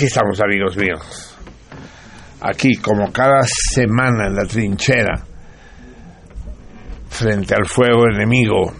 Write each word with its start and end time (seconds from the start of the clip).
Aquí 0.00 0.06
estamos, 0.06 0.40
amigos 0.40 0.78
míos. 0.78 1.36
Aquí, 2.40 2.74
como 2.76 3.12
cada 3.12 3.42
semana 3.42 4.28
en 4.28 4.34
la 4.34 4.46
trinchera, 4.46 5.26
frente 7.10 7.54
al 7.54 7.66
fuego 7.66 8.06
enemigo, 8.10 8.72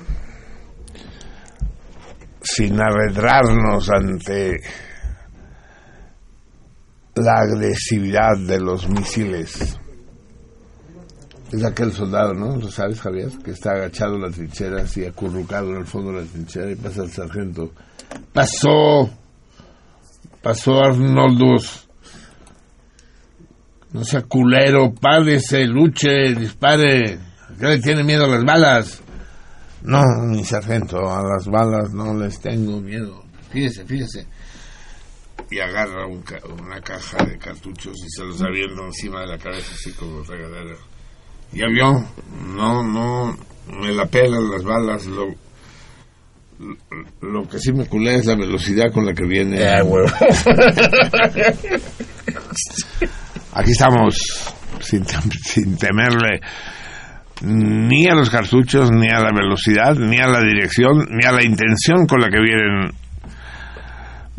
sin 2.41 2.80
arredrarnos 2.80 3.91
ante 3.91 4.60
la 7.16 7.34
agresividad 7.34 8.38
de 8.38 8.58
los 8.58 8.88
misiles. 8.88 9.78
Es 11.52 11.62
aquel 11.62 11.92
soldado, 11.92 12.32
¿no? 12.32 12.56
¿Lo 12.56 12.70
sabes, 12.70 12.98
Javier? 12.98 13.28
Que 13.44 13.50
está 13.50 13.72
agachado 13.72 14.14
en 14.14 14.22
la 14.22 14.31
trinchera, 14.31 14.84
así 14.84 15.04
acurrucado 15.04 15.69
en 15.69 15.81
el 15.81 15.87
fondo 15.87 16.12
de 16.12 16.22
la 16.22 16.26
trinchera 16.26 16.70
y 16.70 16.76
pasa 16.76 17.02
el 17.02 17.10
sargento. 17.10 17.72
¡Pasó! 18.32 19.19
Pasó 20.50 20.81
Arnoldus. 20.83 21.87
No 23.93 24.03
sea 24.03 24.22
culero, 24.22 24.93
párese, 24.93 25.65
luche, 25.65 26.34
dispare. 26.34 27.21
¿Qué 27.56 27.66
le 27.66 27.78
tiene 27.78 28.03
miedo 28.03 28.25
a 28.25 28.28
las 28.31 28.44
balas? 28.44 29.00
No, 29.83 30.03
mi 30.27 30.43
sargento, 30.43 31.09
a 31.09 31.22
las 31.22 31.47
balas 31.47 31.93
no 31.93 32.15
les 32.15 32.41
tengo 32.41 32.81
miedo. 32.81 33.22
Fíjese, 33.53 33.84
fíjese. 33.87 34.27
Y 35.53 35.61
agarra 35.61 36.09
un 36.09 36.21
ca- 36.22 36.41
una 36.44 36.81
caja 36.81 37.25
de 37.25 37.38
cartuchos 37.38 37.94
y 38.05 38.11
se 38.11 38.25
los 38.25 38.43
avienta 38.43 38.82
encima 38.87 39.21
de 39.21 39.27
la 39.28 39.38
cabeza, 39.38 39.71
así 39.72 39.93
como 39.93 40.25
regadera. 40.25 40.75
¿Ya 41.53 41.67
vio? 41.69 41.93
No, 42.56 42.82
no, 42.82 43.38
me 43.81 43.93
la 43.94 44.05
pelan 44.06 44.50
las 44.50 44.65
balas. 44.65 45.06
Lo, 45.06 45.28
lo 47.21 47.48
que 47.48 47.59
sí 47.59 47.72
me 47.72 47.87
culea 47.87 48.16
es 48.16 48.26
la 48.26 48.37
velocidad 48.37 48.93
con 48.93 49.06
la 49.06 49.15
que 49.15 49.25
viene. 49.25 49.65
Aquí 53.53 53.71
estamos, 53.72 54.54
sin 54.81 55.04
temerle 55.76 56.41
ni 57.43 58.06
a 58.06 58.15
los 58.15 58.31
cartuchos, 58.31 58.91
ni 58.91 59.09
a 59.09 59.20
la 59.20 59.32
velocidad, 59.32 59.94
ni 59.97 60.19
a 60.19 60.26
la 60.26 60.41
dirección, 60.41 61.06
ni 61.10 61.26
a 61.26 61.32
la 61.32 61.44
intención 61.44 62.06
con 62.06 62.20
la 62.20 62.28
que 62.28 62.41
vienen 62.41 62.91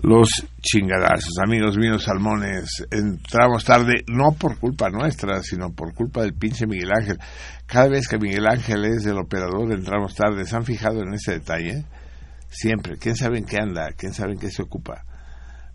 los 0.03 0.29
chingadazos. 0.61 1.33
Amigos 1.43 1.77
míos, 1.77 2.03
salmones, 2.03 2.85
entramos 2.91 3.65
tarde, 3.65 4.03
no 4.07 4.33
por 4.33 4.57
culpa 4.57 4.89
nuestra, 4.89 5.41
sino 5.41 5.71
por 5.71 5.93
culpa 5.93 6.21
del 6.21 6.33
pinche 6.33 6.67
Miguel 6.67 6.91
Ángel. 6.95 7.17
Cada 7.65 7.89
vez 7.89 8.07
que 8.07 8.19
Miguel 8.19 8.47
Ángel 8.47 8.85
es 8.85 9.05
el 9.05 9.17
operador, 9.17 9.71
entramos 9.71 10.13
tarde. 10.13 10.45
¿Se 10.45 10.55
han 10.55 10.65
fijado 10.65 11.01
en 11.01 11.13
ese 11.13 11.33
detalle? 11.33 11.85
Siempre. 12.51 12.97
¿Quién 12.97 13.15
sabe 13.15 13.37
en 13.39 13.45
qué 13.45 13.57
anda? 13.57 13.93
¿Quién 13.93 14.13
sabe 14.13 14.33
en 14.33 14.39
qué 14.39 14.51
se 14.51 14.61
ocupa? 14.61 15.05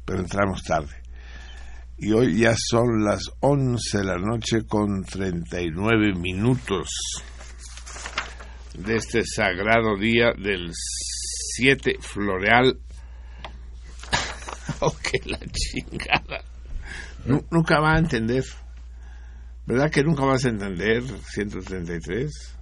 Pero 0.04 0.20
entramos 0.20 0.62
tarde. 0.62 0.94
Y 1.98 2.12
hoy 2.12 2.38
ya 2.38 2.54
son 2.54 3.02
las 3.04 3.22
11 3.40 3.98
de 3.98 4.04
la 4.04 4.18
noche 4.18 4.66
con 4.68 5.02
39 5.02 6.14
minutos 6.14 6.88
de 8.74 8.96
este 8.96 9.22
sagrado 9.24 9.96
día 9.98 10.32
del 10.36 10.70
7 10.74 11.96
floreal. 12.00 12.78
¡Oh, 14.80 14.94
qué 15.02 15.18
la 15.24 15.38
chingada! 15.50 16.44
Nu- 17.24 17.46
nunca 17.50 17.80
va 17.80 17.94
a 17.94 17.98
entender. 17.98 18.44
¿Verdad 19.64 19.90
que 19.90 20.04
nunca 20.04 20.24
vas 20.26 20.44
a 20.44 20.50
entender 20.50 21.02
133? 21.32 22.55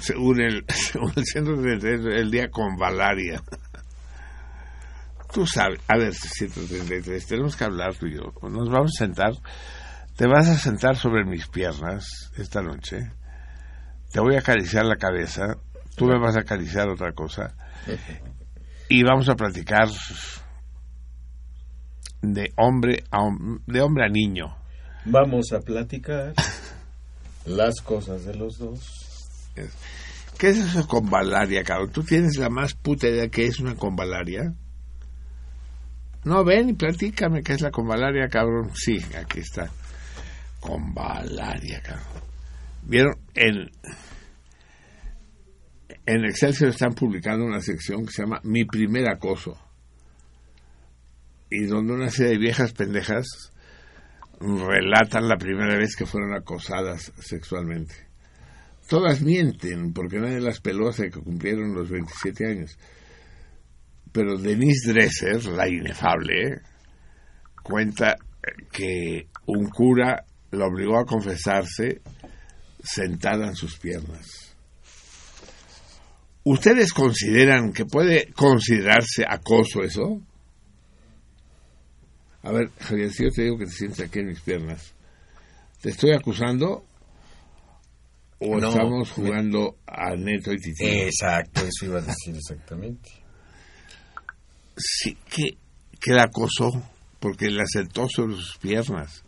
Según 0.00 0.40
el, 0.40 0.64
según 0.68 1.12
el 1.16 1.24
133, 1.24 2.00
el 2.16 2.30
día 2.30 2.48
con 2.50 2.76
Valaria. 2.76 3.42
Tú 5.32 5.46
sabes, 5.46 5.80
a 5.88 5.98
ver, 5.98 6.14
133, 6.14 7.26
tenemos 7.26 7.56
que 7.56 7.64
hablar 7.64 7.94
tú 7.94 8.06
y 8.06 8.14
yo. 8.14 8.32
Nos 8.48 8.70
vamos 8.70 8.92
a 8.96 9.04
sentar. 9.04 9.32
Te 10.16 10.26
vas 10.26 10.48
a 10.48 10.56
sentar 10.56 10.96
sobre 10.96 11.24
mis 11.24 11.46
piernas 11.48 12.32
esta 12.36 12.62
noche. 12.62 13.12
Te 14.10 14.20
voy 14.20 14.36
a 14.36 14.40
acariciar 14.40 14.84
la 14.84 14.96
cabeza. 14.96 15.58
Tú 15.96 16.06
me 16.06 16.18
vas 16.18 16.36
a 16.36 16.40
acariciar 16.40 16.88
otra 16.88 17.12
cosa. 17.12 17.54
Y 18.90 19.02
vamos 19.02 19.28
a 19.28 19.34
platicar 19.34 19.86
de 22.22 22.52
hombre 22.56 23.04
a, 23.10 23.18
de 23.66 23.80
hombre 23.82 24.06
a 24.06 24.08
niño. 24.08 24.56
Vamos 25.04 25.52
a 25.52 25.60
platicar 25.60 26.32
las 27.44 27.82
cosas 27.82 28.24
de 28.24 28.34
los 28.34 28.56
dos. 28.56 28.98
¿Qué 30.38 30.50
es 30.50 30.58
eso 30.58 30.86
con 30.86 31.10
valaria, 31.10 31.64
cabrón? 31.64 31.90
¿Tú 31.90 32.04
tienes 32.04 32.36
la 32.36 32.48
más 32.48 32.74
puta 32.74 33.08
idea 33.08 33.28
que 33.28 33.46
es 33.46 33.58
una 33.58 33.74
convalaria? 33.74 34.54
No, 36.22 36.44
ven 36.44 36.68
y 36.68 36.74
platícame 36.74 37.42
qué 37.42 37.54
es 37.54 37.60
la 37.60 37.72
convalaria, 37.72 38.28
cabrón. 38.28 38.70
Sí, 38.74 38.98
aquí 39.20 39.40
está. 39.40 39.68
Convalaria, 40.60 41.80
cabrón. 41.82 42.22
¿Vieron? 42.82 43.14
En, 43.34 43.70
en 46.06 46.24
Excelsior 46.24 46.70
están 46.70 46.94
publicando 46.94 47.44
una 47.44 47.60
sección 47.60 48.06
que 48.06 48.12
se 48.12 48.22
llama 48.22 48.40
Mi 48.44 48.64
primer 48.64 49.08
acoso. 49.08 49.58
Y 51.50 51.64
donde 51.64 51.94
una 51.94 52.10
serie 52.10 52.32
de 52.32 52.38
viejas 52.38 52.72
pendejas 52.72 53.50
relatan 54.40 55.28
la 55.28 55.36
primera 55.36 55.76
vez 55.76 55.96
que 55.96 56.06
fueron 56.06 56.32
acosadas 56.34 57.12
sexualmente. 57.18 58.07
Todas 58.88 59.20
mienten 59.20 59.92
porque 59.92 60.18
nadie 60.18 60.40
las 60.40 60.60
peló 60.60 60.88
hasta 60.88 61.10
que 61.10 61.20
cumplieron 61.20 61.74
los 61.74 61.90
27 61.90 62.46
años. 62.46 62.78
Pero 64.10 64.38
Denise 64.38 64.94
Dresser, 64.94 65.44
la 65.44 65.68
inefable, 65.68 66.62
cuenta 67.62 68.16
que 68.72 69.28
un 69.44 69.68
cura 69.68 70.24
la 70.52 70.64
obligó 70.64 70.98
a 70.98 71.04
confesarse 71.04 72.00
sentada 72.82 73.48
en 73.48 73.56
sus 73.56 73.78
piernas. 73.78 74.56
¿Ustedes 76.44 76.94
consideran 76.94 77.74
que 77.74 77.84
puede 77.84 78.32
considerarse 78.32 79.22
acoso 79.28 79.82
eso? 79.82 80.22
A 82.42 82.52
ver, 82.52 82.70
Javier, 82.80 83.12
si 83.12 83.24
yo 83.24 83.30
te 83.30 83.42
digo 83.42 83.58
que 83.58 83.66
te 83.66 83.72
sientes 83.72 84.00
aquí 84.00 84.20
en 84.20 84.28
mis 84.28 84.40
piernas, 84.40 84.94
¿te 85.82 85.90
estoy 85.90 86.12
acusando 86.12 86.87
¿O 88.40 88.58
No, 88.58 88.68
estamos 88.68 89.10
jugando 89.10 89.76
a 89.86 90.14
Neto 90.14 90.52
y 90.52 90.58
Titi? 90.58 90.86
Exacto, 90.86 91.62
eso 91.62 91.86
iba 91.86 91.98
a 91.98 92.02
decir 92.02 92.36
exactamente. 92.36 93.10
Sí, 94.76 95.16
que, 95.28 95.56
que 96.00 96.12
la 96.12 96.24
acosó 96.24 96.70
porque 97.18 97.50
la 97.50 97.64
sentó 97.66 98.06
sobre 98.08 98.36
sus 98.36 98.58
piernas. 98.58 99.24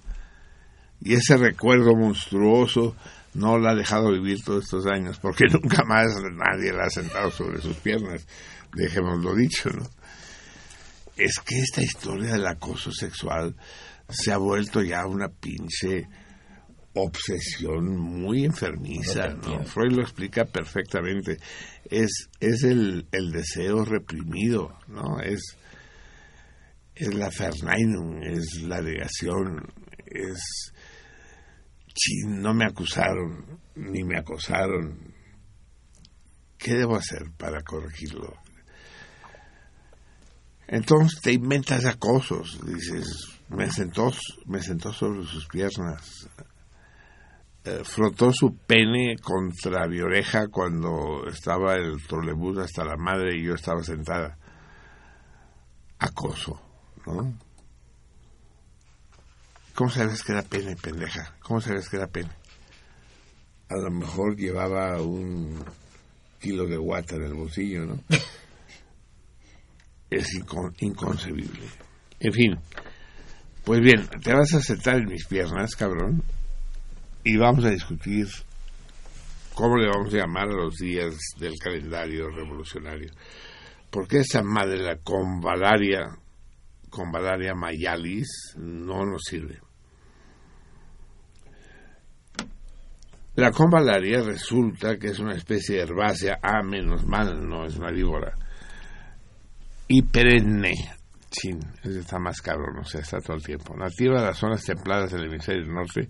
Y 1.00 1.14
ese 1.14 1.36
recuerdo 1.36 1.96
monstruoso 1.96 2.94
no 3.34 3.58
la 3.58 3.72
ha 3.72 3.74
dejado 3.74 4.12
vivir 4.12 4.42
todos 4.44 4.64
estos 4.64 4.86
años, 4.86 5.18
porque 5.18 5.44
nunca 5.50 5.84
más 5.84 6.06
nadie 6.32 6.72
la 6.72 6.84
ha 6.84 6.90
sentado 6.90 7.30
sobre 7.30 7.60
sus 7.60 7.76
piernas, 7.76 8.26
dejémoslo 8.74 9.34
dicho, 9.34 9.70
¿no? 9.70 9.88
Es 11.16 11.38
que 11.40 11.58
esta 11.58 11.82
historia 11.82 12.32
del 12.32 12.46
acoso 12.46 12.92
sexual 12.92 13.54
se 14.08 14.32
ha 14.32 14.38
vuelto 14.38 14.82
ya 14.82 15.04
una 15.06 15.28
pinche 15.28 16.08
obsesión 16.94 17.96
muy 17.98 18.44
enfermiza, 18.44 19.28
¿no? 19.28 19.64
Freud 19.64 19.92
lo 19.92 20.02
explica 20.02 20.44
perfectamente. 20.44 21.38
Es, 21.84 22.28
es 22.40 22.64
el, 22.64 23.06
el 23.12 23.30
deseo 23.30 23.84
reprimido, 23.84 24.76
¿no? 24.88 25.20
Es, 25.20 25.56
es 26.94 27.14
la 27.14 27.30
Verneinung, 27.30 28.22
es 28.22 28.62
la 28.62 28.80
negación, 28.80 29.72
es... 30.06 30.72
Chin, 31.92 32.40
no 32.40 32.54
me 32.54 32.64
acusaron, 32.64 33.60
ni 33.74 34.04
me 34.04 34.16
acosaron. 34.16 35.12
¿Qué 36.56 36.74
debo 36.74 36.96
hacer 36.96 37.32
para 37.36 37.62
corregirlo? 37.62 38.36
Entonces 40.68 41.20
te 41.20 41.32
inventas 41.32 41.84
acosos, 41.84 42.60
dices, 42.64 43.40
me 43.48 43.68
sentó, 43.72 44.12
me 44.46 44.62
sentó 44.62 44.92
sobre 44.92 45.26
sus 45.26 45.48
piernas, 45.48 46.28
eh, 47.64 47.82
frotó 47.84 48.32
su 48.32 48.56
pene 48.56 49.16
contra 49.22 49.86
mi 49.86 50.00
oreja 50.00 50.48
cuando 50.48 51.26
estaba 51.28 51.74
el 51.76 52.02
trolebús 52.06 52.58
hasta 52.58 52.84
la 52.84 52.96
madre 52.96 53.36
y 53.36 53.44
yo 53.44 53.54
estaba 53.54 53.82
sentada. 53.82 54.38
Acoso, 55.98 56.60
¿no? 57.06 57.34
¿Cómo 59.74 59.90
sabes 59.90 60.22
que 60.22 60.32
era 60.32 60.42
pene, 60.42 60.76
pendeja? 60.76 61.34
¿Cómo 61.40 61.60
sabes 61.60 61.88
que 61.88 61.96
era 61.96 62.06
pene? 62.06 62.30
A 63.68 63.76
lo 63.76 63.90
mejor 63.90 64.36
llevaba 64.36 65.00
un 65.00 65.62
kilo 66.40 66.66
de 66.66 66.76
guata 66.76 67.16
en 67.16 67.22
el 67.22 67.34
bolsillo, 67.34 67.84
¿no? 67.86 68.00
es 70.10 70.26
incon- 70.34 70.74
inconcebible. 70.80 71.68
En 72.18 72.32
fin, 72.32 72.58
pues 73.64 73.80
bien, 73.80 74.08
te 74.22 74.32
vas 74.34 74.52
a 74.54 74.60
sentar 74.60 74.96
en 74.96 75.06
mis 75.06 75.26
piernas, 75.26 75.76
cabrón, 75.76 76.22
y 77.24 77.36
vamos 77.36 77.64
a 77.64 77.70
discutir 77.70 78.26
cómo 79.54 79.76
le 79.76 79.88
vamos 79.88 80.12
a 80.14 80.18
llamar 80.18 80.48
a 80.48 80.54
los 80.54 80.76
días 80.76 81.14
del 81.38 81.58
calendario 81.58 82.30
revolucionario. 82.30 83.10
Porque 83.90 84.18
esa 84.18 84.42
madre, 84.42 84.78
la 84.78 84.96
convalaria, 84.96 86.16
convalaria 86.88 87.54
mayalis, 87.54 88.54
no 88.56 89.04
nos 89.04 89.22
sirve. 89.24 89.60
La 93.34 93.50
convalaria 93.50 94.22
resulta 94.22 94.98
que 94.98 95.08
es 95.08 95.18
una 95.18 95.34
especie 95.34 95.76
de 95.76 95.82
herbácea, 95.82 96.38
a 96.42 96.62
menos 96.62 97.06
mal, 97.06 97.48
no 97.48 97.64
es 97.64 97.76
una 97.76 97.90
víbora, 97.90 98.34
y 99.88 100.02
perenne. 100.02 100.74
Chin, 101.30 101.60
está 101.84 102.18
más 102.18 102.40
cabrón, 102.42 102.78
o 102.80 102.84
sea, 102.84 103.00
está 103.02 103.20
todo 103.20 103.36
el 103.36 103.42
tiempo. 103.42 103.76
Nativa 103.76 104.20
de 104.20 104.26
las 104.26 104.38
zonas 104.38 104.64
templadas 104.64 105.12
del 105.12 105.26
hemisferio 105.26 105.64
norte 105.66 106.08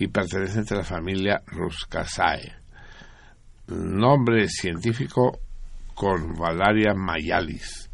y 0.00 0.06
perteneciente 0.06 0.74
a 0.74 0.78
la 0.78 0.84
familia 0.84 1.42
Ruscaceae. 1.48 2.54
Nombre 3.66 4.46
científico 4.48 5.40
Convallaria 5.92 6.94
mayalis. 6.94 7.90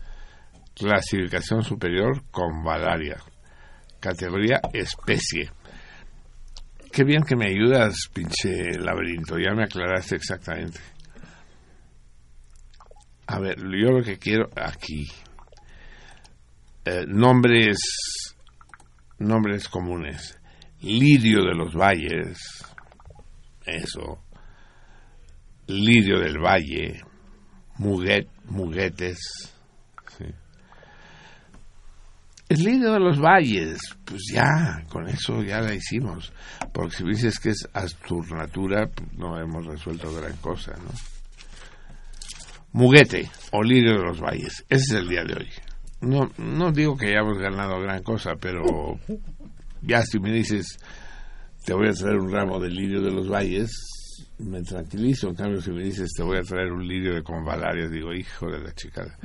Clasificación 0.75 1.63
superior 1.63 2.23
Convallaria. 2.31 3.17
Categoría 4.01 4.61
especie. 4.75 5.51
Qué 6.93 7.05
bien 7.05 7.23
que 7.23 7.37
me 7.37 7.47
ayudas, 7.47 7.97
pinche 8.13 8.79
laberinto. 8.79 9.39
Ya 9.39 9.55
me 9.55 9.65
aclaraste 9.65 10.17
exactamente. 10.17 10.81
A 13.27 13.39
ver, 13.41 13.57
yo 13.61 13.93
lo 13.93 14.05
que 14.05 14.19
quiero 14.19 14.51
aquí. 14.57 15.09
eh, 16.85 17.07
nombres. 17.09 17.79
Nombres 19.19 19.69
comunes. 19.71 20.39
Lirio 20.85 21.43
de 21.45 21.55
los 21.55 21.75
Valles. 21.75 22.39
Eso. 23.65 24.23
Lirio 25.67 26.21
del 26.21 26.39
Valle. 26.39 27.01
Muguet, 27.79 28.29
muguetes. 28.45 29.19
El 32.47 32.63
lirio 32.63 32.93
de 32.93 33.01
los 33.01 33.19
valles, 33.19 33.81
pues 34.05 34.21
ya, 34.33 34.85
con 34.91 35.09
eso 35.09 35.43
ya 35.43 35.61
la 35.63 35.75
hicimos. 35.75 36.31
Porque 36.75 36.97
si 36.97 37.05
dices 37.05 37.41
que 37.41 37.49
es 37.51 37.67
asturnatura, 37.73 38.87
pues 38.87 39.13
no 39.15 39.41
hemos 39.41 39.65
resuelto 39.65 40.15
gran 40.15 40.37
cosa, 40.37 40.73
¿no? 40.73 40.91
Muguete 42.73 43.31
o 43.51 43.63
lirio 43.63 43.95
de 43.95 44.05
los 44.05 44.21
valles, 44.21 44.65
ese 44.69 44.85
es 44.85 44.91
el 44.93 45.09
día 45.09 45.25
de 45.25 45.35
hoy. 45.35 45.49
No, 46.03 46.29
no 46.37 46.71
digo 46.71 46.99
que 46.99 47.09
hayamos 47.09 47.39
ganado 47.39 47.81
gran 47.81 48.03
cosa, 48.03 48.33
pero 48.39 48.61
ya 49.87 50.03
si 50.03 50.19
me 50.19 50.33
dices, 50.33 50.79
te 51.65 51.75
voy 51.75 51.89
a 51.89 51.93
traer 51.93 52.17
un 52.17 52.33
ramo 52.33 52.59
de 52.61 52.71
lirio 52.71 53.01
de 53.03 53.11
los 53.11 53.29
valles, 53.29 53.71
me 54.39 54.63
tranquilizo. 54.63 55.29
En 55.29 55.35
cambio, 55.35 55.61
si 55.61 55.71
me 55.71 55.83
dices, 55.83 56.11
te 56.17 56.23
voy 56.23 56.39
a 56.39 56.43
traer 56.43 56.73
un 56.73 56.87
lirio 56.87 57.15
de 57.15 57.23
convalarias, 57.23 57.91
digo, 57.91 58.13
hijo 58.13 58.51
de 58.51 58.61
la 58.61 58.73
chicada. 58.75 59.17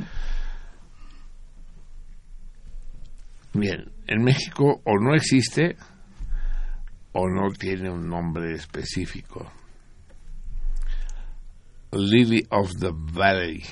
Bien, 3.53 3.91
en 4.07 4.23
México 4.23 4.81
o 4.85 4.99
no 4.99 5.15
existe 5.15 5.75
o 7.13 7.27
no 7.27 7.51
tiene 7.51 7.89
un 7.89 8.07
nombre 8.07 8.53
específico. 8.53 9.51
Lily 11.91 12.45
of 12.51 12.71
the 12.79 12.91
Valley. 12.93 13.63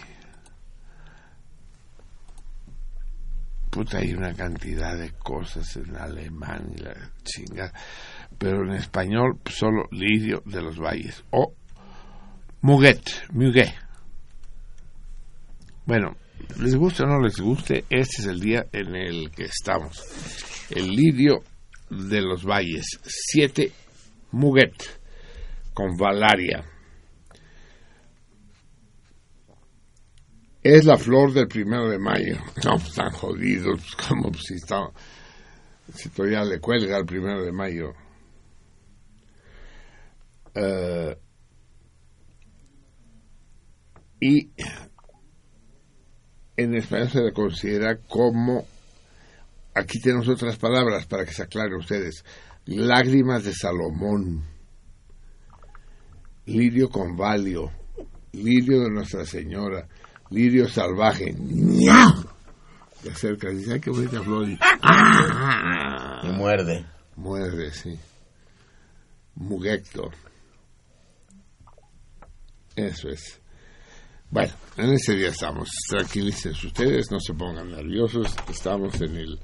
Hay 3.94 4.14
una 4.14 4.34
cantidad 4.34 4.98
de 4.98 5.12
cosas 5.12 5.76
en 5.78 5.96
alemán 5.96 6.72
y 6.76 6.82
la 6.82 6.94
chingada. 7.24 7.74
Pero 8.38 8.64
en 8.64 8.74
español 8.74 9.40
solo 9.46 9.88
lirio 9.92 10.42
de 10.46 10.62
los 10.62 10.80
valles. 10.80 11.24
O 11.32 11.54
muguet, 12.62 13.02
muguet. 13.32 13.74
Bueno, 15.86 16.18
les 16.60 16.76
guste 16.76 17.04
o 17.04 17.08
no 17.08 17.22
les 17.22 17.40
guste, 17.40 17.86
este 17.90 18.22
es 18.22 18.26
el 18.26 18.40
día 18.40 18.66
en 18.72 18.96
el 18.96 19.32
que 19.32 19.46
estamos. 19.46 20.04
El 20.70 20.90
lirio 20.90 21.44
de 21.90 22.22
los 22.22 22.44
valles. 22.44 23.00
Siete 23.04 23.72
muguet 24.32 24.76
con 25.74 25.96
valaria. 25.96 26.66
Es 30.64 30.86
la 30.86 30.98
flor 30.98 31.34
del 31.34 31.48
primero 31.48 31.90
de 31.90 32.00
mayo. 32.00 32.38
No, 32.66 32.76
están 32.76 33.12
jodidos, 33.12 33.96
como 34.08 34.34
si 34.34 34.56
está, 34.56 34.90
si 35.94 36.10
todavía 36.10 36.44
le 36.44 36.60
cuelga 36.60 36.98
el 36.98 37.06
primero 37.06 37.44
de 37.44 37.52
mayo. 37.52 37.94
Eh, 40.56 41.16
y 44.20 44.50
en 46.58 46.74
español 46.74 47.10
se 47.10 47.22
le 47.22 47.32
considera 47.32 47.98
como, 47.98 48.66
aquí 49.76 50.00
tenemos 50.02 50.28
otras 50.28 50.58
palabras 50.58 51.06
para 51.06 51.24
que 51.24 51.34
se 51.34 51.44
aclare 51.44 51.76
a 51.76 51.78
ustedes, 51.78 52.26
lágrimas 52.66 53.44
de 53.44 53.54
Salomón, 53.54 54.44
lirio 56.48 56.90
convalio, 56.90 57.72
lirio 58.32 58.82
de 58.82 58.90
Nuestra 58.90 59.24
Señora, 59.24 59.88
lirio 60.30 60.68
salvaje, 60.68 61.34
¡Nya! 61.34 62.14
de 63.04 63.14
cerca, 63.14 63.50
dice, 63.50 63.74
ay, 63.74 63.80
qué 63.80 63.90
bonita 63.90 64.22
flor, 64.22 64.50
y, 64.50 64.58
¡ah! 64.62 66.22
Y 66.24 66.28
muerde. 66.30 66.86
muerde, 67.16 67.72
sí, 67.72 67.98
mugecto, 69.36 70.12
eso 72.76 73.10
es. 73.10 73.42
Bueno, 74.30 74.54
en 74.78 74.94
ese 74.94 75.16
día 75.16 75.30
estamos. 75.30 75.70
Tranquilícense 75.90 76.68
ustedes, 76.68 77.10
no 77.10 77.20
se 77.20 77.34
pongan 77.34 77.72
nerviosos. 77.72 78.36
Estamos 78.50 79.02
en 79.02 79.16
el 79.16 79.40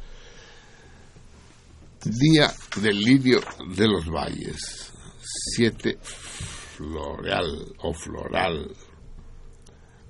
día 2.03 2.51
del 2.81 2.99
lirio 2.99 3.39
de 3.75 3.87
los 3.87 4.07
valles. 4.07 4.91
7 5.55 5.97
floral 6.77 7.73
o 7.79 7.93
floral 7.93 8.69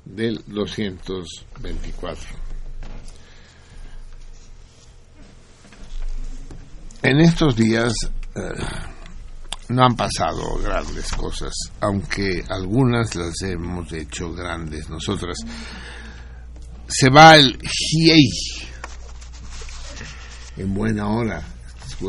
del 0.05 0.43
224. 0.47 2.29
En 7.03 7.19
estos 7.19 7.55
días 7.55 7.93
eh, 8.35 8.41
no 9.69 9.83
han 9.83 9.95
pasado 9.95 10.57
grandes 10.61 11.11
cosas, 11.11 11.53
aunque 11.81 12.43
algunas 12.49 13.15
las 13.15 13.41
hemos 13.41 13.91
hecho 13.91 14.31
grandes 14.33 14.89
nosotras. 14.89 15.37
Se 16.87 17.09
va 17.09 17.35
el 17.35 17.57
GIEI 17.57 18.29
en 20.57 20.73
buena 20.73 21.09
hora, 21.09 21.41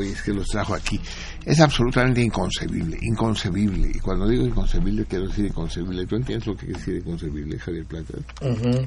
es 0.03 0.23
que 0.23 0.33
los 0.33 0.47
trajo 0.49 0.75
aquí. 0.75 1.01
Es 1.45 1.61
absolutamente 1.61 2.23
inconcebible, 2.23 2.99
inconcebible. 3.03 3.91
Y 3.95 3.99
cuando 3.99 4.27
digo 4.27 4.45
inconcebible, 4.45 5.05
quiero 5.05 5.27
decir 5.29 5.45
inconcebible. 5.47 6.07
¿Tú 6.07 6.17
entiendes 6.17 6.47
lo 6.47 6.57
que 6.57 6.67
quiere 6.67 6.79
decir 6.79 6.97
inconcebible, 6.97 7.59
Javier 7.59 7.85
Plata? 7.85 8.15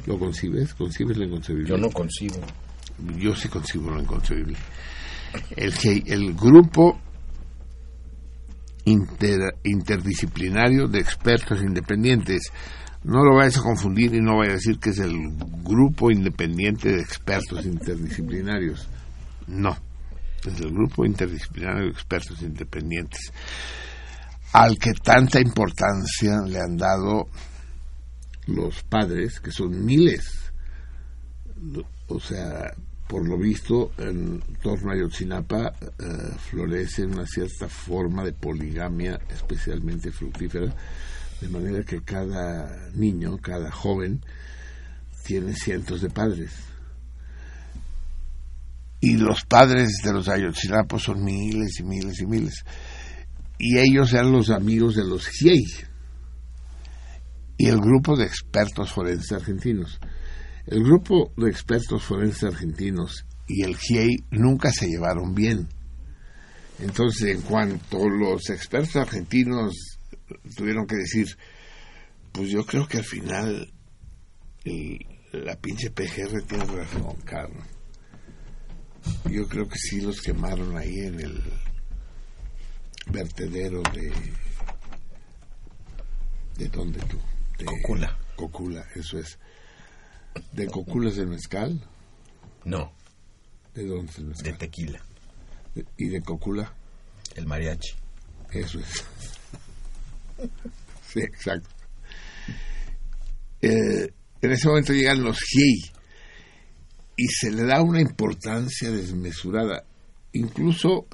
¿Lo 0.05 0.17
concibes? 0.17 0.73
¿Concibes 0.73 1.17
lo 1.17 1.25
inconcebible? 1.25 1.69
Yo 1.69 1.77
no 1.77 1.89
concibo. 1.89 2.41
Yo 3.17 3.35
sí 3.35 3.47
concibo 3.47 3.91
lo 3.91 4.01
inconcebible. 4.01 4.57
El, 5.55 5.73
el 6.07 6.33
grupo 6.33 6.99
interdisciplinario 9.63 10.87
de 10.87 10.99
expertos 10.99 11.61
independientes. 11.61 12.51
No 13.03 13.23
lo 13.23 13.35
vayas 13.35 13.57
a 13.57 13.61
confundir 13.61 14.15
y 14.15 14.21
no 14.21 14.37
vayas 14.37 14.53
a 14.53 14.55
decir 14.55 14.79
que 14.79 14.89
es 14.89 14.99
el 14.99 15.13
grupo 15.63 16.09
independiente 16.09 16.89
de 16.89 17.01
expertos 17.01 17.65
interdisciplinarios. 17.65 18.87
No, 19.45 19.77
es 20.47 20.59
el 20.59 20.71
grupo 20.71 21.05
interdisciplinario 21.05 21.83
de 21.83 21.89
expertos 21.89 22.41
independientes 22.41 23.31
al 24.53 24.77
que 24.77 24.93
tanta 24.93 25.39
importancia 25.39 26.41
le 26.45 26.59
han 26.59 26.77
dado 26.77 27.27
los 28.47 28.83
padres, 28.83 29.39
que 29.39 29.51
son 29.51 29.85
miles. 29.85 30.51
O 32.07 32.19
sea, 32.19 32.73
por 33.07 33.27
lo 33.27 33.37
visto, 33.37 33.91
en 33.97 34.41
torno 34.61 34.91
a 34.91 34.97
Yotzinapa 34.97 35.73
eh, 35.81 36.35
florece 36.37 37.05
una 37.05 37.25
cierta 37.25 37.67
forma 37.67 38.23
de 38.23 38.33
poligamia 38.33 39.19
especialmente 39.29 40.11
fructífera, 40.11 40.73
de 41.41 41.49
manera 41.49 41.83
que 41.83 42.01
cada 42.01 42.89
niño, 42.93 43.37
cada 43.37 43.71
joven, 43.71 44.21
tiene 45.23 45.53
cientos 45.53 46.01
de 46.01 46.09
padres. 46.09 46.66
Y 48.99 49.17
los 49.17 49.45
padres 49.45 49.97
de 50.03 50.13
los 50.13 50.27
Ayotzinapa 50.27 50.97
son 50.97 51.23
miles 51.23 51.79
y 51.79 51.83
miles 51.83 52.19
y 52.19 52.25
miles. 52.25 52.63
Y 53.59 53.77
ellos 53.77 54.13
eran 54.13 54.31
los 54.31 54.49
amigos 54.49 54.95
de 54.95 55.05
los 55.05 55.27
GIEI 55.27 55.63
y 57.57 57.67
el 57.67 57.79
grupo 57.79 58.15
de 58.15 58.25
expertos 58.25 58.91
forenses 58.91 59.31
argentinos. 59.31 59.99
El 60.65 60.83
grupo 60.83 61.31
de 61.37 61.49
expertos 61.49 62.03
forenses 62.03 62.43
argentinos 62.43 63.25
y 63.47 63.63
el 63.63 63.75
GIEI 63.77 64.25
nunca 64.31 64.71
se 64.71 64.87
llevaron 64.87 65.33
bien. 65.33 65.67
Entonces, 66.79 67.35
en 67.35 67.41
cuanto 67.41 68.07
los 68.07 68.49
expertos 68.49 68.97
argentinos 68.97 69.97
tuvieron 70.55 70.85
que 70.85 70.97
decir, 70.97 71.27
pues 72.31 72.49
yo 72.49 72.63
creo 72.65 72.87
que 72.87 72.97
al 72.97 73.03
final 73.03 73.73
la 75.31 75.55
pinche 75.55 75.89
PGR 75.89 76.43
tiene 76.47 76.65
razón, 76.65 77.15
Carlos. 77.25 77.76
Yo 79.29 79.47
creo 79.47 79.67
que 79.67 79.77
sí 79.77 80.01
los 80.01 80.21
quemaron 80.21 80.77
ahí 80.77 80.99
en 80.99 81.19
el 81.19 81.43
vertedero 83.11 83.81
de... 83.93 84.11
¿De 86.57 86.67
dónde 86.69 86.99
tú? 87.01 87.19
De 87.57 87.65
Cocula. 87.65 88.17
Cocula, 88.35 88.85
eso 88.95 89.19
es. 89.19 89.37
¿De 90.51 90.67
Cocula 90.67 91.09
es 91.09 91.17
del 91.17 91.27
mezcal? 91.27 91.79
No. 92.65 92.91
¿De 93.73 93.85
dónde 93.85 94.11
es 94.11 94.17
el 94.17 94.25
mezcal? 94.25 94.51
De 94.51 94.57
tequila. 94.57 95.01
¿Y 95.97 96.07
de 96.07 96.21
Cocula? 96.21 96.73
El 97.35 97.45
mariachi. 97.45 97.93
Eso 98.51 98.79
es. 98.79 99.05
sí, 101.07 101.19
exacto. 101.19 101.69
Eh, 103.61 104.13
en 104.41 104.51
ese 104.51 104.67
momento 104.67 104.93
llegan 104.93 105.23
los 105.23 105.39
GI 105.39 105.96
y 107.17 107.27
se 107.27 107.51
le 107.51 107.63
da 107.63 107.81
una 107.81 107.99
importancia 107.99 108.91
desmesurada. 108.91 109.83
Incluso 110.33 111.07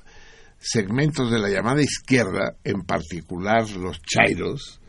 segmentos 0.60 1.32
de 1.32 1.40
la 1.40 1.50
llamada 1.50 1.82
izquierda, 1.82 2.58
en 2.64 2.82
particular 2.82 3.70
los 3.72 4.02
chairos, 4.02 4.82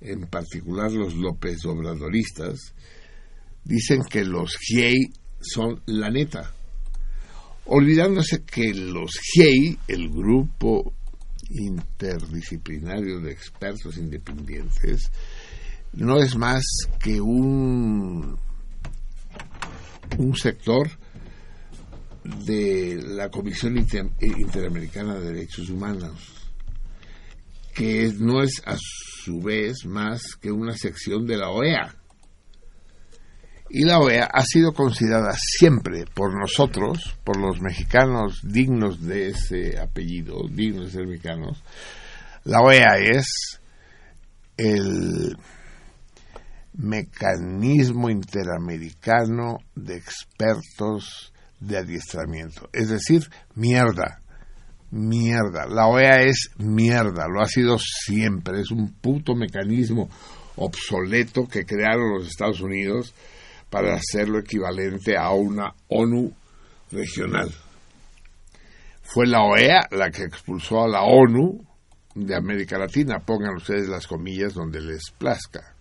en 0.00 0.26
particular 0.26 0.90
los 0.90 1.14
López 1.14 1.64
Obradoristas, 1.64 2.74
dicen 3.64 4.02
que 4.10 4.24
los 4.24 4.56
GIEI 4.56 5.12
son 5.40 5.80
la 5.86 6.10
neta, 6.10 6.52
olvidándose 7.66 8.42
que 8.42 8.74
los 8.74 9.12
GIEI, 9.34 9.78
el 9.88 10.08
grupo 10.10 10.92
interdisciplinario 11.48 13.20
de 13.20 13.30
expertos 13.32 13.96
independientes, 13.98 15.10
no 15.92 16.18
es 16.18 16.36
más 16.36 16.62
que 17.00 17.20
un, 17.20 18.36
un 20.18 20.36
sector 20.36 20.90
de 22.24 23.00
la 23.02 23.30
Comisión 23.30 23.76
Interamericana 23.78 25.14
de 25.14 25.32
Derechos 25.32 25.70
Humanos, 25.70 26.50
que 27.74 28.12
no 28.18 28.42
es 28.42 28.62
a 28.66 28.76
su 28.78 29.40
vez 29.40 29.84
más 29.84 30.22
que 30.40 30.50
una 30.50 30.76
sección 30.76 31.26
de 31.26 31.36
la 31.36 31.50
OEA. 31.50 31.94
Y 33.68 33.84
la 33.84 33.98
OEA 33.98 34.24
ha 34.32 34.42
sido 34.42 34.72
considerada 34.72 35.36
siempre 35.36 36.04
por 36.14 36.38
nosotros, 36.38 37.16
por 37.24 37.36
los 37.36 37.60
mexicanos 37.60 38.40
dignos 38.42 39.02
de 39.02 39.28
ese 39.28 39.78
apellido, 39.78 40.48
dignos 40.48 40.86
de 40.86 40.90
ser 40.92 41.06
mexicanos, 41.06 41.62
la 42.44 42.60
OEA 42.60 42.98
es 42.98 43.60
el 44.56 45.36
mecanismo 46.76 48.10
interamericano 48.10 49.58
de 49.74 49.96
expertos 49.96 51.32
de 51.60 51.78
adiestramiento. 51.78 52.68
Es 52.72 52.88
decir, 52.88 53.30
mierda, 53.54 54.20
mierda. 54.90 55.66
La 55.66 55.86
OEA 55.86 56.22
es 56.22 56.50
mierda, 56.58 57.26
lo 57.28 57.40
ha 57.40 57.46
sido 57.46 57.78
siempre. 57.78 58.60
Es 58.60 58.70
un 58.70 58.92
puto 58.92 59.34
mecanismo 59.34 60.08
obsoleto 60.56 61.46
que 61.48 61.64
crearon 61.64 62.18
los 62.18 62.28
Estados 62.28 62.60
Unidos 62.60 63.14
para 63.70 63.94
hacerlo 63.94 64.38
equivalente 64.38 65.16
a 65.16 65.30
una 65.30 65.74
ONU 65.88 66.32
regional. 66.92 67.50
Fue 69.02 69.26
la 69.26 69.42
OEA 69.42 69.88
la 69.90 70.10
que 70.10 70.24
expulsó 70.24 70.84
a 70.84 70.88
la 70.88 71.02
ONU 71.02 71.64
de 72.14 72.34
América 72.34 72.78
Latina. 72.78 73.20
Pongan 73.20 73.56
ustedes 73.56 73.88
las 73.88 74.06
comillas 74.06 74.54
donde 74.54 74.80
les 74.80 75.10
plazca. 75.16 75.75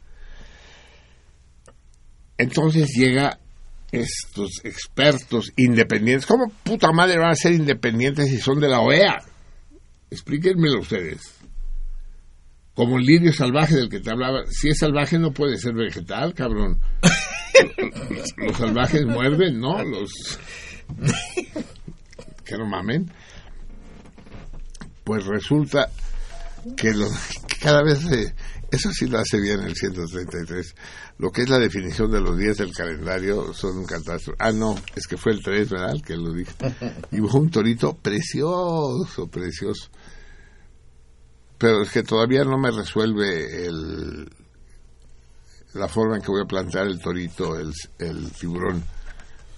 Entonces 2.38 2.90
llega 2.96 3.40
estos 3.92 4.62
expertos 4.64 5.52
independientes. 5.56 6.26
¿Cómo 6.26 6.52
puta 6.64 6.92
madre 6.92 7.18
van 7.18 7.32
a 7.32 7.36
ser 7.36 7.54
independientes 7.54 8.30
si 8.30 8.38
son 8.38 8.60
de 8.60 8.68
la 8.68 8.82
OEA? 8.82 9.24
Explíquenmelo 10.12 10.82
ustedes. 10.82 11.22
Como 12.74 12.98
el 12.98 13.06
lirio 13.06 13.32
salvaje 13.32 13.76
del 13.76 13.90
que 13.90 14.02
te 14.02 14.12
hablaba. 14.12 14.44
Si 14.50 14.70
es 14.70 14.80
salvaje 14.80 15.18
no 15.18 15.32
puede 15.32 15.58
ser 15.58 15.74
vegetal, 15.74 16.34
cabrón. 16.34 16.82
Los 18.38 18.58
salvajes 18.58 19.06
muerden, 19.06 19.60
¿no? 19.60 19.82
Los... 19.82 20.12
Que 22.44 22.58
no 22.58 22.66
mamen. 22.66 23.10
Pues 25.04 25.26
resulta 25.26 25.90
que, 26.76 26.94
cada 27.62 27.82
vez... 27.82 28.00
eso 28.76 28.92
sí 28.92 29.08
lo 29.08 29.20
hace 29.20 29.40
bien 29.40 29.62
el 29.62 29.76
133 29.76 30.76
lo 31.18 31.32
que 31.32 31.44
es 31.44 31.50
la 31.50 31.60
definición 31.60 32.12
de 32.12 32.20
los 32.20 32.38
días 32.38 32.58
del 32.58 32.74
calendario 32.74 33.54
son 33.54 33.78
un 33.78 33.86
catástrofe. 33.86 34.38
Ah, 34.38 34.52
no, 34.52 34.76
es 34.96 35.08
que 35.08 35.16
fue 35.16 35.32
el 35.32 35.42
3, 35.42 35.70
¿verdad? 35.70 35.96
Que 36.06 36.18
lo 36.18 36.34
dije. 36.34 36.54
Y 37.12 37.18
fue 37.20 37.40
un 37.40 37.50
torito 37.50 37.94
precioso, 37.94 39.28
precioso. 39.28 39.90
Pero 41.58 41.84
es 41.84 41.92
que 41.92 42.04
todavía 42.04 42.44
no 42.44 42.58
me 42.58 42.70
resuelve 42.70 43.66
el, 43.66 44.30
la 45.74 45.88
forma 45.88 46.18
en 46.18 46.22
que 46.22 46.32
voy 46.32 46.42
a 46.42 46.48
plantear 46.48 46.88
el 46.88 47.00
torito, 47.00 47.58
el, 47.58 47.72
el 47.98 48.32
tiburón. 48.32 48.84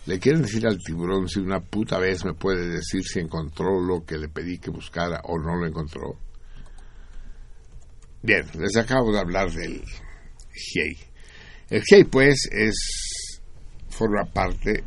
¿Le 0.05 0.19
quieren 0.19 0.43
decir 0.43 0.67
al 0.67 0.77
tiburón 0.77 1.27
si 1.27 1.39
una 1.39 1.59
puta 1.59 1.97
vez 1.97 2.23
me 2.23 2.35
puede 2.35 2.69
decir 2.69 3.03
si 3.03 3.19
encontró 3.19 3.81
lo 3.81 4.05
que 4.05 4.19
le 4.19 4.29
pedí 4.29 4.59
que 4.59 4.69
buscara 4.69 5.21
o 5.23 5.39
no 5.39 5.55
lo 5.55 5.65
encontró? 5.65 6.19
Bien, 8.21 8.43
les 8.57 8.75
acabo 8.77 9.11
de 9.11 9.19
hablar 9.19 9.51
del 9.51 9.83
GIEI. 10.53 10.97
El 11.69 11.83
GIEI, 11.83 12.03
pues, 12.05 12.49
es, 12.51 13.41
forma 13.89 14.25
parte 14.25 14.83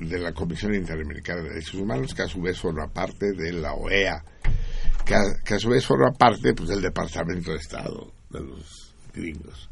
de 0.00 0.18
la 0.18 0.32
Comisión 0.32 0.74
Interamericana 0.74 1.42
de 1.42 1.50
Derechos 1.50 1.74
Humanos, 1.74 2.14
que 2.14 2.22
a 2.22 2.28
su 2.28 2.40
vez 2.40 2.58
forma 2.58 2.88
parte 2.88 3.32
de 3.32 3.52
la 3.52 3.74
OEA, 3.74 4.24
que 5.04 5.54
a, 5.54 5.58
su 5.58 5.68
vez 5.68 5.84
forma 5.84 6.12
parte 6.12 6.54
pues, 6.54 6.70
del 6.70 6.82
Departamento 6.82 7.52
de 7.52 7.58
Estado 7.58 8.12
de 8.30 8.40
los 8.40 8.94
gringos. 9.14 9.70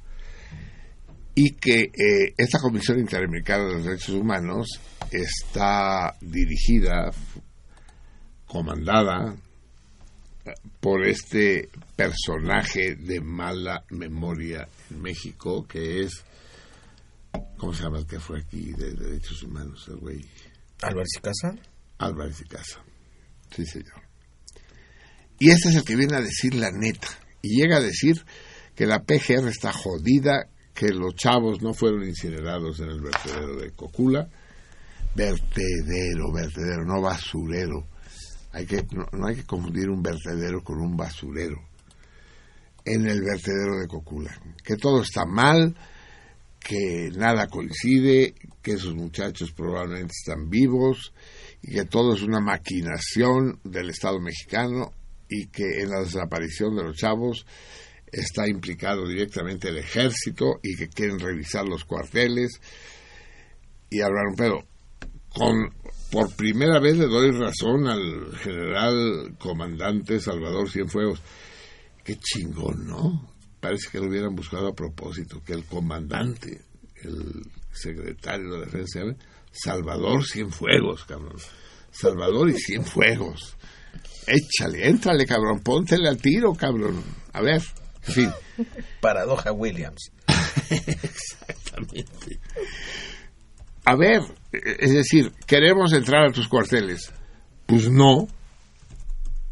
Y 1.34 1.52
que 1.54 1.80
eh, 1.80 2.34
esta 2.36 2.60
Comisión 2.60 3.00
Interamericana 3.00 3.64
de 3.64 3.82
Derechos 3.82 4.14
Humanos 4.14 4.68
está 5.10 6.14
dirigida, 6.20 7.10
comandada 8.46 9.34
por 10.80 11.04
este 11.06 11.68
personaje 11.96 12.96
de 12.96 13.20
mala 13.20 13.84
memoria 13.90 14.68
en 14.90 15.02
México, 15.02 15.66
que 15.66 16.00
es, 16.00 16.24
¿cómo 17.56 17.72
se 17.72 17.82
llama 17.82 17.98
el 17.98 18.06
que 18.06 18.20
fue 18.20 18.40
aquí 18.40 18.72
de 18.72 18.92
derechos 18.94 19.42
humanos, 19.42 19.86
el 19.88 19.96
güey? 19.96 20.24
Álvarez 20.82 21.10
y 21.16 21.20
Casa. 21.20 21.54
Álvarez 21.98 22.40
y 22.40 22.44
Casa. 22.44 22.84
Sí, 23.54 23.64
señor. 23.64 24.02
Y 25.38 25.50
este 25.50 25.68
es 25.68 25.76
el 25.76 25.84
que 25.84 25.96
viene 25.96 26.16
a 26.16 26.20
decir 26.20 26.54
la 26.54 26.70
neta. 26.70 27.08
Y 27.42 27.60
llega 27.60 27.76
a 27.76 27.80
decir 27.80 28.24
que 28.74 28.86
la 28.86 29.02
PGR 29.02 29.48
está 29.48 29.72
jodida, 29.72 30.48
que 30.74 30.88
los 30.88 31.14
chavos 31.14 31.62
no 31.62 31.74
fueron 31.74 32.04
incinerados 32.04 32.80
en 32.80 32.90
el 32.90 33.00
vertedero 33.00 33.56
de 33.56 33.70
Cocula. 33.72 34.28
Vertedero, 35.14 36.32
vertedero, 36.32 36.84
no 36.84 37.00
basurero. 37.00 37.86
Hay 38.52 38.66
que, 38.66 38.84
no, 38.92 39.06
no 39.12 39.26
hay 39.28 39.36
que 39.36 39.44
confundir 39.44 39.88
un 39.88 40.02
vertedero 40.02 40.62
con 40.62 40.80
un 40.80 40.96
basurero. 40.96 41.73
En 42.84 43.08
el 43.08 43.22
vertedero 43.22 43.78
de 43.80 43.88
Cocula. 43.88 44.38
Que 44.62 44.76
todo 44.76 45.02
está 45.02 45.24
mal, 45.24 45.74
que 46.60 47.10
nada 47.16 47.46
coincide, 47.46 48.34
que 48.62 48.72
esos 48.72 48.94
muchachos 48.94 49.52
probablemente 49.52 50.12
están 50.18 50.48
vivos 50.48 51.12
y 51.62 51.74
que 51.74 51.84
todo 51.84 52.14
es 52.14 52.22
una 52.22 52.40
maquinación 52.40 53.60
del 53.64 53.90
Estado 53.90 54.20
mexicano 54.20 54.92
y 55.28 55.46
que 55.46 55.82
en 55.82 55.90
la 55.90 56.00
desaparición 56.00 56.76
de 56.76 56.84
los 56.84 56.96
chavos 56.96 57.46
está 58.10 58.48
implicado 58.48 59.06
directamente 59.08 59.68
el 59.68 59.78
ejército 59.78 60.60
y 60.62 60.76
que 60.76 60.88
quieren 60.88 61.18
revisar 61.18 61.66
los 61.66 61.84
cuarteles 61.84 62.60
y 63.90 64.00
hablar 64.00 64.26
un 64.28 64.36
pedo. 64.36 64.64
Con, 65.28 65.74
por 66.10 66.34
primera 66.36 66.78
vez 66.78 66.96
le 66.96 67.06
doy 67.06 67.30
razón 67.32 67.86
al 67.88 68.36
general 68.36 69.36
comandante 69.38 70.20
Salvador 70.20 70.70
Cienfuegos. 70.70 71.20
Qué 72.04 72.18
chingón, 72.18 72.86
¿no? 72.86 73.34
Parece 73.60 73.88
que 73.90 73.98
lo 73.98 74.08
hubieran 74.08 74.34
buscado 74.36 74.68
a 74.68 74.74
propósito, 74.74 75.42
que 75.42 75.54
el 75.54 75.64
comandante, 75.64 76.60
el 77.02 77.42
secretario 77.72 78.52
de 78.52 78.58
la 78.58 78.64
defensa, 78.66 79.00
Salvador 79.50 80.24
Cienfuegos, 80.24 81.04
cabrón. 81.04 81.36
Salvador 81.90 82.50
y 82.50 82.58
Cienfuegos. 82.58 83.56
Échale, 84.26 84.88
éntrale, 84.88 85.26
cabrón, 85.26 85.60
póntele 85.60 86.08
al 86.08 86.18
tiro, 86.18 86.52
cabrón. 86.52 87.02
A 87.32 87.40
ver, 87.40 87.62
en 88.06 88.12
fin. 88.12 88.30
Paradoja 89.00 89.52
Williams. 89.52 90.10
Exactamente. 90.70 92.40
A 93.84 93.96
ver, 93.96 94.22
es 94.52 94.92
decir, 94.92 95.32
queremos 95.46 95.92
entrar 95.92 96.26
a 96.26 96.32
tus 96.32 96.48
cuarteles. 96.48 97.12
Pues 97.66 97.90
no. 97.90 98.28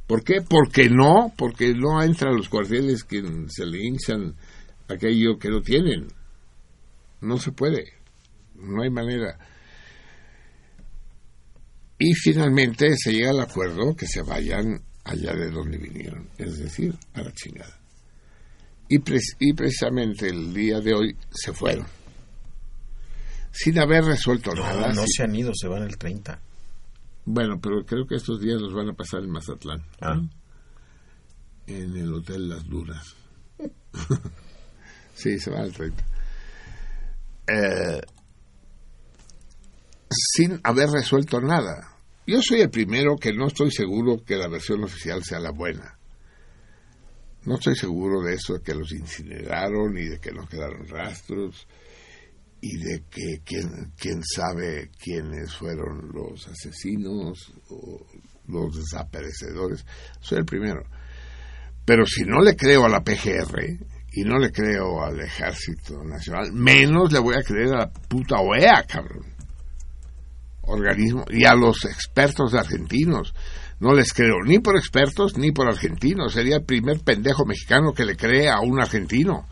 ¿Por 0.07 0.25
qué? 0.25 0.43
Porque 0.43 0.89
no, 0.91 1.33
porque 1.37 1.73
no 1.75 2.03
entra 2.03 2.31
a 2.31 2.35
los 2.35 2.49
cuarteles 2.49 3.05
que 3.05 3.23
se 3.49 3.65
le 3.67 3.85
hinchan 3.85 4.35
aquello 4.89 5.39
que 5.39 5.49
no 5.49 5.63
tienen. 5.63 6.09
No 7.21 7.39
se 7.39 7.53
puede. 7.53 7.85
No 8.57 8.83
hay 8.83 8.91
manera. 8.91 9.39
Y 11.99 12.13
finalmente 12.15 12.91
se 12.97 13.13
llega 13.13 13.31
al 13.31 13.41
acuerdo 13.41 13.95
que 13.95 14.07
se 14.07 14.23
vayan 14.23 14.83
allá 15.05 15.35
de 15.35 15.51
donde 15.51 15.79
vinieron, 15.79 16.29
es 16.37 16.59
decir, 16.59 16.95
a 17.15 17.23
la 17.23 17.33
chingada. 17.33 17.79
Y, 18.89 18.99
precisamente 19.55 20.29
el 20.29 20.53
día 20.53 20.81
de 20.81 20.93
hoy 20.93 21.17
se 21.31 21.53
fueron, 21.55 21.87
sin 23.51 23.79
haber 23.79 24.05
resuelto 24.05 24.53
No, 24.55 24.63
nada. 24.63 24.89
no 24.93 25.03
sin- 25.03 25.07
se 25.17 25.23
han 25.23 25.35
ido, 25.35 25.53
se 25.55 25.67
van 25.69 25.85
el 25.85 25.97
30. 25.97 26.41
Bueno, 27.25 27.61
pero 27.61 27.85
creo 27.85 28.07
que 28.07 28.17
estos 28.17 28.41
días 28.41 28.61
los 28.61 28.75
van 28.75 28.89
a 28.91 28.95
pasar 28.95 29.21
en 29.23 29.31
Mazatlán, 29.31 29.83
Ah. 30.01 30.21
en 31.67 31.97
el 31.97 32.13
Hotel 32.13 32.49
Las 32.49 32.69
Dunas. 32.69 33.15
sí, 35.15 35.39
se 35.39 35.51
van 35.51 35.63
al 35.63 35.73
30. 35.73 36.05
Eh, 37.47 38.01
sin 40.11 40.61
haber 40.65 40.89
resuelto 40.91 41.41
nada. 41.41 41.89
Yo 42.27 42.41
soy 42.43 42.61
el 42.61 42.71
primero 42.71 43.17
que 43.17 43.33
no 43.33 43.47
estoy 43.49 43.71
seguro 43.71 44.23
que 44.25 44.37
la 44.37 44.49
versión 44.49 44.83
oficial 44.85 45.23
sea 45.25 45.41
la 45.41 45.51
buena. 45.51 45.99
No 47.45 47.55
estoy 47.57 47.75
seguro 47.75 48.21
de 48.23 48.35
eso, 48.35 48.55
de 48.55 48.61
que 48.63 48.75
los 48.75 48.93
incineraron 48.93 49.97
y 49.99 50.05
de 50.05 50.21
que 50.21 50.31
no 50.33 50.47
quedaron 50.47 50.87
rastros 50.87 51.67
y 52.65 52.77
de 52.79 53.03
que 53.11 53.43
quién, 53.45 53.93
quién 53.99 54.23
sabe 54.23 54.93
quiénes 54.97 55.53
fueron 55.53 56.13
los 56.15 56.47
asesinos 56.47 57.53
o 57.69 58.07
los 58.47 58.77
desaparecedores. 58.77 59.85
Soy 60.21 60.39
el 60.39 60.45
primero. 60.45 60.85
Pero 61.85 62.07
si 62.07 62.23
no 62.23 62.41
le 62.41 62.55
creo 62.55 62.85
a 62.85 62.89
la 62.89 63.03
PGR 63.03 63.79
y 64.13 64.23
no 64.23 64.39
le 64.39 64.53
creo 64.53 65.05
al 65.05 65.19
Ejército 65.21 66.05
Nacional, 66.05 66.53
menos 66.53 67.13
le 67.13 67.19
voy 67.19 67.35
a 67.35 67.43
creer 67.43 67.75
a 67.75 67.79
la 67.79 67.91
puta 67.91 68.37
OEA, 68.37 68.85
cabrón. 68.87 69.27
Organismo 70.63 71.25
y 71.31 71.45
a 71.45 71.57
los 71.57 71.85
expertos 71.85 72.55
argentinos. 72.55 73.35
No 73.81 73.93
les 73.93 74.13
creo 74.13 74.37
ni 74.47 74.61
por 74.61 74.77
expertos 74.77 75.37
ni 75.37 75.51
por 75.51 75.67
argentinos. 75.67 76.35
Sería 76.35 76.59
el 76.59 76.65
primer 76.65 77.01
pendejo 77.01 77.45
mexicano 77.45 77.93
que 77.93 78.05
le 78.05 78.17
cree 78.17 78.49
a 78.49 78.61
un 78.61 78.81
argentino. 78.81 79.49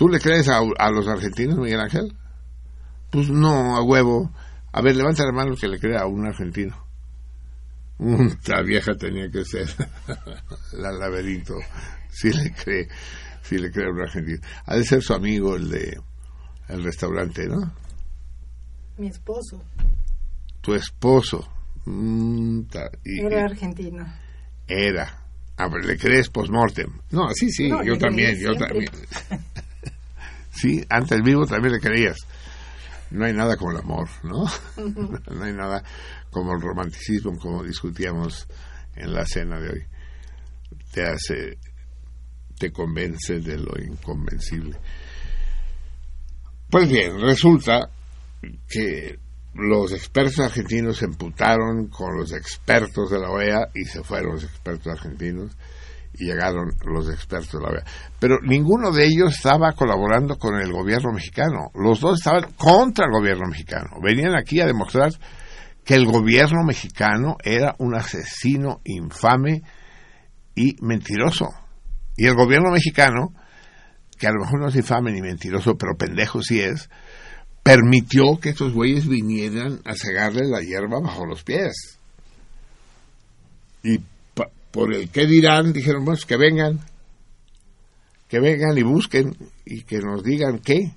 ¿Tú 0.00 0.08
le 0.08 0.18
crees 0.18 0.48
a, 0.48 0.60
a 0.78 0.90
los 0.90 1.06
argentinos, 1.08 1.58
Miguel 1.58 1.78
Ángel? 1.78 2.16
Pues 3.10 3.28
no, 3.28 3.76
a 3.76 3.82
huevo. 3.82 4.32
A 4.72 4.80
ver, 4.80 4.96
levanta 4.96 5.26
la 5.26 5.32
mano 5.32 5.54
que 5.56 5.68
le 5.68 5.78
crea 5.78 6.00
a 6.00 6.06
un 6.06 6.24
argentino. 6.26 6.74
Esta 7.98 8.62
vieja 8.62 8.94
tenía 8.94 9.30
que 9.30 9.44
ser 9.44 9.68
la 10.72 10.90
laberinto. 10.90 11.56
Si 12.10 12.32
le 12.32 12.50
cree, 12.54 12.88
si 13.42 13.58
le 13.58 13.70
cree 13.70 13.88
a 13.88 13.90
un 13.90 14.00
argentino. 14.00 14.40
Ha 14.64 14.76
de 14.76 14.84
ser 14.84 15.02
su 15.02 15.12
amigo 15.12 15.54
el 15.56 15.68
de 15.68 16.00
el 16.68 16.82
restaurante, 16.82 17.46
¿no? 17.46 17.70
Mi 18.96 19.08
esposo 19.08 19.62
Tu 20.62 20.72
esposo. 20.72 21.46
Mm, 21.84 22.62
ta- 22.70 22.90
y- 23.04 23.20
era 23.20 23.44
argentino. 23.44 24.10
Era. 24.66 25.24
A 25.58 25.68
ver, 25.68 25.84
¿le 25.84 25.98
crees 25.98 26.30
post-mortem? 26.30 26.90
No, 27.10 27.28
sí, 27.34 27.50
sí, 27.50 27.68
No, 27.68 27.82
yo 27.84 27.98
también, 27.98 28.34
yo 28.40 28.54
también. 28.54 28.90
sí, 30.60 30.84
antes 30.88 31.22
vivo 31.22 31.46
también 31.46 31.74
le 31.74 31.80
creías. 31.80 32.18
No 33.10 33.24
hay 33.24 33.32
nada 33.32 33.56
como 33.56 33.72
el 33.72 33.78
amor, 33.78 34.08
¿no? 34.22 34.44
no 34.76 35.44
hay 35.44 35.52
nada 35.52 35.82
como 36.30 36.54
el 36.54 36.60
romanticismo, 36.60 37.36
como 37.38 37.64
discutíamos 37.64 38.46
en 38.94 39.12
la 39.12 39.24
cena 39.26 39.58
de 39.58 39.70
hoy. 39.70 39.86
Te 40.92 41.02
hace, 41.02 41.58
te 42.58 42.70
convence 42.70 43.40
de 43.40 43.58
lo 43.58 43.72
inconvencible. 43.82 44.78
Pues 46.68 46.88
bien, 46.88 47.20
resulta 47.20 47.90
que 48.68 49.18
los 49.54 49.92
expertos 49.92 50.38
argentinos 50.38 50.98
se 50.98 51.06
emputaron 51.06 51.88
con 51.88 52.16
los 52.16 52.32
expertos 52.32 53.10
de 53.10 53.18
la 53.18 53.30
OEA 53.30 53.70
y 53.74 53.84
se 53.84 54.04
fueron 54.04 54.34
los 54.34 54.44
expertos 54.44 54.86
argentinos 54.86 55.56
llegaron 56.20 56.70
los 56.84 57.08
expertos 57.08 57.52
de 57.52 57.60
la 57.60 57.72
OEA. 57.72 57.84
Pero 58.18 58.38
ninguno 58.42 58.92
de 58.92 59.06
ellos 59.06 59.34
estaba 59.34 59.72
colaborando 59.72 60.36
con 60.36 60.56
el 60.56 60.72
gobierno 60.72 61.12
mexicano. 61.12 61.70
Los 61.74 62.00
dos 62.00 62.18
estaban 62.18 62.52
contra 62.52 63.06
el 63.06 63.12
gobierno 63.12 63.48
mexicano. 63.48 63.96
Venían 64.02 64.34
aquí 64.34 64.60
a 64.60 64.66
demostrar 64.66 65.12
que 65.84 65.94
el 65.94 66.06
gobierno 66.06 66.62
mexicano 66.64 67.36
era 67.42 67.74
un 67.78 67.94
asesino 67.94 68.80
infame 68.84 69.62
y 70.54 70.76
mentiroso. 70.82 71.48
Y 72.16 72.26
el 72.26 72.34
gobierno 72.34 72.70
mexicano, 72.70 73.34
que 74.18 74.26
a 74.26 74.32
lo 74.32 74.40
mejor 74.44 74.60
no 74.60 74.68
es 74.68 74.76
infame 74.76 75.12
ni 75.12 75.22
mentiroso, 75.22 75.76
pero 75.76 75.96
pendejo 75.96 76.42
sí 76.42 76.60
es, 76.60 76.90
permitió 77.62 78.38
que 78.40 78.50
estos 78.50 78.72
güeyes 78.72 79.08
vinieran 79.08 79.80
a 79.84 79.94
cegarle 79.94 80.46
la 80.48 80.60
hierba 80.60 81.00
bajo 81.00 81.26
los 81.26 81.42
pies. 81.42 81.98
Y 83.82 84.00
por 84.70 84.94
el 84.94 85.10
que 85.10 85.26
dirán, 85.26 85.72
dijeron, 85.72 86.04
pues 86.04 86.24
que 86.24 86.36
vengan, 86.36 86.80
que 88.28 88.40
vengan 88.40 88.78
y 88.78 88.82
busquen 88.82 89.36
y 89.64 89.82
que 89.82 89.98
nos 89.98 90.22
digan 90.22 90.60
qué. 90.60 90.94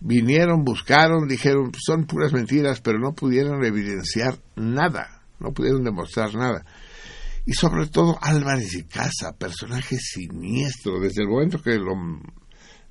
Vinieron, 0.00 0.64
buscaron, 0.64 1.26
dijeron, 1.26 1.72
son 1.76 2.06
puras 2.06 2.32
mentiras, 2.32 2.80
pero 2.80 3.00
no 3.00 3.12
pudieron 3.12 3.64
evidenciar 3.64 4.38
nada, 4.54 5.22
no 5.40 5.52
pudieron 5.52 5.82
demostrar 5.82 6.34
nada. 6.34 6.64
Y 7.44 7.54
sobre 7.54 7.86
todo 7.86 8.18
Álvarez 8.20 8.74
y 8.74 8.84
Casa, 8.84 9.32
personaje 9.36 9.96
siniestro, 9.98 11.00
desde 11.00 11.22
el 11.22 11.28
momento 11.28 11.60
que 11.60 11.76
lo 11.76 11.94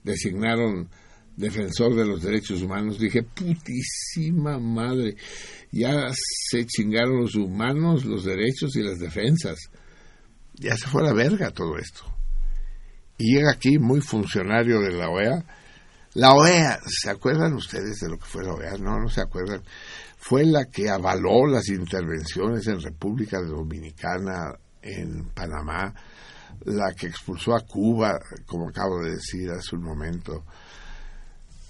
designaron 0.04 0.89
defensor 1.38 1.96
de 1.96 2.06
los 2.06 2.24
derechos 2.24 2.62
humanos, 2.62 3.00
dije, 3.00 3.24
putísima 3.24 4.60
madre, 4.60 5.15
ya 5.71 6.10
se 6.49 6.65
chingaron 6.65 7.21
los 7.21 7.36
humanos, 7.36 8.06
los 8.06 8.23
derechos 8.23 8.75
y 8.75 8.84
las 8.84 8.99
defensas. 8.99 9.58
Ya 10.53 10.75
se 10.75 10.88
fue 10.88 11.01
a 11.03 11.08
la 11.08 11.13
verga 11.13 11.51
todo 11.51 11.77
esto. 11.77 12.03
Y 13.17 13.36
llega 13.36 13.51
aquí 13.51 13.77
muy 13.80 14.01
funcionario 14.01 14.80
de 14.80 14.91
la 14.91 15.10
OEA. 15.10 15.43
La 16.13 16.34
OEA, 16.34 16.80
¿se 16.86 17.10
acuerdan 17.10 17.53
ustedes 17.53 17.99
de 17.99 18.10
lo 18.10 18.17
que 18.17 18.25
fue 18.25 18.43
la 18.43 18.53
OEA? 18.53 18.77
No, 18.77 18.99
no 18.99 19.10
se 19.10 19.21
acuerdan. 19.21 19.63
Fue 20.17 20.45
la 20.45 20.65
que 20.65 20.89
avaló 20.89 21.45
las 21.47 21.69
intervenciones 21.69 22.67
en 22.67 22.82
República 22.82 23.39
Dominicana 23.39 24.53
en 24.82 25.30
Panamá, 25.30 25.93
la 26.65 26.93
que 26.93 27.08
expulsó 27.08 27.56
a 27.56 27.62
Cuba, 27.62 28.19
como 28.45 28.69
acabo 28.69 29.01
de 29.03 29.12
decir 29.12 29.49
hace 29.51 29.75
un 29.75 29.84
momento. 29.84 30.43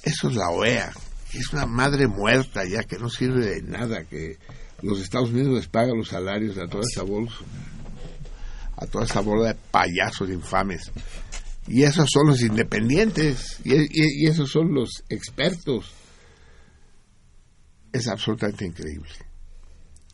Eso 0.03 0.29
es 0.29 0.36
la 0.36 0.49
OEA, 0.49 0.91
es 1.39 1.54
una 1.54 1.65
madre 1.65 2.08
muerta 2.08 2.63
ya 2.65 2.84
que 2.84 2.97
no 2.97 3.10
sirve 3.10 3.45
de 3.45 3.62
nada, 3.62 4.04
que 4.06 4.38
los 4.82 5.00
Estados 5.00 5.30
Unidos 5.30 5.54
les 5.54 5.67
pagan 5.67 5.97
los 5.97 6.10
salarios 6.10 6.58
a 6.58 6.67
toda 6.67 6.84
esa 6.84 7.04
bolsa, 7.04 7.38
a 8.76 8.86
toda 8.86 9.06
esa 9.06 9.21
bola 9.21 9.50
de 9.50 9.56
payasos 9.71 10.30
infames. 10.30 10.91
Y 11.67 11.84
esos 11.84 12.10
son 12.12 12.28
los 12.28 12.41
independientes, 12.41 13.60
y, 13.63 13.73
y 13.73 14.28
esos 14.28 14.50
son 14.50 14.73
los 14.73 15.04
expertos. 15.10 15.93
Es 17.91 18.08
absolutamente 18.08 18.65
increíble. 18.65 19.10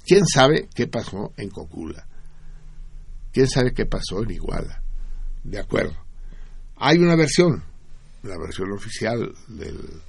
¿Quién 0.06 0.26
sabe 0.26 0.68
qué 0.74 0.88
pasó 0.88 1.34
en 1.38 1.50
Cocula? 1.50 2.08
¿Quién 3.32 3.48
sabe 3.48 3.74
qué 3.74 3.86
pasó 3.86 4.24
en 4.24 4.32
Iguala? 4.32 4.84
De 5.44 5.60
acuerdo. 5.60 5.96
Hay 6.76 6.98
una 6.98 7.16
versión, 7.16 7.64
la 8.24 8.38
versión 8.38 8.72
oficial 8.72 9.34
del, 9.48 10.02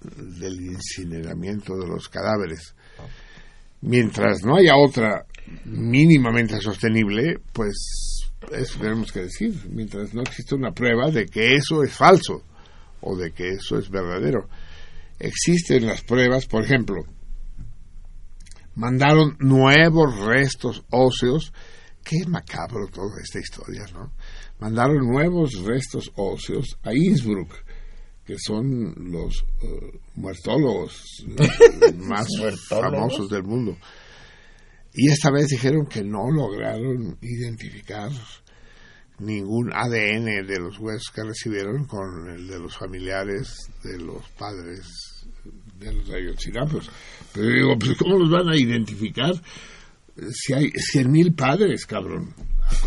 del 0.00 0.60
incineramiento 0.60 1.76
de 1.76 1.86
los 1.86 2.08
cadáveres. 2.08 2.74
Mientras 3.80 4.44
no 4.44 4.56
haya 4.56 4.76
otra 4.76 5.26
mínimamente 5.64 6.58
sostenible, 6.60 7.38
pues 7.52 8.26
eso 8.52 8.78
tenemos 8.78 9.12
que 9.12 9.22
decir. 9.22 9.54
Mientras 9.70 10.14
no 10.14 10.22
existe 10.22 10.54
una 10.54 10.72
prueba 10.72 11.10
de 11.10 11.26
que 11.26 11.54
eso 11.54 11.82
es 11.82 11.92
falso 11.92 12.42
o 13.00 13.16
de 13.16 13.32
que 13.32 13.50
eso 13.50 13.78
es 13.78 13.90
verdadero. 13.90 14.48
Existen 15.18 15.86
las 15.86 16.02
pruebas, 16.02 16.46
por 16.46 16.64
ejemplo, 16.64 17.04
mandaron 18.74 19.36
nuevos 19.38 20.18
restos 20.20 20.84
óseos. 20.90 21.52
Qué 22.04 22.18
macabro 22.28 22.86
toda 22.88 23.20
esta 23.22 23.40
historia, 23.40 23.84
¿no? 23.92 24.12
Mandaron 24.60 24.98
nuevos 24.98 25.54
restos 25.64 26.12
óseos 26.14 26.78
a 26.82 26.94
Innsbruck, 26.94 27.52
que 28.26 28.36
son 28.38 28.92
los 29.10 29.44
uh, 29.62 29.98
muertólogos 30.16 31.24
más 31.96 32.26
famosos 32.68 33.30
del 33.30 33.44
mundo. 33.44 33.76
Y 34.92 35.10
esta 35.10 35.30
vez 35.30 35.48
dijeron 35.48 35.86
que 35.86 36.02
no 36.02 36.30
lograron 36.30 37.18
identificar 37.20 38.10
ningún 39.18 39.72
ADN 39.72 40.46
de 40.46 40.58
los 40.58 40.78
huesos 40.78 41.10
que 41.14 41.22
recibieron 41.22 41.84
con 41.86 42.28
el 42.28 42.48
de 42.48 42.58
los 42.58 42.76
familiares 42.76 43.70
de 43.82 43.98
los 43.98 44.28
padres 44.30 45.26
de 45.78 45.92
los 45.92 46.08
rayochinapos. 46.08 46.90
Pero 47.32 47.46
digo, 47.46 47.78
pues 47.78 47.96
¿cómo 47.98 48.18
los 48.18 48.30
van 48.30 48.48
a 48.48 48.56
identificar 48.56 49.34
si 50.32 50.52
hay 50.54 50.70
cien 50.70 51.10
mil 51.10 51.34
padres, 51.34 51.86
cabrón? 51.86 52.34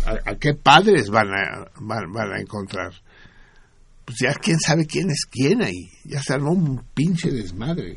¿A, 0.04 0.34
qué 0.34 0.54
padres 0.54 1.08
van 1.08 1.28
a, 1.28 1.70
van, 1.80 2.32
a 2.32 2.40
encontrar? 2.40 2.92
Pues 4.10 4.18
ya 4.22 4.34
quién 4.34 4.58
sabe 4.58 4.86
quién 4.86 5.08
es 5.08 5.24
quién 5.30 5.62
ahí. 5.62 5.88
Ya 6.02 6.20
se 6.20 6.32
armó 6.32 6.50
un 6.50 6.82
pinche 6.92 7.30
desmadre. 7.30 7.96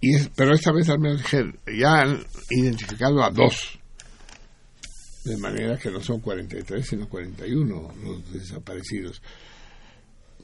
Y 0.00 0.16
pero 0.36 0.54
esta 0.54 0.70
vez 0.70 0.88
al 0.88 1.00
menos 1.00 1.20
ya 1.66 2.00
han 2.02 2.24
identificado 2.48 3.24
a 3.24 3.30
dos. 3.30 3.76
De 5.24 5.36
manera 5.36 5.76
que 5.76 5.90
no 5.90 6.00
son 6.00 6.20
43, 6.20 6.86
sino 6.86 7.08
41 7.08 7.92
los 8.04 8.32
desaparecidos. 8.32 9.20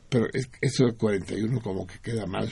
Pero 0.09 0.27
eso 0.61 0.87
del 0.87 0.97
41 0.97 1.61
como 1.61 1.87
que 1.87 2.01
queda 2.01 2.27
mal. 2.27 2.51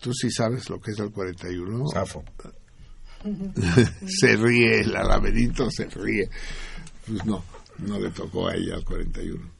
Tú 0.00 0.12
sí 0.12 0.30
sabes 0.30 0.70
lo 0.70 0.78
que 0.78 0.92
es 0.92 1.00
el 1.00 1.10
41. 1.10 1.84
Safo. 1.88 2.22
se 4.06 4.36
ríe, 4.36 4.82
el 4.82 4.94
alabedito 4.94 5.68
se 5.68 5.86
ríe. 5.86 6.30
Pues 7.06 7.24
no, 7.24 7.44
no 7.78 7.98
le 7.98 8.10
tocó 8.10 8.48
a 8.48 8.54
ella 8.54 8.76
al 8.76 8.84
41. 8.84 9.50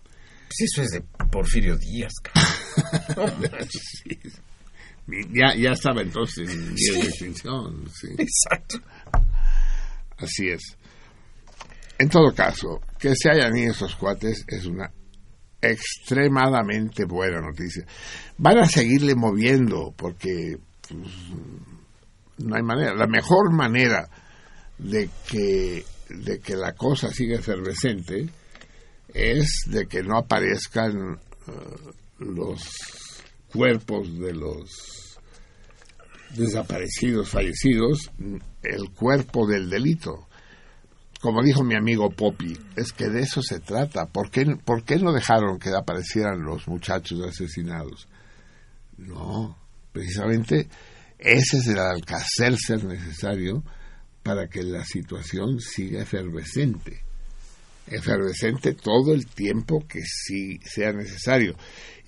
Pues 0.49 0.61
eso 0.61 0.83
es 0.83 0.91
de 0.91 1.03
Porfirio 1.31 1.77
Díaz. 1.77 2.13
ya, 5.33 5.55
ya 5.57 5.73
estaba 5.73 6.03
entonces 6.03 6.49
en 6.49 6.75
de 6.75 7.01
extinción. 7.01 7.85
Exacto. 8.19 8.81
Así 10.19 10.49
es. 10.49 10.77
En 11.99 12.09
todo 12.09 12.33
caso, 12.35 12.81
que 12.99 13.15
se 13.17 13.31
hayan 13.31 13.57
ido 13.57 13.73
esos 13.73 13.97
cuates 13.97 14.45
es 14.47 14.67
una 14.67 14.91
extremadamente 15.61 17.05
buena 17.05 17.41
noticia. 17.41 17.85
Van 18.39 18.59
a 18.59 18.67
seguirle 18.67 19.15
moviendo 19.15 19.95
porque 19.97 20.59
pues, 20.89 21.11
no 22.39 22.55
hay 22.55 22.63
manera. 22.63 22.95
La 22.95 23.07
mejor 23.07 23.53
manera 23.53 24.09
de 24.79 25.09
que, 25.29 25.85
de 26.09 26.40
que 26.40 26.57
la 26.57 26.75
cosa 26.75 27.11
siga 27.11 27.38
efervescente 27.38 28.29
es 29.12 29.64
de 29.66 29.87
que 29.87 30.03
no 30.03 30.19
aparezcan 30.19 31.19
eh, 31.49 31.53
los 32.19 32.62
cuerpos 33.53 34.19
de 34.19 34.35
los 34.35 35.19
desaparecidos, 36.35 37.29
fallecidos, 37.29 38.11
el 38.62 38.90
cuerpo 38.90 39.47
del 39.47 39.71
delito 39.71 40.27
como 41.27 41.42
dijo 41.42 41.64
mi 41.64 41.75
amigo 41.75 42.11
Poppy, 42.11 42.57
es 42.77 42.92
que 42.92 43.09
de 43.09 43.23
eso 43.23 43.42
se 43.42 43.61
trata. 43.61 44.07
¿Por 44.07 44.31
qué, 44.31 44.45
¿Por 44.64 44.85
qué 44.85 44.97
no 44.97 45.12
dejaron 45.12 45.59
que 45.59 45.71
aparecieran 45.71 46.42
los 46.42 46.69
muchachos 46.69 47.21
asesinados? 47.27 48.07
No, 48.99 49.57
precisamente 49.92 50.69
ese 51.19 51.59
es 51.59 51.66
el 51.66 52.59
ser 52.59 52.85
necesario 52.85 53.64
para 54.27 54.49
que 54.49 54.65
la 54.65 54.85
situación 54.85 55.61
siga 55.61 56.03
efervescente. 56.03 57.01
Efervescente 57.87 58.75
todo 58.75 59.15
el 59.15 59.27
tiempo 59.27 59.87
que 59.87 60.01
sí 60.03 60.59
sea 60.65 60.93
necesario 60.93 61.55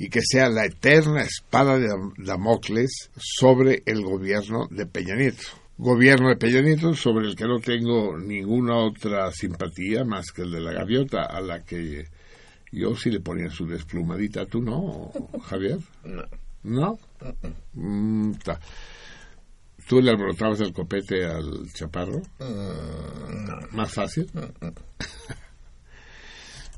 y 0.01 0.09
que 0.09 0.21
sea 0.29 0.49
la 0.49 0.67
eterna 0.67 1.23
espada 1.23 1.79
de 1.79 1.87
Damocles 2.17 3.11
sobre 3.17 3.85
el 3.87 4.03
gobierno 4.03 4.67
de 4.69 4.87
Peña 4.87 5.15
Nieto 5.15 5.47
gobierno 5.77 6.31
de 6.31 6.37
Peña 6.37 6.61
Nieto 6.61 6.93
sobre 6.95 7.29
el 7.29 7.37
que 7.37 7.47
no 7.47 7.61
tengo 7.61 8.19
ninguna 8.19 8.79
otra 8.79 9.31
simpatía 9.31 10.05
más 10.05 10.33
que 10.33 10.43
el 10.43 10.51
de 10.51 10.61
la 10.61 10.73
gaviota, 10.73 11.23
a 11.23 11.41
la 11.41 11.65
que 11.65 12.07
yo 12.73 12.97
sí 12.97 13.13
le 13.13 13.21
ponía 13.21 13.49
su 13.49 13.65
desplumadita. 13.65 14.45
¿Tú 14.47 14.61
no, 14.61 15.13
Javier? 15.45 15.79
No. 16.03 16.25
¿No? 16.65 16.99
Mm, 17.75 18.33
¿Tú 19.89 20.01
le 20.01 20.11
alborotabas 20.11 20.61
el 20.61 20.73
copete 20.73 21.25
al 21.25 21.73
chaparro? 21.73 22.21
Mm, 22.39 23.75
¿Más 23.75 23.93
fácil? 23.93 24.31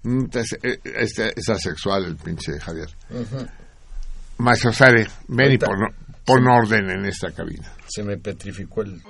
Mm, 0.02 0.24
eh, 0.62 0.78
este, 0.84 1.32
es 1.36 1.48
asexual 1.48 2.04
el 2.04 2.16
pinche 2.16 2.58
Javier. 2.60 2.88
Maestro 4.38 4.72
Sare, 4.72 5.06
ven 5.28 5.52
y 5.52 5.58
pon 5.58 6.46
orden 6.46 6.88
en 6.90 7.04
esta 7.04 7.32
cabina 7.32 7.70
se 7.90 8.04
me 8.04 8.16
petrificó 8.16 8.82
el... 8.82 9.02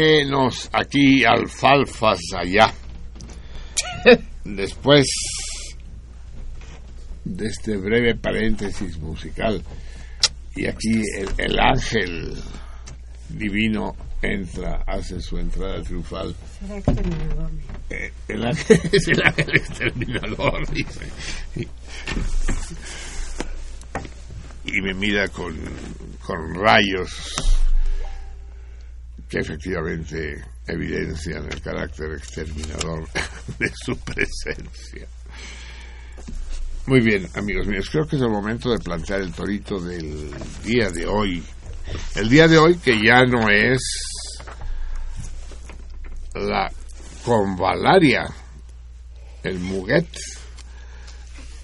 Enos 0.00 0.70
aquí, 0.72 1.24
alfalfas 1.26 2.20
allá. 2.34 2.72
Después 4.44 5.06
de 7.24 7.46
este 7.46 7.76
breve 7.76 8.14
paréntesis 8.14 8.96
musical, 8.98 9.62
y 10.56 10.66
aquí 10.66 11.02
el, 11.18 11.28
el 11.36 11.60
ángel 11.60 12.34
divino 13.28 13.94
entra, 14.22 14.82
hace 14.86 15.20
su 15.20 15.36
entrada 15.36 15.82
triunfal. 15.82 16.34
Será 16.58 16.78
exterminador. 16.78 17.50
Eh, 17.90 18.10
el 18.28 18.46
ángel 18.46 18.80
es 18.92 19.08
el 19.08 19.22
ángel 19.22 19.50
exterminador, 19.54 20.66
dice. 20.72 21.06
Y 24.64 24.80
me 24.80 24.94
mira 24.94 25.28
con, 25.28 25.54
con 26.24 26.54
rayos 26.54 27.59
que 29.30 29.38
efectivamente 29.38 30.44
evidencian 30.66 31.44
el 31.44 31.62
carácter 31.62 32.12
exterminador 32.14 33.08
de 33.60 33.70
su 33.72 33.96
presencia. 33.98 35.06
Muy 36.86 37.00
bien, 37.00 37.28
amigos 37.36 37.68
míos, 37.68 37.88
creo 37.90 38.06
que 38.08 38.16
es 38.16 38.22
el 38.22 38.30
momento 38.30 38.70
de 38.70 38.78
plantear 38.80 39.20
el 39.20 39.32
torito 39.32 39.78
del 39.78 40.32
día 40.64 40.90
de 40.90 41.06
hoy. 41.06 41.44
El 42.16 42.28
día 42.28 42.48
de 42.48 42.58
hoy 42.58 42.76
que 42.78 43.00
ya 43.00 43.24
no 43.24 43.48
es 43.48 43.80
la 46.34 46.68
convalaria, 47.24 48.26
el 49.44 49.60
muguet, 49.60 50.08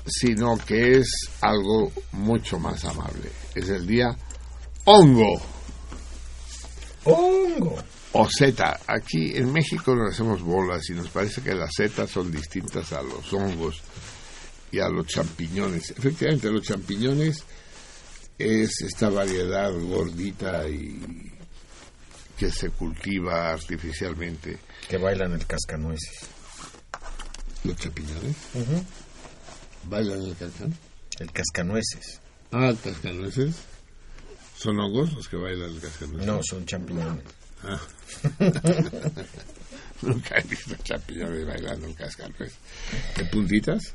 sino 0.07 0.57
que 0.59 0.98
es 0.98 1.09
algo 1.40 1.90
mucho 2.12 2.61
más 2.61 2.85
amable. 2.85 3.33
Es 3.57 3.68
el 3.70 3.87
día 3.88 4.16
hongo 4.85 5.56
¡Hongo! 7.07 7.77
o 8.19 8.29
zeta. 8.31 8.81
Aquí 8.87 9.37
en 9.37 9.53
México 9.53 9.95
nos 9.95 10.14
hacemos 10.14 10.42
bolas 10.42 10.88
y 10.88 10.95
nos 10.95 11.09
parece 11.09 11.42
que 11.42 11.55
las 11.55 11.71
zetas 11.77 12.11
son 12.11 12.31
distintas 12.31 12.92
a 12.92 13.03
los 13.03 13.33
hongos 13.33 13.83
y 14.73 14.79
a 14.81 14.88
los 14.88 15.07
champiñones. 15.07 15.90
Efectivamente, 15.90 16.51
los 16.51 16.62
champiñones 16.62 17.45
es 18.38 18.81
esta 18.83 19.11
variedad 19.11 19.71
gordita 19.73 20.66
y 20.69 21.33
que 22.38 22.51
se 22.51 22.71
cultiva 22.71 23.53
artificialmente. 23.53 24.59
Que 24.88 24.99
bailan 24.99 25.33
el 25.33 25.47
cascanueces. 25.47 26.27
Los 27.64 27.77
champiñones 27.77 28.37
bailan 29.85 30.23
el 30.23 30.37
canción. 30.37 30.75
El 31.19 31.33
cascanueces. 31.33 32.21
Ah, 32.53 32.69
el 32.69 32.79
cascanueces. 32.79 33.57
¿Son 34.57 34.79
hongos 34.81 35.12
los 35.12 35.29
que 35.29 35.37
bailan 35.37 35.71
el 35.71 35.81
cascanueces? 35.81 36.27
No, 36.27 36.40
son 36.42 36.64
champiñones. 36.64 37.25
Ah. 37.62 37.81
Nunca 40.03 40.38
he 40.38 40.42
visto 40.49 40.75
champiñones 40.83 41.47
bailando 41.47 41.87
el 41.87 41.95
cascanueces. 41.95 42.59
¿De 43.16 43.25
puntitas? 43.27 43.95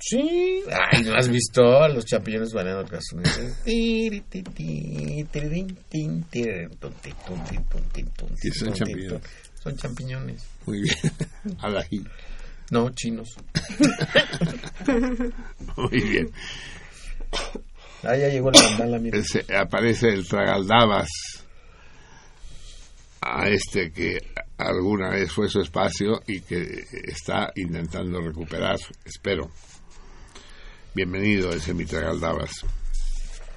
Sí. 0.00 0.62
Ay, 0.70 1.02
¿no 1.02 1.14
has 1.14 1.28
visto 1.28 1.82
a 1.82 1.88
los 1.88 2.04
champiñones 2.04 2.52
bailando 2.52 2.82
el 2.82 2.88
cascanueces? 2.88 3.56
Tiri, 3.64 4.20
ti, 4.22 4.42
ti, 4.42 5.26
tirirín, 5.30 5.76
tin, 5.88 6.22
tirirín, 6.24 6.70
tun, 6.78 6.92
ti, 6.94 7.12
tun, 7.26 7.44
ti, 7.44 7.56
tun, 7.70 7.82
ti, 7.92 8.02
tun, 8.04 8.28
ti, 8.36 8.48
¿Y 8.48 8.50
son 8.52 8.72
champiñones? 8.74 9.08
tun. 9.08 9.30
Son 9.62 9.76
champiñones. 9.76 10.44
Muy 10.66 10.82
bien. 10.82 10.96
Al 11.60 11.78
ají. 11.78 12.04
No, 12.70 12.90
chinos. 12.90 13.28
Muy 15.76 16.00
bien. 16.02 16.30
Ah, 18.02 18.16
ya 18.16 18.28
llegó 18.28 18.50
la 18.50 18.62
mandala, 18.62 18.98
mira. 18.98 19.18
Aparece 19.60 20.08
el 20.08 20.26
tragaldabas 20.26 21.08
a 23.20 23.48
este 23.48 23.90
que 23.90 24.18
alguna 24.56 25.10
vez 25.10 25.32
fue 25.32 25.48
su 25.48 25.60
espacio 25.60 26.20
y 26.26 26.40
que 26.40 26.84
está 26.92 27.52
intentando 27.56 28.20
recuperar, 28.20 28.78
espero. 29.04 29.50
Bienvenido 30.94 31.52
ese 31.52 31.74
mi 31.74 31.84
tragaldabas. 31.84 32.50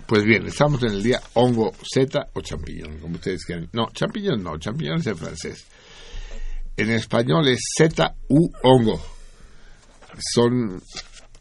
Pues 0.08 0.24
bien, 0.24 0.48
estamos 0.48 0.82
en 0.84 0.92
el 0.92 1.04
día 1.04 1.22
hongo, 1.36 1.72
zeta 1.94 2.28
o 2.34 2.42
champiñón, 2.42 3.00
como 3.00 3.16
ustedes 3.16 3.46
quieran. 3.46 3.70
No, 3.72 3.90
champiñón 3.94 4.44
no, 4.44 4.58
champiñón 4.58 5.00
es 5.00 5.08
en 5.08 5.18
francés. 5.18 5.66
En 6.76 6.90
español 6.90 7.48
es 7.48 7.62
zeta 7.78 8.16
u 8.28 8.52
hongo. 8.64 9.02
Son 10.34 10.82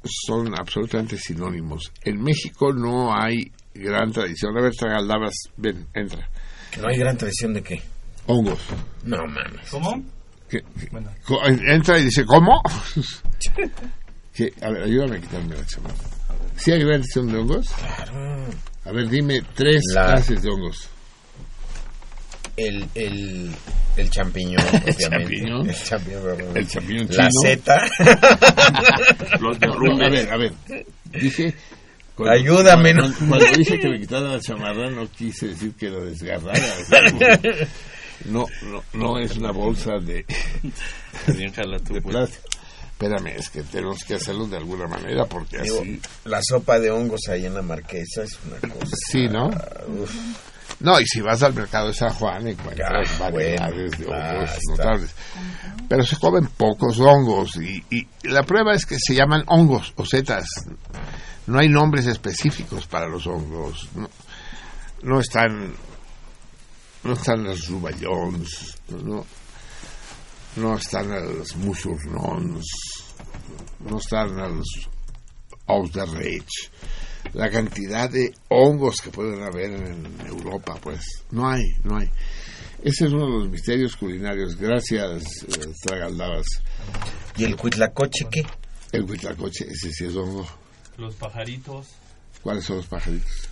son 0.04 0.58
absolutamente 0.58 1.16
sinónimos. 1.18 1.92
En 2.04 2.20
México 2.22 2.72
no 2.72 3.14
hay 3.14 3.50
gran 3.74 4.10
tradición. 4.12 4.56
A 4.56 4.62
ver, 4.62 4.74
tragaldabas, 4.74 5.34
ven, 5.56 5.86
entra. 5.94 6.28
Que 6.70 6.80
no 6.80 6.88
hay 6.88 6.96
gran 6.98 7.16
tradición 7.16 7.54
de 7.54 7.62
qué. 7.62 7.82
Hongos. 8.26 8.60
No 9.04 9.18
mames. 9.26 9.68
¿Cómo? 9.70 10.02
¿Qué- 10.48 10.62
qué- 10.78 10.88
Bueno. 10.90 11.10
co- 11.24 11.44
entra 11.46 11.98
y 11.98 12.04
dice, 12.04 12.24
¿cómo? 12.24 12.60
Que- 14.34 14.52
a 14.62 14.70
ver, 14.70 14.84
ayúdame 14.84 15.16
a 15.16 15.20
quitarme 15.20 15.56
la 15.56 15.66
chamarra. 15.66 15.94
¿Sí 16.56 16.70
hay 16.72 16.78
gran 16.80 17.00
tradición 17.00 17.26
de 17.32 17.38
hongos? 17.38 17.68
Claro. 17.68 18.46
A 18.84 18.92
ver, 18.92 19.08
dime 19.08 19.42
tres 19.54 19.82
La- 19.94 20.06
clases 20.06 20.42
de 20.42 20.50
hongos. 20.50 20.88
El, 22.68 22.86
el, 22.94 23.50
el 23.96 24.10
champiñón, 24.10 24.60
obviamente. 24.68 24.94
champiñón. 25.04 25.68
El 25.70 25.76
champiñón. 25.82 26.22
obviamente. 26.22 26.58
El 26.60 26.68
champiñón 26.68 27.06
La 27.10 27.28
chino. 27.28 27.40
zeta. 27.42 27.86
Los 29.40 29.60
No, 29.60 29.66
derrumbes. 29.66 30.06
a 30.06 30.10
ver, 30.10 30.32
a 30.32 30.36
ver. 30.36 30.52
Dije... 31.12 31.54
Ayúdame, 32.30 32.92
¿no? 32.92 33.02
Cuando, 33.04 33.18
cuando 33.38 33.46
dije 33.56 33.80
que 33.80 33.88
me 33.88 33.98
quitara 33.98 34.28
la 34.34 34.40
chamarra, 34.40 34.90
no 34.90 35.08
quise 35.10 35.48
decir 35.48 35.72
que 35.72 35.88
lo 35.88 36.04
desgarrara. 36.04 36.52
o 36.58 36.84
sea, 36.84 37.00
no, 38.26 38.44
no, 38.64 38.84
no 38.92 39.18
es 39.18 39.36
una 39.38 39.52
bolsa 39.52 39.92
de, 40.00 40.26
de 41.26 41.50
pues. 41.90 42.02
plástico. 42.04 42.42
Espérame, 42.92 43.28
es 43.38 43.48
que 43.48 43.62
tenemos 43.62 44.04
que 44.04 44.14
hacerlo 44.16 44.46
de 44.46 44.58
alguna 44.58 44.86
manera 44.86 45.24
porque 45.24 45.62
Digo, 45.62 45.80
así... 45.80 45.98
la 46.26 46.40
sopa 46.42 46.78
de 46.78 46.90
hongos 46.90 47.22
ahí 47.30 47.46
en 47.46 47.54
la 47.54 47.62
marquesa 47.62 48.24
es 48.24 48.38
una 48.46 48.58
cosa. 48.74 48.94
Sí, 49.10 49.26
¿no? 49.26 49.46
Uf, 49.48 50.14
No, 50.80 50.98
y 50.98 51.04
si 51.06 51.20
vas 51.20 51.42
al 51.42 51.54
mercado 51.54 51.88
de 51.88 51.94
San 51.94 52.12
Juan 52.14 52.48
encuentras 52.48 53.20
Ah, 53.20 53.30
variedades 53.30 53.98
de 53.98 54.06
hongos 54.06 54.50
notables. 54.70 55.14
Pero 55.88 56.04
se 56.04 56.16
comen 56.16 56.46
pocos 56.46 56.98
hongos 57.00 57.56
y, 57.56 57.84
y 57.90 58.08
la 58.22 58.42
prueba 58.42 58.74
es 58.74 58.86
que 58.86 58.96
se 58.98 59.14
llaman 59.14 59.44
hongos 59.46 59.92
o 59.96 60.06
setas. 60.06 60.46
No 61.46 61.58
hay 61.58 61.68
nombres 61.68 62.06
específicos 62.06 62.86
para 62.86 63.08
los 63.08 63.26
hongos. 63.26 63.88
No, 63.94 64.08
no 65.02 65.20
están 65.20 65.74
no 67.02 67.12
están 67.14 67.44
los 67.44 67.68
ruballons, 67.68 68.76
no, 68.88 69.24
no 70.56 70.76
están 70.76 71.08
los 71.08 71.56
mushurnons, 71.56 72.66
no 73.80 73.98
están 73.98 74.36
los 74.36 74.88
ous 75.66 75.92
de 75.92 76.04
reich 76.04 76.70
la 77.34 77.48
cantidad 77.50 78.10
de 78.10 78.32
hongos 78.48 78.96
que 79.02 79.10
pueden 79.10 79.42
haber 79.42 79.70
en 79.72 80.06
Europa, 80.26 80.78
pues 80.82 81.00
no 81.30 81.48
hay, 81.48 81.62
no 81.84 81.96
hay. 81.96 82.08
Ese 82.82 83.06
es 83.06 83.12
uno 83.12 83.26
de 83.26 83.38
los 83.40 83.48
misterios 83.50 83.94
culinarios. 83.96 84.56
Gracias, 84.56 85.42
eh, 85.44 85.72
Tragaldabas. 85.86 86.46
¿Y 87.36 87.44
el 87.44 87.56
cuitlacoche 87.56 88.26
qué? 88.30 88.42
El 88.92 89.04
huitlacoche, 89.04 89.66
ese 89.68 89.90
sí 89.92 90.06
es 90.06 90.16
hongo. 90.16 90.46
Los 90.96 91.14
pajaritos 91.14 91.86
¿Cuáles 92.42 92.64
son 92.64 92.78
los 92.78 92.86
pajaritos? 92.86 93.50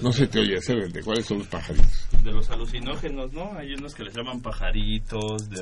No 0.00 0.10
se 0.10 0.26
te 0.26 0.38
oye, 0.40 0.58
Cérvete, 0.62 1.02
¿cuáles 1.02 1.26
son 1.26 1.40
los 1.40 1.46
pajaritos? 1.46 2.06
de 2.22 2.32
los 2.32 2.48
alucinógenos, 2.48 3.30
¿no? 3.34 3.52
Hay 3.58 3.74
unos 3.74 3.94
que 3.94 4.02
les 4.02 4.14
llaman 4.16 4.40
pajaritos, 4.40 5.50
de- 5.50 5.58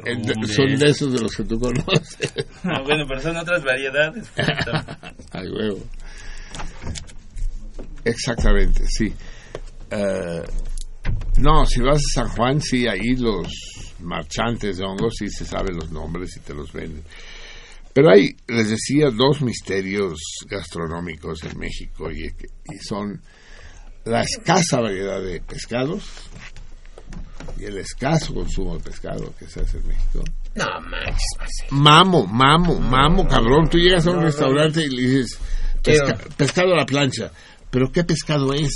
son 0.47 0.79
de 0.79 0.87
esos 0.89 1.13
de 1.13 1.19
los 1.21 1.35
que 1.35 1.43
tú 1.43 1.59
conoces. 1.59 2.33
Ah, 2.63 2.81
bueno, 2.85 3.05
pero 3.09 3.21
son 3.21 3.37
otras 3.37 3.65
variedades. 3.65 4.29
Ay, 5.33 5.49
huevo. 5.49 5.81
Exactamente, 8.05 8.85
sí. 8.87 9.13
Eh, 9.91 10.43
no, 11.39 11.65
si 11.67 11.81
vas 11.81 11.99
a 11.99 12.23
San 12.23 12.29
Juan, 12.29 12.61
sí, 12.61 12.87
ahí 12.87 13.17
los 13.17 13.47
marchantes 14.01 14.79
de 14.79 14.85
hongos 14.85 15.15
sí 15.19 15.29
se 15.29 15.45
saben 15.45 15.77
los 15.77 15.91
nombres 15.91 16.37
y 16.37 16.41
te 16.41 16.55
los 16.55 16.73
venden. 16.73 17.03
Pero 17.93 18.11
hay, 18.11 18.35
les 18.49 18.71
decía, 18.71 19.11
dos 19.11 19.43
misterios 19.43 20.15
gastronómicos 20.49 21.43
en 21.45 21.59
México 21.59 22.11
y, 22.11 22.25
y 22.27 22.79
son 22.79 23.21
la 24.05 24.23
escasa 24.23 24.81
variedad 24.81 25.21
de 25.23 25.41
pescados 25.41 26.03
y 27.59 27.65
el 27.65 27.79
escaso 27.79 28.33
consumo 28.35 28.77
de 28.79 28.83
pescado 28.85 29.35
que 29.39 29.47
se 29.47 29.61
hace 29.61 29.79
en 29.79 29.89
México. 29.89 30.25
No 30.55 30.65
manches, 30.81 31.27
Marcelo. 31.39 31.69
Mamo, 31.71 32.27
mamo, 32.27 32.79
mamo, 32.81 33.29
cabrón. 33.29 33.69
Tú 33.69 33.79
llegas 33.79 34.07
a 34.07 34.11
un 34.13 34.23
restaurante 34.23 34.85
y 34.85 34.89
le 34.91 35.03
dices 35.03 35.39
Quiero- 35.83 36.07
"Pesca- 36.07 36.29
pescado 36.37 36.73
a 36.75 36.77
la 36.79 36.87
plancha. 36.87 37.31
¿Pero 37.73 37.91
qué 37.91 38.05
pescado 38.05 38.53
es? 38.55 38.71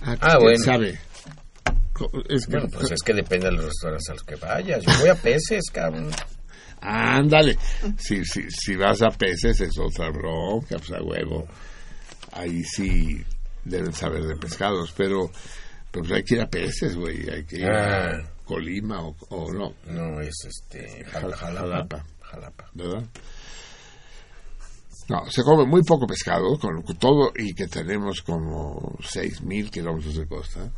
Ah, 0.00 0.16
Ah, 0.20 0.30
¿quién 0.38 0.40
bueno. 0.42 0.64
sabe? 0.64 0.98
Es 2.28 2.46
que, 2.46 2.52
Bueno, 2.52 2.68
pues 2.72 2.90
es 2.92 3.02
que 3.02 3.12
depende 3.12 3.46
de 3.46 3.52
los 3.52 3.64
restaurantes 3.66 4.08
a 4.08 4.12
los 4.14 4.22
que 4.22 4.36
vayas. 4.36 4.82
Yo 4.84 4.92
voy 5.00 5.08
a 5.10 5.14
peces, 5.16 5.64
cabrón. 5.72 6.10
Ándale. 6.80 7.58
Si, 7.98 8.24
si, 8.24 8.48
si 8.50 8.76
vas 8.76 9.02
a 9.02 9.08
peces 9.10 9.60
es 9.60 9.76
otra 9.78 10.08
bronca, 10.10 10.76
pues 10.78 10.92
a 10.92 11.02
huevo. 11.02 11.46
Ahí 12.32 12.62
sí 12.64 13.20
deben 13.64 13.92
saber 13.92 14.22
de 14.22 14.36
pescados, 14.36 14.94
pero 14.96 15.30
pues 15.90 16.10
hay 16.12 16.22
que 16.22 16.36
ir 16.36 16.40
a 16.42 16.48
peces, 16.48 16.94
güey. 16.94 17.28
Hay 17.28 17.44
que 17.44 17.56
ir 17.56 17.66
a 17.66 18.10
Ah. 18.12 18.22
Colima 18.44 19.02
o, 19.02 19.14
o 19.30 19.52
no, 19.52 19.74
No, 19.86 20.20
es 20.22 20.34
este. 20.46 21.04
Jal- 21.06 21.32
Jalapa. 21.34 21.66
Jalapa. 21.66 22.04
Jalapa. 22.22 22.70
¿verdad? 22.74 23.04
No, 25.08 25.24
se 25.30 25.42
come 25.42 25.64
muy 25.64 25.82
poco 25.82 26.06
pescado 26.06 26.58
con 26.58 26.82
todo 26.98 27.32
y 27.36 27.54
que 27.54 27.66
tenemos 27.66 28.22
como 28.22 28.96
6.000 29.00 29.70
kilómetros 29.70 30.16
de 30.16 30.26
costa 30.26 30.70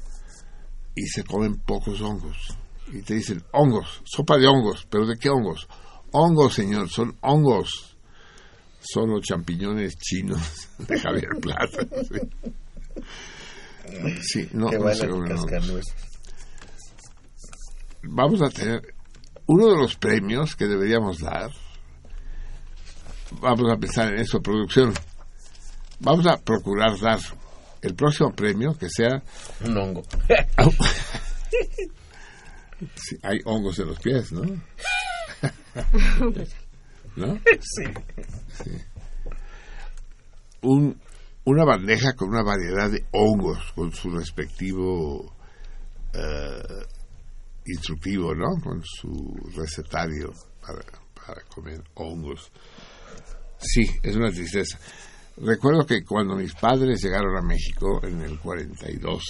y 0.95 1.07
se 1.07 1.25
comen 1.25 1.57
pocos 1.61 2.01
hongos. 2.01 2.57
Y 2.93 3.03
te 3.03 3.15
dicen, 3.15 3.43
hongos, 3.53 4.03
sopa 4.05 4.37
de 4.37 4.47
hongos, 4.47 4.87
pero 4.91 5.07
¿de 5.07 5.17
qué 5.19 5.31
hongos? 5.31 5.69
Hongos, 6.13 6.55
señor, 6.55 6.89
son 6.89 7.17
hongos. 7.21 7.97
Son 8.81 9.11
los 9.11 9.23
champiñones 9.23 9.97
chinos 9.99 10.69
de 10.79 10.99
Javier 10.99 11.37
Plata. 11.41 11.87
Sí, 12.03 12.19
Sí, 14.23 14.49
no, 14.53 14.71
Qué 14.71 14.79
no 14.79 14.95
se 14.95 15.09
comen 15.09 15.33
hongos 15.33 15.85
vamos 18.03 18.41
a 18.43 18.49
tener 18.51 18.95
uno 19.47 19.69
de 19.69 19.77
los 19.77 19.97
premios 19.97 20.55
que 20.55 20.67
deberíamos 20.67 21.19
dar. 21.19 21.51
Vamos 23.41 23.73
a 23.73 23.77
pensar 23.77 24.13
en 24.13 24.21
eso, 24.21 24.41
producción. 24.41 24.93
Vamos 26.01 26.27
a 26.27 26.37
procurar 26.39 26.99
dar 26.99 27.21
el 27.83 27.95
próximo 27.95 28.33
premio 28.33 28.77
que 28.79 28.89
sea. 28.89 29.23
Un 29.65 29.77
hongo. 29.77 30.03
Sí, 32.97 33.15
hay 33.23 33.39
hongos 33.45 33.79
en 33.79 33.89
los 33.89 34.01
pies, 34.01 34.33
¿no? 34.33 34.41
¿No? 37.17 37.39
sí. 37.61 37.85
Un, 40.63 40.99
una 41.45 41.65
bandeja 41.65 42.15
con 42.15 42.31
una 42.31 42.43
variedad 42.43 42.91
de 42.91 43.05
hongos, 43.13 43.73
con 43.75 43.93
su 43.93 44.11
respectivo 44.11 45.35
eh, 46.15 46.85
instructivo, 47.67 48.35
¿no? 48.35 48.59
Con 48.63 48.83
su 48.83 49.37
recetario 49.55 50.33
para, 50.61 50.81
para 51.15 51.43
comer 51.55 51.83
hongos. 51.95 52.51
Sí, 53.61 53.83
es 54.03 54.17
una 54.17 54.31
tristeza. 54.31 54.79
Recuerdo 55.37 55.87
que 55.87 56.03
cuando 56.03 56.37
mis 56.37 56.55
padres 56.55 57.03
llegaron 57.03 57.37
a 57.37 57.43
México 57.43 58.01
en 58.03 58.21
el 58.23 58.39
42, 58.39 59.23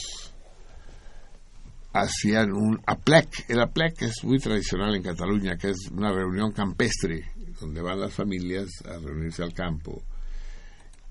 hacían 1.92 2.52
un 2.52 2.80
aplec. 2.86 3.48
El 3.48 3.60
aplec 3.60 4.02
es 4.02 4.24
muy 4.24 4.38
tradicional 4.38 4.94
en 4.94 5.02
Cataluña, 5.02 5.56
que 5.56 5.70
es 5.70 5.88
una 5.92 6.12
reunión 6.12 6.52
campestre, 6.52 7.32
donde 7.60 7.82
van 7.82 8.00
las 8.00 8.14
familias 8.14 8.68
a 8.84 8.98
reunirse 8.98 9.42
al 9.42 9.52
campo 9.52 10.02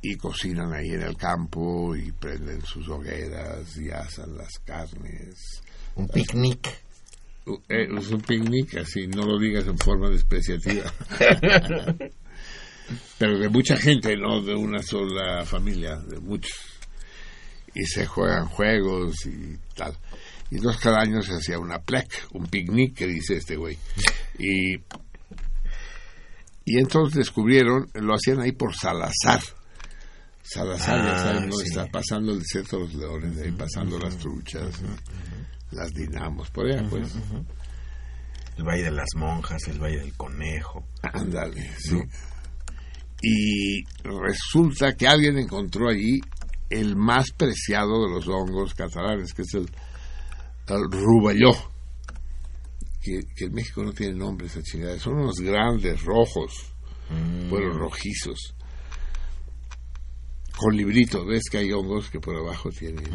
y 0.01 0.15
cocinan 0.15 0.73
ahí 0.73 0.89
en 0.91 1.01
el 1.01 1.17
campo 1.17 1.95
y 1.95 2.11
prenden 2.13 2.61
sus 2.61 2.87
hogueras 2.87 3.77
y 3.77 3.89
asan 3.89 4.37
las 4.37 4.59
carnes. 4.59 5.61
Un 5.95 6.07
picnic. 6.07 6.69
Uh, 7.45 7.55
eh, 7.67 7.87
es 7.97 8.11
un 8.11 8.21
picnic, 8.21 8.77
así, 8.77 9.07
no 9.07 9.25
lo 9.25 9.37
digas 9.37 9.65
en 9.67 9.77
forma 9.77 10.09
despreciativa. 10.09 10.91
Pero 13.17 13.37
de 13.37 13.49
mucha 13.49 13.75
gente, 13.77 14.15
no 14.17 14.41
de 14.41 14.55
una 14.55 14.81
sola 14.81 15.45
familia, 15.45 15.95
de 15.97 16.19
muchos. 16.19 16.51
Y 17.73 17.83
se 17.85 18.05
juegan 18.05 18.45
juegos 18.47 19.25
y 19.25 19.57
tal. 19.75 19.95
Y 20.51 20.55
entonces 20.55 20.81
cada 20.81 21.01
año 21.01 21.21
se 21.21 21.33
hacía 21.33 21.59
una 21.59 21.79
plec, 21.79 22.11
un 22.33 22.47
picnic, 22.47 22.95
que 22.95 23.05
dice 23.07 23.35
este 23.37 23.55
güey. 23.55 23.77
Y, 24.39 24.75
y 26.65 26.77
entonces 26.79 27.15
descubrieron, 27.19 27.89
lo 27.93 28.15
hacían 28.15 28.41
ahí 28.41 28.51
por 28.51 28.75
Salazar. 28.75 29.41
Salazar, 30.41 31.03
ya 31.05 31.11
Ah, 31.13 31.17
saben, 31.33 31.49
¿no? 31.49 31.55
sí. 31.57 31.67
está 31.67 31.85
pasando 31.87 32.31
el 32.31 32.39
desierto 32.39 32.77
de 32.77 32.83
los 32.85 32.93
leones, 32.95 33.37
ahí 33.39 33.51
pasando 33.51 33.99
las 33.99 34.17
truchas, 34.17 34.81
las 35.71 35.91
dinamos, 35.91 36.49
por 36.49 36.65
allá, 36.65 36.87
pues. 36.89 37.13
El 38.57 38.63
Valle 38.63 38.83
de 38.85 38.91
las 38.91 39.09
Monjas, 39.15 39.67
el 39.67 39.79
Valle 39.79 39.99
del 39.99 40.13
Conejo. 40.17 40.87
Ándale, 41.03 41.69
sí. 41.77 41.97
Y 43.21 43.83
resulta 44.03 44.95
que 44.95 45.07
alguien 45.07 45.37
encontró 45.37 45.89
allí 45.89 46.19
el 46.69 46.95
más 46.95 47.31
preciado 47.31 48.05
de 48.05 48.13
los 48.13 48.27
hongos 48.27 48.73
catalanes, 48.73 49.33
que 49.33 49.41
es 49.41 49.53
el, 49.55 49.69
el 50.67 50.91
ruballó. 50.91 51.51
Que, 53.01 53.19
que 53.35 53.45
en 53.45 53.53
México 53.53 53.83
no 53.83 53.93
tiene 53.93 54.13
nombre 54.13 54.47
esa 54.47 54.61
chingada. 54.61 54.99
Son 54.99 55.15
unos 55.15 55.39
grandes 55.39 56.03
rojos, 56.03 56.73
bueno, 57.49 57.71
rojizos. 57.73 58.55
Con 60.57 60.75
librito, 60.75 61.25
ves 61.25 61.43
que 61.49 61.59
hay 61.59 61.71
hongos 61.71 62.09
que 62.09 62.19
por 62.19 62.35
abajo 62.35 62.69
tienen 62.69 63.05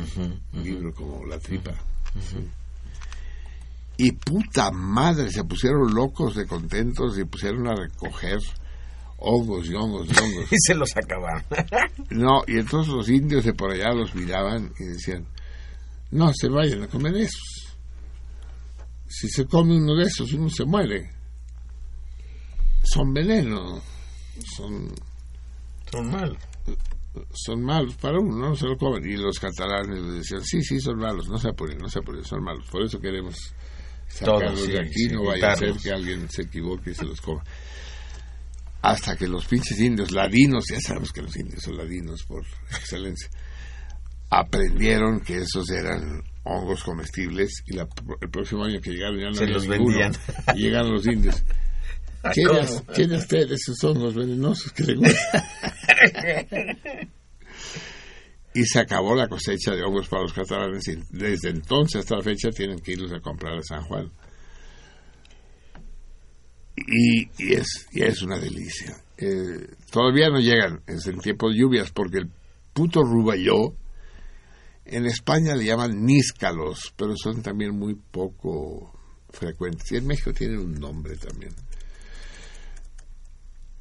un 0.52 0.64
libro 0.64 0.92
como 0.94 1.24
la 1.26 1.38
tripa. 1.38 1.72
Sí. 2.18 2.48
Y 3.96 4.12
puta 4.12 4.70
madre, 4.72 5.30
se 5.30 5.44
pusieron 5.44 5.94
locos 5.94 6.34
de 6.34 6.46
contentos 6.46 7.18
y 7.18 7.24
pusieron 7.24 7.68
a 7.68 7.74
recoger 7.74 8.38
hongos 9.24 9.68
y 9.68 9.74
hongos 9.74 10.06
y 10.08 10.18
hongos. 10.18 10.44
Y 10.52 10.56
se 10.58 10.74
los 10.74 10.96
acabaron. 10.96 11.44
No, 12.10 12.42
y 12.46 12.58
entonces 12.58 12.92
los 12.92 13.08
indios 13.08 13.44
de 13.44 13.54
por 13.54 13.72
allá 13.72 13.92
los 13.92 14.14
miraban 14.14 14.72
y 14.78 14.84
decían, 14.84 15.26
no 16.10 16.32
se 16.32 16.48
vayan 16.48 16.82
a 16.82 16.88
comer 16.88 17.16
esos. 17.16 17.76
Si 19.08 19.28
se 19.28 19.46
come 19.46 19.76
uno 19.76 19.96
de 19.96 20.04
esos, 20.04 20.32
uno 20.32 20.48
se 20.48 20.64
muere. 20.64 21.10
Son 22.82 23.12
veneno, 23.12 23.80
son, 24.56 24.92
Son 25.90 26.10
malos. 26.10 26.38
son 27.32 27.62
malos 27.62 27.94
para 27.96 28.18
uno, 28.18 28.48
no 28.48 28.54
se 28.56 28.66
lo 28.66 28.76
comen. 28.76 29.04
Y 29.08 29.16
los 29.16 29.38
catalanes 29.38 30.02
les 30.02 30.14
decían, 30.18 30.44
sí, 30.44 30.62
sí, 30.62 30.80
son 30.80 30.98
malos, 30.98 31.28
no 31.28 31.38
se 31.38 31.48
apuren, 31.48 31.78
no 31.78 31.88
se 31.88 32.00
apuren, 32.00 32.24
son 32.24 32.42
malos. 32.42 32.64
Por 32.70 32.82
eso 32.82 33.00
queremos 33.00 33.36
sacarlos 34.08 34.54
Todos, 34.54 34.60
sí, 34.60 34.72
de 34.72 34.80
aquí, 34.80 34.92
sí, 34.92 35.08
no 35.08 35.24
vaya 35.24 35.52
a 35.52 35.56
ser 35.56 35.72
que 35.76 35.90
alguien 35.90 36.28
se 36.28 36.42
equivoque 36.42 36.90
y 36.90 36.94
se 36.94 37.04
los 37.04 37.20
coma. 37.20 37.42
Hasta 38.86 39.16
que 39.16 39.26
los 39.26 39.46
pinches 39.46 39.80
indios 39.80 40.10
ladinos, 40.12 40.64
ya 40.70 40.78
sabemos 40.80 41.10
que 41.12 41.22
los 41.22 41.34
indios 41.36 41.62
son 41.62 41.76
ladinos 41.78 42.22
por 42.24 42.44
excelencia, 42.70 43.28
aprendieron 44.30 45.20
que 45.20 45.38
esos 45.38 45.70
eran 45.70 46.22
hongos 46.44 46.84
comestibles 46.84 47.62
y 47.66 47.76
la- 47.76 47.88
el 48.20 48.28
próximo 48.30 48.64
año 48.64 48.80
que 48.82 48.90
llegaron 48.90 49.18
ya 49.18 49.28
no 49.28 49.34
Se 49.34 49.46
los 49.46 49.66
ninguno. 49.66 49.98
vendían. 49.98 50.12
Y 50.54 50.60
llegaron 50.64 50.92
los 50.92 51.06
indios. 51.06 51.42
¿Quiere, 52.34 52.66
quiere 52.94 53.16
usted 53.16 53.52
esos 53.52 53.82
hongos 53.84 54.14
venenosos 54.14 54.72
que 54.72 54.82
le 54.84 54.94
gustan? 54.96 55.42
y 58.54 58.64
se 58.64 58.78
acabó 58.80 59.14
la 59.14 59.28
cosecha 59.28 59.72
de 59.74 59.82
hongos 59.82 60.08
para 60.08 60.22
los 60.22 60.32
catalanes 60.32 60.86
y 60.88 60.96
desde 61.10 61.50
entonces 61.50 62.00
hasta 62.00 62.16
la 62.16 62.22
fecha 62.22 62.50
tienen 62.50 62.78
que 62.80 62.92
irlos 62.92 63.12
a 63.12 63.20
comprar 63.20 63.54
a 63.58 63.62
San 63.62 63.82
Juan. 63.84 64.10
Y, 66.76 67.28
y 67.38 67.54
es, 67.54 67.86
y 67.92 68.02
es 68.02 68.22
una 68.22 68.38
delicia. 68.38 68.96
Eh, 69.16 69.68
todavía 69.90 70.28
no 70.28 70.40
llegan, 70.40 70.82
es 70.86 71.06
en 71.06 71.18
tiempo 71.18 71.48
de 71.48 71.56
lluvias, 71.58 71.90
porque 71.92 72.18
el 72.18 72.30
puto 72.72 73.02
ruballó, 73.02 73.74
en 74.84 75.06
España 75.06 75.54
le 75.54 75.64
llaman 75.64 76.04
níscalos, 76.04 76.92
pero 76.96 77.14
son 77.16 77.42
también 77.42 77.78
muy 77.78 77.94
poco 77.94 78.92
frecuentes. 79.30 79.90
Y 79.92 79.96
en 79.96 80.06
México 80.06 80.32
tienen 80.32 80.58
un 80.58 80.74
nombre 80.74 81.16
también. 81.16 81.52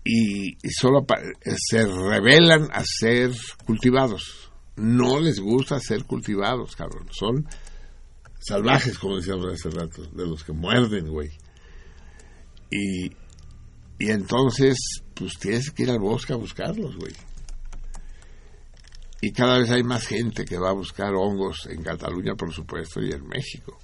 Y, 0.06 0.58
solo 0.70 1.06
pa- 1.06 1.22
se 1.70 1.86
revelan 1.86 2.68
a 2.74 2.84
ser 2.86 3.32
cultivados. 3.66 4.52
No 4.76 5.20
les 5.20 5.40
gusta 5.40 5.80
ser 5.80 6.04
cultivados, 6.04 6.76
cabrón. 6.76 7.08
Son 7.12 7.48
salvajes, 8.40 8.98
como 9.00 9.18
decíamos 9.18 9.46
hace 9.54 9.70
rato, 9.70 10.04
de 10.06 10.28
los 10.28 10.44
que 10.44 10.52
muerden, 10.52 11.08
güey. 11.08 11.30
Y, 12.74 13.12
y 14.00 14.10
entonces, 14.10 14.78
pues 15.14 15.34
tienes 15.40 15.70
que 15.70 15.84
ir 15.84 15.92
al 15.92 16.00
bosque 16.00 16.34
a 16.34 16.38
buscarlos, 16.38 16.96
güey. 16.98 17.14
Y 19.22 19.32
cada 19.32 19.60
vez 19.60 19.70
hay 19.70 19.84
más 19.84 20.08
gente 20.08 20.44
que 20.44 20.58
va 20.58 20.72
a 20.72 20.74
buscar 20.74 21.14
hongos 21.14 21.68
en 21.68 21.84
Cataluña, 21.84 22.34
por 22.36 22.52
supuesto, 22.52 23.00
y 23.02 23.12
en 23.12 23.28
México. 23.28 23.78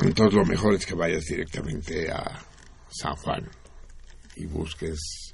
Entonces 0.00 0.34
lo 0.34 0.44
mejor 0.44 0.74
es 0.74 0.86
que 0.86 0.94
vayas 0.94 1.24
directamente 1.24 2.08
a 2.10 2.40
San 2.88 3.16
Juan 3.16 3.50
y 4.36 4.46
busques 4.46 5.32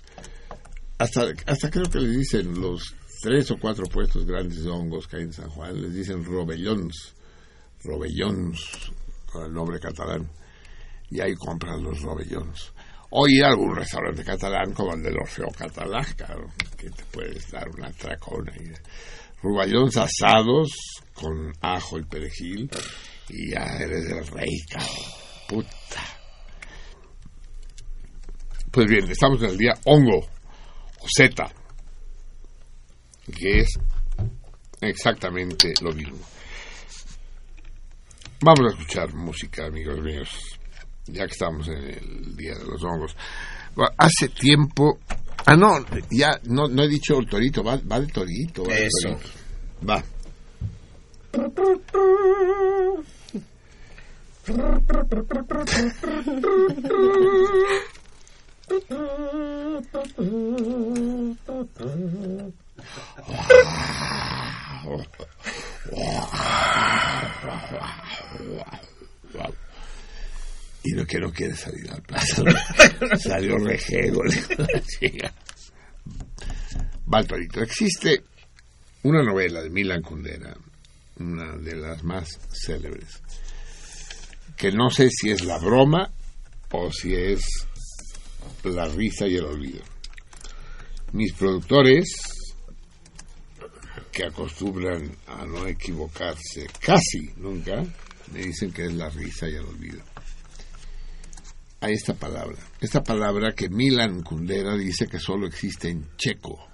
hasta, 0.98 1.26
hasta 1.46 1.70
creo 1.70 1.90
que 1.90 2.00
le 2.00 2.08
dicen 2.08 2.60
los 2.60 2.94
tres 3.20 3.50
o 3.50 3.58
cuatro 3.58 3.84
puestos 3.86 4.24
grandes 4.24 4.64
de 4.64 4.70
hongos 4.70 5.06
que 5.06 5.16
hay 5.16 5.22
en 5.24 5.32
San 5.32 5.50
Juan, 5.50 5.80
les 5.80 5.92
dicen 5.92 6.24
robellons, 6.24 7.14
robellons, 7.82 8.92
el 9.42 9.52
nombre 9.52 9.80
catalán, 9.80 10.30
y 11.10 11.20
ahí 11.20 11.34
compran 11.34 11.82
los 11.82 12.00
robellons. 12.02 12.72
O 13.10 13.28
ir 13.28 13.44
a 13.44 13.48
algún 13.48 13.76
restaurante 13.76 14.24
catalán 14.24 14.72
como 14.72 14.94
el 14.94 15.02
del 15.02 15.16
Orfeo 15.16 15.48
Catalán, 15.56 16.04
claro, 16.16 16.48
que 16.76 16.90
te 16.90 17.04
puedes 17.12 17.50
dar 17.50 17.68
una 17.68 17.90
tracona. 17.92 18.52
Y, 18.56 18.72
ruballons 19.44 19.96
asados 19.96 20.70
con 21.12 21.52
ajo 21.60 21.98
y 21.98 22.04
perejil, 22.04 22.70
y 23.28 23.50
ya 23.52 23.64
eres 23.78 24.06
el 24.10 24.26
rey, 24.26 24.58
cabrón. 24.70 24.88
Puta. 25.48 26.02
Pues 28.72 28.86
bien, 28.88 29.08
estamos 29.08 29.40
en 29.42 29.50
el 29.50 29.58
día 29.58 29.74
hongo, 29.84 30.18
o 30.18 31.06
zeta, 31.16 31.52
que 33.38 33.60
es 33.60 33.78
exactamente 34.80 35.74
lo 35.82 35.92
mismo. 35.92 36.18
Vamos 38.44 38.66
a 38.66 38.70
escuchar 38.76 39.14
música, 39.14 39.64
amigos 39.64 39.98
míos, 40.02 40.28
ya 41.06 41.24
que 41.24 41.32
estamos 41.32 41.66
en 41.66 41.78
el 41.78 42.36
Día 42.36 42.54
de 42.54 42.66
los 42.66 42.84
Hongos. 42.84 43.16
Hace 43.96 44.28
tiempo... 44.28 44.98
Ah, 45.46 45.56
no, 45.56 45.82
ya 46.10 46.38
no, 46.44 46.68
no 46.68 46.82
he 46.82 46.88
dicho 46.88 47.18
el 47.18 47.26
torito, 47.26 47.64
va, 47.64 47.80
va 47.90 48.00
de 48.00 48.06
torito. 48.08 48.64
Va 48.64 48.74
de 48.74 48.86
Eso. 48.86 49.08
torito. 49.08 49.30
Va. 49.88 50.04
Y 70.82 70.92
no 70.92 71.06
que 71.06 71.18
no 71.18 71.32
quiere 71.32 71.56
salir 71.56 71.90
al 71.90 72.02
plazo. 72.02 72.44
Salió 73.18 73.56
rejego. 73.58 74.22
la 74.24 74.82
chica. 74.82 75.32
Va 77.12 77.20
el 77.20 77.26
torito. 77.26 77.62
Existe 77.62 78.22
una 79.02 79.22
novela 79.22 79.62
de 79.62 79.70
Milan 79.70 80.02
Kundera, 80.02 80.54
una 81.18 81.56
de 81.56 81.76
las 81.76 82.02
más 82.04 82.28
célebres, 82.50 83.22
que 84.56 84.72
no 84.72 84.90
sé 84.90 85.08
si 85.10 85.30
es 85.30 85.44
la 85.44 85.58
broma 85.58 86.10
o 86.70 86.90
si 86.92 87.14
es 87.14 87.66
la 88.64 88.86
risa 88.88 89.26
y 89.26 89.36
el 89.36 89.44
olvido. 89.44 89.82
Mis 91.12 91.32
productores, 91.34 92.33
que 94.14 94.24
acostumbran 94.24 95.10
a 95.26 95.44
no 95.44 95.66
equivocarse 95.66 96.68
casi 96.80 97.32
nunca, 97.36 97.84
me 98.32 98.40
dicen 98.40 98.72
que 98.72 98.86
es 98.86 98.94
la 98.94 99.10
risa 99.10 99.48
y 99.48 99.54
el 99.56 99.64
olvido. 99.64 100.02
A 101.80 101.90
esta 101.90 102.14
palabra, 102.14 102.56
esta 102.80 103.02
palabra 103.02 103.52
que 103.52 103.68
Milan 103.68 104.22
Kundera 104.22 104.76
dice 104.76 105.06
que 105.06 105.18
solo 105.18 105.46
existe 105.48 105.88
en 105.88 106.08
checo 106.16 106.66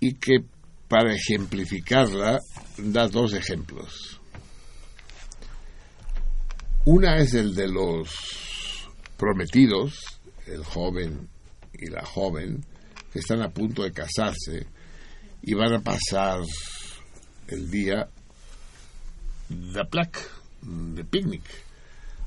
y 0.00 0.14
que 0.14 0.44
para 0.88 1.14
ejemplificarla 1.14 2.40
da 2.78 3.08
dos 3.08 3.32
ejemplos. 3.32 4.20
Una 6.84 7.16
es 7.18 7.32
el 7.34 7.54
de 7.54 7.68
los 7.68 8.88
prometidos, 9.16 10.20
el 10.46 10.64
joven 10.64 11.28
y 11.72 11.90
la 11.90 12.04
joven, 12.04 12.64
están 13.18 13.42
a 13.42 13.50
punto 13.50 13.82
de 13.82 13.92
casarse 13.92 14.66
y 15.42 15.54
van 15.54 15.72
a 15.74 15.80
pasar 15.80 16.40
el 17.48 17.70
día 17.70 18.08
de 19.48 19.82
de 20.62 21.04
picnic, 21.04 21.42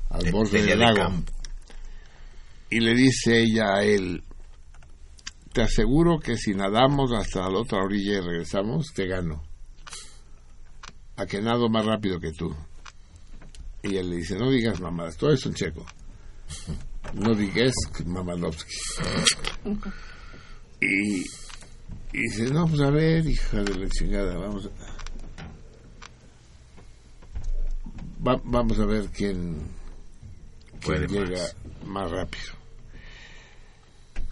al 0.08 0.22
De- 0.22 0.30
borde 0.30 0.60
de 0.62 0.66
del 0.66 0.78
de 0.78 0.84
lago. 0.84 0.96
campo. 0.96 1.32
Y 2.70 2.80
le 2.80 2.94
dice 2.94 3.40
ella 3.42 3.74
a 3.76 3.82
él, 3.82 4.22
te 5.52 5.62
aseguro 5.62 6.18
que 6.20 6.36
si 6.36 6.54
nadamos 6.54 7.12
hasta 7.12 7.40
la 7.50 7.58
otra 7.58 7.78
orilla 7.82 8.18
y 8.18 8.20
regresamos, 8.20 8.86
te 8.94 9.06
gano. 9.06 9.42
A 11.16 11.26
que 11.26 11.42
nado 11.42 11.68
más 11.68 11.84
rápido 11.84 12.18
que 12.20 12.32
tú. 12.32 12.54
Y 13.82 13.96
él 13.96 14.08
le 14.10 14.16
dice, 14.16 14.36
no 14.36 14.50
digas 14.50 14.80
mamadas, 14.80 15.16
todo 15.16 15.32
eso 15.32 15.48
en 15.48 15.54
checo. 15.56 15.84
No 17.14 17.34
digas 17.34 17.72
mamadovsky. 18.06 18.74
Y, 20.80 21.20
y 21.20 21.24
dice, 22.12 22.44
no, 22.52 22.66
pues 22.66 22.80
a 22.80 22.90
ver, 22.90 23.26
hija 23.26 23.62
de 23.62 23.74
la 23.74 23.88
chingada, 23.88 24.36
vamos 24.36 24.66
a... 24.66 24.70
va- 28.26 28.40
vamos 28.44 28.78
a 28.78 28.84
ver 28.86 29.06
quién, 29.10 29.58
quién 30.80 31.06
llega 31.06 31.38
más. 31.84 31.86
más 31.86 32.10
rápido 32.10 32.44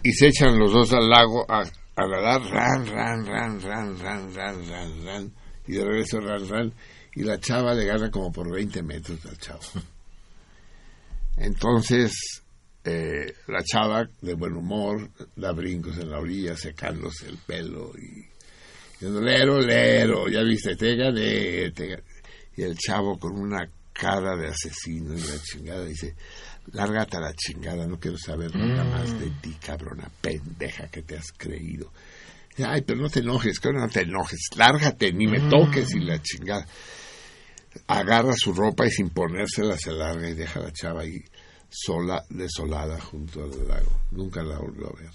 y 0.03 0.11
se 0.13 0.27
echan 0.27 0.57
los 0.57 0.71
dos 0.71 0.93
al 0.93 1.09
lago 1.09 1.45
a, 1.51 1.59
a 1.61 2.07
nadar, 2.07 2.41
ran, 2.49 2.85
ran, 2.87 3.25
ran, 3.25 3.61
ran, 3.61 3.99
ran, 3.99 4.33
ran, 4.33 4.67
ran, 4.67 5.05
ran, 5.05 5.31
y 5.67 5.73
de 5.73 5.83
regreso 5.83 6.19
ran, 6.21 6.47
ran, 6.47 6.73
y 7.15 7.23
la 7.23 7.37
chava 7.39 7.73
le 7.73 7.85
gana 7.85 8.09
como 8.09 8.31
por 8.31 8.49
20 8.49 8.81
metros 8.81 9.25
al 9.25 9.37
chavo. 9.37 9.59
Entonces, 11.37 12.41
eh, 12.89 13.33
la 13.47 13.63
chava, 13.63 14.07
de 14.21 14.33
buen 14.33 14.55
humor, 14.55 15.09
da 15.35 15.51
brincos 15.51 15.97
en 15.97 16.09
la 16.09 16.19
orilla, 16.19 16.55
secándose 16.55 17.27
el 17.27 17.37
pelo 17.37 17.91
y 17.97 18.25
diciendo, 18.93 19.21
lero, 19.21 19.59
lero, 19.59 20.27
ya 20.27 20.41
viste, 20.43 20.75
te 20.75 20.95
gané, 20.95 21.71
te 21.71 21.87
gané". 21.87 22.03
Y 22.57 22.63
el 22.63 22.77
chavo 22.77 23.17
con 23.17 23.39
una 23.39 23.69
cara 23.93 24.35
de 24.35 24.47
asesino 24.47 25.13
y 25.13 25.21
la 25.21 25.41
chingada 25.41 25.85
dice, 25.85 26.15
lárgate 26.71 27.17
a 27.17 27.21
la 27.21 27.33
chingada, 27.33 27.85
no 27.85 27.99
quiero 27.99 28.17
saber 28.17 28.55
nada 28.55 28.83
más 28.83 29.19
de 29.19 29.29
ti, 29.41 29.55
cabrona 29.63 30.09
pendeja 30.21 30.87
que 30.87 31.03
te 31.03 31.17
has 31.17 31.31
creído. 31.37 31.91
Dice, 32.49 32.65
Ay, 32.67 32.81
pero 32.81 32.99
no 33.01 33.09
te 33.09 33.19
enojes, 33.19 33.59
que 33.59 33.71
no 33.71 33.87
te 33.87 34.01
enojes, 34.01 34.39
lárgate, 34.55 35.13
ni 35.13 35.27
me 35.27 35.49
toques 35.49 35.93
y 35.93 35.99
la 35.99 36.21
chingada. 36.21 36.65
Agarra 37.87 38.33
su 38.35 38.53
ropa 38.53 38.87
y 38.87 38.91
sin 38.91 39.09
ponérsela 39.09 39.77
se 39.77 39.91
larga 39.91 40.29
y 40.29 40.33
deja 40.33 40.59
a 40.59 40.63
la 40.63 40.73
chava 40.73 41.01
ahí 41.01 41.23
sola, 41.69 42.23
desolada 42.29 42.99
junto 42.99 43.43
al 43.43 43.67
lago. 43.67 43.91
Nunca 44.11 44.43
la 44.43 44.59
volvió 44.59 44.87
a 44.87 44.99
ver. 44.99 45.11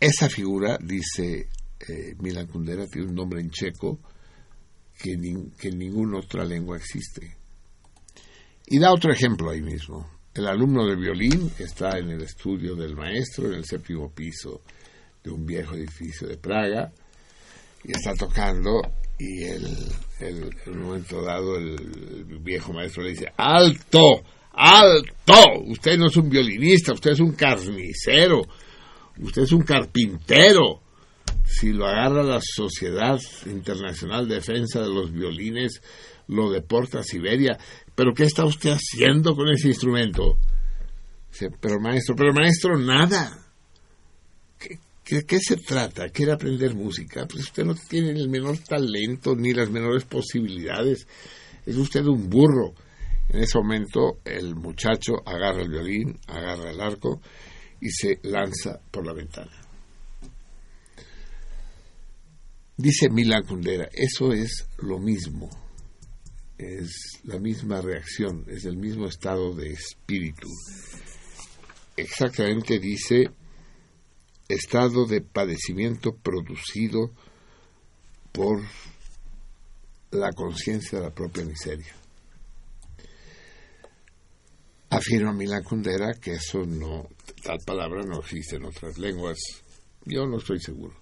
Esa 0.00 0.28
figura, 0.28 0.78
dice 0.80 1.48
eh, 1.88 2.14
Milan 2.20 2.46
Kundera, 2.46 2.86
tiene 2.86 3.08
un 3.08 3.14
nombre 3.14 3.40
en 3.40 3.50
checo 3.50 3.98
que, 4.98 5.16
que 5.58 5.68
en 5.68 5.78
ninguna 5.78 6.18
otra 6.18 6.44
lengua 6.44 6.76
existe. 6.76 7.36
Y 8.66 8.78
da 8.78 8.92
otro 8.92 9.12
ejemplo 9.12 9.50
ahí 9.50 9.62
mismo. 9.62 10.10
El 10.34 10.46
alumno 10.46 10.86
de 10.86 10.96
violín 10.96 11.50
está 11.58 11.98
en 11.98 12.10
el 12.10 12.22
estudio 12.22 12.74
del 12.74 12.94
maestro 12.94 13.46
en 13.46 13.54
el 13.54 13.64
séptimo 13.64 14.10
piso 14.10 14.60
de 15.22 15.30
un 15.30 15.46
viejo 15.46 15.74
edificio 15.74 16.28
de 16.28 16.36
Praga 16.36 16.92
y 17.82 17.92
está 17.92 18.14
tocando 18.14 18.82
y 19.18 19.44
el, 19.44 19.64
el- 20.20 20.50
en 20.66 20.72
un 20.78 20.82
momento 20.82 21.22
dado 21.22 21.56
el, 21.56 22.24
viejo 22.40 22.72
maestro 22.72 23.02
le 23.02 23.10
dice 23.10 23.26
¡Alto! 23.36 24.22
¡Alto! 24.52 25.60
Usted 25.66 25.98
no 25.98 26.06
es 26.06 26.16
un 26.16 26.28
violinista, 26.30 26.92
usted 26.92 27.12
es 27.12 27.20
un 27.20 27.32
carnicero, 27.32 28.42
usted 29.20 29.42
es 29.42 29.52
un 29.52 29.62
carpintero. 29.62 30.80
Si 31.44 31.72
lo 31.72 31.86
agarra 31.86 32.22
la 32.22 32.40
Sociedad 32.42 33.18
Internacional 33.46 34.26
de 34.28 34.36
Defensa 34.36 34.80
de 34.80 34.88
los 34.88 35.12
Violines, 35.12 35.80
lo 36.28 36.50
deporta 36.50 37.00
a 37.00 37.02
Siberia. 37.04 37.56
¿Pero 37.94 38.12
qué 38.14 38.24
está 38.24 38.44
usted 38.44 38.70
haciendo 38.70 39.34
con 39.34 39.48
ese 39.48 39.68
instrumento? 39.68 40.38
Dice, 41.30 41.50
pero 41.60 41.78
maestro, 41.80 42.14
pero 42.16 42.32
maestro, 42.32 42.76
nada. 42.78 43.45
¿Qué, 45.06 45.20
qué, 45.20 45.24
qué 45.24 45.38
se 45.38 45.56
trata? 45.56 46.08
¿Quiere 46.08 46.32
aprender 46.32 46.74
música? 46.74 47.26
Pues 47.26 47.44
usted 47.44 47.64
no 47.64 47.76
tiene 47.76 48.10
el 48.10 48.28
menor 48.28 48.58
talento 48.58 49.36
ni 49.36 49.52
las 49.52 49.70
menores 49.70 50.04
posibilidades. 50.04 51.06
Es 51.64 51.76
usted 51.76 52.04
un 52.06 52.28
burro. 52.28 52.74
En 53.28 53.40
ese 53.40 53.56
momento 53.56 54.18
el 54.24 54.56
muchacho 54.56 55.14
agarra 55.24 55.62
el 55.62 55.68
violín, 55.68 56.18
agarra 56.26 56.70
el 56.70 56.80
arco 56.80 57.20
y 57.80 57.88
se 57.90 58.18
lanza 58.24 58.80
por 58.90 59.06
la 59.06 59.12
ventana. 59.12 59.52
Dice 62.76 63.08
Milan 63.08 63.44
Kundera, 63.44 63.88
eso 63.92 64.32
es 64.32 64.66
lo 64.78 64.98
mismo, 64.98 65.48
es 66.58 67.20
la 67.24 67.38
misma 67.38 67.80
reacción, 67.80 68.44
es 68.48 68.64
el 68.64 68.76
mismo 68.76 69.06
estado 69.06 69.54
de 69.54 69.70
espíritu. 69.70 70.48
Exactamente 71.96 72.78
dice 72.78 73.30
estado 74.48 75.06
de 75.06 75.20
padecimiento 75.20 76.14
producido 76.14 77.10
por 78.32 78.62
la 80.10 80.32
conciencia 80.32 80.98
de 80.98 81.04
la 81.06 81.14
propia 81.14 81.44
miseria. 81.44 81.94
Afirma 84.90 85.32
Milan 85.32 85.64
Kundera 85.64 86.14
que 86.14 86.34
eso 86.34 86.64
no, 86.64 87.08
tal 87.42 87.58
palabra 87.66 88.04
no 88.04 88.20
existe 88.20 88.56
en 88.56 88.66
otras 88.66 88.98
lenguas. 88.98 89.36
Yo 90.04 90.26
no 90.26 90.38
estoy 90.38 90.60
seguro. 90.60 90.94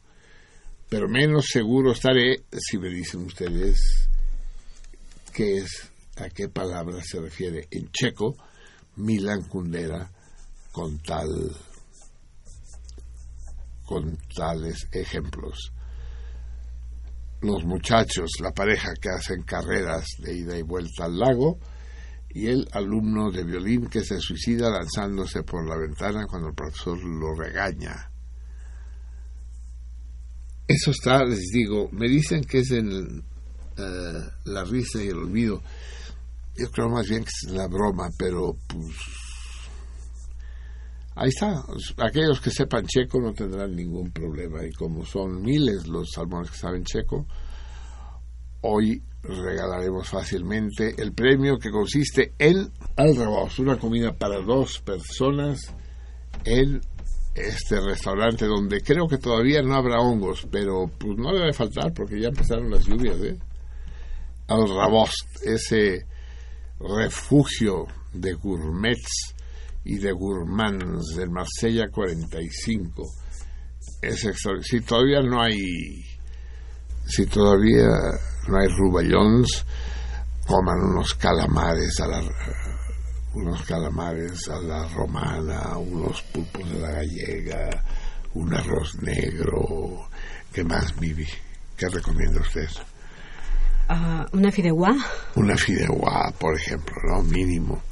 Pero 0.88 1.08
menos 1.08 1.46
seguro 1.50 1.92
estaré 1.92 2.44
si 2.58 2.78
me 2.78 2.88
dicen 2.88 3.26
ustedes 3.26 4.08
qué 5.32 5.58
es, 5.58 5.90
a 6.16 6.28
qué 6.30 6.48
palabra 6.48 7.02
se 7.02 7.20
refiere 7.20 7.66
en 7.70 7.90
checo 7.90 8.36
Milan 8.96 9.42
Kundera 9.48 10.10
con 10.72 10.98
tal 11.00 11.28
con 13.84 14.18
tales 14.34 14.88
ejemplos. 14.92 15.72
Los 17.40 17.64
muchachos, 17.64 18.30
la 18.40 18.52
pareja 18.52 18.94
que 19.00 19.10
hacen 19.10 19.42
carreras 19.42 20.06
de 20.18 20.34
ida 20.34 20.58
y 20.58 20.62
vuelta 20.62 21.04
al 21.04 21.18
lago, 21.18 21.58
y 22.30 22.48
el 22.48 22.68
alumno 22.72 23.30
de 23.30 23.44
violín 23.44 23.86
que 23.86 24.02
se 24.02 24.18
suicida 24.18 24.68
lanzándose 24.68 25.44
por 25.44 25.68
la 25.68 25.76
ventana 25.76 26.26
cuando 26.26 26.48
el 26.48 26.54
profesor 26.54 26.98
lo 27.04 27.34
regaña. 27.34 28.10
Eso 30.66 30.90
está, 30.90 31.24
les 31.24 31.50
digo, 31.52 31.88
me 31.92 32.08
dicen 32.08 32.42
que 32.42 32.58
es 32.58 32.70
en 32.70 33.22
eh, 33.76 34.20
la 34.44 34.64
risa 34.64 35.02
y 35.02 35.08
el 35.08 35.18
olvido. 35.18 35.62
Yo 36.56 36.70
creo 36.70 36.88
más 36.88 37.08
bien 37.08 37.22
que 37.22 37.30
es 37.30 37.52
la 37.52 37.68
broma, 37.68 38.08
pero 38.18 38.56
pues 38.68 38.96
ahí 41.14 41.28
está. 41.28 41.64
Aquellos 41.98 42.40
que 42.40 42.50
sepan 42.50 42.86
checo 42.86 43.20
no 43.20 43.32
tendrán 43.32 43.74
ningún 43.74 44.10
problema 44.10 44.64
y 44.64 44.72
como 44.72 45.04
son 45.04 45.42
miles 45.42 45.86
los 45.86 46.10
salmones 46.10 46.50
que 46.50 46.56
saben 46.58 46.84
checo, 46.84 47.26
hoy 48.62 49.02
regalaremos 49.22 50.08
fácilmente 50.08 50.94
el 50.98 51.12
premio 51.12 51.58
que 51.58 51.70
consiste 51.70 52.34
en 52.38 52.70
alrabos, 52.96 53.58
una 53.58 53.78
comida 53.78 54.12
para 54.12 54.40
dos 54.40 54.80
personas 54.80 55.60
en 56.44 56.80
este 57.34 57.80
restaurante 57.80 58.46
donde 58.46 58.80
creo 58.80 59.08
que 59.08 59.18
todavía 59.18 59.62
no 59.62 59.74
habrá 59.74 60.00
hongos, 60.00 60.46
pero 60.50 60.90
pues 60.98 61.16
no 61.16 61.32
debe 61.32 61.52
faltar 61.52 61.92
porque 61.92 62.20
ya 62.20 62.28
empezaron 62.28 62.70
las 62.70 62.86
lluvias, 62.86 63.20
¿eh? 63.22 63.36
Al 64.46 64.68
Rabost, 64.68 65.42
ese 65.42 66.06
refugio 66.78 67.86
de 68.12 68.34
gourmets 68.34 69.33
y 69.84 69.98
de 69.98 70.12
gourmands 70.12 71.16
del 71.16 71.30
Marsella 71.30 71.88
45. 71.90 73.02
Es 74.02 74.26
si 74.62 74.80
todavía 74.80 75.22
no 75.22 75.42
hay 75.42 76.04
si 77.06 77.26
todavía 77.26 77.88
no 78.48 78.58
hay 78.58 78.68
ruballons, 78.68 79.64
coman 80.46 80.80
unos 80.90 81.14
calamares 81.14 82.00
a 82.00 82.08
la 82.08 82.22
unos 83.34 83.62
calamares 83.62 84.48
a 84.48 84.58
la 84.60 84.88
romana, 84.88 85.76
unos 85.76 86.22
pulpos 86.22 86.70
de 86.70 86.78
la 86.78 86.92
gallega, 86.92 87.82
un 88.34 88.54
arroz 88.54 88.94
negro. 89.02 90.08
¿Qué 90.52 90.64
más, 90.64 90.98
Vivi? 90.98 91.26
¿Qué 91.76 91.88
recomienda 91.88 92.40
usted? 92.40 92.68
Ah, 93.88 94.24
una 94.32 94.50
fideuá. 94.50 94.94
Una 95.34 95.56
fideuá, 95.56 96.32
por 96.38 96.56
ejemplo, 96.56 96.94
¿no? 97.08 97.22
Mínimo. 97.22 97.82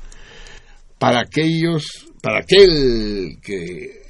Para 1.03 1.23
aquellos, 1.23 2.07
para 2.23 2.39
aquel 2.39 3.41
que 3.43 4.03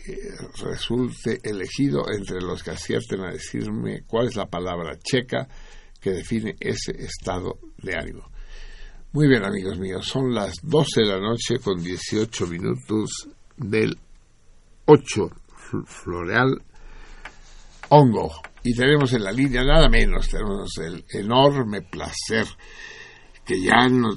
resulte 0.62 1.38
elegido 1.42 2.04
entre 2.14 2.42
los 2.42 2.62
que 2.62 2.72
acierten 2.72 3.22
a 3.22 3.32
decirme 3.32 4.02
cuál 4.06 4.26
es 4.26 4.36
la 4.36 4.44
palabra 4.44 4.98
checa 4.98 5.48
que 5.98 6.10
define 6.10 6.54
ese 6.60 6.92
estado 6.98 7.58
de 7.78 7.96
ánimo. 7.96 8.30
Muy 9.12 9.26
bien, 9.26 9.42
amigos 9.42 9.78
míos, 9.78 10.06
son 10.06 10.34
las 10.34 10.56
12 10.62 11.00
de 11.00 11.06
la 11.06 11.18
noche 11.18 11.60
con 11.64 11.82
18 11.82 12.46
minutos 12.48 13.26
del 13.56 13.96
8 14.84 15.30
Floreal 15.86 16.62
Hongo. 17.88 18.34
Y 18.64 18.74
tenemos 18.74 19.14
en 19.14 19.24
la 19.24 19.32
línea 19.32 19.64
nada 19.64 19.88
menos, 19.88 20.28
tenemos 20.28 20.76
el 20.76 21.02
enorme 21.08 21.80
placer 21.80 22.46
que 23.46 23.60
ya, 23.62 23.88
no, 23.88 24.10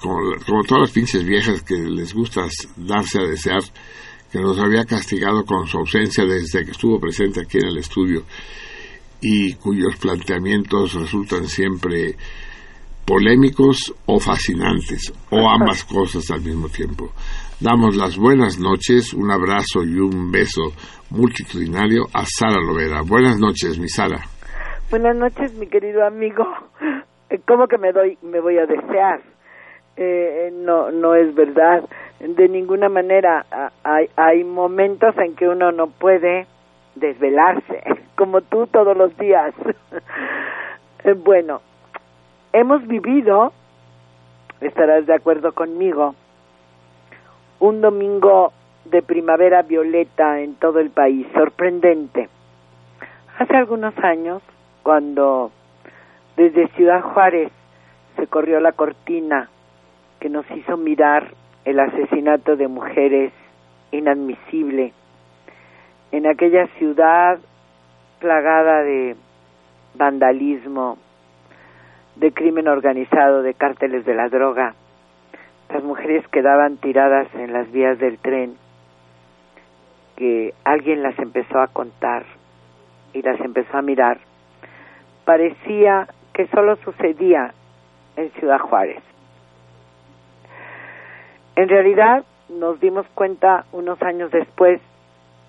como, 0.00 0.18
como, 0.46 0.62
todas 0.64 0.82
las 0.82 0.92
pinches 0.92 1.24
viejas 1.24 1.62
que 1.62 1.74
les 1.76 2.14
gusta 2.14 2.46
darse 2.76 3.20
a 3.20 3.26
desear, 3.26 3.62
que 4.30 4.40
nos 4.40 4.58
había 4.58 4.84
castigado 4.84 5.44
con 5.44 5.66
su 5.66 5.78
ausencia 5.78 6.24
desde 6.24 6.64
que 6.64 6.70
estuvo 6.70 7.00
presente 7.00 7.40
aquí 7.40 7.58
en 7.58 7.66
el 7.66 7.78
estudio 7.78 8.22
y 9.20 9.54
cuyos 9.54 9.96
planteamientos 9.96 10.94
resultan 10.94 11.46
siempre 11.46 12.16
polémicos 13.04 13.92
o 14.06 14.20
fascinantes, 14.20 15.12
o 15.30 15.50
ambas 15.60 15.84
cosas 15.84 16.30
al 16.30 16.42
mismo 16.42 16.68
tiempo. 16.68 17.12
Damos 17.60 17.96
las 17.96 18.16
buenas 18.16 18.58
noches, 18.58 19.12
un 19.12 19.30
abrazo 19.30 19.82
y 19.82 19.98
un 19.98 20.30
beso 20.30 20.72
multitudinario 21.10 22.04
a 22.14 22.24
Sara 22.24 22.60
Lovera. 22.62 23.02
Buenas 23.02 23.38
noches, 23.38 23.78
mi 23.78 23.88
Sara. 23.88 24.20
Buenas 24.90 25.16
noches, 25.16 25.52
mi 25.54 25.66
querido 25.66 26.06
amigo. 26.06 26.44
¿Cómo 27.46 27.66
que 27.66 27.78
me 27.78 27.92
doy, 27.92 28.16
me 28.22 28.40
voy 28.40 28.56
a 28.58 28.66
desear? 28.66 29.20
Eh, 30.02 30.50
no, 30.54 30.90
no 30.90 31.14
es 31.14 31.34
verdad. 31.34 31.84
De 32.20 32.48
ninguna 32.48 32.88
manera. 32.88 33.44
Hay, 33.84 34.08
hay 34.16 34.44
momentos 34.44 35.14
en 35.18 35.36
que 35.36 35.46
uno 35.46 35.72
no 35.72 35.88
puede 35.88 36.46
desvelarse, 36.94 37.82
como 38.16 38.40
tú 38.40 38.66
todos 38.66 38.96
los 38.96 39.14
días. 39.18 39.54
bueno, 41.24 41.60
hemos 42.54 42.86
vivido, 42.86 43.52
estarás 44.62 45.04
de 45.04 45.14
acuerdo 45.14 45.52
conmigo, 45.52 46.14
un 47.58 47.82
domingo 47.82 48.54
de 48.86 49.02
primavera 49.02 49.60
violeta 49.60 50.40
en 50.40 50.54
todo 50.54 50.78
el 50.78 50.88
país, 50.88 51.26
sorprendente. 51.34 52.30
Hace 53.38 53.54
algunos 53.54 53.96
años, 53.98 54.42
cuando 54.82 55.52
desde 56.38 56.68
Ciudad 56.68 57.02
Juárez 57.02 57.52
se 58.16 58.26
corrió 58.26 58.60
la 58.60 58.72
cortina 58.72 59.50
que 60.20 60.28
nos 60.28 60.48
hizo 60.50 60.76
mirar 60.76 61.34
el 61.64 61.80
asesinato 61.80 62.56
de 62.56 62.68
mujeres 62.68 63.32
inadmisible 63.90 64.92
en 66.12 66.26
aquella 66.26 66.66
ciudad 66.78 67.38
plagada 68.20 68.82
de 68.82 69.16
vandalismo, 69.94 70.98
de 72.16 72.32
crimen 72.32 72.68
organizado, 72.68 73.42
de 73.42 73.54
cárteles 73.54 74.04
de 74.04 74.14
la 74.14 74.28
droga. 74.28 74.74
Las 75.72 75.82
mujeres 75.82 76.26
quedaban 76.28 76.76
tiradas 76.76 77.28
en 77.34 77.52
las 77.52 77.70
vías 77.72 77.98
del 77.98 78.18
tren, 78.18 78.56
que 80.16 80.52
alguien 80.64 81.02
las 81.02 81.18
empezó 81.18 81.60
a 81.60 81.68
contar 81.68 82.24
y 83.14 83.22
las 83.22 83.40
empezó 83.40 83.78
a 83.78 83.82
mirar. 83.82 84.18
Parecía 85.24 86.08
que 86.34 86.46
solo 86.48 86.76
sucedía 86.76 87.54
en 88.16 88.30
Ciudad 88.32 88.58
Juárez. 88.58 89.02
En 91.60 91.68
realidad 91.68 92.24
nos 92.48 92.80
dimos 92.80 93.06
cuenta 93.14 93.66
unos 93.72 94.00
años 94.00 94.30
después 94.30 94.80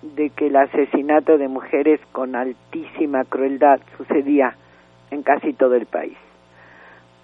de 0.02 0.28
que 0.28 0.48
el 0.48 0.56
asesinato 0.56 1.38
de 1.38 1.48
mujeres 1.48 2.00
con 2.12 2.36
altísima 2.36 3.24
crueldad 3.24 3.80
sucedía 3.96 4.54
en 5.10 5.22
casi 5.22 5.54
todo 5.54 5.74
el 5.74 5.86
país. 5.86 6.18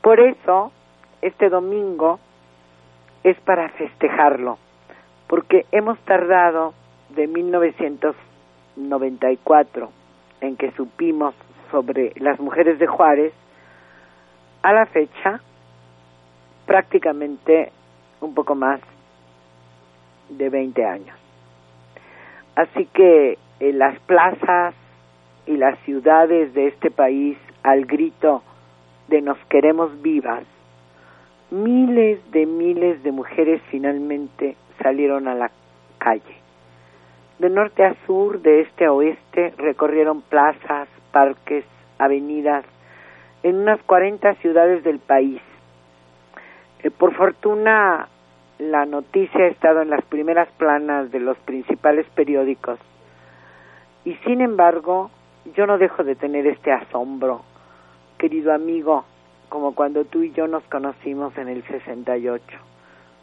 Por 0.00 0.20
eso, 0.20 0.72
este 1.20 1.50
domingo 1.50 2.18
es 3.24 3.38
para 3.40 3.68
festejarlo, 3.68 4.56
porque 5.26 5.66
hemos 5.70 5.98
tardado 6.06 6.72
de 7.10 7.26
1994, 7.26 9.90
en 10.40 10.56
que 10.56 10.70
supimos 10.70 11.34
sobre 11.70 12.14
las 12.16 12.40
mujeres 12.40 12.78
de 12.78 12.86
Juárez, 12.86 13.34
a 14.62 14.72
la 14.72 14.86
fecha 14.86 15.42
prácticamente 16.64 17.72
un 18.20 18.34
poco 18.34 18.54
más 18.54 18.80
de 20.28 20.48
20 20.48 20.84
años. 20.84 21.16
Así 22.54 22.86
que 22.86 23.38
en 23.60 23.78
las 23.78 23.98
plazas 24.00 24.74
y 25.46 25.56
las 25.56 25.78
ciudades 25.80 26.52
de 26.54 26.68
este 26.68 26.90
país, 26.90 27.38
al 27.62 27.86
grito 27.86 28.42
de 29.08 29.22
nos 29.22 29.38
queremos 29.48 30.02
vivas, 30.02 30.44
miles 31.50 32.18
de 32.30 32.46
miles 32.46 33.02
de 33.02 33.12
mujeres 33.12 33.62
finalmente 33.70 34.56
salieron 34.82 35.28
a 35.28 35.34
la 35.34 35.50
calle. 35.98 36.36
De 37.38 37.48
norte 37.48 37.84
a 37.84 37.94
sur, 38.06 38.40
de 38.42 38.62
este 38.62 38.86
a 38.86 38.92
oeste, 38.92 39.54
recorrieron 39.56 40.22
plazas, 40.22 40.88
parques, 41.12 41.64
avenidas, 41.98 42.64
en 43.42 43.56
unas 43.56 43.80
40 43.84 44.34
ciudades 44.36 44.82
del 44.84 44.98
país. 44.98 45.40
Eh, 46.80 46.90
por 46.90 47.14
fortuna, 47.14 48.08
la 48.58 48.86
noticia 48.86 49.44
ha 49.44 49.48
estado 49.48 49.82
en 49.82 49.90
las 49.90 50.04
primeras 50.04 50.48
planas 50.58 51.10
de 51.10 51.20
los 51.20 51.36
principales 51.38 52.06
periódicos. 52.14 52.78
Y 54.04 54.14
sin 54.24 54.40
embargo, 54.40 55.10
yo 55.54 55.66
no 55.66 55.78
dejo 55.78 56.04
de 56.04 56.14
tener 56.14 56.46
este 56.46 56.72
asombro, 56.72 57.42
querido 58.16 58.52
amigo, 58.52 59.04
como 59.48 59.74
cuando 59.74 60.04
tú 60.04 60.22
y 60.22 60.32
yo 60.32 60.46
nos 60.46 60.62
conocimos 60.64 61.36
en 61.36 61.48
el 61.48 61.64
68, 61.64 62.44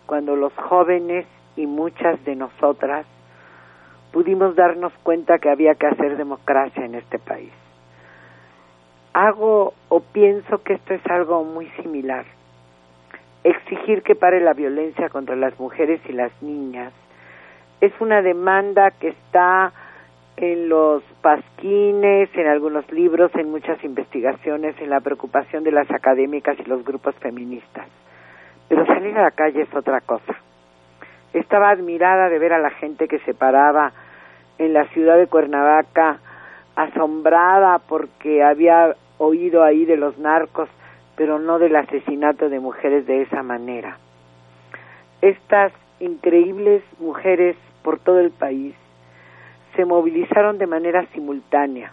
cuando 0.05 0.35
los 0.35 0.53
jóvenes 0.53 1.25
y 1.55 1.65
muchas 1.65 2.23
de 2.25 2.35
nosotras 2.35 3.05
pudimos 4.11 4.55
darnos 4.55 4.91
cuenta 5.03 5.39
que 5.39 5.49
había 5.49 5.75
que 5.75 5.87
hacer 5.87 6.17
democracia 6.17 6.83
en 6.83 6.95
este 6.95 7.19
país. 7.19 7.51
Hago 9.13 9.73
o 9.87 9.99
pienso 10.01 10.61
que 10.63 10.73
esto 10.73 10.93
es 10.93 11.05
algo 11.07 11.43
muy 11.43 11.67
similar 11.81 12.25
exigir 13.45 14.01
que 14.01 14.15
pare 14.15 14.41
la 14.41 14.53
violencia 14.53 15.07
contra 15.09 15.35
las 15.35 15.57
mujeres 15.59 16.01
y 16.09 16.13
las 16.13 16.31
niñas. 16.41 16.91
Es 17.79 17.93
una 17.99 18.23
demanda 18.23 18.89
que 18.89 19.09
está 19.09 19.71
en 20.35 20.67
los 20.67 21.03
pasquines, 21.21 22.29
en 22.33 22.47
algunos 22.47 22.91
libros, 22.91 23.31
en 23.35 23.51
muchas 23.51 23.81
investigaciones, 23.83 24.75
en 24.81 24.89
la 24.89 24.99
preocupación 24.99 25.63
de 25.63 25.71
las 25.71 25.89
académicas 25.91 26.57
y 26.59 26.63
los 26.67 26.83
grupos 26.83 27.13
feministas. 27.19 27.87
Pero 28.67 28.83
salir 28.87 29.15
a 29.15 29.21
la 29.21 29.31
calle 29.31 29.61
es 29.61 29.75
otra 29.75 30.01
cosa. 30.01 30.35
Estaba 31.31 31.69
admirada 31.69 32.29
de 32.29 32.39
ver 32.39 32.51
a 32.51 32.59
la 32.59 32.71
gente 32.71 33.07
que 33.07 33.19
se 33.19 33.35
paraba 33.35 33.91
en 34.57 34.73
la 34.73 34.85
ciudad 34.87 35.17
de 35.17 35.27
Cuernavaca, 35.27 36.17
asombrada 36.75 37.77
porque 37.77 38.43
había 38.43 38.95
oído 39.19 39.63
ahí 39.63 39.85
de 39.85 39.97
los 39.97 40.17
narcos, 40.17 40.67
pero 41.15 41.39
no 41.39 41.59
del 41.59 41.75
asesinato 41.75 42.49
de 42.49 42.59
mujeres 42.59 43.05
de 43.05 43.21
esa 43.21 43.43
manera. 43.43 43.97
Estas 45.21 45.71
increíbles 45.99 46.83
mujeres 46.99 47.55
por 47.83 47.99
todo 47.99 48.19
el 48.19 48.31
país 48.31 48.75
se 49.75 49.85
movilizaron 49.85 50.57
de 50.57 50.67
manera 50.67 51.05
simultánea. 51.13 51.91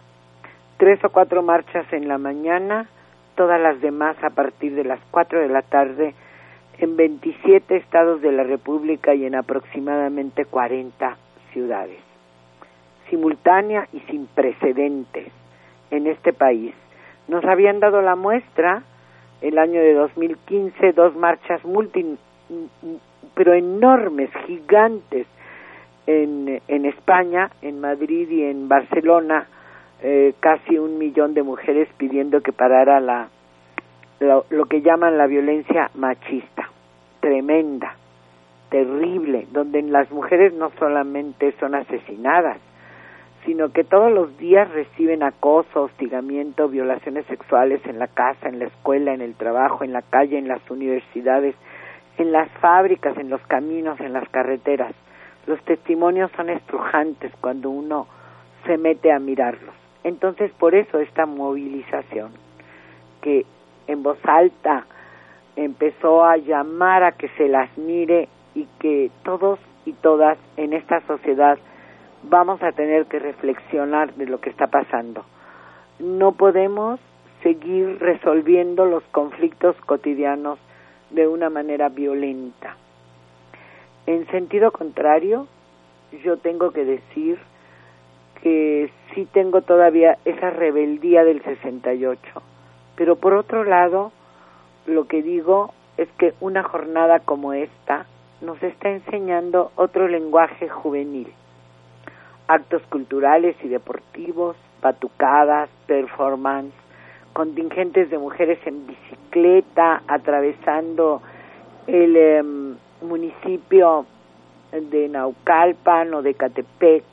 Tres 0.77 1.03
o 1.03 1.09
cuatro 1.09 1.43
marchas 1.43 1.85
en 1.93 2.07
la 2.07 2.17
mañana, 2.17 2.87
todas 3.35 3.59
las 3.59 3.79
demás 3.81 4.15
a 4.23 4.29
partir 4.29 4.75
de 4.75 4.83
las 4.83 4.99
cuatro 5.11 5.39
de 5.39 5.49
la 5.49 5.61
tarde 5.61 6.13
en 6.79 6.97
27 6.97 7.75
estados 7.77 8.21
de 8.21 8.31
la 8.31 8.43
República 8.43 9.13
y 9.13 9.25
en 9.25 9.35
aproximadamente 9.35 10.45
40 10.45 11.17
ciudades. 11.51 11.99
Simultánea 13.09 13.87
y 13.93 13.99
sin 14.01 14.25
precedentes 14.27 15.31
en 15.91 16.07
este 16.07 16.33
país. 16.33 16.73
Nos 17.27 17.45
habían 17.45 17.79
dado 17.79 18.01
la 18.01 18.15
muestra 18.15 18.83
el 19.43 19.59
año 19.59 19.79
de 19.79 19.93
2015 19.93 20.93
dos 20.93 21.15
marchas 21.15 21.63
multi 21.63 22.17
pero 23.35 23.53
enormes, 23.53 24.29
gigantes 24.45 25.27
en, 26.05 26.61
en 26.67 26.85
España, 26.85 27.49
en 27.61 27.79
Madrid 27.79 28.29
y 28.29 28.43
en 28.43 28.67
Barcelona, 28.67 29.47
eh, 30.01 30.33
casi 30.39 30.77
un 30.77 30.97
millón 30.97 31.33
de 31.33 31.43
mujeres 31.43 31.87
pidiendo 31.97 32.41
que 32.41 32.51
parara 32.51 32.99
la, 32.99 33.29
lo, 34.19 34.65
que 34.65 34.81
llaman 34.81 35.17
la 35.17 35.27
violencia 35.27 35.89
machista, 35.95 36.69
tremenda, 37.19 37.95
terrible, 38.69 39.47
donde 39.51 39.81
las 39.83 40.11
mujeres 40.11 40.53
no 40.53 40.71
solamente 40.77 41.53
son 41.59 41.75
asesinadas, 41.75 42.57
sino 43.45 43.71
que 43.71 43.83
todos 43.83 44.11
los 44.11 44.37
días 44.37 44.69
reciben 44.71 45.23
acoso, 45.23 45.83
hostigamiento, 45.83 46.69
violaciones 46.69 47.25
sexuales 47.25 47.81
en 47.85 47.99
la 47.99 48.07
casa, 48.07 48.47
en 48.47 48.59
la 48.59 48.65
escuela, 48.65 49.13
en 49.13 49.21
el 49.21 49.35
trabajo, 49.35 49.83
en 49.83 49.91
la 49.91 50.01
calle, 50.01 50.37
en 50.37 50.47
las 50.47 50.61
universidades, 50.69 51.55
en 52.17 52.31
las 52.31 52.49
fábricas, 52.59 53.17
en 53.17 53.29
los 53.29 53.41
caminos, 53.47 53.99
en 53.99 54.13
las 54.13 54.27
carreteras. 54.29 54.93
Los 55.45 55.61
testimonios 55.63 56.31
son 56.37 56.49
estrujantes 56.49 57.31
cuando 57.41 57.69
uno 57.69 58.07
se 58.65 58.77
mete 58.77 59.11
a 59.11 59.19
mirarlos. 59.19 59.75
Entonces, 60.03 60.51
por 60.53 60.75
eso 60.75 60.99
esta 60.99 61.25
movilización, 61.25 62.31
que 63.21 63.45
en 63.87 64.03
voz 64.03 64.19
alta 64.23 64.85
empezó 65.55 66.23
a 66.23 66.37
llamar 66.37 67.03
a 67.03 67.11
que 67.13 67.27
se 67.29 67.47
las 67.47 67.77
mire 67.77 68.29
y 68.55 68.67
que 68.79 69.11
todos 69.23 69.59
y 69.85 69.93
todas 69.93 70.37
en 70.57 70.73
esta 70.73 71.01
sociedad 71.01 71.57
vamos 72.29 72.61
a 72.63 72.71
tener 72.71 73.05
que 73.05 73.19
reflexionar 73.19 74.13
de 74.15 74.25
lo 74.25 74.39
que 74.39 74.49
está 74.49 74.67
pasando. 74.67 75.25
No 75.99 76.33
podemos 76.33 76.99
seguir 77.41 77.97
resolviendo 77.99 78.85
los 78.85 79.03
conflictos 79.11 79.75
cotidianos 79.85 80.59
de 81.09 81.27
una 81.27 81.49
manera 81.49 81.89
violenta. 81.89 82.77
En 84.05 84.25
sentido 84.27 84.71
contrario, 84.71 85.47
yo 86.23 86.37
tengo 86.37 86.71
que 86.71 86.85
decir 86.85 87.37
que 88.41 88.91
sí 89.13 89.25
tengo 89.31 89.61
todavía 89.61 90.17
esa 90.25 90.49
rebeldía 90.49 91.23
del 91.23 91.41
68, 91.43 92.19
pero 92.95 93.15
por 93.15 93.33
otro 93.33 93.63
lado, 93.63 94.11
lo 94.85 95.07
que 95.07 95.21
digo 95.21 95.73
es 95.97 96.09
que 96.17 96.33
una 96.41 96.63
jornada 96.63 97.19
como 97.19 97.53
esta 97.53 98.05
nos 98.41 98.61
está 98.61 98.89
enseñando 98.89 99.71
otro 99.75 100.07
lenguaje 100.07 100.67
juvenil. 100.67 101.31
Actos 102.47 102.81
culturales 102.89 103.55
y 103.63 103.67
deportivos, 103.67 104.55
batucadas, 104.81 105.69
performance, 105.87 106.73
contingentes 107.33 108.09
de 108.09 108.17
mujeres 108.17 108.59
en 108.65 108.85
bicicleta 108.85 110.03
atravesando 110.07 111.21
el 111.87 112.15
em, 112.15 112.75
municipio 113.01 114.05
de 114.71 115.09
Naucalpan 115.09 116.13
o 116.13 116.21
de 116.21 116.33
Catepec, 116.33 117.03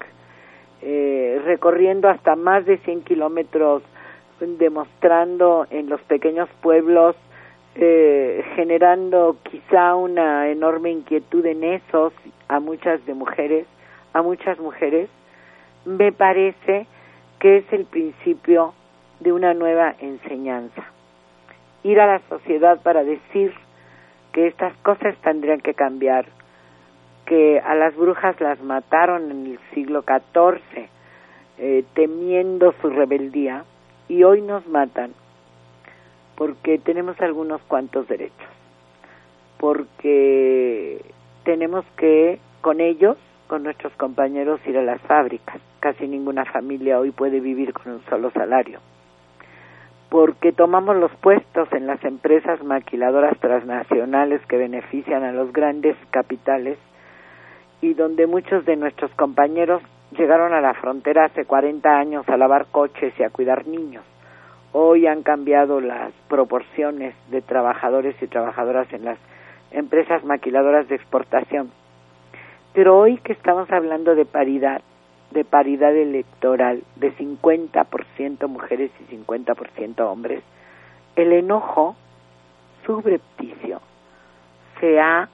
eh, 0.82 1.40
recorriendo 1.44 2.08
hasta 2.08 2.36
más 2.36 2.64
de 2.64 2.78
100 2.78 3.02
kilómetros, 3.02 3.82
demostrando 4.40 5.66
en 5.70 5.90
los 5.90 6.00
pequeños 6.02 6.48
pueblos, 6.62 7.14
eh, 7.74 8.42
generando 8.56 9.36
quizá 9.42 9.94
una 9.94 10.48
enorme 10.48 10.90
inquietud 10.90 11.44
en 11.44 11.62
esos 11.62 12.12
a 12.48 12.58
muchas 12.58 13.04
de 13.04 13.14
mujeres, 13.14 13.66
a 14.14 14.22
muchas 14.22 14.58
mujeres, 14.58 15.08
me 15.84 16.12
parece 16.12 16.86
que 17.38 17.58
es 17.58 17.72
el 17.72 17.84
principio 17.86 18.74
de 19.20 19.32
una 19.32 19.54
nueva 19.54 19.94
enseñanza. 19.98 20.84
Ir 21.82 22.00
a 22.00 22.06
la 22.06 22.20
sociedad 22.28 22.80
para 22.82 23.04
decir 23.04 23.54
que 24.32 24.46
estas 24.46 24.74
cosas 24.78 25.16
tendrían 25.22 25.60
que 25.60 25.74
cambiar, 25.74 26.26
que 27.26 27.60
a 27.60 27.74
las 27.74 27.96
brujas 27.96 28.40
las 28.40 28.60
mataron 28.62 29.30
en 29.30 29.46
el 29.46 29.58
siglo 29.74 30.02
XIV, 30.02 30.88
eh, 31.58 31.84
temiendo 31.94 32.74
su 32.80 32.90
rebeldía, 32.90 33.64
y 34.08 34.24
hoy 34.24 34.42
nos 34.42 34.66
matan 34.66 35.12
porque 36.34 36.78
tenemos 36.78 37.20
algunos 37.20 37.60
cuantos 37.62 38.08
derechos, 38.08 38.48
porque 39.58 41.00
tenemos 41.44 41.84
que 41.96 42.40
con 42.60 42.80
ellos, 42.80 43.16
con 43.50 43.64
nuestros 43.64 43.92
compañeros, 43.94 44.60
ir 44.64 44.78
a 44.78 44.82
las 44.82 45.00
fábricas. 45.02 45.60
Casi 45.80 46.06
ninguna 46.06 46.44
familia 46.44 47.00
hoy 47.00 47.10
puede 47.10 47.40
vivir 47.40 47.72
con 47.72 47.94
un 47.94 48.04
solo 48.04 48.30
salario 48.30 48.78
porque 50.10 50.50
tomamos 50.50 50.96
los 50.96 51.12
puestos 51.22 51.72
en 51.72 51.86
las 51.86 52.04
empresas 52.04 52.62
maquiladoras 52.64 53.38
transnacionales 53.38 54.44
que 54.46 54.56
benefician 54.56 55.22
a 55.22 55.32
los 55.32 55.52
grandes 55.52 55.96
capitales 56.10 56.78
y 57.80 57.94
donde 57.94 58.26
muchos 58.26 58.64
de 58.66 58.76
nuestros 58.76 59.12
compañeros 59.12 59.80
llegaron 60.18 60.52
a 60.52 60.60
la 60.60 60.74
frontera 60.74 61.26
hace 61.26 61.44
40 61.44 61.88
años 61.88 62.28
a 62.28 62.36
lavar 62.36 62.66
coches 62.72 63.14
y 63.18 63.22
a 63.22 63.30
cuidar 63.30 63.68
niños. 63.68 64.04
Hoy 64.72 65.06
han 65.06 65.22
cambiado 65.22 65.80
las 65.80 66.12
proporciones 66.28 67.14
de 67.30 67.40
trabajadores 67.40 68.20
y 68.20 68.26
trabajadoras 68.26 68.92
en 68.92 69.04
las 69.04 69.18
empresas 69.70 70.24
maquiladoras 70.24 70.88
de 70.88 70.96
exportación. 70.96 71.70
Pero 72.72 72.98
hoy 72.98 73.18
que 73.18 73.32
estamos 73.32 73.70
hablando 73.70 74.14
de 74.14 74.24
paridad, 74.24 74.82
de 75.32 75.44
paridad 75.44 75.94
electoral 75.94 76.82
de 76.96 77.12
50% 77.16 78.48
mujeres 78.48 78.90
y 79.00 79.16
50% 79.16 80.00
hombres, 80.00 80.42
el 81.16 81.32
enojo 81.32 81.96
subrepticio 82.86 83.80
se 84.78 85.00
ha 85.00 85.28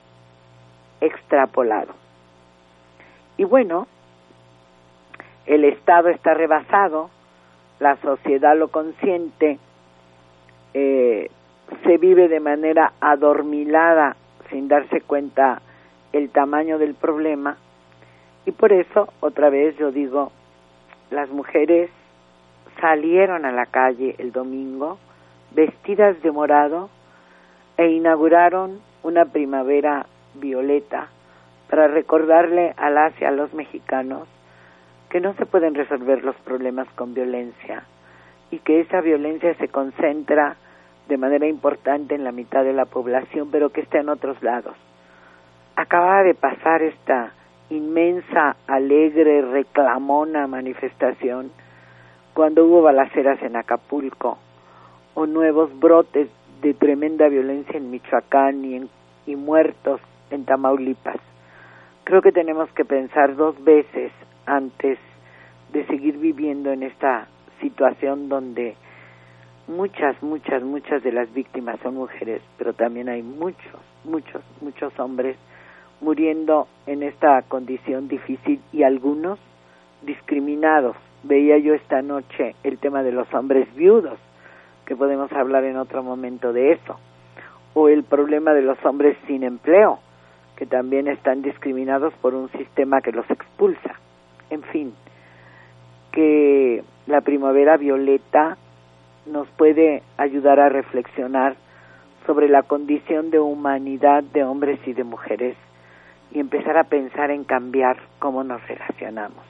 extrapolado. 1.01 1.95
Y 3.37 3.45
bueno, 3.45 3.87
el 5.45 5.65
Estado 5.65 6.09
está 6.09 6.35
rebasado, 6.35 7.11
la 7.79 7.97
sociedad 7.97 8.57
lo 8.57 8.69
consiente, 8.69 9.59
eh, 10.75 11.31
se 11.85 11.99
vive 11.99 12.29
de 12.29 12.41
manera 12.41 12.93
adormilada 13.01 14.17
sin 14.51 14.69
darse 14.69 15.01
cuenta 15.03 15.61
el 16.17 16.31
tamaño 16.31 16.79
del 16.79 16.95
problema 16.95 17.57
y 18.45 18.53
por 18.53 18.73
eso, 18.73 19.13
otra 19.21 19.51
vez 19.51 19.77
yo 19.77 19.91
digo, 19.91 20.33
las 21.11 21.29
mujeres 21.31 21.91
salieron 22.81 23.45
a 23.45 23.53
la 23.53 23.67
calle 23.67 24.15
el 24.19 24.33
domingo 24.33 24.99
vestidas 25.53 26.21
de 26.23 26.31
morado 26.31 26.91
e 27.77 27.89
inauguraron 27.89 28.81
una 29.03 29.27
primavera 29.27 30.07
violeta 30.35 31.09
para 31.69 31.89
recordarle 31.89 32.75
a 32.77 32.91
las 32.91 33.21
y 33.21 33.25
a 33.25 33.31
los 33.31 33.53
mexicanos 33.55 34.29
que 35.11 35.21
no 35.21 35.35
se 35.35 35.47
pueden 35.47 35.75
resolver 35.75 36.25
los 36.25 36.37
problemas 36.37 36.89
con 36.95 37.15
violencia 37.15 37.85
y 38.51 38.59
que 38.59 38.81
esa 38.81 39.01
violencia 39.01 39.55
se 39.55 39.69
concentra 39.69 40.57
de 41.09 41.17
manera 41.17 41.47
importante 41.47 42.15
en 42.15 42.25
la 42.25 42.33
mitad 42.33 42.65
de 42.65 42.73
la 42.73 42.85
población, 42.85 43.51
pero 43.51 43.71
que 43.71 43.81
está 43.81 43.99
en 43.99 44.09
otros 44.09 44.43
lados. 44.43 44.77
Acaba 45.79 46.23
de 46.23 46.33
pasar 46.33 46.81
esta 46.81 47.35
inmensa, 47.69 48.57
alegre, 48.67 49.43
reclamona 49.43 50.47
manifestación 50.47 51.51
cuando 52.33 52.65
hubo 52.65 52.81
balaceras 52.81 53.43
en 53.43 53.57
Acapulco 53.57 54.39
o 55.13 55.27
nuevos 55.27 55.79
brotes 55.79 56.31
de 56.63 56.73
tremenda 56.73 57.29
violencia 57.29 57.77
en 57.77 57.91
Michoacán 57.91 58.65
y, 58.65 58.89
y 59.27 59.37
muertos 59.37 60.01
en 60.31 60.47
Tamaulipas. 60.47 61.19
Creo 62.05 62.23
que 62.23 62.33
tenemos 62.33 62.71
que 62.71 62.87
pensar 62.87 63.37
dos 63.37 63.63
veces 63.63 64.13
antes 64.47 64.99
de 65.75 65.85
seguir 65.89 66.17
viviendo 66.17 66.73
en 66.73 66.85
esta 66.85 67.29
situación 67.61 68.31
donde 68.31 68.77
muchas, 69.69 70.23
muchas, 70.23 70.63
muchas 70.63 71.03
de 71.03 71.13
las 71.13 71.31
víctimas 71.35 71.79
son 71.83 71.97
mujeres, 71.97 72.41
pero 72.57 72.73
también 72.73 73.11
hay 73.11 73.23
muchos, 73.23 73.81
muchos, 74.05 74.43
muchos 74.63 74.99
hombres 74.99 75.37
muriendo 76.01 76.69
en 76.87 77.03
esta 77.03 77.43
condición 77.43 78.09
difícil 78.09 78.61
y 78.73 78.83
algunos 78.83 79.39
discriminados. 80.03 80.97
Veía 81.23 81.59
yo 81.59 81.75
esta 81.75 82.03
noche 82.03 82.55
el 82.63 82.79
tema 82.79 83.03
de 83.03 83.13
los 83.13 83.33
hombres 83.35 83.69
viudos, 83.75 84.19
que 84.85 84.95
podemos 84.95 85.33
hablar 85.33 85.65
en 85.65 85.77
otro 85.77 86.03
momento 86.03 86.53
de 86.53 86.73
eso, 86.73 86.99
o 87.75 87.89
el 87.89 88.05
problema 88.05 88.53
de 88.53 88.63
los 88.63 88.83
hombres 88.85 89.17
sin 89.27 89.43
empleo, 89.43 89.99
que 90.57 90.67
también 90.67 91.09
están 91.09 91.43
discriminados 91.43 92.15
por 92.15 92.35
un 92.35 92.51
sistema 92.53 93.01
que 93.01 93.13
los 93.13 93.29
expulsa. 93.31 93.97
En 94.51 94.63
fin, 94.63 94.95
que 96.13 96.85
la 97.07 97.21
primavera 97.21 97.77
violeta 97.77 98.57
nos 99.27 99.49
puede 99.49 100.03
ayudar 100.17 100.61
a 100.61 100.69
reflexionar 100.69 101.57
sobre 102.27 102.49
la 102.49 102.63
condición 102.63 103.31
de 103.31 103.41
humanidad 103.41 104.23
de 104.23 104.45
hombres 104.45 104.79
y 104.87 104.93
de 104.93 105.05
mujeres 105.05 105.57
y 106.37 106.41
empezar 106.41 106.77
a 106.77 106.85
pensar 106.85 107.31
en 107.31 107.45
cambiar 107.45 107.97
cómo 108.19 108.45
nos 108.45 108.61
relacionamos. 108.69 109.43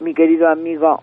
Mi 0.00 0.14
querido 0.14 0.48
amigo, 0.48 1.02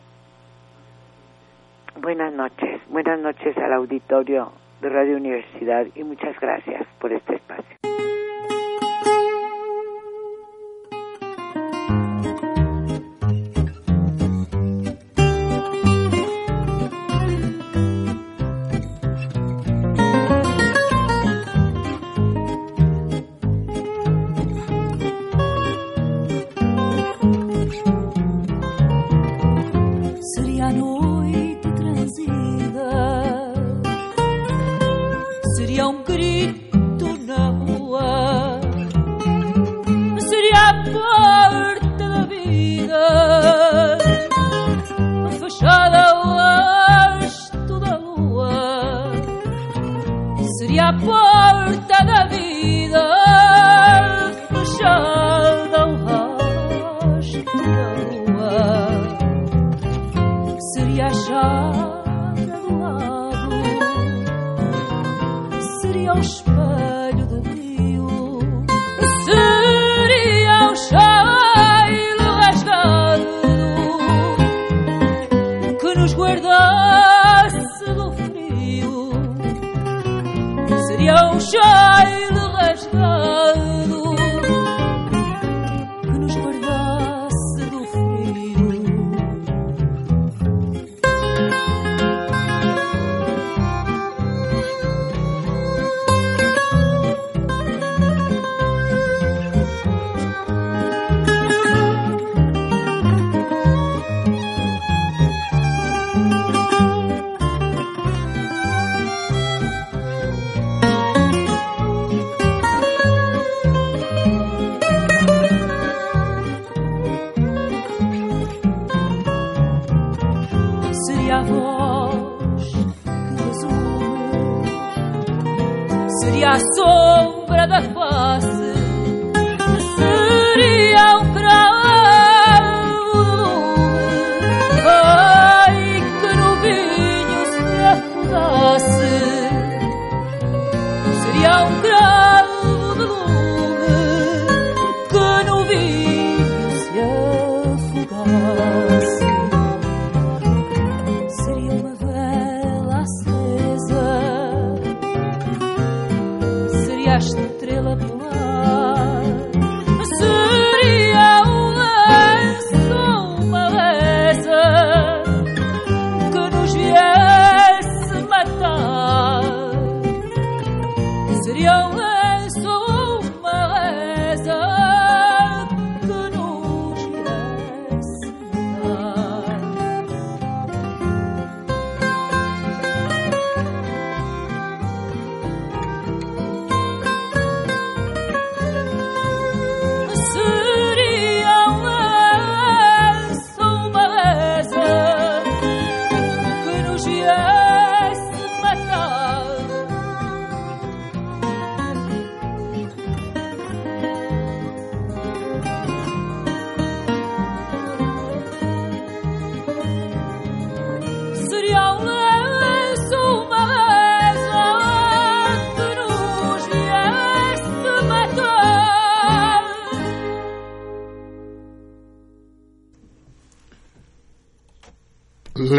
buenas 2.01 2.33
noches, 2.33 2.81
buenas 2.89 3.19
noches 3.19 3.55
al 3.59 3.73
auditorio 3.73 4.51
de 4.81 4.89
Radio 4.89 5.15
Universidad 5.15 5.85
y 5.93 6.03
muchas 6.03 6.39
gracias 6.39 6.87
por 6.99 7.13
este 7.13 7.35
espacio. 7.35 7.77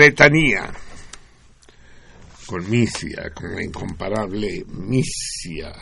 Letanía. 0.02 0.68
Con 2.46 2.68
Misia, 2.68 3.30
con 3.32 3.54
la 3.54 3.62
incomparable 3.62 4.64
Misia. 4.66 5.72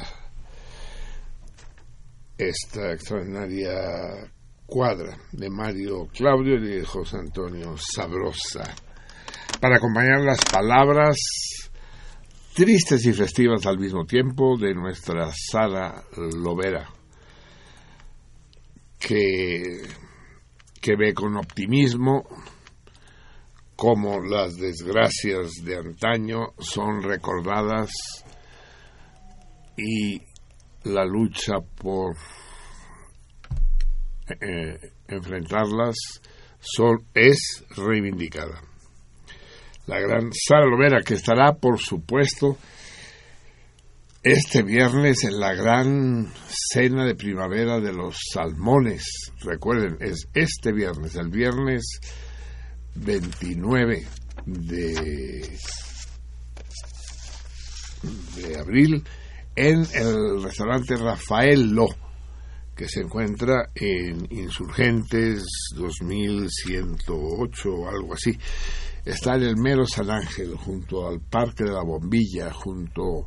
Esta 2.36 2.92
extraordinaria 2.92 4.30
cuadra 4.66 5.16
de 5.32 5.48
Mario 5.48 6.06
Claudio 6.08 6.56
y 6.56 6.68
de 6.68 6.84
José 6.84 7.16
Antonio 7.16 7.76
Sabrosa. 7.78 8.74
Para 9.58 9.76
acompañar 9.76 10.20
las 10.20 10.44
palabras 10.44 11.16
tristes 12.54 13.06
y 13.06 13.14
festivas 13.14 13.64
al 13.64 13.78
mismo 13.78 14.04
tiempo 14.04 14.58
de 14.58 14.74
nuestra 14.74 15.32
Sara 15.32 16.04
Lovera, 16.36 16.90
que, 18.98 19.80
que 20.78 20.94
ve 20.94 21.14
con 21.14 21.38
optimismo 21.38 22.28
cómo 23.80 24.20
las 24.20 24.58
desgracias 24.58 25.52
de 25.64 25.78
antaño 25.78 26.48
son 26.58 27.02
recordadas 27.02 27.90
y 29.74 30.20
la 30.84 31.06
lucha 31.06 31.54
por 31.76 32.14
eh, 34.38 34.78
enfrentarlas 35.08 35.96
es 37.14 37.64
reivindicada. 37.74 38.60
la 39.86 39.98
gran 39.98 40.30
Sara 40.30 41.00
que 41.02 41.14
estará, 41.14 41.54
por 41.54 41.78
supuesto, 41.78 42.58
este 44.22 44.62
viernes 44.62 45.24
en 45.24 45.40
la 45.40 45.54
gran 45.54 46.30
cena 46.70 47.06
de 47.06 47.14
primavera 47.14 47.80
de 47.80 47.94
los 47.94 48.18
salmones. 48.30 49.32
Recuerden, 49.42 49.96
es 50.00 50.28
este 50.34 50.70
viernes, 50.70 51.14
el 51.16 51.30
viernes 51.30 51.98
29 52.94 54.06
de, 54.46 55.56
de 58.36 58.58
abril, 58.58 59.04
en 59.56 59.84
el 59.94 60.42
restaurante 60.42 60.96
Rafaelo, 60.96 61.86
que 62.74 62.88
se 62.88 63.00
encuentra 63.00 63.70
en 63.74 64.26
Insurgentes 64.30 65.44
2108 65.76 67.70
o 67.70 67.88
algo 67.88 68.14
así. 68.14 68.38
Está 69.04 69.36
en 69.36 69.42
el 69.42 69.56
mero 69.56 69.84
San 69.86 70.10
Ángel, 70.10 70.54
junto 70.56 71.06
al 71.06 71.20
Parque 71.20 71.64
de 71.64 71.72
la 71.72 71.82
Bombilla, 71.82 72.52
junto 72.52 73.26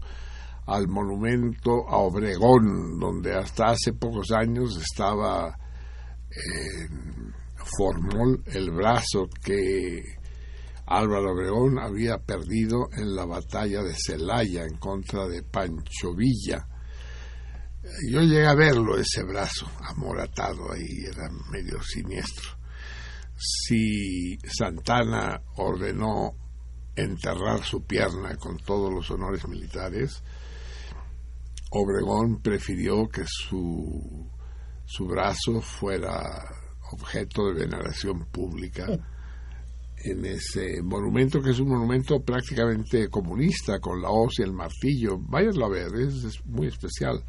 al 0.65 0.87
monumento 0.87 1.87
a 1.87 1.97
Obregón, 1.97 2.99
donde 2.99 3.35
hasta 3.35 3.71
hace 3.71 3.93
pocos 3.93 4.31
años 4.31 4.77
estaba 4.77 5.57
en 6.29 7.42
Formol 7.77 8.43
el 8.47 8.71
brazo 8.71 9.27
que 9.43 10.01
Álvaro 10.85 11.31
Obregón 11.31 11.79
había 11.79 12.17
perdido 12.17 12.89
en 12.95 13.15
la 13.15 13.25
batalla 13.25 13.81
de 13.81 13.95
Celaya 13.95 14.63
en 14.63 14.77
contra 14.77 15.27
de 15.27 15.43
Pancho 15.43 16.13
Villa. 16.15 16.67
Yo 18.09 18.21
llegué 18.21 18.45
a 18.45 18.55
verlo, 18.55 18.97
ese 18.97 19.23
brazo 19.23 19.69
amoratado 19.81 20.71
ahí, 20.71 21.05
era 21.05 21.29
medio 21.51 21.81
siniestro. 21.81 22.51
Si 23.35 24.37
Santana 24.39 25.41
ordenó 25.57 26.33
enterrar 26.95 27.63
su 27.63 27.83
pierna 27.85 28.35
con 28.37 28.57
todos 28.57 28.93
los 28.93 29.09
honores 29.11 29.47
militares, 29.47 30.21
Obregón 31.71 32.41
prefirió 32.41 33.07
que 33.09 33.23
su, 33.25 34.29
su 34.85 35.07
brazo 35.07 35.59
fuera 35.59 36.62
objeto 36.93 37.47
de 37.47 37.65
veneración 37.65 38.25
pública 38.31 38.87
en 40.03 40.25
ese 40.25 40.81
monumento 40.81 41.41
que 41.41 41.51
es 41.51 41.59
un 41.59 41.69
monumento 41.69 42.21
prácticamente 42.21 43.07
comunista 43.09 43.79
con 43.79 44.01
la 44.01 44.09
hoz 44.09 44.39
y 44.39 44.43
el 44.43 44.53
martillo. 44.53 45.17
Váyanlo 45.17 45.65
a 45.65 45.69
ver, 45.69 45.87
es, 45.95 46.45
muy 46.45 46.67
especial 46.67 47.23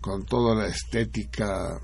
con 0.00 0.24
toda 0.24 0.54
la 0.54 0.66
estética 0.66 1.80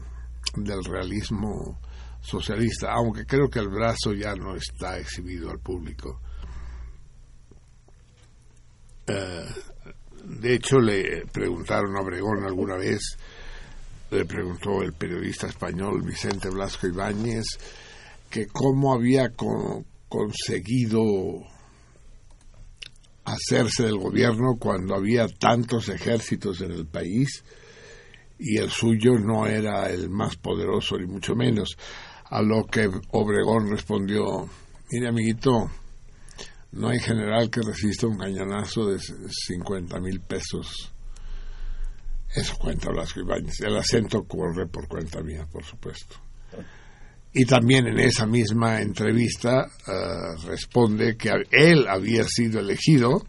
del 0.57 0.85
realismo 0.85 1.81
socialista, 2.21 2.93
aunque 2.93 3.25
creo 3.25 3.49
que 3.49 3.59
el 3.59 3.69
brazo 3.69 4.13
ya 4.13 4.35
no 4.35 4.55
está 4.55 4.99
exhibido 4.99 5.51
al 5.51 5.61
público. 5.61 6.21
Eh, 9.07 9.47
de 10.25 10.55
hecho, 10.55 10.79
le 10.81 11.27
preguntaron 11.33 11.97
a 11.97 12.01
Obregón 12.01 12.45
alguna 12.45 12.77
vez, 12.77 13.19
le 14.15 14.25
preguntó 14.25 14.83
el 14.83 14.93
periodista 14.93 15.47
español 15.47 16.03
Vicente 16.03 16.49
Blasco 16.51 16.87
Ibáñez, 16.87 17.45
que 18.31 18.47
cómo 18.47 18.93
había 18.95 19.31
co- 19.31 19.85
conseguido 20.09 21.01
hacerse 23.25 23.85
del 23.85 23.97
gobierno 23.99 24.57
cuando 24.59 24.95
había 24.95 25.27
tantos 25.29 25.89
ejércitos 25.89 26.61
en 26.61 26.73
el 26.73 26.87
país 26.87 27.43
y 28.39 28.59
el 28.59 28.71
suyo 28.71 29.19
no 29.19 29.47
era 29.47 29.89
el 29.91 30.11
más 30.11 30.37
poderoso 30.37 30.99
ni 30.99 31.07
mucho 31.07 31.35
menos. 31.35 31.77
A 32.31 32.43
lo 32.43 32.65
que 32.67 32.91
Obregón 33.13 33.71
respondió, 33.71 34.49
mire 34.91 35.09
amiguito, 35.09 35.71
no 36.73 36.89
hay 36.89 36.99
general 36.99 37.49
que 37.51 37.61
resista 37.63 38.07
un 38.07 38.19
cañonazo 38.19 38.87
de 38.87 38.99
50 38.99 40.01
mil 40.01 40.21
pesos. 40.21 40.93
Eso 42.35 42.57
cuenta 42.59 42.91
Blasco 42.91 43.21
Ibáñez. 43.21 43.61
El 43.61 43.77
acento 43.77 44.25
corre 44.25 44.67
por 44.67 44.89
cuenta 44.89 45.23
mía, 45.23 45.47
por 45.51 45.65
supuesto. 45.65 46.17
Y 47.33 47.45
también 47.45 47.87
en 47.87 47.99
esa 47.99 48.27
misma 48.27 48.81
entrevista 48.81 49.67
eh, 49.87 50.47
responde 50.47 51.17
que 51.17 51.31
él 51.51 51.87
había 51.89 52.25
sido 52.25 52.61
elegido 52.61 53.25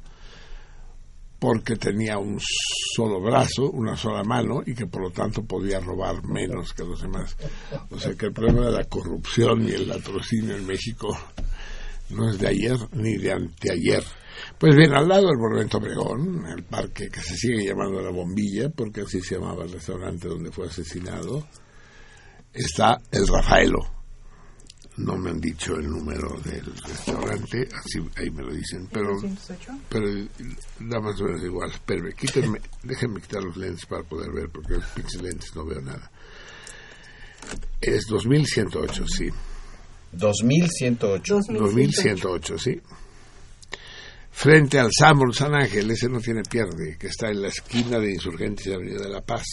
porque 1.39 1.76
tenía 1.76 2.18
un 2.18 2.39
solo 2.39 3.22
brazo, 3.22 3.70
una 3.70 3.95
sola 3.95 4.24
mano 4.24 4.62
y 4.66 4.74
que 4.74 4.88
por 4.88 5.01
lo 5.01 5.12
tanto 5.12 5.43
podía 5.43 5.80
robar 5.80 6.24
menos 6.24 6.74
que 6.74 6.84
los 6.84 7.01
demás. 7.01 7.36
O 7.89 7.99
sea 7.99 8.16
que 8.16 8.28
el 8.28 8.34
problema 8.34 8.66
de 8.66 8.72
la 8.72 8.86
corrupción 8.86 9.68
y 9.68 9.72
el 9.72 9.88
latrocinio 9.88 10.56
en 10.56 10.66
México 10.66 11.16
no 12.10 12.30
es 12.30 12.39
de 12.39 12.47
ayer 12.47 12.78
ni 12.93 13.18
de 13.18 13.32
anteayer. 13.32 14.03
Pues 14.58 14.76
bien, 14.76 14.93
al 14.93 15.08
lado 15.08 15.28
del 15.28 15.38
Monumento 15.38 15.78
Obregón, 15.78 16.45
el 16.47 16.64
parque 16.64 17.10
que 17.10 17.22
se 17.22 17.36
sigue 17.36 17.66
llamando 17.66 18.01
La 18.01 18.12
Bombilla, 18.12 18.70
porque 18.70 19.01
así 19.01 19.22
se 19.22 19.36
llamaba 19.36 19.64
el 19.64 19.72
restaurante 19.72 20.28
donde 20.28 20.51
fue 20.51 20.68
asesinado, 20.68 21.47
está 22.53 22.97
el 23.12 23.28
Rafaelo. 23.28 23.80
No 24.97 25.18
me 25.18 25.30
han 25.30 25.41
dicho 25.41 25.76
el 25.76 25.89
número 25.89 26.39
del 26.39 26.66
restaurante, 26.66 27.68
así 27.74 27.99
ahí 28.16 28.30
me 28.32 28.43
lo 28.43 28.53
dicen, 28.53 28.88
pero, 28.89 29.10
pero 29.89 30.08
da 30.80 31.01
más 31.01 31.20
o 31.20 31.26
menos 31.26 31.43
igual. 31.43 31.70
Espérenme, 31.70 32.14
quítenme, 32.14 32.62
déjenme 32.82 33.20
quitar 33.20 33.43
los 33.43 33.58
lentes 33.58 33.86
para 33.86 34.03
poder 34.03 34.32
ver, 34.32 34.49
porque 34.49 34.76
los 34.76 34.86
pinches 34.91 35.22
lentes 35.22 35.53
no 35.53 35.66
veo 35.66 35.82
nada. 35.82 36.10
Es 37.82 38.06
2108, 38.08 39.06
sí. 39.08 39.30
2108. 40.18 41.39
2108, 41.49 42.57
sí. 42.57 42.82
Frente 44.32 44.80
al 44.80 44.89
Samur 44.91 45.34
San 45.34 45.55
Ángel, 45.55 45.89
ese 45.91 46.09
no 46.09 46.20
tiene 46.20 46.41
pierde, 46.43 46.97
que 46.99 47.07
está 47.07 47.30
en 47.30 47.41
la 47.41 47.47
esquina 47.47 47.99
de 47.99 48.11
Insurgentes 48.11 48.68
y 48.68 48.74
Avenida 48.74 49.01
de 49.03 49.09
la 49.09 49.22
Paz. 49.22 49.45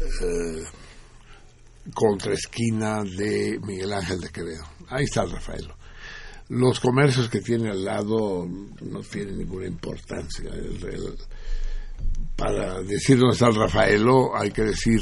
Eh, 0.00 0.62
contra 1.94 2.32
esquina 2.34 3.02
de 3.04 3.58
Miguel 3.64 3.92
Ángel 3.92 4.20
de 4.20 4.30
Quevedo. 4.30 4.64
Ahí 4.88 5.04
está 5.04 5.22
el 5.22 5.30
Rafaelo. 5.32 5.76
Los 6.48 6.80
comercios 6.80 7.28
que 7.28 7.40
tiene 7.40 7.70
al 7.70 7.84
lado 7.84 8.46
no 8.48 9.00
tienen 9.00 9.38
ninguna 9.38 9.66
importancia. 9.66 10.50
El- 10.50 11.16
para 12.36 12.82
decir 12.82 13.18
dónde 13.18 13.34
está 13.34 13.46
el 13.48 13.54
Rafaelo, 13.54 14.36
hay 14.36 14.50
que 14.50 14.62
decir, 14.62 15.00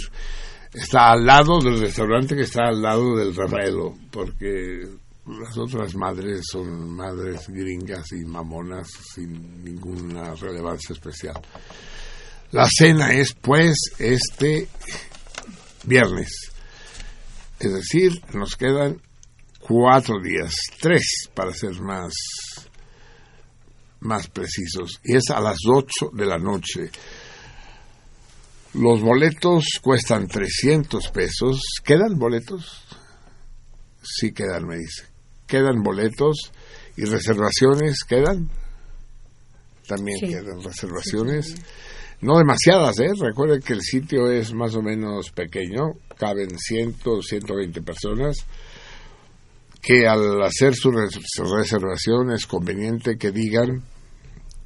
está 0.73 1.12
al 1.12 1.27
lado 1.27 1.59
del 1.61 1.81
restaurante 1.81 2.37
que 2.37 2.43
está 2.43 2.68
al 2.68 2.81
lado 2.81 3.16
del 3.16 3.35
Rafaelo, 3.35 3.97
porque 4.11 4.89
las 5.27 5.57
otras 5.59 5.95
madres 5.95 6.43
son 6.51 6.95
madres 6.95 7.49
gringas 7.49 8.12
y 8.12 8.25
mamonas 8.25 8.89
sin 9.14 9.62
ninguna 9.62 10.35
relevancia 10.35 10.93
especial. 10.93 11.41
La 12.53 12.68
cena 12.68 13.12
es, 13.12 13.35
pues, 13.35 13.77
este 13.99 14.68
viernes. 15.85 16.51
Es 17.61 17.73
decir, 17.73 18.21
nos 18.35 18.57
quedan 18.57 19.01
cuatro 19.61 20.21
días, 20.21 20.55
tres 20.81 21.29
para 21.35 21.53
ser 21.53 21.81
más, 21.81 22.12
más 24.01 24.27
precisos, 24.29 25.01
y 25.05 25.16
es 25.16 25.31
a 25.31 25.41
las 25.41 25.59
ocho 25.68 26.11
de 26.12 26.27
la 26.27 26.39
noche. 26.39 26.91
Los 28.75 29.01
boletos 29.01 29.64
cuestan 29.83 30.29
300 30.29 31.09
pesos. 31.09 31.61
¿Quedan 31.85 32.18
boletos? 32.18 32.85
Sí 34.03 34.33
quedan, 34.33 34.66
me 34.66 34.77
dice. 34.77 35.05
¿Quedan 35.47 35.83
boletos 35.83 36.53
y 36.97 37.05
reservaciones? 37.05 38.05
¿Quedan? 38.09 38.49
También 39.89 40.18
Sí. 40.21 40.27
quedan 40.29 40.62
reservaciones. 40.62 41.55
No 42.21 42.39
demasiadas, 42.39 42.99
¿eh? 43.01 43.11
Recuerden 43.18 43.61
que 43.61 43.73
el 43.73 43.83
sitio 43.83 44.31
es 44.31 44.53
más 44.53 44.75
o 44.77 44.83
menos 44.83 45.31
pequeño, 45.31 45.95
caben 46.18 46.57
100, 46.59 46.95
120 47.23 47.83
personas, 47.83 48.37
que 49.83 50.07
al 50.07 50.43
hacer 50.43 50.75
su 50.75 50.93
res- 50.93 51.18
su 51.25 51.45
reservación 51.45 52.31
es 52.33 52.47
conveniente 52.47 53.16
que 53.16 53.33
digan 53.33 53.83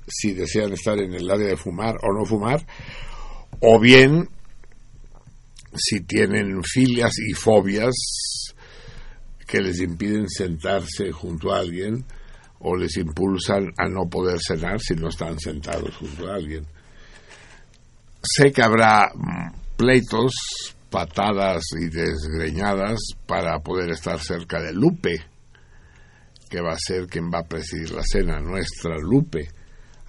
si 0.09 0.35
desean 0.35 0.73
estar 0.73 0.99
en 0.99 1.15
el 1.15 1.31
área 1.31 1.47
de 1.47 1.57
fumar 1.57 1.95
o 2.03 2.13
no 2.13 2.27
fumar, 2.27 2.67
o 3.67 3.81
bien 3.81 4.29
si 5.75 6.03
tienen 6.03 6.63
filias 6.63 7.13
y 7.19 7.33
fobias 7.33 7.95
que 9.47 9.63
les 9.63 9.81
impiden 9.81 10.29
sentarse 10.29 11.11
junto 11.13 11.51
a 11.51 11.61
alguien 11.61 12.05
o 12.61 12.77
les 12.77 12.97
impulsan 12.99 13.73
a 13.79 13.89
no 13.89 14.07
poder 14.09 14.39
cenar 14.39 14.81
si 14.81 14.95
no 14.95 15.09
están 15.09 15.39
sentados 15.39 15.97
junto 15.97 16.31
a 16.31 16.35
alguien. 16.35 16.67
Sé 18.23 18.53
que 18.53 18.63
habrá 18.63 19.11
mm, 19.15 19.77
pleitos, 19.77 20.35
patadas 20.91 21.65
y 21.81 21.87
desgreñadas 21.89 22.99
para 23.27 23.59
poder 23.61 23.91
estar 23.91 24.21
cerca 24.21 24.61
de 24.61 24.75
Lupe, 24.75 25.25
que 26.51 26.61
va 26.61 26.73
a 26.73 26.79
ser 26.79 27.07
quien 27.07 27.31
va 27.33 27.41
a 27.41 27.49
presidir 27.49 27.93
la 27.93 28.03
cena, 28.03 28.41
nuestra 28.41 28.97
Lupe, 28.99 29.49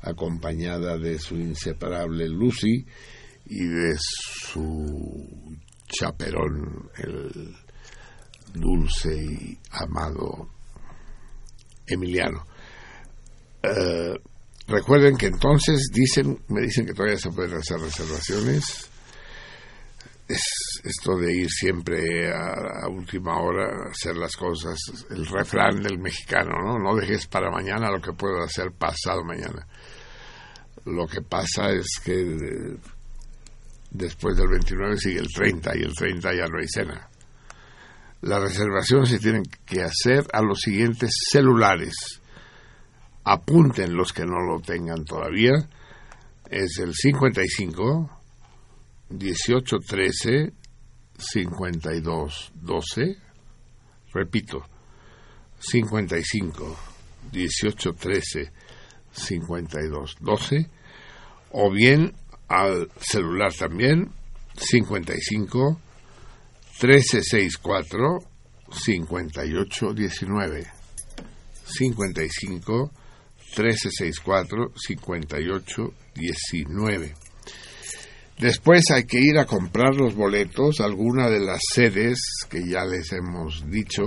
acompañada 0.01 0.97
de 0.97 1.17
su 1.19 1.35
inseparable 1.35 2.27
Lucy 2.27 2.85
y 3.45 3.65
de 3.65 3.95
su 3.97 5.57
chaperón, 5.87 6.89
el 6.97 7.55
dulce 8.53 9.15
y 9.15 9.59
amado 9.71 10.49
Emiliano. 11.85 12.45
Eh, 13.61 14.13
recuerden 14.67 15.17
que 15.17 15.27
entonces 15.27 15.89
dicen, 15.93 16.43
me 16.47 16.61
dicen 16.61 16.85
que 16.85 16.93
todavía 16.93 17.17
se 17.17 17.31
pueden 17.31 17.57
hacer 17.57 17.79
reservaciones. 17.79 18.89
Es 20.27 20.41
esto 20.83 21.17
de 21.17 21.35
ir 21.35 21.49
siempre 21.51 22.31
a, 22.31 22.85
a 22.85 22.89
última 22.89 23.39
hora 23.39 23.65
a 23.65 23.91
hacer 23.91 24.17
las 24.17 24.35
cosas, 24.35 24.77
el 25.11 25.25
refrán 25.27 25.81
del 25.83 25.99
mexicano, 25.99 26.51
¿no? 26.63 26.79
No 26.79 26.95
dejes 26.95 27.27
para 27.27 27.51
mañana 27.51 27.91
lo 27.91 28.01
que 28.01 28.13
puedo 28.13 28.41
hacer 28.43 28.71
pasado 28.71 29.23
mañana. 29.23 29.67
Lo 30.85 31.05
que 31.07 31.21
pasa 31.21 31.71
es 31.71 31.99
que 32.03 32.21
eh, 32.21 32.77
después 33.97 34.37
del 34.37 34.49
29 34.49 34.97
sigue 34.97 35.19
el 35.19 35.27
30 35.27 35.77
y 35.77 35.81
el 35.81 35.93
30 35.93 36.33
ya 36.33 36.45
no 36.47 36.59
hay 36.59 36.67
cena. 36.67 37.09
Las 38.21 38.41
reservaciones 38.41 39.09
se 39.09 39.19
tienen 39.19 39.43
que 39.65 39.83
hacer 39.83 40.25
a 40.33 40.41
los 40.41 40.59
siguientes 40.59 41.11
celulares. 41.31 41.93
Apunten 43.23 43.95
los 43.95 44.13
que 44.13 44.25
no 44.25 44.39
lo 44.39 44.59
tengan 44.61 45.03
todavía. 45.05 45.53
Es 46.49 46.79
el 46.79 46.93
55 46.93 48.09
18 49.09 49.77
13 49.87 50.53
52 51.17 52.51
12. 52.55 53.17
Repito, 54.13 54.63
55 55.59 56.77
18 57.31 57.93
13 57.93 58.51
52 59.11 60.15
12. 60.19 60.69
O 61.51 61.71
bien 61.71 62.13
al 62.47 62.89
celular 62.99 63.53
también 63.53 64.09
55 64.55 65.79
1364 66.81 68.19
5819 68.71 70.67
55 71.65 72.91
1364 73.57 74.71
5819 74.75 77.15
Después 78.37 78.91
hay 78.91 79.05
que 79.05 79.19
ir 79.19 79.37
a 79.37 79.45
comprar 79.45 79.95
los 79.95 80.13
boletos 80.13 80.81
alguna 80.81 81.29
de 81.29 81.39
las 81.39 81.61
sedes 81.73 82.19
que 82.49 82.67
ya 82.67 82.83
les 82.83 83.13
hemos 83.13 83.63
dicho 83.69 84.03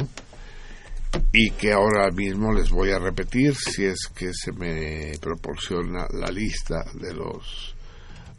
y 1.32 1.51
que 1.53 1.72
ahora 1.72 2.11
mismo 2.11 2.53
les 2.53 2.68
voy 2.68 2.91
a 2.91 2.99
repetir 2.99 3.55
si 3.55 3.86
es 3.86 3.97
que 4.14 4.34
se 4.34 4.53
me 4.53 5.12
proporciona 5.18 6.07
la 6.12 6.30
lista 6.30 6.84
de 6.93 7.14
los 7.14 7.74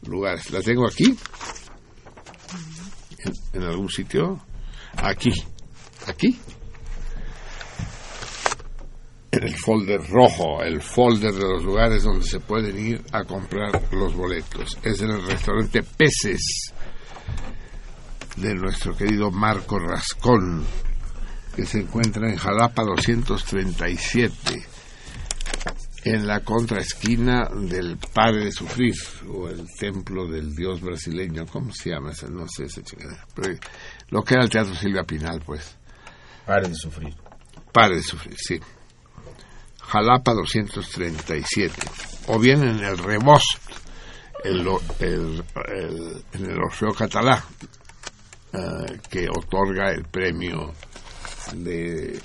lugares. 0.07 0.49
La 0.51 0.61
tengo 0.61 0.87
aquí, 0.87 1.15
en, 3.19 3.33
en 3.53 3.63
algún 3.63 3.89
sitio, 3.89 4.39
aquí, 4.95 5.31
aquí, 6.07 6.39
en 9.31 9.43
el 9.43 9.55
folder 9.55 10.01
rojo, 10.09 10.63
el 10.63 10.81
folder 10.81 11.33
de 11.33 11.47
los 11.47 11.63
lugares 11.63 12.03
donde 12.03 12.25
se 12.25 12.39
pueden 12.39 12.77
ir 12.77 13.03
a 13.11 13.23
comprar 13.23 13.93
los 13.93 14.15
boletos. 14.15 14.77
Es 14.83 15.01
en 15.01 15.11
el 15.11 15.25
restaurante 15.25 15.83
Peces 15.83 16.73
de 18.37 18.55
nuestro 18.55 18.95
querido 18.95 19.31
Marco 19.31 19.77
Rascón, 19.79 20.65
que 21.55 21.65
se 21.65 21.79
encuentra 21.79 22.29
en 22.29 22.37
Jalapa 22.37 22.83
237, 22.83 24.65
en 26.03 26.25
la 26.27 26.39
contraesquina 26.41 27.49
del 27.53 27.97
Padre 28.13 28.45
de 28.45 28.51
Sufrir, 28.51 28.93
o 29.27 29.49
el 29.49 29.65
templo 29.77 30.27
del 30.27 30.55
dios 30.55 30.79
brasileño, 30.81 31.45
¿cómo 31.45 31.73
se 31.73 31.89
llama? 31.91 32.11
ese? 32.11 32.29
No 32.29 32.45
sé 32.47 32.65
ese 32.65 32.83
chingadera. 32.83 33.25
Pero 33.35 33.59
lo 34.09 34.23
que 34.23 34.33
era 34.35 34.43
el 34.43 34.49
Teatro 34.49 34.73
Silvia 34.75 35.03
Pinal, 35.03 35.41
pues. 35.45 35.75
Pare 36.45 36.67
de 36.69 36.75
sufrir. 36.75 37.13
Padre 37.71 37.97
de 37.97 38.03
Sufrir, 38.03 38.35
sí. 38.37 38.59
Jalapa 39.81 40.33
237. 40.33 41.73
O 42.27 42.39
bien 42.39 42.63
en 42.63 42.79
el 42.83 42.97
Rebost, 42.97 43.59
el, 44.43 44.67
el- 44.99 45.43
el- 45.67 46.23
en 46.33 46.45
el 46.49 46.57
Orfeo 46.59 46.93
Catalá, 46.93 47.43
eh, 48.53 48.99
que 49.09 49.27
otorga 49.29 49.91
el 49.91 50.05
premio 50.05 50.73
de, 51.53 52.19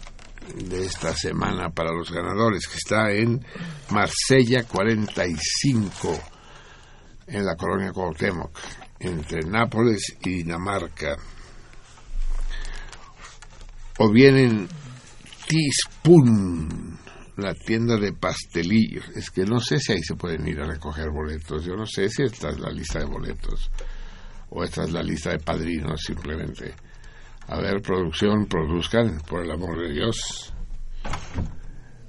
de 0.54 0.84
esta 0.84 1.14
semana 1.14 1.70
para 1.70 1.92
los 1.92 2.10
ganadores, 2.10 2.66
que 2.66 2.76
está 2.76 3.10
en 3.10 3.44
Marsella 3.90 4.64
45, 4.64 6.20
en 7.26 7.44
la 7.44 7.56
colonia 7.56 7.92
Cuauhtémoc, 7.92 8.56
entre 9.00 9.42
Nápoles 9.42 10.16
y 10.22 10.42
Dinamarca. 10.42 11.16
O 13.98 14.10
bien 14.10 14.36
en 14.36 14.68
la 17.36 17.54
tienda 17.54 17.96
de 17.96 18.12
pastelillos. 18.12 19.04
Es 19.14 19.30
que 19.30 19.44
no 19.44 19.60
sé 19.60 19.78
si 19.78 19.92
ahí 19.92 20.02
se 20.02 20.14
pueden 20.14 20.46
ir 20.46 20.60
a 20.60 20.66
recoger 20.66 21.10
boletos. 21.10 21.64
Yo 21.64 21.74
no 21.74 21.86
sé 21.86 22.08
si 22.08 22.22
esta 22.22 22.50
es 22.50 22.58
la 22.58 22.70
lista 22.70 22.98
de 23.00 23.06
boletos 23.06 23.70
o 24.50 24.62
esta 24.62 24.84
es 24.84 24.92
la 24.92 25.02
lista 25.02 25.30
de 25.30 25.38
padrinos 25.38 26.00
simplemente. 26.02 26.74
A 27.48 27.60
ver, 27.60 27.82
producción, 27.82 28.46
produzcan, 28.46 29.20
por 29.28 29.42
el 29.44 29.50
amor 29.50 29.80
de 29.80 29.92
Dios. 29.92 30.52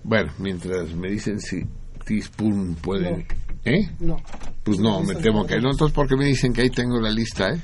Bueno, 0.04 0.32
mientras 0.38 0.94
me 0.94 1.10
dicen 1.10 1.40
si 1.40 1.66
Teaspoon 2.06 2.76
pueden... 2.76 3.28
¿Eh? 3.66 3.90
No. 4.00 4.18
Pues 4.64 4.80
no, 4.80 5.02
me 5.02 5.16
temo 5.16 5.46
que 5.46 5.60
no. 5.60 5.72
Entonces, 5.72 5.94
¿por 5.94 6.08
qué 6.08 6.16
me 6.16 6.26
dicen 6.26 6.54
que 6.54 6.62
ahí 6.62 6.70
tengo 6.70 7.00
la 7.00 7.10
lista, 7.10 7.50
eh? 7.50 7.62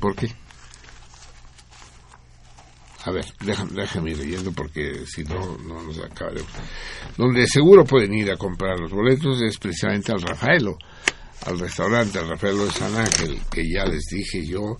¿Por 0.00 0.16
qué? 0.16 0.28
A 3.04 3.10
ver, 3.10 3.26
déjame, 3.44 3.72
déjame 3.72 4.10
ir 4.12 4.18
leyendo 4.18 4.50
porque 4.52 5.04
si 5.06 5.24
no, 5.24 5.58
no 5.58 5.82
nos 5.82 5.98
acabaremos. 5.98 6.50
Donde 7.16 7.46
seguro 7.46 7.84
pueden 7.84 8.14
ir 8.14 8.32
a 8.32 8.36
comprar 8.36 8.80
los 8.80 8.90
boletos 8.90 9.42
es 9.42 9.58
precisamente 9.58 10.10
al 10.10 10.22
Rafaelo, 10.22 10.78
al 11.46 11.58
restaurante, 11.58 12.18
al 12.18 12.30
Rafaelo 12.30 12.64
de 12.64 12.70
San 12.70 12.96
Ángel, 12.96 13.38
que 13.50 13.62
ya 13.68 13.84
les 13.84 14.04
dije 14.10 14.46
yo, 14.46 14.78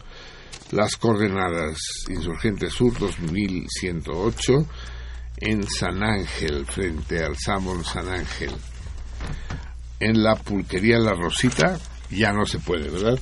las 0.73 0.97
coordenadas 0.97 1.79
Insurgente 2.09 2.69
Sur 2.71 2.99
2108 2.99 4.67
en 5.39 5.69
San 5.69 6.03
Ángel, 6.03 6.67
frente 6.67 7.23
al 7.23 7.37
Samón 7.37 7.85
San 7.85 8.09
Ángel. 8.09 8.53
En 10.01 10.23
la 10.23 10.37
pulquería 10.37 10.99
La 10.99 11.15
Rosita 11.15 11.79
ya 12.11 12.33
no 12.33 12.47
se 12.47 12.59
puede, 12.59 12.89
¿verdad? 12.91 13.19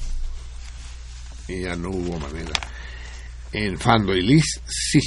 Y 1.48 1.62
ya 1.62 1.76
no 1.76 1.90
hubo 1.90 2.18
manera. 2.18 2.52
En 3.52 3.78
Fando 3.78 4.16
y 4.16 4.40
sí. 4.40 5.00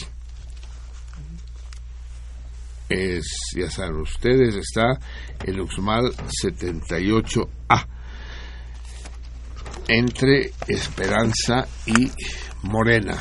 Es, 2.87 3.25
ya 3.55 3.69
saben 3.69 3.95
ustedes, 4.01 4.55
está 4.55 4.99
el 5.43 5.59
Uxmal 5.59 6.13
78A. 6.43 7.94
Entre 9.87 10.51
Esperanza 10.67 11.67
y 11.85 12.11
Morena. 12.63 13.17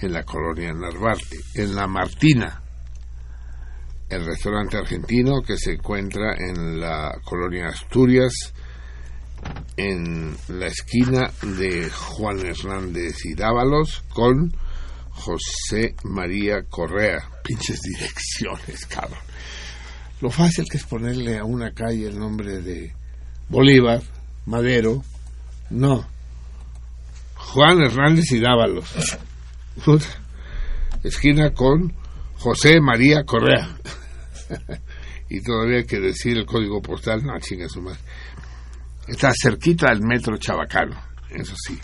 En 0.00 0.12
la 0.12 0.22
colonia 0.22 0.72
Narvarte. 0.72 1.38
En 1.54 1.74
la 1.74 1.86
Martina. 1.86 2.62
El 4.08 4.26
restaurante 4.26 4.76
argentino 4.76 5.42
que 5.42 5.56
se 5.56 5.72
encuentra 5.72 6.34
en 6.36 6.80
la 6.80 7.18
colonia 7.24 7.68
Asturias 7.68 8.52
en 9.76 10.36
la 10.48 10.66
esquina 10.66 11.30
de 11.42 11.88
Juan 11.90 12.44
Hernández 12.44 13.24
y 13.24 13.34
Dávalos 13.34 14.02
con 14.12 14.54
José 15.10 15.94
María 16.04 16.62
Correa. 16.68 17.20
Pinches 17.42 17.80
direcciones, 17.80 18.86
cabrón. 18.86 19.18
Lo 20.20 20.30
fácil 20.30 20.66
que 20.68 20.76
es 20.76 20.84
ponerle 20.84 21.38
a 21.38 21.44
una 21.44 21.72
calle 21.72 22.06
el 22.06 22.18
nombre 22.18 22.60
de 22.60 22.92
Bolívar, 23.48 24.02
Madero. 24.46 25.02
No. 25.70 26.06
Juan 27.34 27.82
Hernández 27.82 28.32
y 28.32 28.40
Dávalos. 28.40 28.92
Esquina 31.02 31.52
con 31.52 31.92
José 32.38 32.80
María 32.80 33.24
Correa. 33.24 33.76
y 35.28 35.42
todavía 35.42 35.78
hay 35.78 35.84
que 35.84 36.00
decir 36.00 36.38
el 36.38 36.46
código 36.46 36.80
postal. 36.82 37.24
No, 37.24 37.38
chinga 37.38 37.68
su 37.68 37.80
madre. 37.80 38.00
Está 39.06 39.32
cerquita 39.34 39.88
del 39.88 40.02
metro 40.02 40.36
Chabacano, 40.36 41.00
eso 41.30 41.54
sí. 41.56 41.78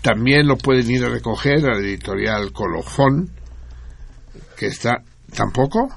También 0.00 0.46
lo 0.46 0.56
pueden 0.56 0.90
ir 0.90 1.04
a 1.04 1.10
recoger 1.10 1.58
a 1.66 1.74
la 1.74 1.80
editorial 1.80 2.52
Colofón, 2.52 3.30
que 4.56 4.66
está... 4.66 5.02
¿Tampoco? 5.34 5.88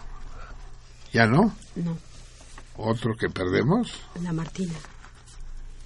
¿Ya 1.13 1.25
no? 1.25 1.55
No, 1.75 1.97
¿Otro 2.78 3.13
que 3.15 3.30
perdemos? 3.30 3.91
la 4.21 4.34
Martina. 4.34 4.74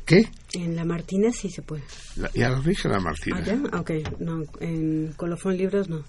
¿Qué? 0.06 0.30
En 0.54 0.76
la 0.76 0.86
Martina 0.86 1.32
sí 1.34 1.50
se 1.50 1.62
puede. 1.62 1.84
La- 2.16 2.32
ya 2.34 2.50
lo 2.50 2.62
dije 2.62 2.88
la 2.88 3.00
Martina. 3.00 3.38
¿Ah, 3.40 3.44
ya? 3.44 3.80
Ok, 3.80 3.92
no, 4.20 4.44
en 4.62 5.12
Colofón 5.18 5.58
Libros 5.58 5.90
no. 5.90 6.04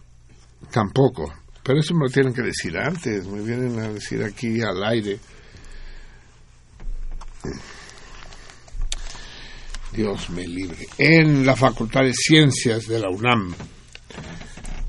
Tampoco. 0.70 1.32
Pero 1.64 1.80
eso 1.80 1.94
me 1.94 2.04
lo 2.06 2.10
tienen 2.10 2.32
que 2.32 2.42
decir 2.42 2.76
antes. 2.78 3.26
Me 3.26 3.42
vienen 3.42 3.78
a 3.80 3.88
decir 3.88 4.22
aquí 4.22 4.60
al 4.62 4.82
aire. 4.84 5.18
Dios 9.92 10.30
me 10.30 10.46
libre. 10.46 10.86
En 10.98 11.44
la 11.46 11.56
Facultad 11.56 12.02
de 12.02 12.12
Ciencias 12.14 12.86
de 12.86 12.98
la 13.00 13.08
UNAM. 13.10 13.54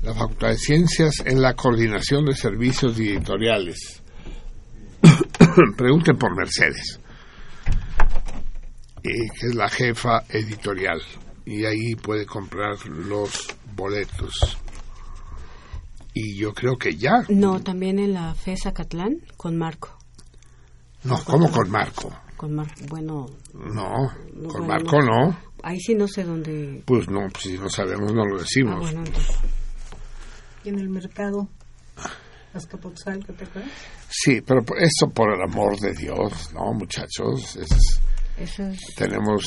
la 0.02 0.14
Facultad 0.14 0.48
de 0.48 0.58
Ciencias 0.58 1.14
en 1.24 1.42
la 1.42 1.54
coordinación 1.54 2.24
de 2.26 2.34
servicios 2.34 2.98
editoriales. 2.98 3.99
Pregunten 5.76 6.16
por 6.16 6.36
Mercedes, 6.36 7.00
y 9.02 9.28
que 9.30 9.46
es 9.48 9.54
la 9.54 9.68
jefa 9.68 10.22
editorial, 10.28 11.00
y 11.46 11.64
ahí 11.64 11.94
puede 11.96 12.26
comprar 12.26 12.76
los 12.86 13.48
boletos. 13.74 14.58
Y 16.12 16.36
yo 16.38 16.52
creo 16.52 16.76
que 16.76 16.96
ya. 16.96 17.24
No, 17.28 17.60
también 17.62 17.98
en 17.98 18.12
la 18.14 18.34
FESA 18.34 18.72
Catlán 18.72 19.18
con 19.36 19.56
Marco. 19.56 19.96
No, 21.04 21.22
¿cómo 21.24 21.50
con 21.50 21.70
Marco? 21.70 22.12
Con 22.36 22.54
Marco, 22.54 22.74
bueno, 22.88 23.26
No, 23.54 24.10
No, 24.34 24.48
con 24.48 24.66
bueno, 24.66 24.66
Marco 24.66 25.00
no. 25.02 25.38
ahí 25.62 25.78
sí 25.80 25.94
no 25.94 26.08
sé 26.08 26.24
dónde. 26.24 26.82
Pues 26.84 27.08
no, 27.08 27.20
pues 27.32 27.44
si 27.44 27.58
no 27.58 27.68
sabemos 27.70 28.12
no 28.12 28.24
lo 28.26 28.36
Ah, 28.36 28.40
decimos. 28.40 28.80
bueno, 28.80 29.00
entonces. 29.06 29.36
Y 30.64 30.68
en 30.70 30.78
el 30.78 30.88
mercado, 30.90 31.48
Azcapotzalco, 32.54 33.32
¿te 33.34 33.44
acuerdas? 33.44 33.70
Sí, 34.08 34.40
pero 34.40 34.64
por- 34.64 34.78
eso 34.78 35.08
por 35.14 35.32
el 35.32 35.42
amor 35.42 35.78
de 35.78 35.92
Dios, 35.94 36.52
¿no, 36.52 36.72
muchachos? 36.72 37.56
Es- 37.56 38.00
Eso 38.38 38.64
es. 38.64 38.78
tenemos, 38.96 39.46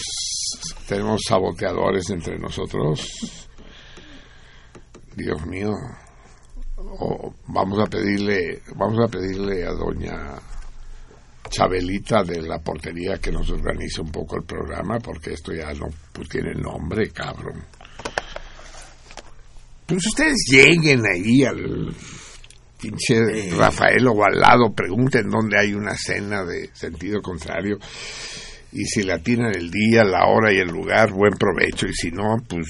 tenemos 0.88 1.22
saboteadores 1.28 2.10
entre 2.12 2.38
nosotros. 2.40 3.50
Dios 5.16 5.46
mío. 5.46 5.72
O 6.78 7.34
vamos 7.48 7.80
a 7.80 7.86
pedirle, 7.88 8.62
vamos 8.76 9.00
a 9.04 9.08
pedirle 9.08 9.66
a 9.66 9.72
doña 9.72 10.34
Chabelita 11.50 12.24
de 12.24 12.42
la 12.42 12.60
portería 12.60 13.18
que 13.20 13.32
nos 13.32 13.50
organice 13.50 14.02
un 14.02 14.12
poco 14.12 14.38
el 14.38 14.44
programa, 14.44 14.98
porque 15.00 15.34
esto 15.34 15.54
ya 15.54 15.72
no 15.74 15.88
pues, 16.12 16.30
tiene 16.30 16.54
nombre, 16.56 17.10
cabrón. 17.12 17.64
Pues 19.86 20.06
ustedes 20.08 20.38
lleguen 20.52 21.04
ahí 21.06 21.44
al 21.44 21.94
pinche 22.84 23.56
Rafael 23.56 24.06
o 24.08 24.26
al 24.26 24.40
lado, 24.40 24.74
pregunten 24.76 25.30
dónde 25.30 25.58
hay 25.58 25.74
una 25.74 25.96
cena 25.96 26.44
de 26.44 26.70
sentido 26.74 27.22
contrario 27.22 27.78
y 28.74 28.86
si 28.86 29.04
la 29.04 29.20
tienen 29.20 29.56
el 29.56 29.70
día, 29.70 30.04
la 30.04 30.26
hora 30.28 30.52
y 30.52 30.58
el 30.58 30.68
lugar, 30.68 31.12
buen 31.12 31.34
provecho 31.34 31.86
y 31.88 31.94
si 31.94 32.12
no, 32.12 32.38
pues 32.48 32.66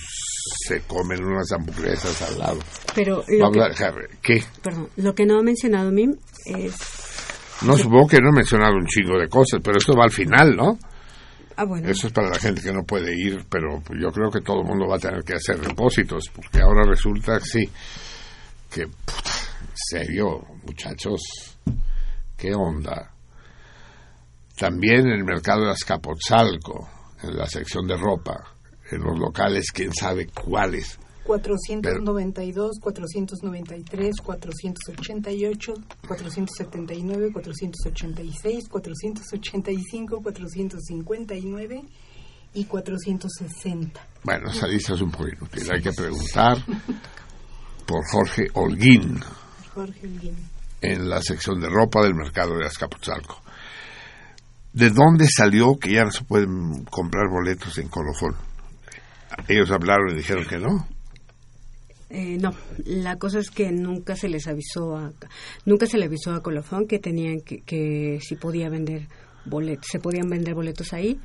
se 0.68 0.82
comen 0.82 1.24
unas 1.24 1.51
hamburguesas 1.51 2.22
al 2.24 2.38
lado. 2.39 2.59
Pero 2.93 3.24
lo 3.28 3.39
Vamos 3.39 3.57
que, 3.57 3.64
a 3.64 3.70
dejar, 3.70 3.93
¿qué? 4.22 4.43
perdón, 4.61 4.89
lo 4.97 5.16
que 5.16 5.26
no 5.26 5.39
ha 5.39 5.43
mencionado 5.43 5.91
Mim 5.91 6.16
es. 6.45 6.76
No 7.61 7.78
supongo 7.78 8.07
que 8.09 8.20
no 8.20 8.30
he 8.30 8.36
mencionado 8.36 8.74
un 8.76 8.86
chingo 8.86 9.18
de 9.18 9.30
cosas, 9.30 9.61
pero 9.64 9.78
esto 9.78 9.93
va 9.97 10.03
al 10.03 10.11
final, 10.11 10.55
¿no? 10.55 10.78
Ah, 11.55 11.64
bueno. 11.66 11.88
Eso 11.88 12.07
es 12.07 12.14
para 12.14 12.30
la 12.30 12.39
gente 12.39 12.61
que 12.61 12.74
no 12.74 12.84
puede 12.84 13.16
ir, 13.16 13.45
pero 13.49 13.82
yo 13.99 14.11
creo 14.11 14.30
que 14.30 14.41
todo 14.41 14.61
el 14.61 14.68
mundo 14.68 14.88
va 14.88 14.97
a 14.97 14.99
tener 14.99 15.24
que 15.24 15.36
hacer 15.36 15.59
depósitos, 15.59 16.30
porque 16.36 16.59
ahora 16.59 16.84
resulta 16.86 17.39
que 17.39 17.45
sí, 17.45 17.70
que, 18.70 18.88
puta, 18.88 19.32
serio, 19.76 20.41
muchachos, 20.65 21.21
¿qué 22.38 22.53
onda? 22.53 23.13
También 24.57 25.07
en 25.07 25.13
el 25.13 25.24
mercado 25.24 25.65
de 25.65 25.71
Azcapotzalco, 25.71 26.88
en 27.24 27.38
la 27.38 27.47
sección 27.47 27.88
de 27.88 27.97
ropa, 27.97 28.43
en 28.91 29.01
los 29.01 29.17
locales, 29.17 29.71
quién 29.71 29.93
sabe 29.93 30.28
cuáles. 30.28 30.99
492, 31.24 32.80
493, 32.82 34.15
488, 34.21 35.74
479, 36.07 37.32
486, 37.32 38.69
485, 38.69 40.21
459 40.21 41.82
y 42.55 42.65
460. 42.65 44.07
Bueno, 44.24 44.51
esa 44.51 44.67
lista 44.67 44.93
es 44.93 45.01
un 45.01 45.11
poco 45.11 45.30
inútil, 45.30 45.69
hay 45.74 45.82
que 45.82 45.93
preguntar 45.93 46.57
por 47.86 48.01
Jorge 48.11 48.47
Holguín. 48.53 49.19
Jorge 49.74 50.07
Holguín. 50.07 50.36
en 50.82 51.09
la 51.09 51.21
sección 51.21 51.59
de 51.61 51.69
ropa 51.69 52.01
del 52.03 52.15
mercado 52.15 52.57
de 52.57 52.65
Azcapotzalco. 52.65 53.41
¿De 54.74 54.89
dónde 54.89 55.26
salió 55.28 55.78
que 55.80 55.93
ya 55.93 56.03
no 56.03 56.11
se 56.11 56.24
pueden 56.24 56.84
comprar 56.86 57.30
boletos 57.30 57.78
en 57.78 57.89
colofón? 57.89 58.36
Ellos 59.47 59.71
hablaron 59.71 60.11
y 60.11 60.15
dijeron 60.15 60.45
que 60.45 60.57
no. 60.57 60.88
Eh, 62.09 62.38
no, 62.39 62.53
la 62.86 63.17
cosa 63.17 63.39
es 63.39 63.49
que 63.49 63.71
nunca 63.71 64.15
se 64.15 64.30
les 64.30 64.47
avisó 64.47 64.95
a 64.95 65.11
nunca 65.65 65.88
se 65.88 65.97
le 65.97 66.05
avisó 66.05 66.32
a 66.32 66.43
Colofón 66.43 66.86
que 66.88 66.99
tenían 66.99 67.41
que, 67.41 67.61
que 67.61 68.19
si 68.21 68.36
podía 68.36 68.69
vender 68.69 69.07
boletos, 69.45 69.88
se 69.91 69.99
podían 69.99 70.30
vender 70.30 70.53
boletos 70.53 70.93
ahí 70.93 71.19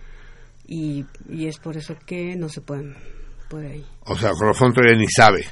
y, 0.67 1.05
y 1.29 1.47
es 1.47 1.59
por 1.59 1.77
eso 1.77 1.95
que 2.07 2.37
no 2.37 2.49
se 2.49 2.63
pueden 2.63 2.97
puede 3.51 3.73
ahí. 3.73 3.87
O 4.07 4.17
sea, 4.17 4.31
colofón 4.31 4.73
todavía 4.73 4.97
ni 4.97 5.07
sabe. 5.09 5.45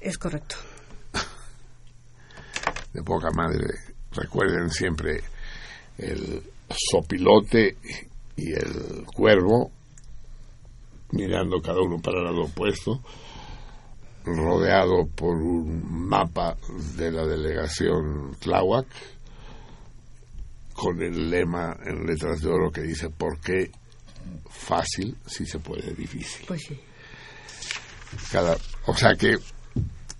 Es 0.00 0.16
correcto. 0.16 0.54
De 2.92 3.02
poca 3.02 3.30
madre. 3.34 3.66
Recuerden 4.12 4.70
siempre 4.70 5.22
el 5.98 6.42
sopilote 6.90 7.76
y 8.36 8.52
el 8.52 9.04
cuervo 9.14 9.70
mirando 11.12 11.60
cada 11.60 11.80
uno 11.80 12.00
para 12.00 12.18
el 12.18 12.24
lado 12.24 12.44
opuesto, 12.44 13.00
rodeado 14.24 15.06
por 15.14 15.36
un 15.36 16.08
mapa 16.08 16.56
de 16.96 17.10
la 17.10 17.26
delegación 17.26 18.34
Tláhuac, 18.40 18.86
con 20.74 21.00
el 21.02 21.30
lema 21.30 21.76
en 21.84 22.06
letras 22.06 22.40
de 22.40 22.48
oro 22.48 22.70
que 22.72 22.80
dice 22.80 23.10
¿por 23.10 23.38
qué 23.40 23.70
fácil 24.48 25.16
si 25.26 25.44
se 25.46 25.58
puede 25.58 25.92
difícil? 25.94 26.46
Pues 26.46 26.62
sí. 26.62 26.80
Cada, 28.30 28.56
o 28.86 28.94
sea 28.94 29.14
que 29.14 29.36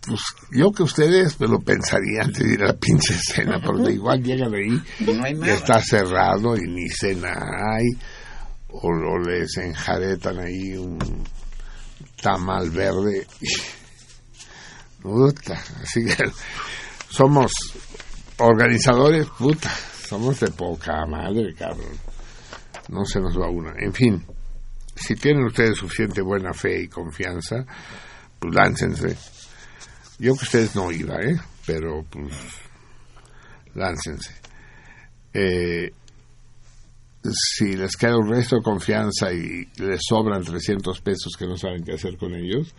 pues 0.06 0.20
yo 0.50 0.70
que 0.72 0.82
ustedes 0.82 1.38
me 1.40 1.46
lo 1.48 1.60
pensaría 1.60 2.22
antes 2.22 2.44
de 2.46 2.54
ir 2.54 2.62
a 2.62 2.68
la 2.68 2.76
pinche 2.76 3.14
cena, 3.14 3.60
porque 3.64 3.92
igual 3.94 4.22
llegan 4.22 4.52
ahí 4.54 4.82
No 5.00 5.24
hay 5.24 5.32
y 5.32 5.38
nada. 5.38 5.52
está 5.54 5.80
cerrado 5.80 6.56
y 6.56 6.68
ni 6.68 6.88
cena 6.88 7.32
hay, 7.32 7.86
o, 8.68 8.88
o 8.88 9.18
les 9.18 9.56
enjaretan 9.58 10.38
ahí 10.40 10.76
un 10.76 10.98
tamal 12.20 12.70
verde. 12.70 13.26
Puta, 15.02 15.60
así 15.82 16.04
que 16.04 16.16
somos 17.08 17.50
organizadores, 18.38 19.26
puta, 19.36 19.70
somos 20.08 20.38
de 20.40 20.50
poca 20.52 21.04
madre, 21.06 21.52
cabrón. 21.58 21.98
No 22.88 23.04
se 23.04 23.20
nos 23.20 23.36
va 23.36 23.48
una. 23.50 23.72
En 23.78 23.92
fin, 23.92 24.24
si 24.94 25.14
tienen 25.16 25.44
ustedes 25.44 25.78
suficiente 25.78 26.22
buena 26.22 26.52
fe 26.52 26.82
y 26.82 26.88
confianza, 26.88 27.64
pues 28.38 28.54
láncense. 28.54 29.16
Yo 30.22 30.36
que 30.36 30.44
ustedes 30.44 30.76
no 30.76 30.92
iba, 30.92 31.20
¿eh? 31.20 31.36
Pero 31.66 32.04
pues 32.08 32.32
láncense. 33.74 34.30
Eh, 35.34 35.90
si 37.24 37.72
les 37.74 37.96
queda 37.96 38.18
un 38.18 38.30
resto 38.30 38.54
de 38.54 38.62
confianza 38.62 39.32
y 39.32 39.66
les 39.78 39.98
sobran 40.08 40.44
300 40.44 41.00
pesos 41.00 41.32
que 41.36 41.44
no 41.44 41.56
saben 41.56 41.82
qué 41.82 41.94
hacer 41.94 42.16
con 42.16 42.36
ellos, 42.36 42.72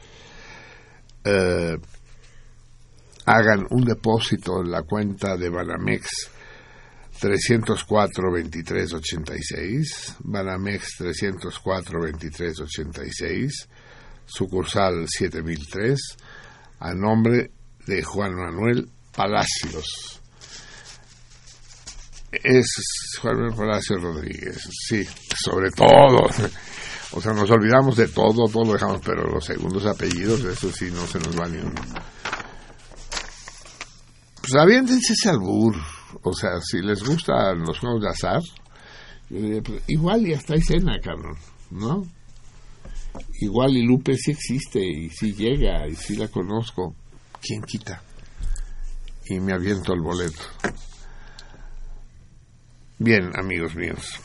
eh, 1.26 1.76
hagan 3.26 3.68
un 3.72 3.84
depósito 3.84 4.62
en 4.62 4.72
la 4.72 4.84
cuenta 4.84 5.36
de 5.36 5.50
Banamex 5.50 6.32
304 7.20 8.32
23 8.32 8.94
86 8.94 10.16
Banamex 10.20 10.96
304 10.98 12.02
23 12.04 12.60
86 12.62 13.68
sucursal 14.26 15.06
7003 15.10 16.00
a 16.84 16.94
nombre 16.94 17.52
de 17.86 18.04
Juan 18.04 18.34
Manuel 18.36 18.90
Palacios 19.16 20.22
es 22.32 22.66
Juan 23.22 23.36
Manuel 23.36 23.56
Palacios 23.56 24.02
Rodríguez 24.02 24.70
sí, 24.88 25.08
sobre 25.36 25.70
todo 25.72 26.30
o 27.16 27.22
sea, 27.22 27.32
nos 27.34 27.50
olvidamos 27.52 27.96
de 27.96 28.08
todo, 28.08 28.48
todo 28.52 28.64
lo 28.66 28.74
dejamos, 28.74 29.00
pero 29.06 29.30
los 29.30 29.46
segundos 29.46 29.86
apellidos, 29.86 30.44
eso 30.46 30.72
sí, 30.72 30.90
no 30.92 31.06
se 31.06 31.20
nos 31.20 31.40
va 31.40 31.48
ni 31.48 31.60
uno. 31.60 31.80
Pues 34.42 34.56
aviéntense 34.56 35.14
ese 35.14 35.30
albur. 35.30 35.76
O 36.24 36.34
sea, 36.34 36.60
si 36.60 36.82
les 36.82 37.04
gustan 37.04 37.60
los 37.60 37.80
juegos 37.80 38.02
de 38.02 38.10
azar, 38.10 38.42
pues, 39.30 39.84
igual 39.88 40.28
y 40.28 40.34
hasta 40.34 40.56
hay 40.56 40.62
cena, 40.62 41.00
cabrón, 41.00 41.38
¿no? 41.70 42.04
Igual 43.42 43.78
y 43.78 43.86
Lupe 43.86 44.16
sí 44.18 44.32
existe 44.32 44.80
y 44.80 45.10
sí 45.10 45.34
llega 45.34 45.88
y 45.88 45.96
sí 45.96 46.16
la 46.16 46.28
conozco. 46.28 46.96
¿Quién 47.42 47.62
quita? 47.62 48.02
Y 49.26 49.40
me 49.40 49.54
aviento 49.54 49.94
el 49.94 50.02
boleto. 50.02 50.44
Bien, 53.00 53.32
amigos 53.38 53.76
míos. 53.76 54.20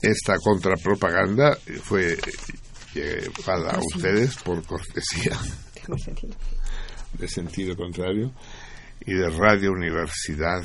Esta 0.00 0.36
contrapropaganda 0.38 1.56
fue 1.82 2.16
llevada 2.94 3.72
a 3.72 3.78
ustedes 3.78 4.36
por 4.36 4.64
cortesía 4.64 5.38
de 7.14 7.28
sentido 7.28 7.76
contrario 7.76 8.32
y 9.00 9.14
de 9.14 9.30
Radio 9.30 9.72
Universidad 9.72 10.64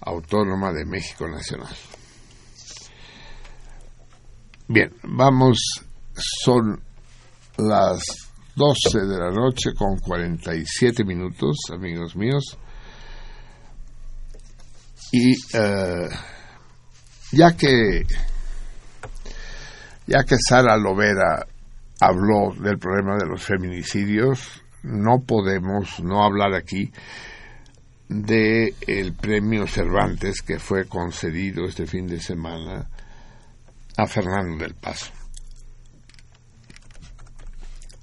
Autónoma 0.00 0.72
de 0.72 0.84
México 0.84 1.28
Nacional. 1.28 1.74
Bien, 4.68 4.90
vamos, 5.04 5.58
son 6.16 6.80
las 7.56 8.02
12 8.56 8.98
de 8.98 9.16
la 9.16 9.30
noche 9.30 9.72
con 9.78 9.96
47 9.98 11.04
minutos, 11.04 11.56
amigos 11.72 12.16
míos. 12.16 12.58
Y 15.12 15.34
eh, 15.56 16.08
ya 17.30 17.56
que 17.56 18.02
ya 20.08 20.24
que 20.24 20.36
Sara 20.36 20.76
Lovera 20.76 21.46
habló 22.00 22.52
del 22.60 22.78
problema 22.78 23.16
de 23.18 23.26
los 23.28 23.44
feminicidios, 23.44 24.64
no 24.82 25.22
podemos 25.24 26.00
no 26.00 26.24
hablar 26.24 26.54
aquí 26.54 26.90
de 28.08 28.74
el 28.84 29.14
premio 29.14 29.68
Cervantes 29.68 30.42
que 30.42 30.58
fue 30.58 30.88
concedido 30.88 31.66
este 31.66 31.86
fin 31.86 32.08
de 32.08 32.18
semana 32.20 32.88
a 33.96 34.06
Fernando 34.06 34.64
del 34.64 34.74
Paso. 34.74 35.12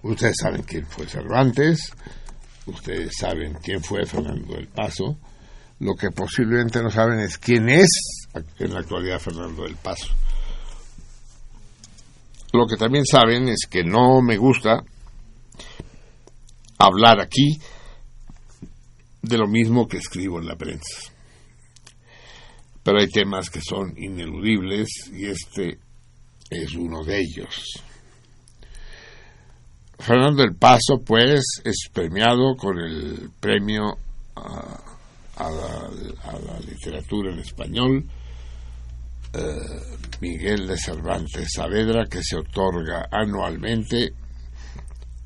Ustedes 0.03 0.35
saben 0.41 0.63
quién 0.63 0.85
fue 0.85 1.07
Cervantes, 1.07 1.93
ustedes 2.65 3.13
saben 3.17 3.53
quién 3.63 3.81
fue 3.81 4.05
Fernando 4.05 4.55
del 4.55 4.67
Paso, 4.67 5.17
lo 5.79 5.95
que 5.95 6.11
posiblemente 6.11 6.81
no 6.81 6.89
saben 6.89 7.19
es 7.19 7.37
quién 7.37 7.69
es 7.69 7.89
en 8.59 8.73
la 8.73 8.79
actualidad 8.79 9.19
Fernando 9.19 9.63
del 9.63 9.75
Paso. 9.77 10.13
Lo 12.53 12.67
que 12.67 12.77
también 12.77 13.05
saben 13.05 13.47
es 13.49 13.65
que 13.69 13.83
no 13.83 14.21
me 14.21 14.37
gusta 14.37 14.83
hablar 16.77 17.19
aquí 17.19 17.59
de 19.21 19.37
lo 19.37 19.47
mismo 19.47 19.87
que 19.87 19.97
escribo 19.97 20.39
en 20.39 20.47
la 20.47 20.55
prensa. 20.55 21.11
Pero 22.83 22.99
hay 22.99 23.07
temas 23.07 23.49
que 23.49 23.61
son 23.61 23.93
ineludibles 23.97 24.89
y 25.13 25.25
este 25.27 25.79
es 26.49 26.73
uno 26.75 27.03
de 27.03 27.19
ellos. 27.19 27.83
Fernando 29.99 30.43
del 30.43 30.55
Paso, 30.55 31.01
pues, 31.05 31.43
es 31.63 31.87
premiado 31.93 32.55
con 32.57 32.77
el 32.77 33.29
premio 33.39 33.97
a, 34.35 34.79
la, 35.37 36.59
literatura 36.67 37.31
en 37.31 37.39
español 37.39 38.03
eh, 39.33 39.39
Miguel 40.19 40.67
de 40.67 40.77
Cervantes 40.77 41.53
Saavedra, 41.55 42.05
que 42.05 42.21
se 42.21 42.35
otorga 42.35 43.07
anualmente 43.11 44.13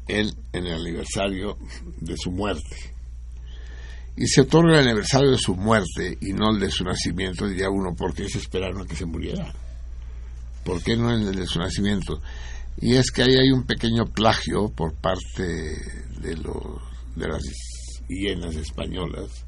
en, 0.07 0.30
en 0.53 0.68
el 0.68 0.81
aniversario 0.81 1.57
de 1.99 2.15
su 2.15 2.31
muerte. 2.31 2.94
Y 4.15 4.27
se 4.27 4.41
otorga 4.41 4.80
el 4.80 4.88
aniversario 4.88 5.31
de 5.31 5.38
su 5.38 5.56
muerte 5.56 6.18
y 6.22 6.34
no 6.34 6.52
el 6.52 6.60
de 6.60 6.69
su 6.69 6.84
nacimiento, 6.84 7.48
diría 7.48 7.69
uno, 7.69 7.95
¿por 7.95 8.14
qué 8.14 8.30
se 8.30 8.39
esperaron 8.39 8.81
a 8.81 8.85
que 8.85 8.95
se 8.95 9.06
muriera? 9.06 9.53
¿Por 10.64 10.84
qué 10.84 10.96
no 10.98 11.12
el 11.12 11.36
de 11.36 11.46
su 11.46 11.60
nacimiento? 11.60 12.22
Y 12.80 12.96
es 12.96 13.12
que 13.12 13.24
ahí 13.24 13.36
hay 13.36 13.52
un 13.52 13.64
pequeño 13.64 14.06
plagio 14.06 14.70
por 14.70 14.94
parte 14.96 15.44
de, 16.22 16.36
los, 16.38 16.82
de 17.16 17.28
las 17.28 17.44
hienas 18.08 18.56
españolas 18.56 19.46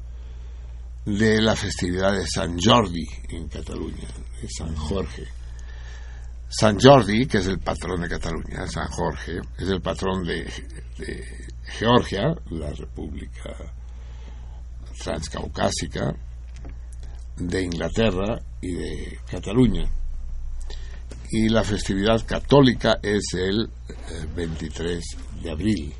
de 1.04 1.40
la 1.40 1.56
festividad 1.56 2.12
de 2.12 2.26
San 2.26 2.58
Jordi 2.58 3.06
en 3.28 3.48
Cataluña, 3.48 4.08
de 4.40 4.48
San 4.48 4.74
Jorge. 4.74 5.24
San 6.48 6.78
Jordi, 6.80 7.26
que 7.26 7.38
es 7.38 7.46
el 7.46 7.60
patrón 7.60 8.02
de 8.02 8.08
Cataluña, 8.08 8.66
San 8.66 8.88
Jorge, 8.88 9.38
es 9.56 9.68
el 9.68 9.80
patrón 9.80 10.24
de 10.24 10.46
Georgia, 11.78 12.34
la 12.50 12.70
República 12.70 13.54
Transcaucásica, 14.98 16.14
de 17.36 17.62
Inglaterra 17.62 18.38
y 18.60 18.72
de 18.72 19.18
Cataluña. 19.30 19.88
Y 21.32 21.48
la 21.48 21.62
festividad 21.62 22.24
católica 22.26 22.98
es 23.02 23.34
el 23.34 23.62
eh, 23.88 24.26
23 24.34 25.04
de 25.42 25.50
abril. 25.50 25.94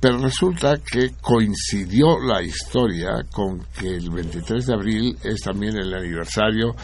Pero 0.00 0.18
resulta 0.18 0.78
que 0.78 1.10
coincidió 1.20 2.18
la 2.20 2.42
historia 2.42 3.22
con 3.30 3.66
que 3.78 3.96
el 3.96 4.08
23 4.10 4.66
de 4.66 4.74
abril 4.74 5.18
es 5.22 5.40
también 5.40 5.76
el 5.76 5.92
aniversario 5.92 6.74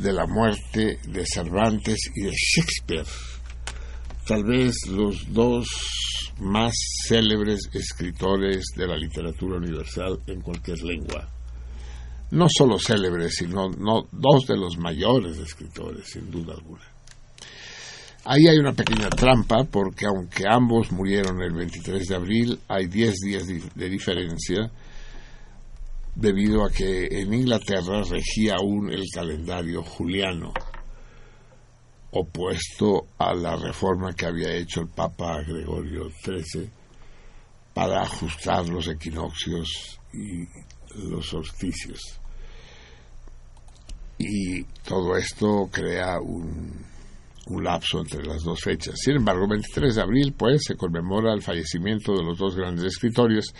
de 0.00 0.12
la 0.12 0.26
muerte 0.26 0.98
de 1.06 1.24
Cervantes 1.26 1.98
y 2.14 2.22
de 2.22 2.32
Shakespeare. 2.32 3.06
Tal 4.26 4.42
vez 4.42 4.74
los 4.88 5.32
dos 5.32 5.66
más 6.40 6.74
célebres 7.06 7.68
escritores 7.72 8.64
de 8.74 8.86
la 8.86 8.96
literatura 8.96 9.58
universal 9.58 10.18
en 10.26 10.40
cualquier 10.40 10.82
lengua. 10.82 11.28
No 12.34 12.46
solo 12.48 12.80
célebres, 12.80 13.36
sino 13.36 13.68
no, 13.68 14.08
dos 14.10 14.46
de 14.48 14.56
los 14.56 14.76
mayores 14.76 15.38
escritores, 15.38 16.04
sin 16.10 16.30
duda 16.32 16.54
alguna. 16.54 16.82
Ahí 18.24 18.48
hay 18.48 18.58
una 18.58 18.72
pequeña 18.72 19.08
trampa 19.08 19.62
porque 19.64 20.06
aunque 20.06 20.42
ambos 20.48 20.90
murieron 20.90 21.40
el 21.42 21.52
23 21.52 22.08
de 22.08 22.14
abril, 22.14 22.60
hay 22.66 22.88
10 22.88 23.14
días 23.20 23.46
de 23.46 23.88
diferencia 23.88 24.68
debido 26.16 26.64
a 26.64 26.70
que 26.70 27.06
en 27.06 27.34
Inglaterra 27.34 28.02
regía 28.02 28.56
aún 28.56 28.92
el 28.92 29.04
calendario 29.14 29.84
juliano, 29.84 30.52
opuesto 32.10 33.06
a 33.16 33.32
la 33.32 33.54
reforma 33.54 34.12
que 34.12 34.26
había 34.26 34.52
hecho 34.56 34.80
el 34.80 34.88
Papa 34.88 35.40
Gregorio 35.42 36.10
XIII 36.10 36.68
para 37.72 38.02
ajustar 38.02 38.68
los 38.68 38.88
equinoccios 38.88 40.00
y 40.12 40.46
los 41.08 41.28
solsticios. 41.28 42.23
Y 44.18 44.62
todo 44.86 45.16
esto 45.16 45.68
crea 45.70 46.20
un, 46.20 46.84
un 47.46 47.64
lapso 47.64 48.00
entre 48.00 48.24
las 48.24 48.42
dos 48.42 48.60
fechas. 48.60 48.94
Sin 48.96 49.16
embargo, 49.16 49.44
el 49.44 49.50
23 49.50 49.94
de 49.94 50.02
abril, 50.02 50.34
pues, 50.36 50.62
se 50.66 50.76
conmemora 50.76 51.34
el 51.34 51.42
fallecimiento 51.42 52.12
de 52.12 52.24
los 52.24 52.38
dos 52.38 52.56
grandes 52.56 52.84
escritores 52.84 53.52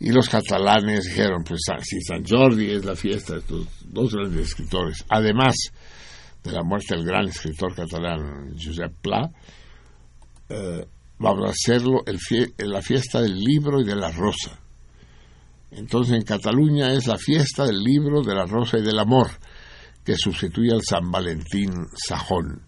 y 0.00 0.10
los 0.10 0.28
catalanes 0.28 1.04
dijeron, 1.04 1.44
pues 1.44 1.60
si 1.82 2.00
San 2.00 2.24
Jordi 2.24 2.70
es 2.70 2.84
la 2.84 2.96
fiesta 2.96 3.34
de 3.34 3.38
estos 3.40 3.68
dos 3.84 4.14
grandes 4.14 4.48
escritores, 4.48 5.04
además 5.08 5.54
de 6.42 6.52
la 6.52 6.62
muerte 6.62 6.96
del 6.96 7.04
gran 7.04 7.28
escritor 7.28 7.74
catalán 7.74 8.54
Josep 8.62 8.92
Pla, 9.00 9.30
eh, 10.48 10.86
vamos 11.18 11.46
a 11.46 11.52
hacerlo 11.52 12.02
el 12.06 12.18
fie 12.18 12.52
la 12.58 12.82
fiesta 12.82 13.20
del 13.20 13.38
libro 13.38 13.80
y 13.80 13.84
de 13.84 13.96
la 13.96 14.10
rosa. 14.10 14.60
Entonces 15.76 16.14
en 16.14 16.22
Cataluña 16.22 16.92
es 16.92 17.06
la 17.06 17.18
fiesta 17.18 17.64
del 17.64 17.82
libro, 17.82 18.22
de 18.22 18.34
la 18.34 18.46
rosa 18.46 18.78
y 18.78 18.82
del 18.82 18.98
amor, 18.98 19.28
que 20.04 20.16
sustituye 20.16 20.72
al 20.72 20.82
San 20.82 21.10
Valentín 21.10 21.72
sajón. 21.94 22.62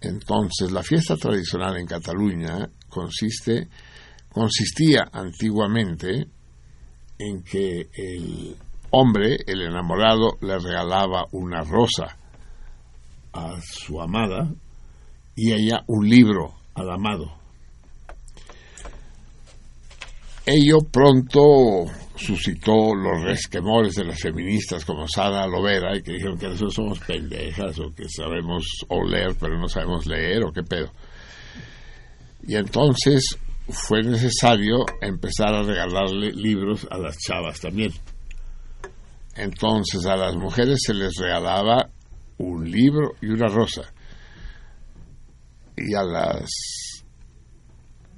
Entonces 0.00 0.72
la 0.72 0.82
fiesta 0.82 1.16
tradicional 1.16 1.76
en 1.76 1.86
Cataluña 1.86 2.68
consiste 2.88 3.68
consistía 4.32 5.08
antiguamente 5.12 6.26
en 7.18 7.42
que 7.42 7.88
el 7.92 8.56
hombre, 8.90 9.36
el 9.46 9.62
enamorado, 9.62 10.38
le 10.40 10.58
regalaba 10.58 11.26
una 11.32 11.62
rosa 11.62 12.16
a 13.32 13.60
su 13.60 14.00
amada 14.00 14.50
y 15.36 15.52
ella 15.52 15.84
un 15.86 16.08
libro 16.08 16.54
al 16.74 16.90
amado. 16.90 17.41
Ello 20.44 20.78
pronto 20.90 21.84
suscitó 22.16 22.94
los 22.94 23.22
resquemores 23.22 23.94
de 23.94 24.04
las 24.04 24.20
feministas 24.20 24.84
como 24.84 25.06
Sara 25.06 25.46
Lovera 25.46 25.96
y 25.96 26.02
que 26.02 26.12
dijeron 26.12 26.36
que 26.36 26.48
nosotros 26.48 26.74
somos 26.74 26.98
pendejas 27.00 27.78
o 27.78 27.94
que 27.94 28.08
sabemos 28.08 28.64
oler 28.88 29.34
pero 29.38 29.58
no 29.58 29.68
sabemos 29.68 30.06
leer 30.06 30.44
o 30.44 30.52
qué 30.52 30.62
pedo. 30.62 30.90
Y 32.44 32.56
entonces 32.56 33.38
fue 33.68 34.02
necesario 34.02 34.84
empezar 35.00 35.54
a 35.54 35.62
regalarle 35.62 36.32
libros 36.32 36.86
a 36.90 36.98
las 36.98 37.16
chavas 37.18 37.60
también. 37.60 37.92
Entonces 39.36 40.04
a 40.06 40.16
las 40.16 40.34
mujeres 40.34 40.80
se 40.84 40.92
les 40.92 41.14
regalaba 41.18 41.88
un 42.38 42.68
libro 42.68 43.12
y 43.20 43.26
una 43.28 43.46
rosa. 43.46 43.82
Y 45.76 45.94
a 45.94 46.02
las 46.02 46.50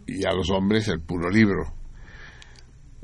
y 0.07 0.25
a 0.27 0.33
los 0.33 0.51
hombres 0.51 0.89
el 0.89 1.01
puro 1.01 1.31
libro. 1.31 1.84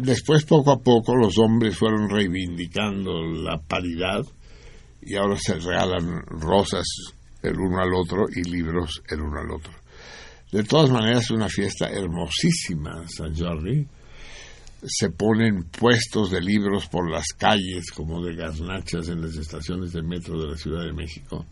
Después 0.03 0.45
poco 0.45 0.73
a 0.73 0.79
poco 0.79 1.15
los 1.15 1.37
hombres 1.37 1.77
fueron 1.77 2.09
reivindicando 2.09 3.23
la 3.23 3.59
paridad 3.59 4.25
y 5.03 5.15
ahora 5.17 5.37
se 5.39 5.55
regalan 5.55 6.23
rosas 6.27 6.87
el 7.43 7.59
uno 7.59 7.83
al 7.83 7.93
otro 7.95 8.27
y 8.35 8.43
libros 8.49 9.03
el 9.09 9.21
uno 9.21 9.41
al 9.41 9.51
otro. 9.51 9.73
De 10.53 10.65
todas 10.65 10.91
maneras, 10.91 11.25
es 11.25 11.31
una 11.31 11.49
fiesta 11.49 11.91
hermosísima, 11.91 13.07
San 13.09 13.37
Jordi. 13.37 13.87
Se 14.83 15.11
ponen 15.11 15.65
puestos 15.65 16.31
de 16.31 16.41
libros 16.41 16.87
por 16.89 17.11
las 17.11 17.27
calles, 17.37 17.91
como 17.95 18.25
de 18.25 18.35
garnachas 18.35 19.09
en 19.11 19.21
las 19.21 19.37
estaciones 19.37 19.93
de 19.93 20.03
metro 20.03 20.41
de 20.41 20.49
la 20.49 20.57
Ciudad 20.57 20.85
de 20.85 20.95
México. 20.95 21.45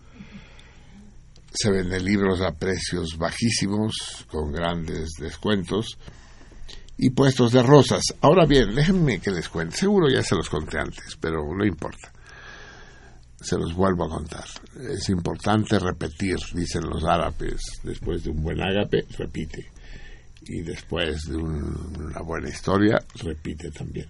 Se 1.53 1.71
venden 1.71 2.05
libros 2.05 2.41
a 2.41 2.53
precios 2.53 3.17
bajísimos, 3.19 3.95
con 4.29 4.53
grandes 4.53 5.11
descuentos, 5.21 5.99
y 6.99 7.11
puestos 7.11 7.53
de 7.53 7.63
rosas. 7.63 8.03
Ahora 8.21 8.45
bien, 8.45 8.75
déjenme 8.75 9.21
que 9.21 9.31
les 9.31 9.49
cuente. 9.49 9.77
Seguro 9.77 10.09
ya 10.11 10.23
se 10.23 10.35
los 10.35 10.51
conté 10.51 10.79
antes, 10.79 11.17
pero 11.21 11.43
no 11.57 11.65
importa. 11.65 12.13
se 13.41 13.57
los 13.57 13.73
vuelvo 13.73 14.05
a 14.05 14.09
contar. 14.09 14.45
Es 14.91 15.09
importante 15.11 15.79
repetir, 15.79 16.37
dicen 16.55 16.83
los 16.91 17.05
árabes, 17.05 17.61
después 17.85 18.25
de 18.25 18.31
un 18.31 18.43
buen 18.43 18.61
ágape, 18.61 19.07
repite. 19.17 19.71
Y 20.43 20.63
después 20.63 21.23
de 21.29 21.37
un- 21.37 21.97
una 22.05 22.21
buena 22.21 22.49
historia, 22.49 22.99
repite 23.23 23.71
también. 23.71 24.09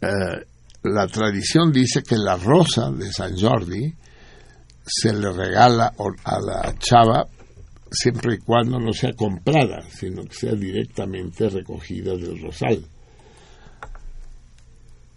Eh, 0.00 0.44
la 0.82 1.06
tradición 1.06 1.70
dice 1.72 2.02
que 2.02 2.16
la 2.16 2.36
rosa 2.36 2.90
de 2.90 3.12
San 3.12 3.38
Jordi 3.38 3.94
se 4.84 5.12
le 5.14 5.30
regala 5.32 5.92
a 6.24 6.40
la 6.40 6.74
chava 6.80 7.26
siempre 7.94 8.34
y 8.34 8.38
cuando 8.38 8.78
no 8.78 8.92
sea 8.92 9.12
comprada, 9.14 9.82
sino 9.90 10.22
que 10.24 10.34
sea 10.34 10.52
directamente 10.52 11.48
recogida 11.48 12.14
del 12.16 12.40
rosal. 12.42 12.84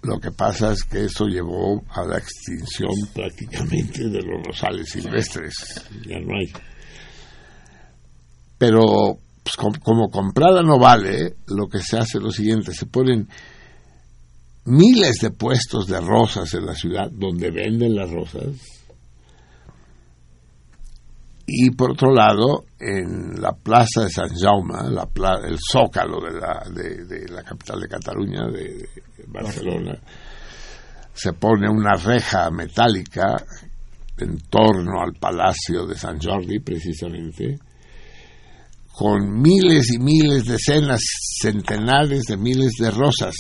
Lo 0.03 0.19
que 0.19 0.31
pasa 0.31 0.71
es 0.71 0.83
que 0.83 1.05
eso 1.05 1.25
llevó 1.25 1.83
a 1.89 2.03
la 2.05 2.17
extinción 2.17 2.91
prácticamente 3.13 4.03
de 4.07 4.21
los 4.21 4.45
rosales 4.45 4.89
silvestres. 4.89 5.53
Ya 6.07 6.19
no 6.19 6.37
hay. 6.37 6.51
Pero 8.57 9.17
pues, 9.43 9.55
com- 9.55 9.73
como 9.83 10.09
comprada 10.09 10.61
no 10.61 10.79
vale, 10.79 11.35
lo 11.47 11.67
que 11.67 11.79
se 11.79 11.97
hace 11.97 12.17
es 12.19 12.23
lo 12.23 12.31
siguiente, 12.31 12.73
se 12.73 12.85
ponen 12.85 13.27
miles 14.65 15.17
de 15.21 15.31
puestos 15.31 15.87
de 15.87 15.99
rosas 15.99 16.53
en 16.53 16.65
la 16.65 16.75
ciudad 16.75 17.09
donde 17.11 17.51
venden 17.51 17.95
las 17.95 18.09
rosas. 18.09 18.47
Y 21.49 21.71
por 21.71 21.91
otro 21.91 22.13
lado, 22.13 22.65
en 22.77 23.41
la 23.41 23.53
plaza 23.53 24.03
de 24.03 24.09
San 24.09 24.29
Jaume, 24.29 24.73
el 25.47 25.57
zócalo 25.71 26.19
de 26.19 26.37
la, 26.37 26.61
de, 26.69 27.25
la 27.29 27.41
capital 27.41 27.79
de 27.79 27.87
Cataluña, 27.87 28.47
de, 28.47 28.89
de 29.17 29.23
Barcelona, 29.27 29.97
se 31.13 31.31
pone 31.33 31.69
una 31.69 31.95
reja 31.95 32.51
metálica 32.51 33.37
en 34.17 34.37
torno 34.49 35.01
al 35.01 35.13
palacio 35.13 35.85
de 35.85 35.95
San 35.95 36.19
Jordi, 36.19 36.59
precisamente, 36.59 37.57
con 38.91 39.41
miles 39.41 39.93
y 39.93 39.99
miles, 39.99 40.45
decenas, 40.45 41.01
centenares 41.39 42.23
de 42.23 42.35
miles 42.35 42.73
de 42.79 42.91
rosas 42.91 43.35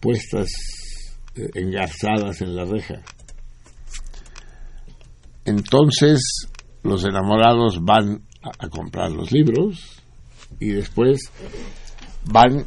puestas, 0.00 0.48
eh, 1.34 1.50
engarzadas 1.54 2.40
en 2.40 2.56
la 2.56 2.64
reja. 2.64 3.02
Entonces 5.50 6.46
los 6.84 7.04
enamorados 7.04 7.80
van 7.82 8.22
a, 8.40 8.68
comprar 8.68 9.10
los 9.10 9.32
libros 9.32 10.00
y 10.60 10.68
después 10.68 11.20
van 12.24 12.64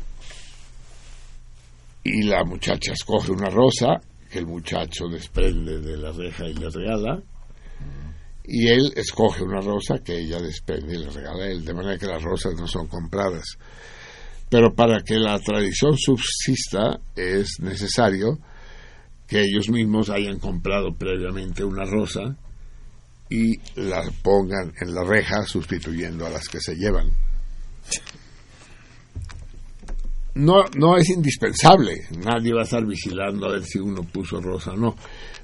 y 2.03 2.23
la 2.23 2.43
muchacha 2.43 2.91
escoge 2.91 3.31
una 3.31 3.49
rosa 3.49 4.01
que 4.29 4.39
el 4.39 4.47
muchacho 4.47 5.05
desprende 5.07 5.79
de 5.79 5.95
la 5.95 6.11
reja 6.11 6.45
y 6.45 6.53
le 6.55 6.69
regala 6.69 7.23
y 8.43 8.67
él 8.67 8.91
escoge 8.97 9.43
una 9.43 9.61
rosa 9.61 9.99
que 10.03 10.19
ella 10.19 10.41
desprende 10.41 10.95
y 10.95 10.97
le 10.97 11.09
regala 11.09 11.45
a 11.45 11.47
él, 11.47 11.63
de 11.63 11.73
manera 11.73 11.97
que 11.97 12.07
las 12.07 12.21
rosas 12.21 12.53
no 12.55 12.67
son 12.67 12.87
compradas. 12.87 13.57
Pero 14.49 14.75
para 14.75 15.01
que 15.01 15.15
la 15.15 15.39
tradición 15.39 15.97
subsista 15.97 16.99
es 17.15 17.61
necesario 17.61 18.39
que 19.25 19.41
ellos 19.41 19.69
mismos 19.69 20.09
hayan 20.09 20.39
comprado 20.39 20.93
previamente 20.93 21.63
una 21.63 21.85
rosa 21.85 22.37
y 23.33 23.59
la 23.77 24.03
pongan 24.21 24.71
en 24.79 24.93
la 24.93 25.03
reja 25.03 25.43
sustituyendo 25.43 26.27
a 26.27 26.29
las 26.29 26.47
que 26.47 26.59
se 26.59 26.75
llevan. 26.75 27.09
No, 30.35 30.65
no 30.77 30.97
es 30.97 31.09
indispensable, 31.09 32.07
nadie 32.23 32.53
va 32.53 32.61
a 32.61 32.65
estar 32.65 32.85
vigilando 32.85 33.47
a 33.47 33.53
ver 33.53 33.63
si 33.63 33.79
uno 33.79 34.03
puso 34.03 34.39
rosa 34.39 34.73
o 34.73 34.77
no, 34.77 34.95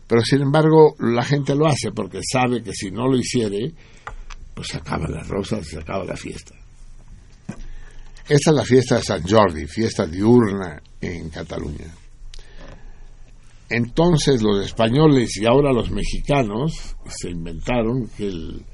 pero 0.06 0.22
sin 0.22 0.42
embargo 0.42 0.96
la 1.00 1.24
gente 1.24 1.56
lo 1.56 1.66
hace 1.66 1.92
porque 1.92 2.22
sabe 2.24 2.62
que 2.62 2.74
si 2.74 2.92
no 2.92 3.08
lo 3.08 3.18
hiciere, 3.18 3.74
pues 4.54 4.68
se 4.68 4.78
acaban 4.78 5.12
las 5.12 5.28
rosas 5.28 5.66
y 5.66 5.72
se 5.72 5.80
acaba 5.80 6.06
la 6.06 6.16
fiesta. 6.16 6.54
Esta 8.28 8.52
es 8.52 8.56
la 8.56 8.66
fiesta 8.66 8.98
de 8.98 9.02
San 9.02 9.24
Jordi, 9.28 9.66
fiesta 9.66 10.06
diurna 10.06 10.80
en 11.02 11.32
Cataluña. 11.32 11.92
Entonces 13.70 14.42
los 14.42 14.66
españoles 14.66 15.38
y 15.38 15.46
ahora 15.46 15.72
los 15.72 15.92
mexicanos 15.92 16.96
se 17.08 17.30
inventaron 17.30 18.08
que 18.18 18.28
el 18.28 18.66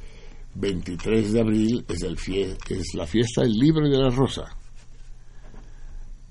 23 0.55 1.33
de 1.33 1.41
abril 1.41 1.85
es, 1.89 2.01
el 2.03 2.17
fie- 2.17 2.55
es 2.69 2.93
la 2.93 3.05
fiesta 3.05 3.41
del 3.41 3.53
libro 3.53 3.85
y 3.87 3.91
de 3.91 3.97
la 3.97 4.09
rosa, 4.09 4.43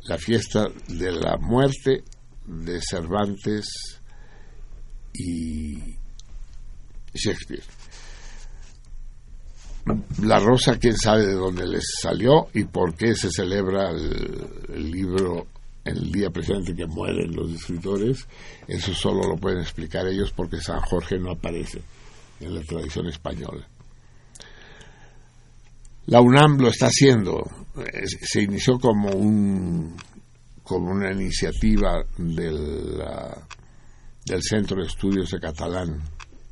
la 0.09 0.17
fiesta 0.17 0.67
de 0.89 1.13
la 1.13 1.37
muerte 1.37 2.05
de 2.47 2.81
Cervantes 2.81 3.67
y 5.13 5.75
Shakespeare. 7.15 7.63
La 10.23 10.39
rosa, 10.41 10.79
quién 10.79 10.97
sabe 10.97 11.27
de 11.27 11.35
dónde 11.35 11.67
les 11.67 11.85
salió 12.01 12.49
y 12.55 12.65
por 12.65 12.95
qué 12.97 13.15
se 13.15 13.31
celebra 13.31 13.91
el, 13.91 14.47
el 14.73 14.91
libro 14.91 15.47
el 15.85 16.11
día 16.11 16.31
precisamente 16.31 16.75
que 16.75 16.87
mueren 16.87 17.35
los 17.35 17.53
escritores. 17.53 18.27
Eso 18.67 18.95
solo 18.95 19.29
lo 19.29 19.37
pueden 19.37 19.61
explicar 19.61 20.07
ellos 20.07 20.33
porque 20.35 20.61
San 20.61 20.81
Jorge 20.81 21.19
no 21.19 21.33
aparece 21.33 21.83
en 22.41 22.55
la 22.55 22.63
tradición 22.63 23.07
española. 23.09 23.67
La 26.07 26.21
UNAM 26.21 26.59
lo 26.59 26.69
está 26.69 26.87
haciendo. 26.87 27.43
Se 28.23 28.43
inició 28.43 28.79
como 28.79 29.11
un 29.11 29.97
como 30.63 30.93
una 30.93 31.13
iniciativa 31.13 32.03
del, 32.17 33.01
ah, 33.03 33.37
del 34.25 34.43
Centro 34.43 34.81
de 34.81 34.89
Estudios 34.89 35.31
de 35.31 35.39
Catalán 35.39 36.03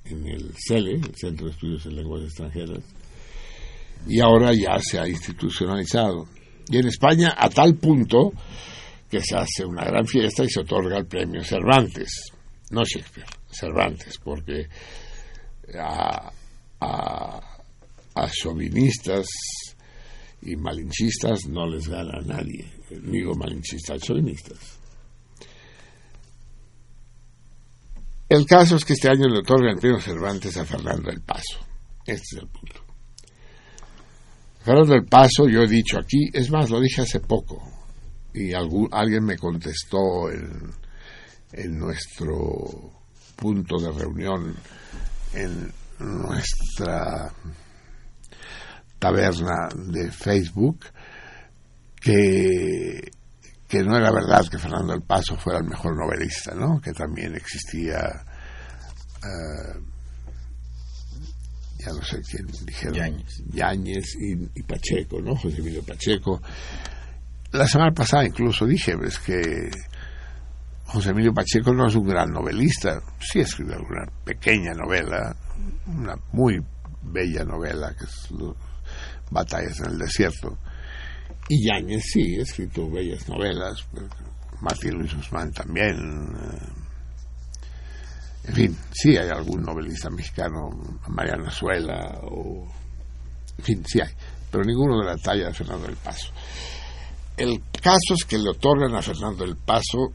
en 0.05 0.27
el 0.29 0.53
CELE, 0.55 0.97
el 0.97 1.15
Centro 1.15 1.47
de 1.47 1.53
Estudios 1.53 1.87
en 1.87 1.97
Lenguas 1.97 2.25
Extranjeras, 2.25 2.85
y 4.07 4.21
ahora 4.21 4.53
ya 4.53 4.79
se 4.81 4.99
ha 4.99 5.09
institucionalizado. 5.09 6.27
Y 6.69 6.77
en 6.77 6.89
España 6.89 7.35
a 7.37 7.49
tal 7.49 7.77
punto 7.77 8.33
que 9.13 9.21
se 9.21 9.37
hace 9.37 9.67
una 9.67 9.85
gran 9.85 10.07
fiesta 10.07 10.43
y 10.43 10.49
se 10.49 10.61
otorga 10.61 10.97
el 10.97 11.05
premio 11.05 11.45
Cervantes, 11.45 12.33
no 12.71 12.83
Shakespeare, 12.83 13.29
Cervantes, 13.51 14.17
porque 14.25 14.67
a, 15.79 16.33
a, 16.81 17.59
a 18.15 18.31
chauvinistas 18.31 19.27
y 20.41 20.57
malinchistas 20.57 21.47
no 21.47 21.67
les 21.67 21.89
gana 21.89 22.21
a 22.21 22.23
nadie. 22.23 22.65
Digo 22.89 23.35
malinchistas, 23.35 24.01
chauvinistas. 24.01 24.79
El 28.31 28.47
caso 28.47 28.77
es 28.77 28.85
que 28.87 28.95
este 28.95 29.11
año 29.11 29.29
le 29.29 29.41
otorgan 29.41 29.75
el 29.75 29.79
premio 29.79 30.01
Cervantes 30.01 30.57
a 30.57 30.65
Fernando 30.65 31.11
del 31.11 31.21
Paso. 31.21 31.59
Este 32.07 32.37
es 32.37 32.43
el 32.43 32.49
punto. 32.49 32.83
Fernando 34.61 34.95
del 34.95 35.05
Paso, 35.05 35.47
yo 35.51 35.61
he 35.65 35.69
dicho 35.69 35.99
aquí, 35.99 36.31
es 36.33 36.51
más, 36.51 36.71
lo 36.71 36.81
dije 36.81 37.03
hace 37.03 37.21
poco, 37.21 37.72
y 38.35 38.55
algún, 38.55 38.89
alguien 38.93 39.25
me 39.25 39.37
contestó 39.37 40.31
en, 40.31 40.73
en 41.53 41.79
nuestro 41.79 42.93
punto 43.37 43.79
de 43.79 43.93
reunión, 43.93 44.55
en 45.35 45.73
nuestra 45.99 47.33
taberna 48.99 49.69
de 49.75 50.11
Facebook, 50.11 50.87
que, 52.01 53.11
que 53.69 53.83
no 53.83 53.97
era 53.97 54.11
verdad 54.11 54.47
que 54.49 54.59
Fernando 54.59 54.93
del 54.93 55.03
Paso 55.03 55.37
fuera 55.37 55.59
el 55.59 55.67
mejor 55.67 55.97
novelista, 55.97 56.55
¿no? 56.55 56.81
que 56.81 56.93
también 56.93 57.35
existía, 57.35 58.25
eh, 59.25 59.81
ya 61.79 61.93
no 61.93 62.03
sé 62.03 62.21
quién 62.23 62.47
dijeron, 62.65 62.95
Yáñez. 62.95 63.43
Yáñez 63.53 64.15
y, 64.21 64.61
y 64.61 64.63
Pacheco, 64.63 65.21
¿no? 65.21 65.35
José 65.35 65.59
Emilio 65.59 65.83
Pacheco. 65.83 66.41
La 67.53 67.67
semana 67.67 67.93
pasada 67.93 68.25
incluso 68.25 68.67
dije, 68.67 68.95
es 69.05 69.19
que 69.19 69.71
José 70.87 71.11
Emilio 71.11 71.33
Pacheco 71.35 71.73
no 71.75 71.87
es 71.87 71.95
un 71.95 72.07
gran 72.07 72.31
novelista, 72.31 73.01
sí 73.21 73.41
escribió 73.41 73.77
una 73.79 74.07
pequeña 74.25 74.73
novela, 74.73 75.35
una 75.87 76.17
muy 76.33 76.61
bella 77.03 77.45
novela 77.45 77.95
que 77.99 78.05
es 78.05 78.29
Batallas 79.31 79.81
en 79.81 79.93
el 79.93 79.99
Desierto. 79.99 80.59
Y 81.49 81.67
Yáñez 81.69 82.03
sí, 82.13 82.39
ha 82.39 82.43
escrito 82.43 82.91
bellas 82.91 83.29
novelas, 83.29 83.87
Martín 84.61 84.95
Luis 84.95 85.15
Guzmán 85.15 85.53
también. 85.53 85.97
eh, 85.97 86.69
En 88.49 88.55
fin, 88.55 88.79
sí 88.93 89.17
hay 89.17 89.29
algún 89.29 89.63
novelista 89.63 90.09
mexicano, 90.11 90.71
Mariana 91.09 91.51
Suela, 91.51 92.19
o. 92.23 92.67
En 93.59 93.65
fin, 93.65 93.85
sí 93.87 94.01
hay, 94.01 94.11
pero 94.51 94.65
ninguno 94.65 94.99
de 95.01 95.07
la 95.07 95.17
talla 95.17 95.47
de 95.49 95.55
Fernando 95.55 95.87
del 95.87 95.97
Paso. 95.97 96.33
El 97.43 97.61
caso 97.83 98.15
es 98.15 98.25
que 98.25 98.39
le 98.39 98.51
otorgan 98.51 98.95
a 98.95 99.03
Fernando 99.03 99.45
del 99.45 99.57
Paso 99.57 100.13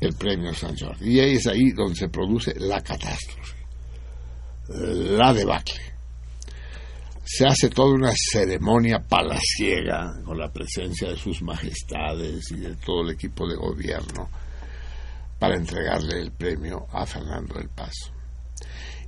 el 0.00 0.14
premio 0.14 0.54
San 0.54 0.74
Jordi. 0.74 1.14
Y 1.14 1.20
ahí 1.20 1.34
es 1.34 1.46
ahí 1.46 1.72
donde 1.72 1.94
se 1.94 2.08
produce 2.08 2.58
la 2.58 2.80
catástrofe, 2.80 3.54
la 4.68 5.34
debacle. 5.34 5.78
Se 7.22 7.46
hace 7.46 7.68
toda 7.68 7.92
una 7.92 8.12
ceremonia 8.14 9.04
palaciega 9.06 10.22
con 10.24 10.38
la 10.38 10.50
presencia 10.50 11.10
de 11.10 11.18
sus 11.18 11.42
majestades 11.42 12.50
y 12.50 12.60
de 12.60 12.76
todo 12.76 13.02
el 13.02 13.10
equipo 13.10 13.46
de 13.46 13.56
gobierno 13.56 14.30
para 15.38 15.56
entregarle 15.56 16.22
el 16.22 16.32
premio 16.32 16.86
a 16.92 17.04
Fernando 17.04 17.56
del 17.56 17.68
Paso. 17.68 18.10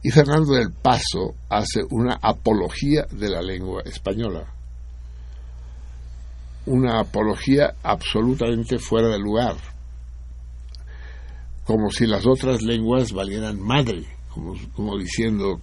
Y 0.02 0.10
Fernando 0.10 0.52
del 0.52 0.74
Paso 0.74 1.36
hace 1.48 1.80
una 1.88 2.18
apología 2.20 3.06
de 3.10 3.30
la 3.30 3.40
lengua 3.40 3.80
española. 3.86 4.57
Una 6.68 7.00
apología 7.00 7.76
absolutamente 7.82 8.78
fuera 8.78 9.08
de 9.08 9.18
lugar. 9.18 9.56
Como 11.64 11.90
si 11.90 12.06
las 12.06 12.26
otras 12.26 12.60
lenguas 12.60 13.12
valieran 13.12 13.58
madre. 13.58 14.04
Como, 14.74 14.98
diciendo, 14.98 15.60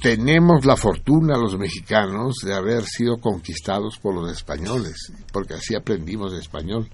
tenemos 0.00 0.66
la 0.66 0.76
fortuna 0.76 1.38
los 1.38 1.56
mexicanos 1.56 2.34
de 2.44 2.54
haber 2.54 2.82
sido 2.84 3.18
conquistados 3.18 3.98
por 3.98 4.16
los 4.16 4.32
españoles, 4.32 5.12
porque 5.32 5.54
así 5.54 5.76
aprendimos 5.76 6.34
español. 6.34 6.88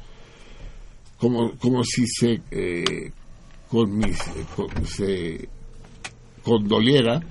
Como, 1.19 1.57
como 1.57 1.82
si 1.85 2.07
se, 2.07 2.43
eh, 2.51 3.12
con 3.70 3.97
mis, 3.97 4.20
eh, 4.20 4.47
se 4.85 5.49
condoliera 6.43 7.23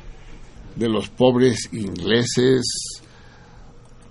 de 0.76 0.90
los 0.90 1.10
pobres 1.10 1.70
ingleses 1.72 3.04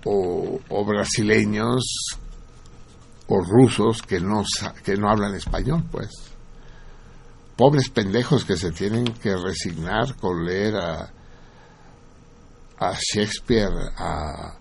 o, 0.07 0.85
brasileños 0.85 1.83
o 3.27 3.41
rusos 3.41 4.01
que 4.01 4.19
no, 4.19 4.43
que 4.83 4.95
no 4.95 5.09
hablan 5.09 5.35
español, 5.35 5.83
pues. 5.91 6.09
Pobres 7.57 7.89
pendejos 7.89 8.45
que 8.45 8.55
se 8.55 8.71
tienen 8.71 9.05
que 9.05 9.35
resignar 9.35 10.15
con 10.15 10.45
leer 10.45 10.75
a, 10.75 11.11
a 12.77 12.93
Shakespeare, 12.93 13.91
a, 13.97 14.55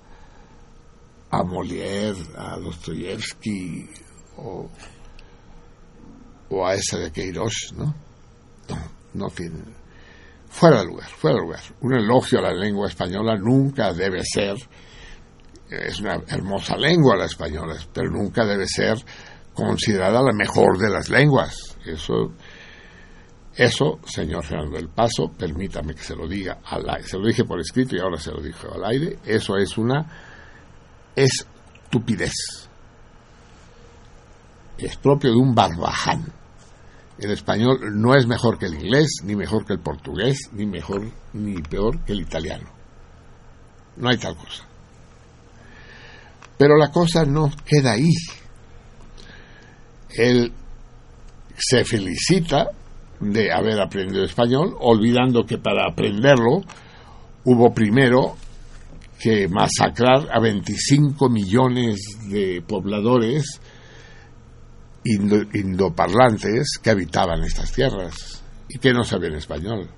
a 1.31 1.43
Molière, 1.45 2.17
a 2.37 2.59
Dostoyevsky 2.59 3.89
o, 4.39 4.69
o 6.49 6.67
a 6.67 6.75
esa 6.75 6.99
de 6.99 7.13
Queiroz, 7.13 7.73
¿no? 7.77 7.95
No, 8.69 8.77
no 9.15 9.29
tiene. 9.29 9.63
Fuera 10.49 10.79
de 10.79 10.87
lugar, 10.87 11.09
fuera 11.11 11.37
de 11.37 11.43
lugar. 11.43 11.61
Un 11.83 11.95
elogio 11.95 12.39
a 12.39 12.43
la 12.43 12.55
lengua 12.55 12.89
española 12.89 13.37
nunca 13.37 13.93
debe 13.93 14.23
ser, 14.25 14.57
es 15.71 16.01
una 16.01 16.21
hermosa 16.29 16.77
lengua 16.77 17.17
la 17.17 17.27
española, 17.27 17.77
pero 17.93 18.11
nunca 18.11 18.45
debe 18.45 18.67
ser 18.67 18.99
considerada 19.55 20.23
la 20.23 20.33
mejor 20.33 20.79
de 20.79 20.91
las 20.91 21.09
lenguas. 21.09 21.77
Eso 21.85 22.33
eso, 23.57 24.01
señor 24.05 24.45
Fernando 24.45 24.77
del 24.77 24.91
Paso, 24.91 25.33
permítame 25.37 25.95
que 25.95 26.03
se 26.03 26.15
lo 26.15 26.29
diga 26.29 26.59
al 26.63 26.89
aire. 26.91 27.09
Se 27.09 27.17
lo 27.17 27.27
dije 27.27 27.45
por 27.45 27.59
escrito 27.59 27.97
y 27.97 28.01
ahora 28.01 28.19
se 28.19 28.31
lo 28.31 28.43
dije 28.43 28.67
al 28.71 28.85
aire. 28.85 29.19
Eso 29.25 29.57
es 29.57 29.79
una 29.79 30.05
estupidez. 31.15 32.69
Es 34.77 34.97
propio 34.99 35.31
de 35.31 35.39
un 35.39 35.55
barbaján. 35.55 36.31
El 37.19 37.31
español 37.31 37.79
no 37.95 38.15
es 38.15 38.27
mejor 38.27 38.59
que 38.59 38.67
el 38.67 38.75
inglés, 38.75 39.23
ni 39.25 39.35
mejor 39.35 39.65
que 39.65 39.73
el 39.73 39.81
portugués, 39.81 40.51
ni 40.53 40.67
mejor 40.67 41.11
ni 41.33 41.55
peor 41.63 42.05
que 42.05 42.13
el 42.13 42.21
italiano. 42.21 42.69
No 43.97 44.11
hay 44.11 44.19
tal 44.19 44.37
cosa. 44.37 44.67
Pero 46.59 46.77
la 46.77 46.91
cosa 46.91 47.25
no 47.25 47.51
queda 47.65 47.93
ahí. 47.93 48.11
Él 50.11 50.53
se 51.57 51.85
felicita 51.85 52.71
de 53.21 53.53
haber 53.53 53.81
aprendido 53.81 54.25
español, 54.25 54.77
olvidando 54.81 55.45
que 55.45 55.59
para 55.59 55.87
aprenderlo 55.91 56.63
hubo 57.45 57.73
primero 57.73 58.37
que 59.19 59.49
masacrar 59.49 60.29
a 60.31 60.39
25 60.41 61.29
millones 61.31 62.01
de 62.29 62.63
pobladores 62.67 63.61
indo- 65.05 65.47
indoparlantes 65.55 66.79
que 66.83 66.91
habitaban 66.91 67.43
estas 67.45 67.73
tierras 67.73 68.43
y 68.69 68.79
que 68.79 68.93
no 68.93 69.05
sabían 69.05 69.35
español. 69.35 69.89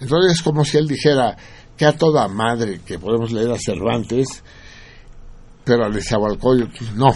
Entonces 0.00 0.32
es 0.32 0.42
como 0.42 0.64
si 0.64 0.78
él 0.78 0.88
dijera 0.88 1.36
que 1.82 1.86
a 1.86 1.96
toda 1.96 2.28
madre 2.28 2.80
que 2.86 2.96
podemos 2.96 3.32
leer 3.32 3.50
a 3.50 3.58
Cervantes, 3.58 4.44
pero 5.64 5.84
al 5.84 5.92
Nezahualcóyotl 5.92 6.94
no. 6.94 7.10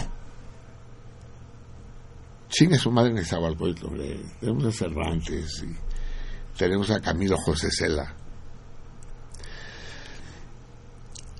Chingue 2.49 2.77
su 2.77 2.91
madre 2.91 3.13
Nezahualcóyotl, 3.13 3.85
hombre. 3.85 4.19
Tenemos 4.41 4.65
a 4.65 4.71
Cervantes 4.73 5.63
y 5.63 6.57
tenemos 6.57 6.91
a 6.91 6.99
Camilo 6.99 7.37
José 7.37 7.69
Cela. 7.71 8.13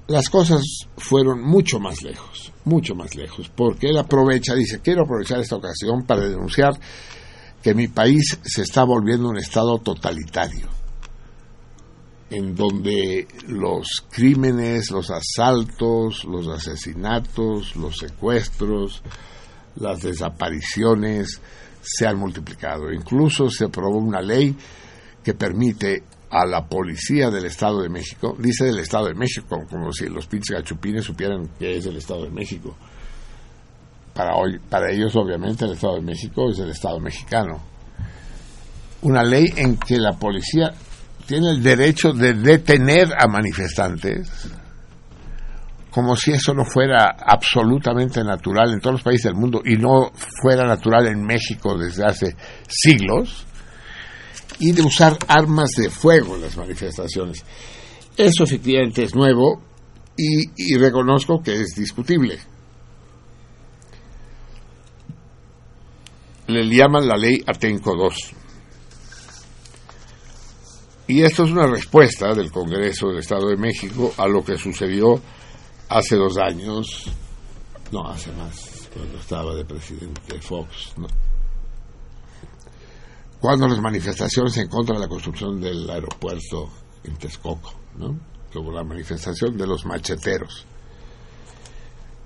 Las 0.08 0.30
cosas 0.30 0.62
fueron 0.96 1.42
mucho 1.42 1.82
más 1.82 2.04
lejos, 2.04 2.54
mucho 2.64 2.96
más 2.96 3.14
lejos, 3.14 3.52
porque 3.54 3.90
él 3.90 3.98
aprovecha, 3.98 4.56
dice, 4.56 4.80
quiero 4.80 5.04
aprovechar 5.04 5.42
esta 5.42 5.58
ocasión 5.58 6.06
para 6.06 6.22
denunciar 6.22 6.80
que 7.62 7.74
mi 7.74 7.90
país 7.90 8.40
se 8.42 8.62
está 8.62 8.86
volviendo 8.86 9.28
un 9.28 9.38
estado 9.38 9.80
totalitario, 9.80 10.77
en 12.30 12.56
donde 12.56 13.28
los 13.48 14.06
crímenes, 14.12 14.92
los 14.92 15.10
asaltos, 15.10 16.26
los 16.26 16.48
asesinatos, 16.48 17.76
los 17.76 17.98
secuestros, 17.98 19.02
las 19.76 20.02
desapariciones 20.02 21.42
se 21.82 22.08
han 22.08 22.18
multiplicado. 22.18 22.92
Incluso 22.92 23.50
se 23.50 23.66
aprobó 23.66 23.98
una 23.98 24.22
ley 24.22 24.56
que 25.24 25.34
permite 25.34 26.04
a 26.30 26.46
la 26.46 26.68
policía 26.68 27.30
del 27.30 27.46
Estado 27.46 27.82
de 27.82 27.90
México, 27.90 28.36
dice 28.38 28.66
del 28.66 28.80
Estado 28.80 29.08
de 29.08 29.14
México, 29.14 29.64
como 29.70 29.94
si 29.94 30.08
los 30.08 30.28
pinches 30.28 30.58
gachupines 30.58 31.06
supieran 31.06 31.48
que 31.58 31.78
es 31.78 31.86
el 31.86 31.98
Estado 31.98 32.24
de 32.26 32.32
México. 32.32 32.76
Para, 34.14 34.36
hoy, 34.36 34.60
para 34.70 34.92
ellos, 34.92 35.16
obviamente, 35.16 35.64
el 35.66 35.72
Estado 35.72 35.96
de 35.96 36.02
México 36.02 36.50
es 36.50 36.60
el 36.60 36.70
Estado 36.70 37.00
mexicano. 37.00 37.62
Una 39.04 39.24
ley 39.24 39.46
en 39.56 39.78
que 39.78 39.98
la 39.98 40.14
policía 40.14 40.74
tiene 41.28 41.52
el 41.52 41.62
derecho 41.62 42.14
de 42.14 42.34
detener 42.34 43.10
a 43.20 43.28
manifestantes, 43.28 44.30
como 45.92 46.16
si 46.16 46.32
eso 46.32 46.54
no 46.54 46.64
fuera 46.64 47.16
absolutamente 47.20 48.24
natural 48.24 48.74
en 48.74 48.80
todos 48.80 48.94
los 48.94 49.04
países 49.04 49.26
del 49.26 49.36
mundo 49.36 49.62
y 49.66 49.76
no 49.76 50.12
fuera 50.42 50.66
natural 50.66 51.08
en 51.08 51.24
México 51.24 51.78
desde 51.78 52.06
hace 52.06 52.36
siglos, 52.68 53.46
y 54.60 54.72
de 54.72 54.82
usar 54.82 55.18
armas 55.28 55.70
de 55.78 55.90
fuego 55.90 56.36
en 56.36 56.42
las 56.42 56.58
manifestaciones. 56.58 57.44
Eso 58.16 58.46
efectivamente 58.46 59.04
es 59.04 59.14
nuevo 59.14 59.62
y, 60.16 60.76
reconozco 60.78 61.42
que 61.44 61.62
es 61.62 61.76
discutible. 61.76 62.40
Le 66.48 66.64
llaman 66.76 67.08
la 67.08 67.18
ley 67.18 67.44
Atenco 67.46 67.94
II. 67.96 68.47
Y 71.08 71.24
esto 71.24 71.46
es 71.46 71.52
una 71.52 71.68
respuesta 71.68 72.34
del 72.34 72.52
Congreso 72.52 73.08
del 73.08 73.20
Estado 73.20 73.48
de 73.50 73.58
México 73.58 74.14
a 74.18 74.28
lo 74.28 74.44
que 74.44 74.58
sucedió 74.58 75.22
hace 75.90 76.18
dos 76.18 76.38
años, 76.38 77.06
no, 77.92 78.06
hace 78.10 78.32
más, 78.34 78.90
cuando 78.94 79.18
estaba 79.18 79.56
de 79.56 79.64
presidente 79.64 80.42
Fox, 80.42 80.94
¿no? 80.98 81.08
cuando 83.40 83.68
las 83.68 83.80
manifestaciones 83.80 84.58
en 84.58 84.68
contra 84.68 84.96
de 84.96 85.02
la 85.02 85.08
construcción 85.08 85.62
del 85.62 85.90
aeropuerto 85.90 86.70
en 87.04 87.16
Texcoco, 87.18 87.74
¿no? 87.98 88.20
Como 88.52 88.72
la 88.72 88.84
manifestación 88.84 89.58
de 89.58 89.68
los 89.68 89.86
macheteros. 89.86 90.66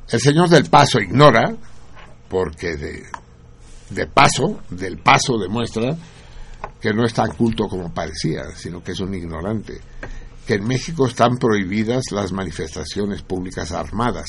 El 0.09 0.19
señor 0.19 0.49
del 0.49 0.69
Paso 0.69 0.99
ignora, 0.99 1.55
porque 2.29 2.75
de, 2.77 3.03
de 3.89 4.07
paso, 4.07 4.61
del 4.69 4.97
paso 4.97 5.37
demuestra 5.37 5.95
que 6.81 6.93
no 6.93 7.05
es 7.05 7.13
tan 7.13 7.31
culto 7.35 7.67
como 7.67 7.93
parecía, 7.93 8.43
sino 8.55 8.83
que 8.83 8.93
es 8.93 8.99
un 8.99 9.13
ignorante, 9.13 9.79
que 10.45 10.55
en 10.55 10.65
México 10.65 11.05
están 11.05 11.37
prohibidas 11.37 12.05
las 12.11 12.31
manifestaciones 12.31 13.21
públicas 13.21 13.71
armadas, 13.71 14.25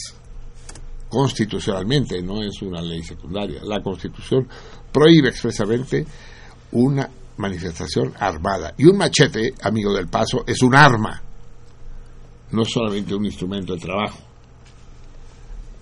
constitucionalmente, 1.08 2.22
no 2.22 2.42
es 2.42 2.60
una 2.62 2.80
ley 2.82 3.02
secundaria. 3.02 3.60
La 3.64 3.82
Constitución 3.82 4.48
prohíbe 4.92 5.28
expresamente 5.28 6.06
una 6.72 7.08
manifestación 7.36 8.14
armada. 8.18 8.74
Y 8.76 8.86
un 8.86 8.96
machete, 8.96 9.54
amigo 9.62 9.92
del 9.94 10.08
paso, 10.08 10.44
es 10.46 10.62
un 10.62 10.74
arma, 10.74 11.22
no 12.50 12.64
solamente 12.64 13.14
un 13.14 13.24
instrumento 13.24 13.74
de 13.74 13.80
trabajo. 13.80 14.18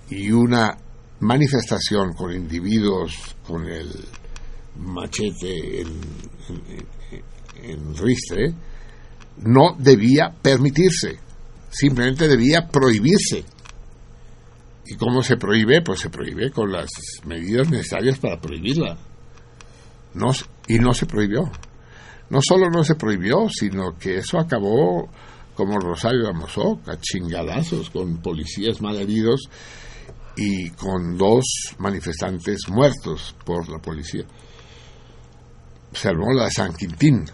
Y 0.08 0.30
una 0.30 0.76
manifestación 1.20 2.12
con 2.14 2.32
individuos 2.32 3.36
con 3.46 3.66
el 3.68 3.88
machete 4.78 5.82
en, 5.82 6.00
en, 7.62 7.96
ristre 7.96 8.54
no 9.38 9.74
debía 9.78 10.34
permitirse, 10.42 11.18
simplemente 11.70 12.28
debía 12.28 12.68
prohibirse. 12.68 13.44
¿Y 14.86 14.96
cómo 14.96 15.22
se 15.22 15.36
prohíbe? 15.36 15.82
Pues 15.82 16.00
se 16.00 16.10
prohíbe 16.10 16.50
con 16.50 16.72
las 16.72 16.88
medidas 17.24 17.70
necesarias 17.70 18.18
para 18.18 18.40
prohibirla. 18.40 18.98
Y 20.66 20.78
no 20.78 20.92
se 20.92 21.06
prohibió. 21.06 21.50
No 22.28 22.40
solo 22.42 22.68
no 22.70 22.84
se 22.84 22.96
prohibió, 22.96 23.48
sino 23.48 23.96
que 23.98 24.18
eso 24.18 24.38
acabó 24.38 25.08
como 25.54 25.78
Rosario 25.78 26.28
Amozoc, 26.28 26.88
a 26.88 26.98
chingadazos, 26.98 27.90
con 27.90 28.22
policías 28.22 28.80
mal 28.80 28.96
heridos 28.96 29.42
y 30.36 30.70
con 30.70 31.18
dos 31.18 31.44
manifestantes 31.78 32.60
muertos 32.68 33.34
por 33.44 33.68
la 33.68 33.78
policía. 33.78 34.24
Se 35.92 36.08
armó 36.08 36.32
la 36.32 36.44
de 36.44 36.50
San 36.50 36.74
Quintín. 36.74 37.24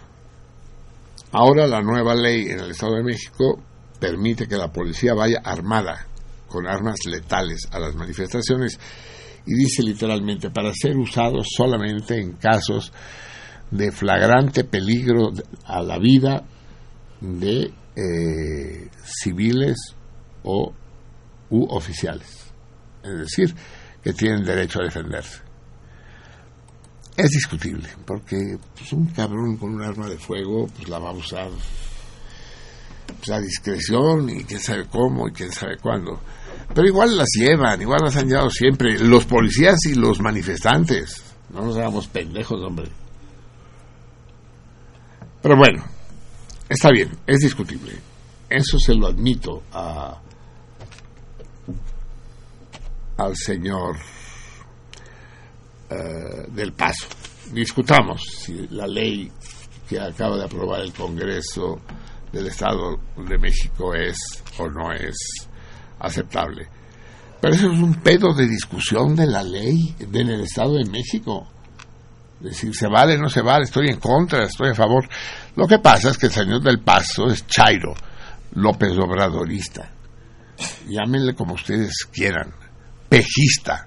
Ahora 1.31 1.67
la 1.67 1.81
nueva 1.81 2.15
ley 2.15 2.49
en 2.49 2.59
el 2.59 2.71
Estado 2.71 2.95
de 2.95 3.03
México 3.03 3.59
permite 3.99 4.47
que 4.47 4.57
la 4.57 4.71
policía 4.71 5.13
vaya 5.13 5.41
armada 5.43 6.07
con 6.47 6.67
armas 6.67 6.99
letales 7.05 7.67
a 7.71 7.79
las 7.79 7.95
manifestaciones 7.95 8.79
y 9.45 9.53
dice 9.53 9.83
literalmente 9.83 10.49
para 10.49 10.71
ser 10.73 10.97
usados 10.97 11.47
solamente 11.55 12.19
en 12.19 12.33
casos 12.33 12.91
de 13.71 13.91
flagrante 13.91 14.63
peligro 14.63 15.31
a 15.65 15.81
la 15.81 15.99
vida 15.99 16.43
de 17.21 17.73
eh, 17.95 18.89
civiles 19.03 19.95
o 20.43 20.73
u 21.49 21.65
oficiales, 21.69 22.51
es 23.03 23.19
decir, 23.19 23.55
que 24.03 24.13
tienen 24.13 24.43
derecho 24.43 24.79
a 24.79 24.83
defenderse. 24.83 25.46
Es 27.17 27.31
discutible, 27.31 27.89
porque 28.05 28.59
pues, 28.77 28.93
un 28.93 29.07
cabrón 29.07 29.57
con 29.57 29.73
un 29.73 29.81
arma 29.81 30.07
de 30.07 30.19
fuego 30.19 30.67
pues 30.67 30.87
la 30.87 30.99
va 30.99 31.09
a 31.09 31.13
usar 31.13 31.49
pues, 33.07 33.29
a 33.31 33.39
discreción 33.39 34.29
y 34.29 34.43
quién 34.43 34.59
sabe 34.59 34.85
cómo 34.85 35.27
y 35.27 35.31
quién 35.31 35.51
sabe 35.51 35.77
cuándo. 35.77 36.21
Pero 36.75 36.87
igual 36.87 37.17
las 37.17 37.29
llevan, 37.33 37.81
igual 37.81 38.01
las 38.03 38.15
han 38.17 38.27
llevado 38.27 38.51
siempre, 38.51 38.99
los 38.99 39.25
policías 39.25 39.83
y 39.87 39.95
los 39.95 40.19
manifestantes. 40.19 41.23
No 41.49 41.65
nos 41.65 41.77
hagamos 41.77 42.07
pendejos, 42.07 42.61
hombre. 42.61 42.91
Pero 45.41 45.57
bueno, 45.57 45.83
está 46.69 46.91
bien, 46.91 47.09
es 47.25 47.39
discutible. 47.39 47.93
Eso 48.47 48.77
se 48.77 48.93
lo 48.93 49.07
admito 49.07 49.63
a, 49.71 50.21
al 53.17 53.35
señor 53.35 53.97
eh, 55.89 56.47
del 56.49 56.73
Paso. 56.73 57.07
Discutamos 57.51 58.21
si 58.21 58.67
la 58.69 58.87
ley 58.87 59.31
que 59.87 59.99
acaba 59.99 60.37
de 60.37 60.45
aprobar 60.45 60.81
el 60.81 60.93
Congreso 60.93 61.79
del 62.31 62.47
Estado 62.47 62.99
de 63.15 63.37
México 63.37 63.93
es 63.93 64.17
o 64.57 64.67
no 64.67 64.91
es 64.91 65.15
aceptable. 65.99 66.67
Pero 67.39 67.53
eso 67.53 67.71
es 67.71 67.79
un 67.79 67.95
pedo 67.95 68.33
de 68.33 68.47
discusión 68.47 69.15
de 69.15 69.27
la 69.27 69.43
ley 69.43 69.95
en 69.99 70.29
el 70.29 70.41
Estado 70.41 70.73
de 70.73 70.89
México. 70.89 71.47
Decir, 72.39 72.75
se 72.75 72.87
vale, 72.87 73.17
no 73.17 73.29
se 73.29 73.41
vale, 73.41 73.63
estoy 73.63 73.89
en 73.89 73.99
contra, 73.99 74.43
estoy 74.43 74.71
a 74.71 74.75
favor. 74.75 75.07
Lo 75.55 75.67
que 75.67 75.79
pasa 75.79 76.09
es 76.09 76.17
que 76.17 76.27
el 76.27 76.31
señor 76.31 76.61
del 76.61 76.79
Paso 76.79 77.27
es 77.27 77.47
Chairo, 77.47 77.93
López 78.53 78.91
Obradorista. 78.97 79.91
Llámenle 80.87 81.33
como 81.35 81.53
ustedes 81.53 82.05
quieran, 82.11 82.53
pejista. 83.09 83.86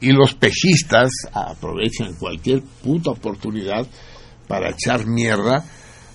Y 0.00 0.12
los 0.12 0.34
pejistas 0.34 1.10
aprovechan 1.32 2.14
cualquier 2.14 2.62
puta 2.82 3.10
oportunidad 3.10 3.86
para 4.48 4.70
echar 4.70 5.06
mierda 5.06 5.64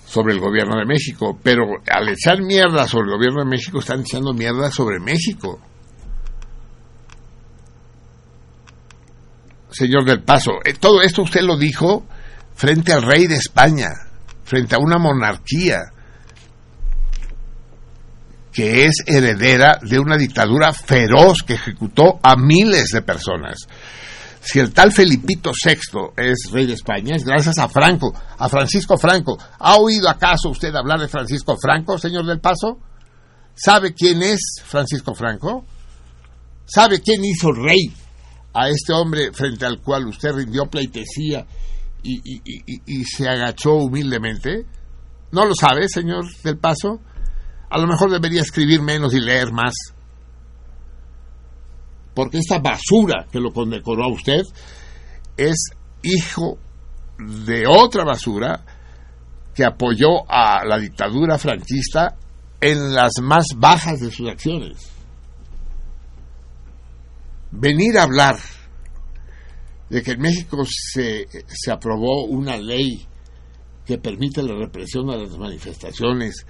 sobre 0.06 0.34
el 0.34 0.40
gobierno 0.40 0.78
de 0.78 0.86
México. 0.86 1.38
Pero 1.42 1.64
al 1.88 2.10
echar 2.10 2.42
mierda 2.42 2.88
sobre 2.88 3.06
el 3.12 3.18
gobierno 3.18 3.44
de 3.44 3.50
México, 3.50 3.80
están 3.80 4.02
echando 4.02 4.34
mierda 4.34 4.72
sobre 4.72 5.00
México. 5.00 5.60
Señor 9.70 10.06
del 10.06 10.24
Paso, 10.24 10.52
eh, 10.64 10.74
todo 10.80 11.02
esto 11.02 11.24
usted 11.24 11.42
lo 11.42 11.58
dijo 11.58 12.06
frente 12.56 12.94
al 12.94 13.04
rey 13.04 13.28
de 13.28 13.36
España, 13.36 13.90
frente 14.46 14.76
a 14.76 14.80
una 14.80 14.98
monarquía 14.98 15.92
que 18.56 18.86
es 18.86 19.04
heredera 19.06 19.80
de 19.82 20.00
una 20.00 20.16
dictadura 20.18 20.72
feroz 20.72 21.44
que 21.46 21.56
ejecutó 21.56 22.20
a 22.24 22.38
miles 22.38 22.90
de 22.92 23.02
personas. 23.02 23.58
Si 24.40 24.60
el 24.60 24.72
tal 24.74 24.94
Felipito 24.94 25.52
VI 25.52 25.76
es 26.16 26.50
rey 26.52 26.66
de 26.66 26.74
España, 26.74 27.16
es 27.18 27.26
gracias 27.26 27.58
a 27.58 27.68
Franco, 27.68 28.14
a 28.38 28.48
Francisco 28.48 28.98
Franco. 28.98 29.38
¿Ha 29.60 29.76
oído 29.76 30.08
acaso 30.08 30.50
usted 30.50 30.74
hablar 30.74 31.00
de 31.02 31.10
Francisco 31.10 31.58
Franco, 31.62 31.98
señor 31.98 32.26
del 32.26 32.40
Paso? 32.40 32.80
¿Sabe 33.56 33.94
quién 33.94 34.22
es 34.22 34.40
Francisco 34.64 35.14
Franco? 35.16 35.66
¿Sabe 36.66 37.02
quién 37.02 37.26
hizo 37.26 37.52
rey 37.52 37.92
a 38.54 38.70
este 38.70 38.94
hombre 38.94 39.34
frente 39.34 39.66
al 39.66 39.82
cual 39.82 40.08
usted 40.08 40.32
rindió 40.32 40.68
pleitesía 40.68 41.46
y, 42.04 42.22
y- 42.86 43.04
se 43.04 43.28
agachó 43.28 43.74
humildemente? 43.76 44.66
¿No 45.32 45.44
lo 45.46 45.56
sabe, 45.56 45.90
señor 45.90 46.24
del 46.44 46.58
Paso? 46.58 47.02
A 47.70 47.78
lo 47.78 47.88
mejor 47.88 48.12
debería 48.12 48.42
escribir 48.42 48.82
menos 48.82 49.14
y 49.14 49.20
leer 49.20 49.52
más. 49.52 49.74
Porque 52.14 52.38
esta 52.38 52.60
basura 52.60 53.28
que 53.32 53.40
lo 53.40 53.52
condecoró 53.52 54.06
a 54.06 54.12
usted 54.12 54.42
es 55.36 55.72
hijo 56.02 56.58
de 57.18 57.66
otra 57.68 58.04
basura 58.04 58.64
que 59.54 59.66
apoyó 59.66 60.30
a 60.30 60.66
la 60.66 60.78
dictadura 60.78 61.38
franquista 61.38 62.16
en 62.62 62.94
las 62.94 63.14
más 63.22 63.48
bajas 63.56 64.00
de 64.00 64.12
sus 64.12 64.30
acciones. 64.30 64.92
Venir 67.52 67.98
a 67.98 68.04
hablar 68.04 68.38
de 69.90 70.04
que 70.04 70.12
en 70.12 70.22
México 70.22 70.64
se, 70.66 71.28
se 71.48 71.72
aprobó 71.72 72.26
una 72.26 72.58
ley 72.58 73.06
que 73.86 73.98
permite 73.98 74.42
la 74.42 74.56
represión 74.56 75.10
a 75.10 75.16
las 75.16 75.38
manifestaciones 75.38 76.46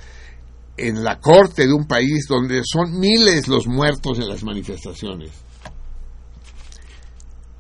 en 0.78 1.04
la 1.04 1.20
corte 1.20 1.68
de 1.68 1.74
un 1.74 1.88
país 1.88 2.26
donde 2.28 2.62
son 2.64 3.00
miles 3.00 3.48
los 3.48 3.68
muertos 3.68 4.20
en 4.20 4.30
las 4.30 4.44
manifestaciones. 4.44 5.32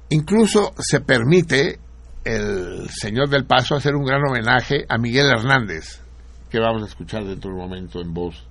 Incluso 0.09 0.73
se 0.77 0.99
permite 1.01 1.79
el 2.23 2.89
señor 2.89 3.29
del 3.29 3.45
Paso 3.45 3.75
hacer 3.75 3.95
un 3.95 4.05
gran 4.05 4.21
homenaje 4.27 4.85
a 4.89 4.97
Miguel 4.97 5.27
Hernández, 5.27 6.01
que 6.49 6.59
vamos 6.59 6.83
a 6.83 6.87
escuchar 6.87 7.23
dentro 7.23 7.51
de 7.51 7.55
un 7.55 7.61
momento 7.61 8.01
en 8.01 8.13
voz. 8.13 8.45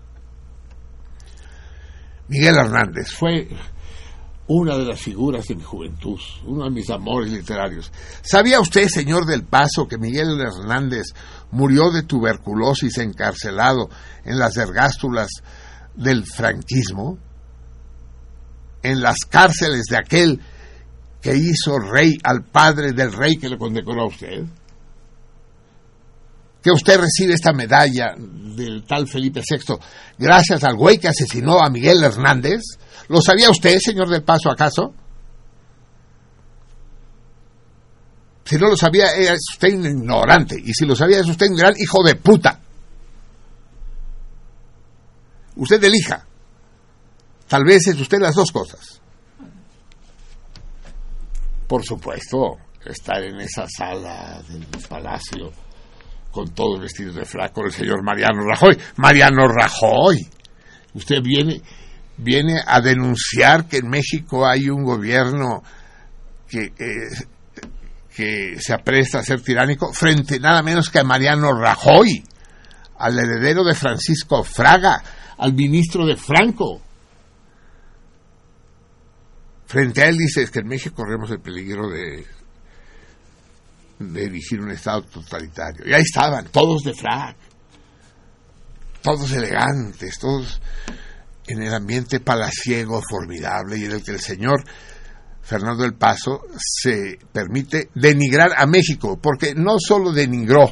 Miguel 2.29 2.57
Hernández 2.57 3.11
fue 3.11 3.49
una 4.47 4.77
de 4.77 4.85
las 4.85 5.01
figuras 5.01 5.47
de 5.47 5.55
mi 5.55 5.63
juventud, 5.63 6.21
uno 6.47 6.65
de 6.65 6.71
mis 6.71 6.91
amores 6.91 7.33
literarios. 7.33 7.91
¿Sabía 8.23 8.61
usted, 8.61 8.89
señor 8.89 9.25
del 9.25 9.45
Paso, 9.45 9.89
que 9.89 9.97
Miguel 9.97 10.39
Hernández 10.41 11.15
murió 11.51 11.91
de 11.91 12.03
tuberculosis 12.03 12.99
encarcelado 12.99 13.89
en 14.25 14.39
las 14.39 14.57
ergástulas 14.57 15.29
del 15.95 16.27
franquismo? 16.27 17.19
En 18.83 19.01
las 19.01 19.21
cárceles 19.21 19.85
de 19.89 19.97
aquel 19.97 20.41
que 21.25 21.35
hizo 21.35 21.79
rey 21.79 22.19
al 22.23 22.45
padre 22.45 22.93
del 22.93 23.11
rey 23.11 23.37
que 23.37 23.49
le 23.49 23.57
condecoró 23.57 24.03
a 24.03 24.09
usted? 24.09 24.45
Que 26.63 26.71
usted 26.71 27.01
recibe 27.01 27.33
esta 27.33 27.55
medalla 27.55 28.15
del 28.19 28.85
tal 28.85 29.09
Felipe 29.09 29.41
VI 29.41 29.77
gracias 30.19 30.65
al 30.65 30.77
güey 30.77 30.99
que 30.99 31.09
asesinó 31.09 31.61
a 31.61 31.71
Miguel 31.71 32.05
Hernández. 32.05 32.61
¿Lo 33.09 33.21
sabía 33.21 33.51
usted, 33.51 33.79
señor 33.79 34.09
del 34.09 34.23
Paso, 34.23 34.51
acaso? 34.51 34.95
Si 38.45 38.57
no 38.57 38.69
lo 38.69 38.77
sabía, 38.77 39.07
es 39.17 39.41
usted 39.53 39.69
ignorante. 39.69 40.57
Y 40.63 40.73
si 40.75 40.85
lo 40.85 40.95
sabía, 40.95 41.21
es 41.21 41.29
usted 41.29 41.47
un 41.49 41.57
gran 41.57 41.75
hijo 41.79 42.03
de 42.03 42.15
puta. 42.17 42.61
Usted 45.57 45.83
elija. 45.83 46.27
Tal 47.49 47.65
vez 47.65 47.87
es 47.89 48.01
usted 48.01 48.19
las 48.19 48.35
dos 48.35 48.51
cosas. 48.53 49.01
Por 51.67 51.85
supuesto, 51.85 52.59
estar 52.85 53.23
en 53.23 53.41
esa 53.41 53.67
sala 53.69 54.43
del 54.49 54.67
palacio 54.89 55.53
con 56.31 56.53
todo 56.53 56.81
vestido 56.81 57.13
de 57.13 57.25
flaco 57.25 57.65
el 57.65 57.73
señor 57.73 58.03
Mariano 58.03 58.43
Rajoy. 58.45 58.77
Mariano 58.97 59.47
Rajoy. 59.49 60.19
Usted 60.95 61.23
viene, 61.23 61.63
viene 62.17 62.61
a 62.65 62.81
denunciar 62.81 63.67
que 63.67 63.79
en 63.79 63.89
México 63.89 64.47
hay 64.47 64.69
un 64.69 64.85
gobierno 64.85 65.63
que, 66.49 66.73
eh, 66.79 67.09
que 68.15 68.57
se 68.61 68.73
apresta 68.73 69.19
a 69.19 69.25
ser 69.25 69.41
tiránico 69.41 69.93
frente 69.93 70.39
nada 70.39 70.63
menos 70.63 70.91
que 70.91 71.01
a 71.01 71.05
Mariano 71.05 71.53
Rajoy, 71.53 72.23
al 72.99 73.19
heredero 73.19 73.65
de 73.65 73.75
Francisco 73.75 74.45
Fraga, 74.45 75.03
al 75.39 75.53
ministro 75.55 76.07
de 76.07 76.17
Franco. 76.17 76.81
Frente 79.67 80.03
a 80.03 80.09
él 80.09 80.17
dice 80.17 80.49
que 80.51 80.61
en 80.61 80.69
México 80.69 80.95
corremos 80.95 81.31
el 81.33 81.41
peligro 81.41 81.89
de, 81.89 82.25
de 83.99 84.25
erigir 84.25 84.61
un 84.61 84.71
Estado 84.71 85.03
totalitario. 85.03 85.85
Y 85.87 85.93
ahí 85.93 86.03
estaban, 86.03 86.47
todos 86.47 86.83
de 86.83 86.95
frac, 86.95 87.37
todos 89.03 89.33
elegantes, 89.33 90.19
todos 90.19 90.61
en 91.47 91.63
el 91.63 91.75
ambiente 91.75 92.21
palaciego 92.21 93.01
formidable 93.09 93.79
y 93.79 93.85
en 93.85 93.93
el 93.93 94.05
que 94.05 94.13
el 94.13 94.21
señor 94.21 94.65
Fernando 95.43 95.83
del 95.83 95.95
Paso 95.95 96.41
se 96.57 97.19
permite 97.31 97.91
denigrar 97.95 98.53
a 98.57 98.67
México, 98.67 99.19
porque 99.21 99.55
no 99.55 99.77
solo 99.79 100.11
denigró 100.11 100.65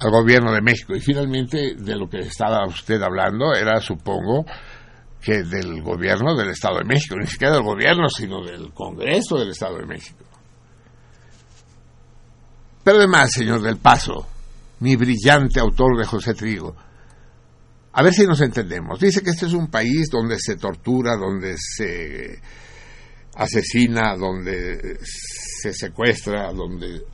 al 0.00 0.10
gobierno 0.10 0.52
de 0.52 0.60
México, 0.60 0.94
y 0.96 1.00
finalmente 1.00 1.76
de 1.76 1.96
lo 1.96 2.08
que 2.08 2.18
estaba 2.18 2.66
usted 2.66 3.00
hablando 3.00 3.54
era, 3.54 3.80
supongo, 3.80 4.44
que 5.22 5.44
del 5.44 5.82
gobierno 5.82 6.36
del 6.36 6.50
Estado 6.50 6.78
de 6.78 6.84
México, 6.84 7.14
ni 7.16 7.26
siquiera 7.26 7.54
del 7.54 7.62
gobierno, 7.62 8.08
sino 8.08 8.44
del 8.44 8.72
Congreso 8.72 9.38
del 9.38 9.50
Estado 9.50 9.78
de 9.78 9.86
México. 9.86 10.24
Pero 12.82 12.98
además, 12.98 13.30
señor 13.32 13.62
del 13.62 13.78
Paso, 13.78 14.26
mi 14.80 14.96
brillante 14.96 15.60
autor 15.60 15.96
de 15.96 16.04
José 16.04 16.34
Trigo, 16.34 16.76
a 17.96 18.02
ver 18.02 18.12
si 18.12 18.26
nos 18.26 18.40
entendemos. 18.40 18.98
Dice 18.98 19.22
que 19.22 19.30
este 19.30 19.46
es 19.46 19.52
un 19.52 19.68
país 19.68 20.08
donde 20.10 20.36
se 20.38 20.56
tortura, 20.56 21.16
donde 21.16 21.54
se 21.56 22.40
asesina, 23.36 24.16
donde 24.16 24.98
se 25.00 25.72
secuestra, 25.72 26.52
donde 26.52 27.04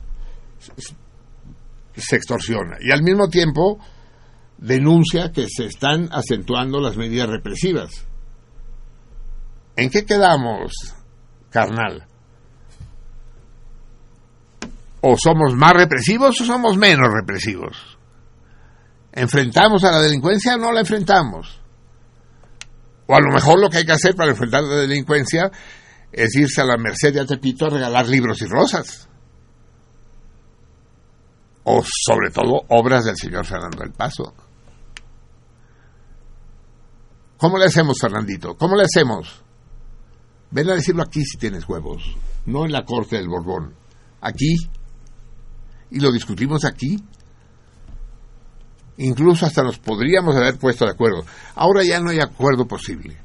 se 1.95 2.15
extorsiona. 2.15 2.77
Y 2.81 2.91
al 2.91 3.03
mismo 3.03 3.29
tiempo 3.29 3.79
denuncia 4.57 5.31
que 5.31 5.45
se 5.47 5.65
están 5.65 6.09
acentuando 6.11 6.79
las 6.79 6.97
medidas 6.97 7.29
represivas. 7.29 8.07
¿En 9.75 9.91
qué 9.91 10.03
quedamos, 10.03 10.71
carnal? 11.51 12.07
¿O 15.01 15.15
somos 15.15 15.55
más 15.55 15.73
represivos 15.73 16.41
o 16.41 16.45
somos 16.45 16.75
menos 16.75 17.07
represivos? 17.13 17.99
¿Enfrentamos 19.13 19.83
a 19.83 19.91
la 19.91 20.01
delincuencia 20.01 20.55
o 20.55 20.57
no 20.57 20.71
la 20.71 20.81
enfrentamos? 20.81 21.59
O 23.07 23.15
a 23.15 23.19
lo 23.19 23.33
mejor 23.33 23.59
lo 23.59 23.69
que 23.69 23.79
hay 23.79 23.85
que 23.85 23.91
hacer 23.91 24.15
para 24.15 24.31
enfrentar 24.31 24.63
la 24.63 24.77
delincuencia 24.77 25.51
es 26.11 26.35
irse 26.35 26.61
a 26.61 26.65
la 26.65 26.77
Merced 26.77 27.13
de 27.13 27.25
Tepito 27.25 27.65
a 27.65 27.69
regalar 27.69 28.07
libros 28.07 28.41
y 28.41 28.45
rosas. 28.45 29.09
O 31.63 31.83
sobre 31.83 32.31
todo 32.31 32.61
obras 32.69 33.05
del 33.05 33.17
señor 33.17 33.45
Fernando 33.45 33.79
del 33.79 33.91
Paso. 33.91 34.33
¿Cómo 37.37 37.57
le 37.57 37.65
hacemos, 37.65 37.97
Fernandito? 37.99 38.55
¿Cómo 38.55 38.75
le 38.75 38.83
hacemos? 38.83 39.43
Ven 40.51 40.69
a 40.69 40.75
decirlo 40.75 41.03
aquí 41.03 41.23
si 41.23 41.37
tienes 41.37 41.67
huevos, 41.67 42.03
no 42.45 42.65
en 42.65 42.71
la 42.71 42.83
corte 42.83 43.15
del 43.15 43.27
Borbón, 43.27 43.73
aquí. 44.21 44.55
Y 45.89 45.99
lo 45.99 46.11
discutimos 46.11 46.65
aquí. 46.65 46.97
Incluso 48.97 49.45
hasta 49.45 49.63
nos 49.63 49.79
podríamos 49.79 50.35
haber 50.35 50.57
puesto 50.57 50.85
de 50.85 50.91
acuerdo. 50.91 51.25
Ahora 51.55 51.83
ya 51.83 51.99
no 51.99 52.09
hay 52.09 52.19
acuerdo 52.19 52.67
posible. 52.67 53.17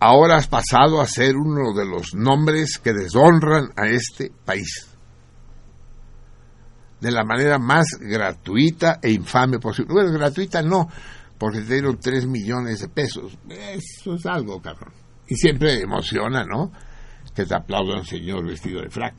Ahora 0.00 0.36
has 0.36 0.48
pasado 0.48 1.00
a 1.00 1.06
ser 1.06 1.36
uno 1.36 1.74
de 1.74 1.84
los 1.84 2.14
nombres 2.14 2.78
que 2.78 2.94
deshonran 2.94 3.70
a 3.76 3.86
este 3.86 4.32
país. 4.44 4.88
De 7.00 7.10
la 7.10 7.22
manera 7.22 7.58
más 7.58 7.98
gratuita 8.00 8.98
e 9.02 9.10
infame 9.10 9.58
posible. 9.58 9.92
Bueno, 9.92 10.12
gratuita 10.12 10.62
no, 10.62 10.88
porque 11.38 11.60
te 11.60 11.74
dieron 11.74 11.98
3 11.98 12.26
millones 12.26 12.80
de 12.80 12.88
pesos. 12.88 13.38
Eso 13.48 14.14
es 14.14 14.26
algo, 14.26 14.60
cabrón. 14.60 14.92
Y 15.26 15.34
siempre 15.36 15.80
emociona, 15.80 16.44
¿no? 16.44 16.72
Que 17.34 17.44
te 17.44 17.54
aplauda 17.54 17.98
un 17.98 18.04
señor 18.04 18.46
vestido 18.46 18.80
de 18.80 18.90
frac. 18.90 19.14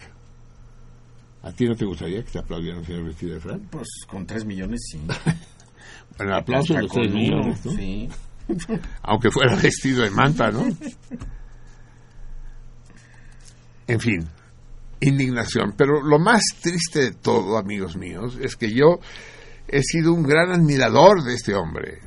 ¿A 1.43 1.51
ti 1.51 1.65
no 1.65 1.75
te 1.75 1.85
gustaría 1.85 2.23
que 2.23 2.31
te 2.31 2.39
aplaudiera 2.39 2.77
un 2.77 2.85
señor 2.85 3.05
vestido 3.05 3.33
de 3.33 3.39
frac? 3.39 3.61
Pues 3.69 3.87
con 4.07 4.25
3 4.25 4.45
millones 4.45 4.81
sí. 4.91 5.01
Bueno, 6.17 6.35
aplauso 6.35 6.73
de 6.73 6.83
los 6.83 6.91
3 6.91 7.07
Con 7.07 7.17
uno, 7.17 7.19
millones, 7.19 7.65
¿no? 7.65 7.71
Sí. 7.71 8.09
aunque 9.03 9.31
fuera 9.31 9.55
vestido 9.55 10.03
de 10.03 10.11
manta, 10.11 10.51
¿no? 10.51 10.65
En 13.87 13.99
fin, 13.99 14.27
indignación. 14.99 15.73
Pero 15.75 16.01
lo 16.01 16.19
más 16.19 16.43
triste 16.61 16.99
de 16.99 17.11
todo, 17.11 17.57
amigos 17.57 17.97
míos, 17.97 18.37
es 18.41 18.55
que 18.55 18.71
yo 18.73 18.99
he 19.67 19.81
sido 19.81 20.13
un 20.13 20.23
gran 20.23 20.51
admirador 20.51 21.23
de 21.23 21.33
este 21.33 21.55
hombre. 21.55 21.99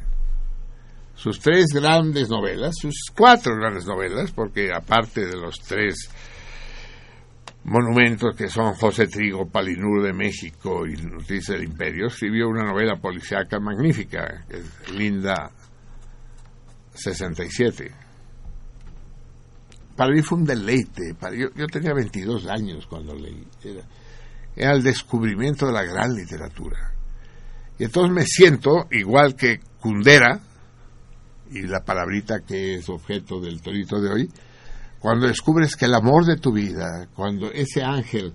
Sus 1.14 1.40
tres 1.40 1.66
grandes 1.72 2.28
novelas, 2.28 2.74
sus 2.80 2.94
cuatro 3.14 3.56
grandes 3.56 3.86
novelas, 3.86 4.32
porque 4.32 4.72
aparte 4.72 5.26
de 5.26 5.36
los 5.36 5.60
tres 5.60 6.10
monumentos 7.64 8.36
que 8.36 8.48
son 8.48 8.74
José 8.74 9.06
Trigo, 9.06 9.48
Palinur 9.48 10.02
de 10.02 10.12
México 10.12 10.86
y 10.86 10.96
Noticias 10.96 11.58
del 11.58 11.64
Imperio, 11.64 12.06
escribió 12.06 12.48
una 12.48 12.64
novela 12.64 12.96
policíaca 12.96 13.58
magnífica, 13.58 14.44
que 14.48 14.58
es 14.58 14.90
Linda 14.92 15.50
67. 16.92 17.90
Para 19.96 20.12
mí 20.12 20.22
fue 20.22 20.38
un 20.38 20.44
deleite. 20.44 21.14
Yo, 21.56 21.66
tenía 21.68 21.94
22 21.94 22.46
años 22.48 22.86
cuando 22.86 23.14
leí. 23.14 23.46
Era, 23.62 23.82
era 24.56 24.72
el 24.72 24.82
descubrimiento 24.82 25.66
de 25.66 25.72
la 25.72 25.84
gran 25.84 26.14
literatura. 26.14 26.92
Y 27.78 27.84
entonces 27.84 28.12
me 28.12 28.24
siento, 28.24 28.86
igual 28.90 29.34
que 29.36 29.60
Kundera, 29.80 30.40
y 31.50 31.62
la 31.62 31.84
palabrita 31.84 32.40
que 32.40 32.76
es 32.76 32.88
objeto 32.88 33.40
del 33.40 33.60
torito 33.60 34.00
de 34.00 34.10
hoy, 34.10 34.30
cuando 35.04 35.26
descubres 35.26 35.76
que 35.76 35.84
el 35.84 35.92
amor 35.92 36.24
de 36.24 36.38
tu 36.38 36.50
vida, 36.50 37.08
cuando 37.14 37.52
ese 37.52 37.82
ángel 37.82 38.32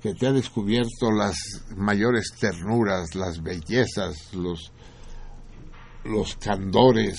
que 0.00 0.14
te 0.14 0.28
ha 0.28 0.32
descubierto 0.32 1.10
las 1.10 1.36
mayores 1.76 2.30
ternuras, 2.38 3.16
las 3.16 3.42
bellezas, 3.42 4.32
los, 4.32 4.70
los 6.04 6.36
candores, 6.36 7.18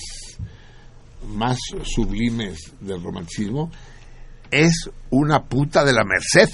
más 1.26 1.58
sublimes 1.82 2.72
del 2.80 3.02
romanticismo 3.02 3.70
es 4.50 4.88
una 5.10 5.44
puta 5.44 5.84
de 5.84 5.92
la 5.92 6.04
merced. 6.04 6.48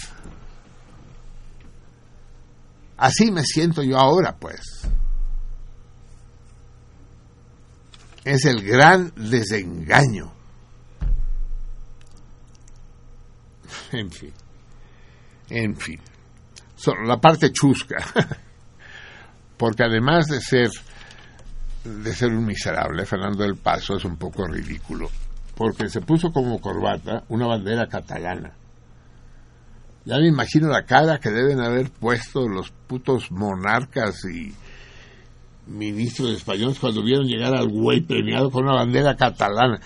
Así 2.97 3.31
me 3.31 3.44
siento 3.44 3.85
yo 3.85 3.98
ahora, 3.98 4.36
pues. 4.36 4.62
Es 8.24 8.44
el 8.47 8.65
gran 8.65 9.12
desengaño. 9.15 10.36
En 13.93 14.11
fin. 14.11 14.32
En 15.48 15.77
fin. 15.77 16.01
Solo 16.74 17.05
la 17.05 17.19
parte 17.19 17.53
chusca. 17.53 17.97
Porque 19.57 19.85
además 19.85 20.27
de 20.27 20.40
ser 20.40 20.70
de 21.86 22.12
ser 22.12 22.31
un 22.31 22.44
miserable, 22.44 23.07
Fernando 23.07 23.44
del 23.44 23.57
Paso 23.57 23.97
es 23.97 24.05
un 24.05 24.16
poco 24.16 24.47
ridículo, 24.47 25.09
porque 25.55 25.89
se 25.89 26.01
puso 26.01 26.32
como 26.32 26.61
corbata 26.61 27.24
una 27.28 27.47
bandera 27.47 27.86
catalana. 27.86 28.53
Ya 30.05 30.19
me 30.19 30.28
imagino 30.28 30.69
la 30.69 30.85
cara 30.85 31.19
que 31.19 31.31
deben 31.31 31.61
haber 31.61 31.90
puesto 31.90 32.48
los 32.48 32.70
putos 32.70 33.31
monarcas 33.31 34.24
y 34.24 34.55
ministros 35.66 36.31
españoles 36.31 36.78
cuando 36.78 37.03
vieron 37.03 37.27
llegar 37.27 37.55
al 37.55 37.69
güey 37.69 38.01
premiado 38.01 38.51
con 38.51 38.65
una 38.65 38.77
bandera 38.77 39.16
catalana. 39.16 39.81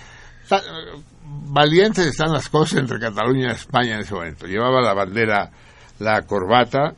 Valientes 1.53 2.07
están 2.07 2.33
las 2.33 2.49
cosas 2.49 2.79
entre 2.79 3.01
Cataluña 3.01 3.49
y 3.49 3.55
España 3.55 3.95
en 3.95 4.03
ese 4.03 4.15
momento. 4.15 4.47
Llevaba 4.47 4.81
la 4.81 4.95
bandera, 4.95 5.51
la 5.99 6.23
corbata, 6.23 6.95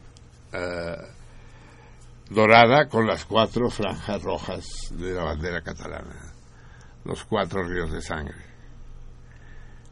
eh, 0.52 0.96
dorada 2.28 2.86
con 2.86 3.06
las 3.06 3.24
cuatro 3.24 3.70
franjas 3.70 4.22
rojas 4.22 4.66
de 4.90 5.14
la 5.14 5.24
bandera 5.24 5.62
catalana, 5.62 6.34
los 7.06 7.24
cuatro 7.24 7.62
ríos 7.62 7.92
de 7.92 8.02
sangre. 8.02 8.44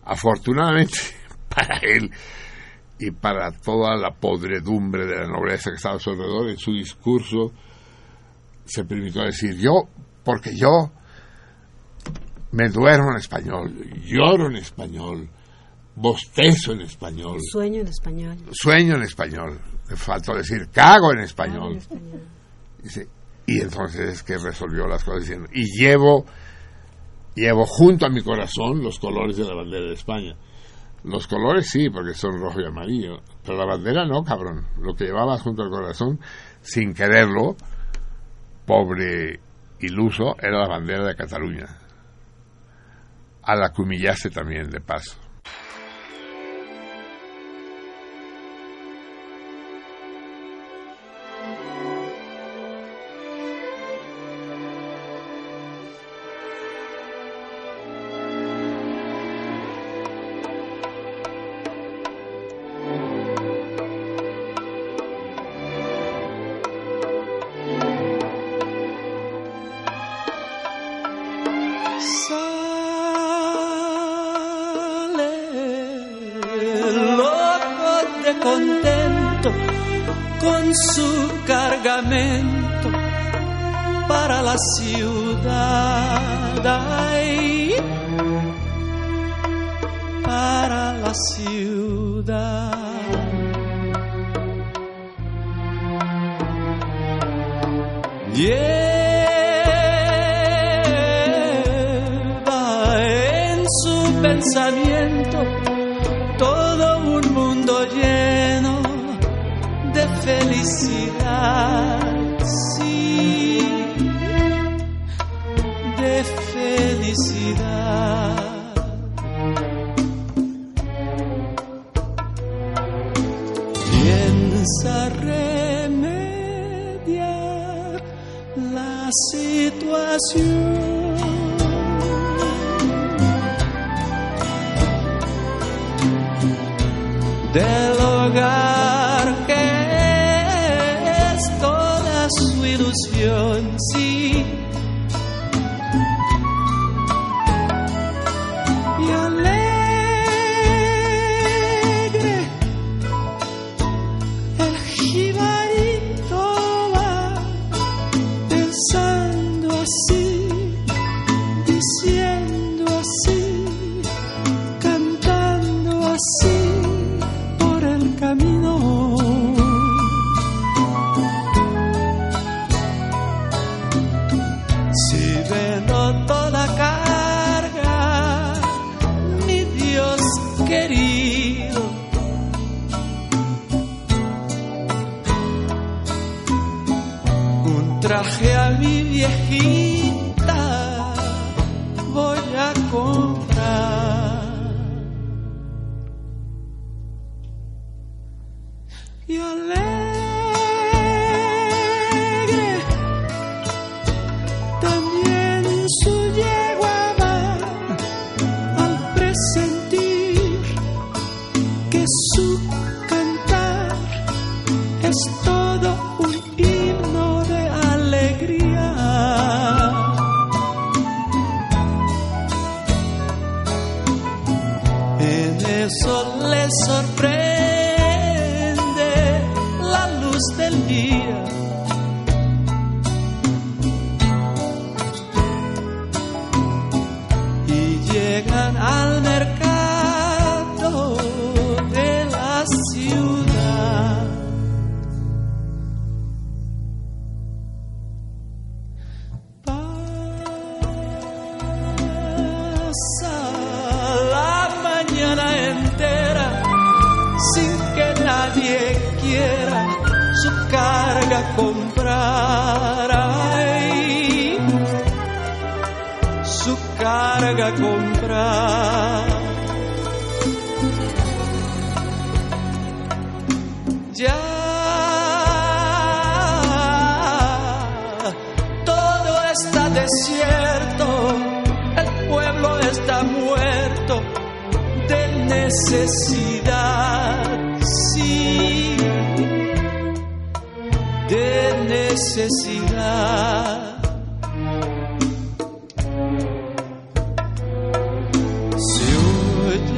Afortunadamente 0.05 0.99
para 1.49 1.79
él 1.79 2.11
y 2.99 3.13
para 3.13 3.53
toda 3.53 3.97
la 3.97 4.11
podredumbre 4.11 5.07
de 5.07 5.21
la 5.21 5.27
nobleza 5.27 5.71
que 5.71 5.77
estaba 5.77 5.95
a 5.95 5.99
su 5.99 6.11
alrededor, 6.11 6.51
en 6.51 6.59
su 6.59 6.73
discurso 6.73 7.53
se 8.67 8.85
permitió 8.85 9.23
decir 9.23 9.57
yo, 9.57 9.89
porque 10.23 10.51
yo 10.55 10.93
me 12.53 12.69
duermo 12.69 13.11
en 13.13 13.19
español, 13.19 13.73
lloro 14.05 14.47
en 14.47 14.57
español, 14.57 15.29
bostezo 15.95 16.73
en 16.73 16.83
español, 16.83 17.39
Sueño 17.41 17.83
en 17.83 17.89
español. 17.89 18.37
sueño 18.53 18.97
en 18.97 19.03
español. 19.03 19.61
Me 19.89 19.97
faltó 19.97 20.35
decir 20.35 20.69
cago 20.73 21.13
en 21.13 21.21
español. 21.21 21.73
en 21.73 21.79
español. 21.79 22.23
Dice, 22.83 23.09
y 23.47 23.61
entonces 23.61 24.09
es 24.09 24.23
que 24.23 24.39
resolvió 24.39 24.87
las 24.87 25.05
cosas 25.05 25.23
diciendo, 25.23 25.49
y 25.53 25.65
llevo, 25.79 26.25
llevo 27.35 27.67
junto 27.67 28.07
a 28.07 28.09
mi 28.09 28.23
corazón 28.23 28.83
los 28.83 28.99
colores 28.99 29.37
de 29.37 29.45
la 29.45 29.55
bandera 29.55 29.87
de 29.87 29.95
España. 29.95 30.37
Los 31.03 31.27
colores 31.27 31.69
sí, 31.69 31.89
porque 31.89 32.15
son 32.15 32.39
rojo 32.39 32.61
y 32.61 32.67
amarillo, 32.67 33.23
pero 33.45 33.57
la 33.57 33.65
bandera 33.65 34.05
no, 34.07 34.23
cabrón. 34.23 34.67
Lo 34.81 34.95
que 34.95 35.07
llevabas 35.07 35.41
junto 35.43 35.63
al 35.63 35.71
corazón, 35.71 36.21
sin 36.61 36.93
quererlo, 36.93 37.57
pobre 38.67 39.41
iluso, 39.81 40.37
era 40.41 40.61
la 40.61 40.69
bandera 40.69 41.05
de 41.07 41.17
Cataluña. 41.17 41.80
A 43.43 43.57
la 43.57 43.73
que 43.73 43.83
humillaste 43.83 44.31
también, 44.31 44.71
de 44.71 44.81
paso. 44.81 45.30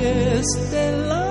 Este 0.03 0.91
lamento 0.91 1.22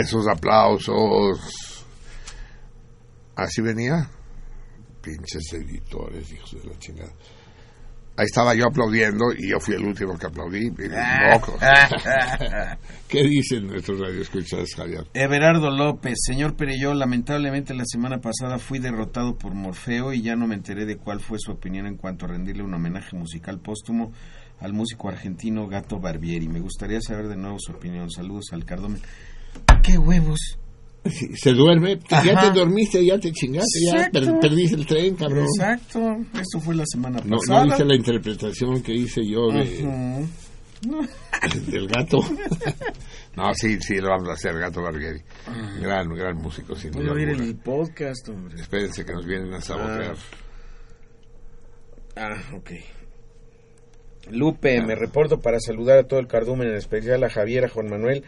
Esos 0.00 0.28
aplausos. 0.28 1.84
Así 3.34 3.62
venía. 3.62 4.08
Pinches 5.02 5.52
editores, 5.54 6.30
hijos 6.32 6.62
de 6.62 6.68
la 6.68 6.78
chingada. 6.78 7.12
Ahí 8.18 8.26
estaba 8.26 8.52
yo 8.52 8.66
aplaudiendo 8.66 9.26
y 9.32 9.50
yo 9.50 9.60
fui 9.60 9.76
el 9.76 9.84
último 9.84 10.18
que 10.18 10.26
aplaudí. 10.26 10.72
¿Qué 13.08 13.22
dicen 13.22 13.68
nuestros 13.68 14.00
radioescuchas, 14.00 14.74
Javier? 14.74 15.04
Everardo 15.14 15.70
López, 15.70 16.18
señor 16.26 16.56
Pereyó, 16.56 16.94
lamentablemente 16.94 17.74
la 17.74 17.84
semana 17.86 18.18
pasada 18.18 18.58
fui 18.58 18.80
derrotado 18.80 19.38
por 19.38 19.54
Morfeo 19.54 20.12
y 20.12 20.22
ya 20.22 20.34
no 20.34 20.48
me 20.48 20.56
enteré 20.56 20.84
de 20.84 20.96
cuál 20.96 21.20
fue 21.20 21.38
su 21.38 21.52
opinión 21.52 21.86
en 21.86 21.96
cuanto 21.96 22.24
a 22.24 22.30
rendirle 22.30 22.64
un 22.64 22.74
homenaje 22.74 23.16
musical 23.16 23.60
póstumo 23.60 24.12
al 24.58 24.72
músico 24.72 25.08
argentino 25.08 25.68
Gato 25.68 26.00
Barbieri. 26.00 26.48
Me 26.48 26.58
gustaría 26.58 27.00
saber 27.00 27.28
de 27.28 27.36
nuevo 27.36 27.58
su 27.60 27.70
opinión. 27.70 28.10
Saludos 28.10 28.46
al 28.52 28.64
Cardomen. 28.64 29.00
¡Qué 29.82 29.98
huevos! 29.98 30.58
Sí, 31.04 31.28
Se 31.36 31.52
duerme, 31.52 31.98
ya 32.10 32.18
Ajá. 32.18 32.52
te 32.52 32.58
dormiste, 32.58 33.04
ya 33.04 33.18
te 33.18 33.32
chingaste, 33.32 33.80
ya 33.86 34.10
per- 34.12 34.38
perdiste 34.40 34.76
el 34.76 34.84
tren, 34.86 35.14
cabrón. 35.14 35.46
Exacto, 35.46 36.18
eso 36.34 36.60
fue 36.60 36.74
la 36.74 36.84
semana 36.86 37.20
No, 37.24 37.38
pasada. 37.38 37.64
no 37.64 37.74
hice 37.74 37.84
la 37.84 37.94
interpretación 37.94 38.82
que 38.82 38.92
hice 38.92 39.22
yo 39.26 39.48
de, 39.48 39.84
Ujú. 40.84 41.06
del 41.70 41.88
gato. 41.88 42.18
no, 43.36 43.54
sí, 43.54 43.78
sí, 43.80 43.96
lo 43.96 44.10
vamos 44.10 44.28
a 44.28 44.32
hacer, 44.32 44.58
Gato 44.58 44.82
Barbieri. 44.82 45.20
Gran, 45.80 46.08
gran 46.10 46.36
músico, 46.36 46.74
sin 46.76 46.90
duda 46.90 47.12
oír 47.12 47.30
el 47.30 47.56
podcast, 47.56 48.28
hombre. 48.28 48.60
Espérense 48.60 49.04
que 49.06 49.12
nos 49.14 49.24
vienen 49.24 49.54
a 49.54 49.60
sabotear. 49.62 50.16
Ah, 52.16 52.36
ok. 52.54 52.70
Lupe, 54.30 54.82
me 54.82 54.94
reporto 54.94 55.40
para 55.40 55.58
saludar 55.60 55.98
a 55.98 56.04
todo 56.06 56.20
el 56.20 56.26
cardumen, 56.26 56.68
en 56.68 56.74
especial 56.76 57.24
a 57.24 57.30
Javier, 57.30 57.64
a 57.64 57.68
Juan 57.70 57.88
Manuel 57.88 58.24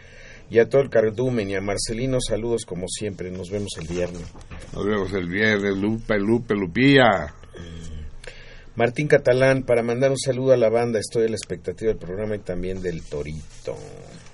y 0.50 0.58
a 0.58 0.68
todo 0.68 0.82
el 0.82 0.90
cardumen 0.90 1.48
y 1.50 1.54
a 1.54 1.60
Marcelino. 1.60 2.18
Saludos 2.20 2.64
como 2.66 2.86
siempre. 2.88 3.30
Nos 3.30 3.50
vemos 3.50 3.70
el 3.80 3.86
viernes. 3.88 4.22
Nos 4.74 4.84
vemos 4.84 5.12
el 5.12 5.28
viernes, 5.28 5.76
Lupe, 5.76 6.18
Lupe, 6.18 6.54
Lupía. 6.54 7.34
Martín 8.76 9.08
Catalán, 9.08 9.64
para 9.64 9.82
mandar 9.82 10.10
un 10.10 10.18
saludo 10.18 10.52
a 10.52 10.56
la 10.56 10.68
banda. 10.70 10.98
Estoy 10.98 11.24
a 11.24 11.28
la 11.28 11.36
expectativa 11.36 11.90
del 11.90 11.98
programa 11.98 12.36
y 12.36 12.40
también 12.40 12.80
del 12.82 13.02
Torito. 13.02 13.76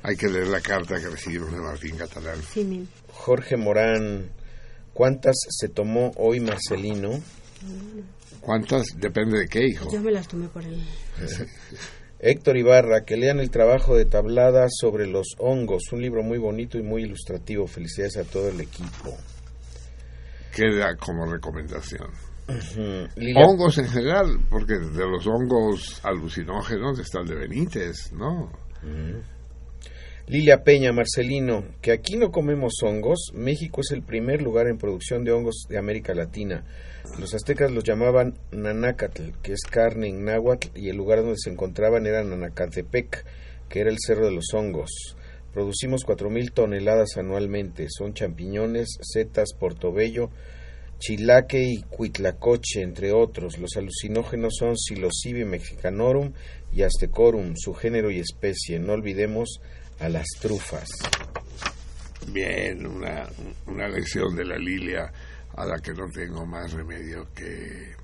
Hay 0.02 0.16
que 0.16 0.28
leer 0.28 0.46
la 0.48 0.60
carta 0.60 1.00
que 1.00 1.08
recibimos 1.08 1.50
de 1.52 1.58
Martín 1.58 1.96
Catalán. 1.96 2.38
Sí, 2.52 2.64
mi- 2.64 2.86
Jorge 3.12 3.56
Morán, 3.56 4.30
¿cuántas 4.92 5.34
se 5.48 5.68
tomó 5.68 6.12
hoy 6.16 6.38
Marcelino? 6.40 7.20
¿Cuántas? 8.40 8.86
Depende 8.98 9.38
de 9.40 9.48
qué, 9.48 9.66
hijo. 9.66 9.90
Yo 9.92 10.00
me 10.00 10.12
las 10.12 10.28
tomé 10.28 10.46
por 10.48 10.62
el... 10.62 10.76
Héctor 12.18 12.56
Ibarra, 12.56 13.04
que 13.04 13.16
lean 13.16 13.40
el 13.40 13.50
trabajo 13.50 13.94
de 13.94 14.06
tablada 14.06 14.66
sobre 14.70 15.06
los 15.06 15.34
hongos, 15.38 15.92
un 15.92 16.00
libro 16.00 16.22
muy 16.22 16.38
bonito 16.38 16.78
y 16.78 16.82
muy 16.82 17.02
ilustrativo. 17.02 17.66
Felicidades 17.66 18.16
a 18.16 18.24
todo 18.24 18.48
el 18.48 18.60
equipo. 18.60 19.16
Queda 20.54 20.96
como 20.96 21.26
recomendación. 21.26 22.08
Hongos 23.36 23.78
en 23.78 23.88
general, 23.88 24.40
porque 24.48 24.74
de 24.74 25.06
los 25.06 25.26
hongos 25.26 26.00
alucinógenos 26.04 26.98
está 26.98 27.20
el 27.20 27.26
de 27.26 27.34
Benítez, 27.34 28.12
¿no? 28.12 28.50
Lilia 30.28 30.64
Peña, 30.64 30.92
Marcelino, 30.92 31.64
que 31.80 31.92
aquí 31.92 32.16
no 32.16 32.32
comemos 32.32 32.82
hongos. 32.82 33.30
México 33.32 33.80
es 33.80 33.92
el 33.92 34.02
primer 34.02 34.42
lugar 34.42 34.66
en 34.66 34.76
producción 34.76 35.22
de 35.22 35.30
hongos 35.30 35.66
de 35.68 35.78
América 35.78 36.14
Latina. 36.14 36.64
Los 37.20 37.32
aztecas 37.32 37.70
los 37.70 37.84
llamaban 37.84 38.34
Nanacatl, 38.50 39.30
que 39.40 39.52
es 39.52 39.60
carne 39.62 40.08
en 40.08 40.24
náhuatl, 40.24 40.76
y 40.76 40.88
el 40.88 40.96
lugar 40.96 41.20
donde 41.20 41.36
se 41.38 41.50
encontraban 41.50 42.08
era 42.08 42.24
Nanacatepec, 42.24 43.24
que 43.68 43.80
era 43.80 43.88
el 43.88 43.98
cerro 44.04 44.24
de 44.24 44.32
los 44.32 44.52
hongos. 44.52 44.90
Producimos 45.52 46.04
4.000 46.04 46.52
toneladas 46.52 47.16
anualmente. 47.18 47.86
Son 47.88 48.12
champiñones, 48.12 48.98
setas, 49.02 49.52
portobello, 49.56 50.30
chilaque 50.98 51.62
y 51.62 51.82
cuitlacoche, 51.82 52.82
entre 52.82 53.12
otros. 53.12 53.58
Los 53.58 53.76
alucinógenos 53.76 54.56
son 54.58 54.76
Psilocibe 54.76 55.44
mexicanorum 55.44 56.32
y 56.72 56.82
Aztecorum, 56.82 57.54
su 57.54 57.74
género 57.74 58.10
y 58.10 58.18
especie. 58.18 58.80
No 58.80 58.94
olvidemos 58.94 59.60
a 60.00 60.08
las 60.08 60.26
trufas. 60.40 60.88
Bien, 62.32 62.86
una, 62.86 63.28
una 63.66 63.88
lección 63.88 64.34
de 64.36 64.44
la 64.44 64.56
Lilia 64.58 65.12
a 65.54 65.64
la 65.64 65.78
que 65.78 65.92
no 65.92 66.08
tengo 66.10 66.44
más 66.44 66.72
remedio 66.72 67.26
que 67.34 67.94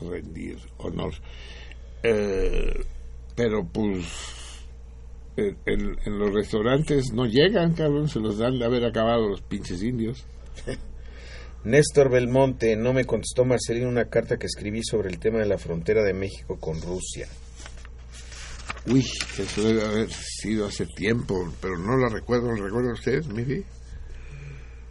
rendir 0.00 0.58
honor. 0.78 1.12
Eh, 2.02 2.84
pero 3.34 3.66
pues 3.66 4.04
en, 5.36 5.56
en- 5.66 5.96
en 6.04 6.18
los 6.18 6.32
restaurantes 6.32 7.12
no 7.12 7.26
llegan, 7.26 7.74
cabrón, 7.74 8.08
se 8.08 8.20
los 8.20 8.38
dan 8.38 8.58
de 8.58 8.64
haber 8.64 8.84
acabado 8.84 9.28
los 9.28 9.42
pinches 9.42 9.82
indios. 9.82 10.24
Néstor 11.64 12.10
Belmonte, 12.10 12.76
no 12.76 12.92
me 12.92 13.04
contestó 13.04 13.44
Marcelino 13.44 13.88
una 13.88 14.08
carta 14.08 14.36
que 14.36 14.46
escribí 14.46 14.82
sobre 14.84 15.08
el 15.08 15.18
tema 15.18 15.40
de 15.40 15.46
la 15.46 15.58
frontera 15.58 16.02
de 16.04 16.14
México 16.14 16.58
con 16.60 16.80
Rusia. 16.80 17.26
Uy, 18.88 19.04
que 19.34 19.42
eso 19.42 19.62
debe 19.62 19.82
haber 19.84 20.10
sido 20.12 20.66
hace 20.66 20.86
tiempo, 20.86 21.52
pero 21.60 21.76
no 21.78 21.96
lo 21.96 22.08
recuerdo, 22.08 22.52
¿lo 22.52 22.64
recuerda 22.64 22.92
usted, 22.92 23.24
maybe? 23.26 23.64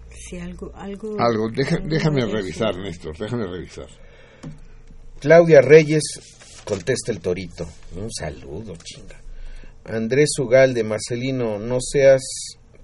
Sí, 0.09 0.38
algo... 0.38 0.72
Algo, 0.76 1.19
Algo, 1.19 1.49
deja- 1.49 1.76
algo 1.77 1.88
déjame 1.89 2.19
eso. 2.22 2.31
revisar, 2.31 2.77
Néstor, 2.77 3.17
déjame 3.17 3.47
revisar. 3.47 3.88
Claudia 5.19 5.61
Reyes, 5.61 6.03
contesta 6.65 7.11
el 7.11 7.19
torito. 7.19 7.67
Un 7.95 8.11
saludo, 8.11 8.76
chinga. 8.84 9.22
Andrés 9.85 10.30
Ugalde, 10.39 10.84
Marcelino, 10.84 11.59
no 11.59 11.77
seas 11.80 12.22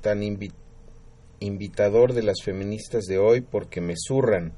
tan 0.01 0.21
invi- 0.21 0.53
invitador 1.39 2.13
de 2.13 2.23
las 2.23 2.41
feministas 2.43 3.05
de 3.05 3.17
hoy 3.17 3.41
porque 3.41 3.81
me 3.81 3.95
zurran. 3.97 4.53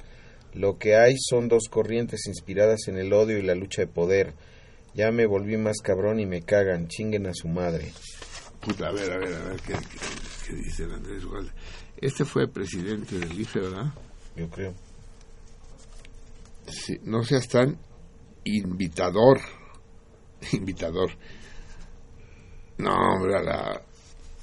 Lo 0.54 0.78
que 0.78 0.96
hay 0.96 1.16
son 1.18 1.48
dos 1.48 1.64
corrientes 1.70 2.28
inspiradas 2.28 2.88
en 2.88 2.98
el 2.98 3.12
odio 3.14 3.38
y 3.40 3.44
la 3.44 3.56
lucha 3.56 3.82
de 3.82 3.88
poder. 3.88 4.34
Ya 4.96 5.12
me 5.12 5.26
volví 5.26 5.58
más 5.58 5.78
cabrón 5.82 6.20
y 6.20 6.26
me 6.26 6.42
cagan. 6.44 6.88
Chinguen 6.88 7.28
a 7.28 7.34
su 7.34 7.48
madre. 7.48 7.92
Puta, 8.62 8.88
a 8.88 8.92
ver, 8.92 9.12
a 9.12 9.18
ver, 9.18 9.34
a 9.34 9.44
ver, 9.50 9.62
¿qué, 9.62 9.74
qué, 9.74 9.98
qué 10.48 10.56
dice 10.56 10.84
el 10.84 10.94
Andrés 10.94 11.24
Ugalde? 11.26 11.52
Este 11.98 12.26
fue 12.26 12.48
presidente 12.48 13.18
del 13.18 13.40
IFE, 13.40 13.60
¿verdad? 13.60 13.94
Yo 14.36 14.50
creo. 14.50 14.74
Sí, 16.68 17.00
no 17.04 17.24
seas 17.24 17.48
tan 17.48 17.78
invitador. 18.44 19.40
Invitador. 20.52 21.12
No, 22.78 22.92
hombre, 22.92 23.38
a 23.38 23.42
la, 23.42 23.82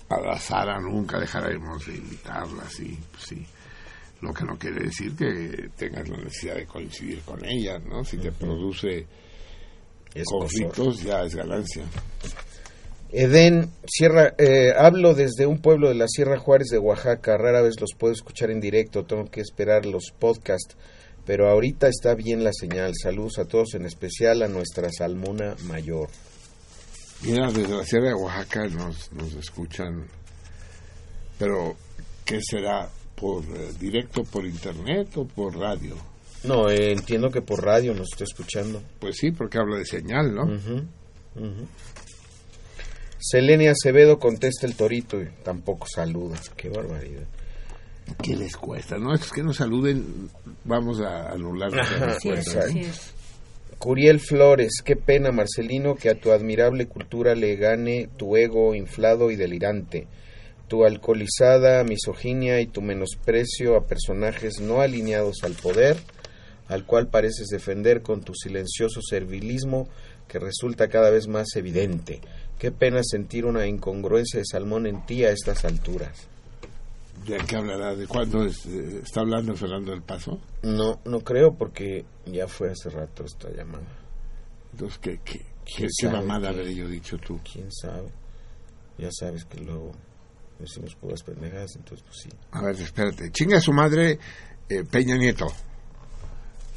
a 0.08 0.20
la 0.20 0.38
Sara 0.38 0.78
nunca 0.80 1.18
dejaremos 1.18 1.86
de 1.86 1.96
invitarla, 1.96 2.64
sí, 2.68 2.98
pues 3.12 3.24
sí. 3.24 3.46
Lo 4.20 4.32
que 4.32 4.44
no 4.44 4.58
quiere 4.58 4.84
decir 4.84 5.16
que 5.16 5.70
tengas 5.76 6.08
la 6.08 6.18
necesidad 6.18 6.56
de 6.56 6.66
coincidir 6.66 7.20
con 7.22 7.44
ella, 7.44 7.78
¿no? 7.78 8.04
Si 8.04 8.18
te 8.18 8.32
produce 8.32 9.06
Es 10.14 10.24
conflictos, 10.24 11.02
ya 11.02 11.22
es 11.22 11.34
ganancia. 11.34 11.84
Edén, 13.12 13.70
Sierra, 13.86 14.34
eh, 14.38 14.72
hablo 14.76 15.14
desde 15.14 15.46
un 15.46 15.60
pueblo 15.60 15.88
de 15.88 15.96
la 15.96 16.06
Sierra 16.06 16.38
Juárez 16.38 16.68
de 16.68 16.78
Oaxaca. 16.78 17.36
Rara 17.36 17.60
vez 17.60 17.80
los 17.80 17.90
puedo 17.98 18.12
escuchar 18.12 18.50
en 18.50 18.60
directo, 18.60 19.04
tengo 19.04 19.24
que 19.24 19.40
esperar 19.40 19.84
los 19.84 20.12
podcasts. 20.16 20.76
Pero 21.26 21.48
ahorita 21.48 21.88
está 21.88 22.14
bien 22.14 22.44
la 22.44 22.52
señal. 22.52 22.92
Saludos 23.00 23.38
a 23.38 23.44
todos, 23.44 23.74
en 23.74 23.84
especial 23.84 24.42
a 24.42 24.48
nuestra 24.48 24.90
Salmona 24.90 25.56
Mayor. 25.64 26.08
Mira, 27.22 27.50
desde 27.50 27.76
la 27.76 27.84
Sierra 27.84 28.08
de 28.08 28.14
Oaxaca 28.14 28.66
nos, 28.68 29.12
nos 29.12 29.34
escuchan. 29.34 30.06
Pero, 31.38 31.76
¿qué 32.24 32.40
será? 32.40 32.88
¿Por 33.14 33.44
eh, 33.44 33.72
directo 33.78 34.22
por 34.24 34.46
internet 34.46 35.16
o 35.16 35.26
por 35.26 35.56
radio? 35.56 35.96
No, 36.44 36.70
eh, 36.70 36.92
entiendo 36.92 37.30
que 37.30 37.42
por 37.42 37.64
radio 37.64 37.94
nos 37.94 38.08
está 38.12 38.24
escuchando. 38.24 38.82
Pues 38.98 39.16
sí, 39.18 39.30
porque 39.30 39.58
habla 39.58 39.76
de 39.76 39.84
señal, 39.84 40.34
¿no? 40.34 40.46
Selenia 43.18 43.72
Acevedo 43.72 44.18
contesta 44.18 44.66
el 44.66 44.74
torito 44.74 45.20
y 45.20 45.28
tampoco 45.44 45.86
saluda. 45.86 46.40
Qué 46.56 46.70
barbaridad. 46.70 47.26
¿Qué 48.22 48.34
les 48.34 48.56
cuesta? 48.56 48.98
No, 48.98 49.14
es 49.14 49.30
que 49.30 49.42
nos 49.42 49.58
saluden, 49.58 50.28
vamos 50.64 51.00
a 51.00 51.30
anular 51.30 51.70
la 51.70 51.82
respuesta. 51.82 52.64
Curiel 53.78 54.20
Flores, 54.20 54.82
qué 54.84 54.96
pena, 54.96 55.32
Marcelino, 55.32 55.94
que 55.94 56.10
a 56.10 56.14
tu 56.14 56.32
admirable 56.32 56.86
cultura 56.86 57.34
le 57.34 57.56
gane 57.56 58.08
tu 58.16 58.36
ego 58.36 58.74
inflado 58.74 59.30
y 59.30 59.36
delirante, 59.36 60.06
tu 60.68 60.84
alcoholizada 60.84 61.82
misoginia 61.84 62.60
y 62.60 62.66
tu 62.66 62.82
menosprecio 62.82 63.76
a 63.76 63.86
personajes 63.86 64.60
no 64.60 64.82
alineados 64.82 65.36
al 65.44 65.52
poder, 65.54 65.96
al 66.70 66.86
cual 66.86 67.08
pareces 67.08 67.48
defender 67.48 68.00
con 68.00 68.22
tu 68.22 68.32
silencioso 68.34 69.02
servilismo 69.02 69.88
que 70.28 70.38
resulta 70.38 70.88
cada 70.88 71.10
vez 71.10 71.26
más 71.26 71.48
evidente. 71.56 72.20
Qué 72.58 72.70
pena 72.70 73.00
sentir 73.02 73.44
una 73.44 73.66
incongruencia 73.66 74.38
de 74.38 74.46
Salmón 74.46 74.86
en 74.86 75.04
ti 75.04 75.24
a 75.24 75.30
estas 75.30 75.64
alturas. 75.64 76.28
¿De 77.26 77.38
qué 77.38 77.56
hablará? 77.56 77.96
¿De 77.96 78.06
cuándo 78.06 78.44
es, 78.44 78.64
eh, 78.66 79.00
está 79.02 79.20
hablando 79.20 79.54
Fernando 79.54 79.90
del 79.90 80.02
Paso? 80.02 80.40
No, 80.62 81.00
no 81.04 81.20
creo 81.20 81.54
porque 81.58 82.04
ya 82.24 82.46
fue 82.46 82.70
hace 82.70 82.88
rato 82.88 83.24
esta 83.24 83.50
llamada. 83.50 83.84
Entonces, 84.72 84.98
¿qué, 84.98 85.20
qué, 85.24 85.38
qué, 85.64 85.76
¿Quién 85.76 85.90
qué 86.00 86.08
mamada 86.08 86.50
habré 86.50 86.72
yo 86.72 86.88
dicho 86.88 87.18
tú? 87.18 87.40
¿Quién 87.52 87.70
sabe? 87.72 88.08
Ya 88.96 89.10
sabes 89.10 89.44
que 89.44 89.58
luego 89.60 89.92
decimos 90.60 90.94
puras 90.94 91.22
pendejadas, 91.24 91.74
entonces 91.74 92.06
pues 92.06 92.18
sí. 92.22 92.28
A 92.52 92.62
ver, 92.62 92.76
espérate. 92.76 93.30
Chinga 93.32 93.58
a 93.58 93.60
su 93.60 93.72
madre 93.72 94.18
eh, 94.68 94.84
Peña 94.84 95.16
Nieto. 95.16 95.46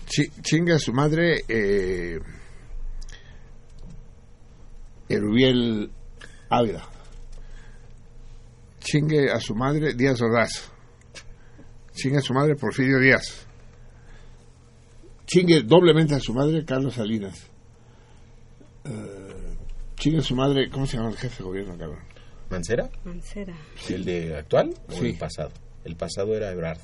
Chi- 0.05 0.29
chinga 0.41 0.75
a 0.75 0.79
su 0.79 0.91
madre 0.93 1.43
eh, 1.47 2.19
Erubiel 5.09 5.89
Ávila. 6.49 6.83
Chingue 8.79 9.31
a 9.31 9.39
su 9.39 9.55
madre 9.55 9.93
Díaz 9.93 10.21
Ordaz. 10.21 10.71
Chingue 11.93 12.17
a 12.17 12.21
su 12.21 12.33
madre 12.33 12.55
Porfirio 12.55 12.99
Díaz. 12.99 13.45
Chingue 15.25 15.61
doblemente 15.63 16.15
a 16.15 16.19
su 16.19 16.33
madre 16.33 16.65
Carlos 16.65 16.93
Salinas. 16.95 17.47
Eh, 18.85 19.55
chingue 19.95 20.19
a 20.19 20.23
su 20.23 20.35
madre, 20.35 20.69
¿cómo 20.69 20.85
se 20.85 20.97
llama 20.97 21.09
el 21.09 21.17
jefe 21.17 21.37
de 21.37 21.43
gobierno, 21.43 21.77
cabrón? 21.77 22.03
¿Mancera? 22.49 22.89
Mancera. 23.05 23.55
¿El 23.89 24.03
de 24.05 24.35
actual 24.37 24.73
o 24.89 24.91
Sí. 24.91 25.09
el 25.11 25.17
pasado? 25.17 25.51
El 25.85 25.95
pasado 25.95 26.35
era 26.35 26.51
Ebrard. 26.51 26.79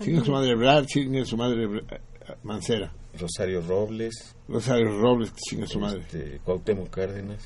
Chingue 0.00 0.20
a 0.20 0.24
su 0.24 0.32
madre 0.32 0.52
Ebrard, 0.52 0.86
chingue 0.86 1.20
a 1.22 1.24
su 1.24 1.36
madre 1.36 1.64
eh, 1.64 2.00
Mancera. 2.42 2.92
Rosario 3.18 3.60
Robles. 3.60 4.34
Rosario 4.48 5.00
Robles, 5.00 5.32
chingue 5.34 5.64
a 5.64 5.68
su 5.68 5.78
madre. 5.78 6.00
Este, 6.00 6.40
Cuauhtémoc 6.44 6.90
Cárdenas. 6.90 7.42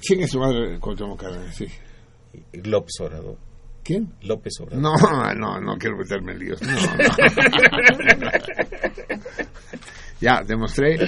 Chingue 0.00 0.24
a 0.24 0.28
su 0.28 0.38
madre 0.38 0.78
Cuauhtémoc 0.80 1.20
Cárdenas, 1.20 1.54
sí. 1.54 1.66
López 2.52 2.94
Obrador. 3.00 3.36
¿Quién? 3.82 4.14
López 4.22 4.54
Obrador. 4.60 4.82
No, 4.82 4.94
no, 5.34 5.60
no 5.60 5.76
quiero 5.78 5.96
meterme 5.96 6.32
en 6.32 6.38
líos. 6.38 6.62
No, 6.62 6.72
no. 6.72 6.80
ya, 10.20 10.42
demostré 10.46 10.98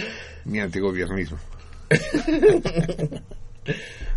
mi 0.44 0.60
antigobiernismo. 0.60 1.38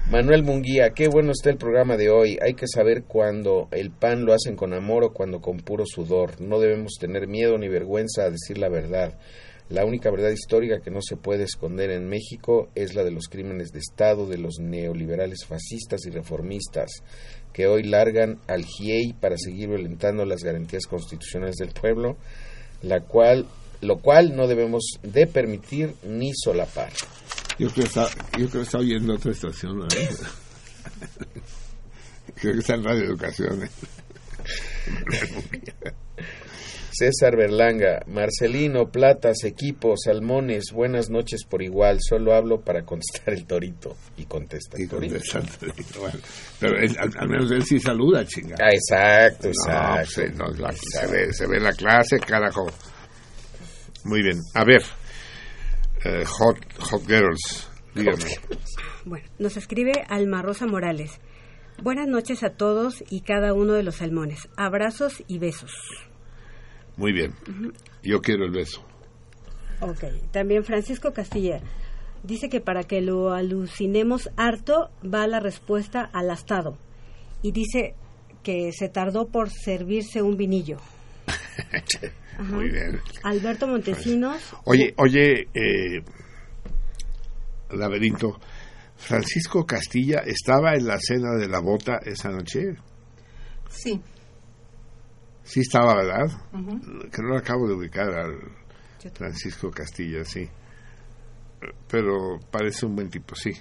Manuel 0.10 0.44
Munguía, 0.44 0.92
qué 0.92 1.08
bueno 1.08 1.32
está 1.32 1.50
el 1.50 1.58
programa 1.58 1.98
de 1.98 2.10
hoy. 2.10 2.38
Hay 2.42 2.54
que 2.54 2.68
saber 2.68 3.04
cuando 3.04 3.68
el 3.72 3.92
pan 3.92 4.26
lo 4.26 4.34
hacen 4.34 4.56
con 4.56 4.74
amor 4.74 5.04
o 5.04 5.14
cuando 5.14 5.42
con 5.42 5.58
puro 5.58 5.86
sudor. 5.86 6.40
No 6.42 6.60
debemos 6.60 6.94
tener 7.00 7.28
miedo 7.28 7.58
ni 7.58 7.68
vergüenza 7.68 8.24
a 8.24 8.30
decir 8.30 8.58
la 8.58 8.70
verdad. 8.70 9.18
La 9.70 9.84
única 9.84 10.10
verdad 10.10 10.30
histórica 10.30 10.80
que 10.80 10.92
no 10.92 11.02
se 11.02 11.18
puede 11.18 11.44
esconder 11.44 11.92
en 11.92 12.08
México 12.08 12.70
es 12.74 12.96
la 12.96 13.04
de 13.04 13.12
los 13.12 13.28
crímenes 13.28 13.74
de 13.74 13.80
Estado 13.80 14.26
de 14.26 14.38
los 14.38 14.60
neoliberales 14.60 15.46
fascistas 15.46 16.06
y 16.06 16.10
reformistas 16.10 17.04
que 17.52 17.68
hoy 17.68 17.84
largan 17.84 18.40
al 18.48 18.64
GIEI 18.64 19.14
para 19.20 19.38
seguir 19.38 19.68
violentando 19.68 20.24
las 20.24 20.42
garantías 20.42 20.86
constitucionales 20.88 21.56
del 21.56 21.72
pueblo, 21.72 22.16
la 22.82 23.02
cual, 23.02 23.46
lo 23.82 23.98
cual 23.98 24.38
no 24.38 24.48
debemos 24.48 24.84
de 25.04 25.28
permitir 25.28 25.96
ni 26.04 26.32
solapar. 26.34 26.94
Yo 27.60 27.70
creo 27.70 27.74
que 27.74 27.82
está, 27.84 28.08
yo 28.38 28.48
creo 28.50 28.62
que 28.62 28.62
está 28.62 28.78
oyendo 28.80 29.14
otra 29.16 29.32
estación. 29.32 29.88
creo 32.36 32.54
que 32.54 32.60
está 32.60 32.76
en 32.76 32.84
Radio 32.84 33.04
Educación. 33.06 33.64
¿eh? 33.64 33.70
César 36.92 37.36
Berlanga, 37.38 38.02
Marcelino, 38.08 38.90
Platas, 38.90 39.44
Equipo, 39.44 39.94
Salmones, 40.04 40.72
buenas 40.72 41.10
noches 41.12 41.44
por 41.46 41.62
igual. 41.62 42.00
Solo 42.02 42.34
hablo 42.34 42.62
para 42.62 42.84
contestar 42.86 43.34
el 43.36 43.46
torito. 43.46 43.96
Y 44.18 44.26
contesta 44.26 44.78
el 44.78 44.84
Y 44.84 44.88
torito. 44.88 45.20
bueno, 46.00 46.20
pero 46.60 46.78
él- 46.80 46.96
al, 47.00 47.12
al 47.18 47.30
menos 47.30 47.52
él 47.52 47.64
sí 47.64 47.80
saluda, 47.80 48.26
chinga. 48.26 48.56
Ah, 48.60 48.70
exacto, 48.74 49.48
No, 49.50 49.52
exacto. 50.00 50.12
pues, 50.16 50.36
no, 50.36 50.48
la- 50.60 50.74
se, 50.74 51.08
ve, 51.08 51.34
se 51.34 51.46
ve 51.48 51.60
la 51.60 51.74
clase, 51.74 52.20
carajo. 52.20 52.66
Muy 54.06 54.24
bien. 54.24 54.40
A 54.56 54.64
ver, 54.64 54.82
eh, 56.04 56.24
Hot, 56.26 56.58
hot 56.80 57.08
Girls, 57.08 57.70
dígame. 57.94 58.26
Bueno, 59.06 59.28
nos 59.40 59.58
escribe 59.58 60.04
Alma 60.10 60.42
Rosa 60.42 60.68
Morales. 60.68 61.20
Buenas 61.82 62.08
noches 62.08 62.44
a 62.44 62.50
todos 62.50 63.04
y 63.10 63.22
cada 63.22 63.54
uno 63.54 63.74
de 63.74 63.84
los 63.84 63.98
salmones. 63.98 64.50
Abrazos 64.58 65.24
y 65.28 65.38
besos. 65.38 65.72
Muy 66.96 67.14
bien. 67.14 67.34
Yo 68.04 68.22
quiero 68.22 68.46
el 68.46 68.52
beso. 68.52 68.84
Ok. 69.82 70.06
También 70.32 70.64
Francisco 70.64 71.14
Castilla 71.14 71.62
dice 72.24 72.50
que 72.50 72.62
para 72.62 72.84
que 72.84 73.02
lo 73.02 73.32
alucinemos 73.32 74.30
harto 74.36 74.90
va 75.04 75.28
la 75.28 75.40
respuesta 75.40 76.02
al 76.02 76.32
astado. 76.32 76.78
Y 77.44 77.52
dice 77.52 77.94
que 78.42 78.72
se 78.72 78.90
tardó 78.90 79.28
por 79.28 79.50
servirse 79.52 80.22
un 80.24 80.36
vinillo. 80.36 80.78
Muy 82.40 82.70
bien. 82.70 83.00
Alberto 83.24 83.68
Montesinos. 83.68 84.42
Oye, 84.66 84.94
oye, 84.98 85.48
eh, 85.54 86.04
Laberinto, 87.72 88.40
Francisco 88.96 89.66
Castilla 89.66 90.20
estaba 90.20 90.74
en 90.76 90.88
la 90.88 90.98
cena 91.00 91.32
de 91.36 91.48
la 91.48 91.60
bota 91.60 91.98
esa 92.06 92.30
noche. 92.30 92.76
Sí. 93.70 94.00
Sí 95.44 95.62
estaba, 95.62 95.96
¿verdad? 95.96 96.30
Que 97.12 97.22
no 97.22 97.30
lo 97.30 97.38
acabo 97.38 97.68
de 97.68 97.74
ubicar 97.74 98.10
al 98.12 98.38
Francisco 99.14 99.72
Castilla, 99.72 100.24
sí. 100.26 100.48
Pero 101.88 102.40
parece 102.52 102.86
un 102.86 102.96
buen 102.96 103.10
tipo, 103.10 103.34
sí. 103.36 103.52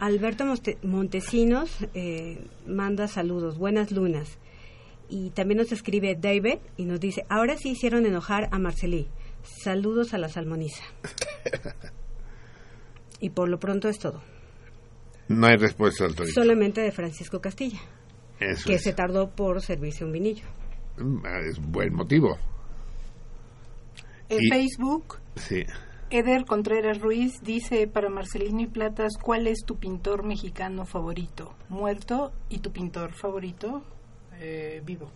Alberto 0.00 0.44
Monte- 0.44 0.78
Montesinos 0.82 1.70
eh, 1.94 2.44
manda 2.66 3.06
saludos, 3.08 3.56
buenas 3.56 3.92
lunas. 3.92 4.38
Y 5.14 5.28
también 5.30 5.58
nos 5.58 5.72
escribe 5.72 6.16
David 6.18 6.56
y 6.78 6.86
nos 6.86 6.98
dice, 6.98 7.26
ahora 7.28 7.58
sí 7.58 7.72
hicieron 7.72 8.06
enojar 8.06 8.48
a 8.50 8.58
Marcelí. 8.58 9.08
Saludos 9.42 10.14
a 10.14 10.18
la 10.18 10.30
salmoniza. 10.30 10.82
y 13.20 13.28
por 13.28 13.50
lo 13.50 13.58
pronto 13.58 13.90
es 13.90 13.98
todo. 13.98 14.22
No 15.28 15.46
hay 15.46 15.56
respuesta 15.56 16.06
al 16.06 16.14
torito. 16.14 16.34
Solamente 16.40 16.80
de 16.80 16.92
Francisco 16.92 17.40
Castilla, 17.42 17.78
Eso 18.40 18.66
que 18.66 18.76
es. 18.76 18.82
se 18.82 18.94
tardó 18.94 19.30
por 19.30 19.60
servirse 19.60 20.02
un 20.04 20.12
vinillo. 20.12 20.46
Mm, 20.96 21.26
Es 21.48 21.58
buen 21.60 21.92
motivo. 21.94 22.38
En 24.30 24.38
Y- 24.42 24.48
Facebook, 24.48 25.18
Sí. 25.36 25.62
Eder 26.08 26.46
Contreras 26.46 27.00
Ruiz 27.00 27.32
dice 27.42 27.86
para 27.86 28.08
Marcelino 28.08 28.62
y 28.62 28.66
Platas, 28.66 29.12
¿cuál 29.20 29.46
es 29.46 29.58
tu 29.66 29.76
pintor 29.78 30.24
mexicano 30.24 30.86
favorito? 30.86 31.54
Muerto 31.68 32.32
y 32.48 32.58
tu 32.60 32.72
pintor 32.72 33.12
favorito 33.12 33.82
eh, 34.42 34.82
vivo. 34.84 35.08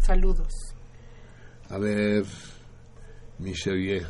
Saludos. 0.00 0.52
A 1.70 1.78
ver, 1.78 2.24
Michelier. 3.38 4.06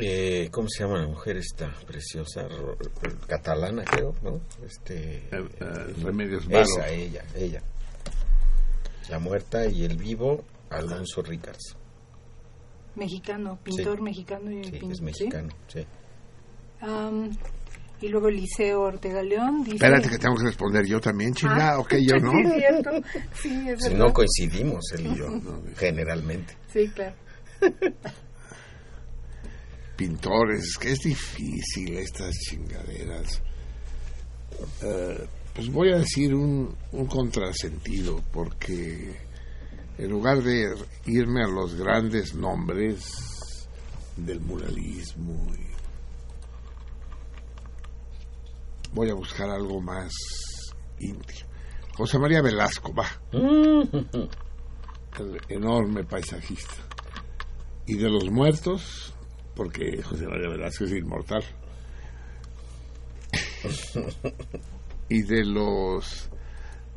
Eh, 0.00 0.48
¿Cómo 0.52 0.68
se 0.68 0.84
llama 0.84 1.00
la 1.00 1.08
mujer 1.08 1.38
esta 1.38 1.72
preciosa? 1.86 2.46
Catalana, 3.26 3.82
creo, 3.84 4.14
¿no? 4.22 4.40
Este, 4.64 5.16
Eh, 5.16 5.48
eh, 5.60 5.94
Remedios 6.02 6.46
Varo. 6.46 6.60
esa, 6.62 6.88
ella, 6.88 7.24
ella. 7.34 7.62
La 9.08 9.18
muerta 9.18 9.66
y 9.66 9.84
el 9.84 9.96
vivo, 9.96 10.44
Alonso 10.70 11.22
Ricards. 11.22 11.74
Mexicano, 12.94 13.58
pintor 13.62 13.96
Sí. 13.96 14.02
mexicano 14.02 14.50
y 14.52 14.64
Sí, 14.64 14.70
pin- 14.72 14.92
es 14.92 15.00
mexicano, 15.00 15.48
sí. 15.68 15.84
Y 18.00 18.08
luego 18.08 18.28
Eliseo 18.28 18.82
Ortega 18.82 19.22
León 19.22 19.64
dice... 19.64 19.76
Espérate 19.76 20.08
que 20.08 20.18
tengo 20.18 20.36
que 20.36 20.44
responder 20.44 20.86
yo 20.86 21.00
también, 21.00 21.34
chinga, 21.34 21.72
Ah, 21.72 21.78
ok, 21.80 21.94
yo 22.00 22.16
no. 22.20 22.30
Sí, 22.32 22.42
es 22.44 22.52
cierto. 22.54 22.90
Sí, 23.42 23.68
es 23.68 23.78
Si 23.82 23.88
verdad. 23.90 24.06
no 24.06 24.12
coincidimos 24.12 24.84
él 24.96 25.06
y 25.08 25.16
yo, 25.16 25.26
generalmente. 25.76 26.54
Sí, 26.72 26.88
claro. 26.94 27.14
Pintores, 29.96 30.62
es 30.64 30.78
que 30.78 30.92
es 30.92 30.98
difícil 31.00 31.98
estas 31.98 32.32
chingaderas. 32.48 33.42
Eh, 34.82 35.26
pues 35.54 35.68
voy 35.72 35.90
a 35.92 35.98
decir 35.98 36.34
un, 36.34 36.72
un 36.92 37.06
contrasentido, 37.06 38.22
porque 38.32 39.16
en 39.98 40.08
lugar 40.10 40.40
de 40.42 40.72
irme 41.06 41.42
a 41.42 41.48
los 41.48 41.74
grandes 41.74 42.32
nombres 42.34 43.06
del 44.16 44.40
muralismo, 44.40 45.34
y- 45.56 45.66
voy 48.92 49.10
a 49.10 49.14
buscar 49.14 49.50
algo 49.50 49.80
más 49.80 50.12
íntimo. 50.98 51.48
José 51.96 52.18
María 52.18 52.42
Velasco, 52.42 52.94
va. 52.94 53.06
el 55.18 55.40
enorme 55.48 56.04
paisajista. 56.04 56.74
Y 57.86 57.96
de 57.96 58.08
los 58.08 58.30
muertos, 58.30 59.12
porque 59.54 60.02
José 60.02 60.26
María 60.26 60.48
Velasco 60.48 60.84
es 60.84 60.92
inmortal. 60.92 61.42
y 65.08 65.22
de 65.22 65.44
los 65.44 66.30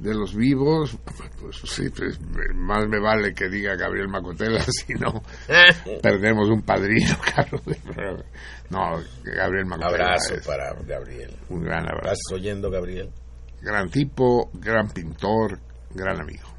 de 0.01 0.15
los 0.15 0.35
vivos, 0.35 0.97
pues 1.39 1.61
sí, 1.63 1.89
pues, 1.89 2.19
más 2.55 2.87
me 2.87 2.99
vale 2.99 3.35
que 3.35 3.47
diga 3.49 3.75
Gabriel 3.75 4.07
Macotela, 4.07 4.59
si 4.67 4.93
no 4.95 5.21
perdemos 6.01 6.49
un 6.49 6.63
padrino, 6.63 7.15
Carlos. 7.35 7.61
No, 8.71 8.99
Gabriel 9.23 9.65
Macotela. 9.67 10.05
Abrazo 10.05 10.35
es 10.35 10.47
para 10.47 10.73
Gabriel. 10.83 11.35
Un 11.49 11.61
gran 11.61 11.87
abrazo. 11.87 12.13
¿Estás 12.13 12.33
oyendo, 12.33 12.71
Gabriel? 12.71 13.11
Gran 13.61 13.91
tipo, 13.91 14.49
gran 14.53 14.89
pintor, 14.89 15.59
gran 15.93 16.19
amigo. 16.19 16.49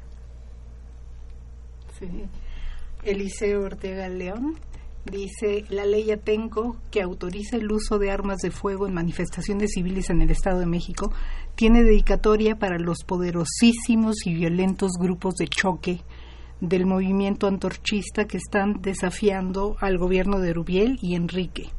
Sí. 1.99 2.25
Eliseo 3.03 3.63
Ortega 3.63 4.07
León 4.07 4.57
dice 5.05 5.65
la 5.69 5.85
ley 5.85 6.11
Atenco 6.11 6.77
que 6.91 7.01
autoriza 7.01 7.57
el 7.57 7.71
uso 7.71 7.99
de 7.99 8.11
armas 8.11 8.37
de 8.37 8.51
fuego 8.51 8.87
en 8.87 8.93
manifestaciones 8.93 9.71
civiles 9.73 10.09
en 10.09 10.21
el 10.21 10.31
Estado 10.31 10.59
de 10.59 10.65
México 10.65 11.11
tiene 11.55 11.83
dedicatoria 11.83 12.57
para 12.57 12.79
los 12.79 13.03
poderosísimos 13.03 14.25
y 14.25 14.33
violentos 14.33 14.93
grupos 14.99 15.35
de 15.35 15.47
choque 15.47 16.01
del 16.61 16.85
movimiento 16.85 17.47
antorchista 17.47 18.25
que 18.25 18.37
están 18.37 18.81
desafiando 18.81 19.75
al 19.81 19.97
gobierno 19.97 20.39
de 20.39 20.53
Rubiel 20.53 20.97
y 21.01 21.15
Enrique. 21.15 21.69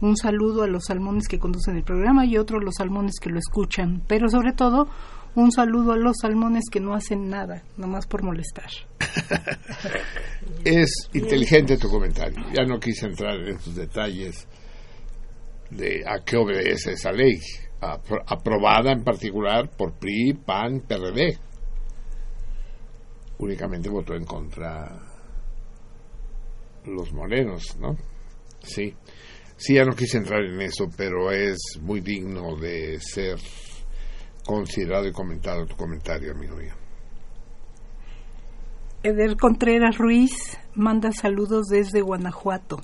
Un 0.00 0.16
saludo 0.16 0.64
a 0.64 0.66
los 0.66 0.86
salmones 0.86 1.28
que 1.28 1.38
conducen 1.38 1.76
el 1.76 1.84
programa 1.84 2.26
y 2.26 2.36
otro 2.36 2.58
a 2.58 2.62
los 2.62 2.74
salmones 2.78 3.20
que 3.20 3.30
lo 3.30 3.38
escuchan, 3.38 4.02
pero 4.08 4.28
sobre 4.28 4.52
todo 4.52 4.88
un 5.36 5.50
saludo 5.52 5.92
a 5.92 5.96
los 5.96 6.16
salmones 6.20 6.64
que 6.70 6.80
no 6.80 6.94
hacen 6.94 7.28
nada, 7.28 7.62
nomás 7.76 8.06
por 8.06 8.22
molestar. 8.22 8.70
Es 10.64 10.90
inteligente 11.12 11.76
tu 11.76 11.88
comentario. 11.88 12.44
Ya 12.52 12.64
no 12.64 12.78
quise 12.78 13.06
entrar 13.06 13.36
en 13.40 13.58
sus 13.60 13.74
detalles 13.74 14.46
de 15.70 16.02
a 16.06 16.24
qué 16.24 16.36
obedece 16.36 16.92
esa 16.92 17.10
ley, 17.12 17.38
apro- 17.80 18.22
aprobada 18.26 18.92
en 18.92 19.02
particular 19.02 19.68
por 19.76 19.92
PRI, 19.94 20.34
PAN, 20.34 20.80
PRD. 20.86 21.38
Únicamente 23.38 23.88
votó 23.88 24.14
en 24.14 24.24
contra 24.24 24.96
los 26.86 27.12
morenos, 27.12 27.76
¿no? 27.78 27.96
Sí. 28.62 28.94
Sí, 29.56 29.74
ya 29.74 29.84
no 29.84 29.94
quise 29.94 30.18
entrar 30.18 30.42
en 30.44 30.60
eso, 30.60 30.88
pero 30.96 31.30
es 31.30 31.58
muy 31.80 32.00
digno 32.00 32.56
de 32.56 32.98
ser 33.00 33.38
considerado 34.44 35.06
y 35.06 35.12
comentado 35.12 35.66
tu 35.66 35.76
comentario, 35.76 36.32
amigo 36.32 36.56
mío. 36.56 36.74
Eder 39.02 39.36
Contreras 39.36 39.98
Ruiz 39.98 40.58
manda 40.74 41.12
saludos 41.12 41.66
desde 41.66 42.00
Guanajuato. 42.00 42.80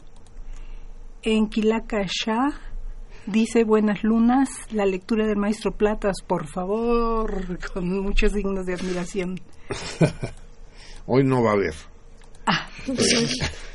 En 1.22 1.48
Quilacachá 1.48 2.60
dice 3.26 3.64
buenas 3.64 4.02
lunas, 4.02 4.48
la 4.70 4.86
lectura 4.86 5.26
del 5.26 5.36
maestro 5.36 5.72
Platas, 5.72 6.16
por 6.26 6.46
favor, 6.46 7.58
con 7.74 8.02
muchos 8.02 8.32
signos 8.32 8.66
de 8.66 8.74
admiración. 8.74 9.40
Hoy 11.06 11.24
no 11.24 11.42
va 11.42 11.50
a 11.50 11.54
haber. 11.54 11.74
Sí, 12.96 13.28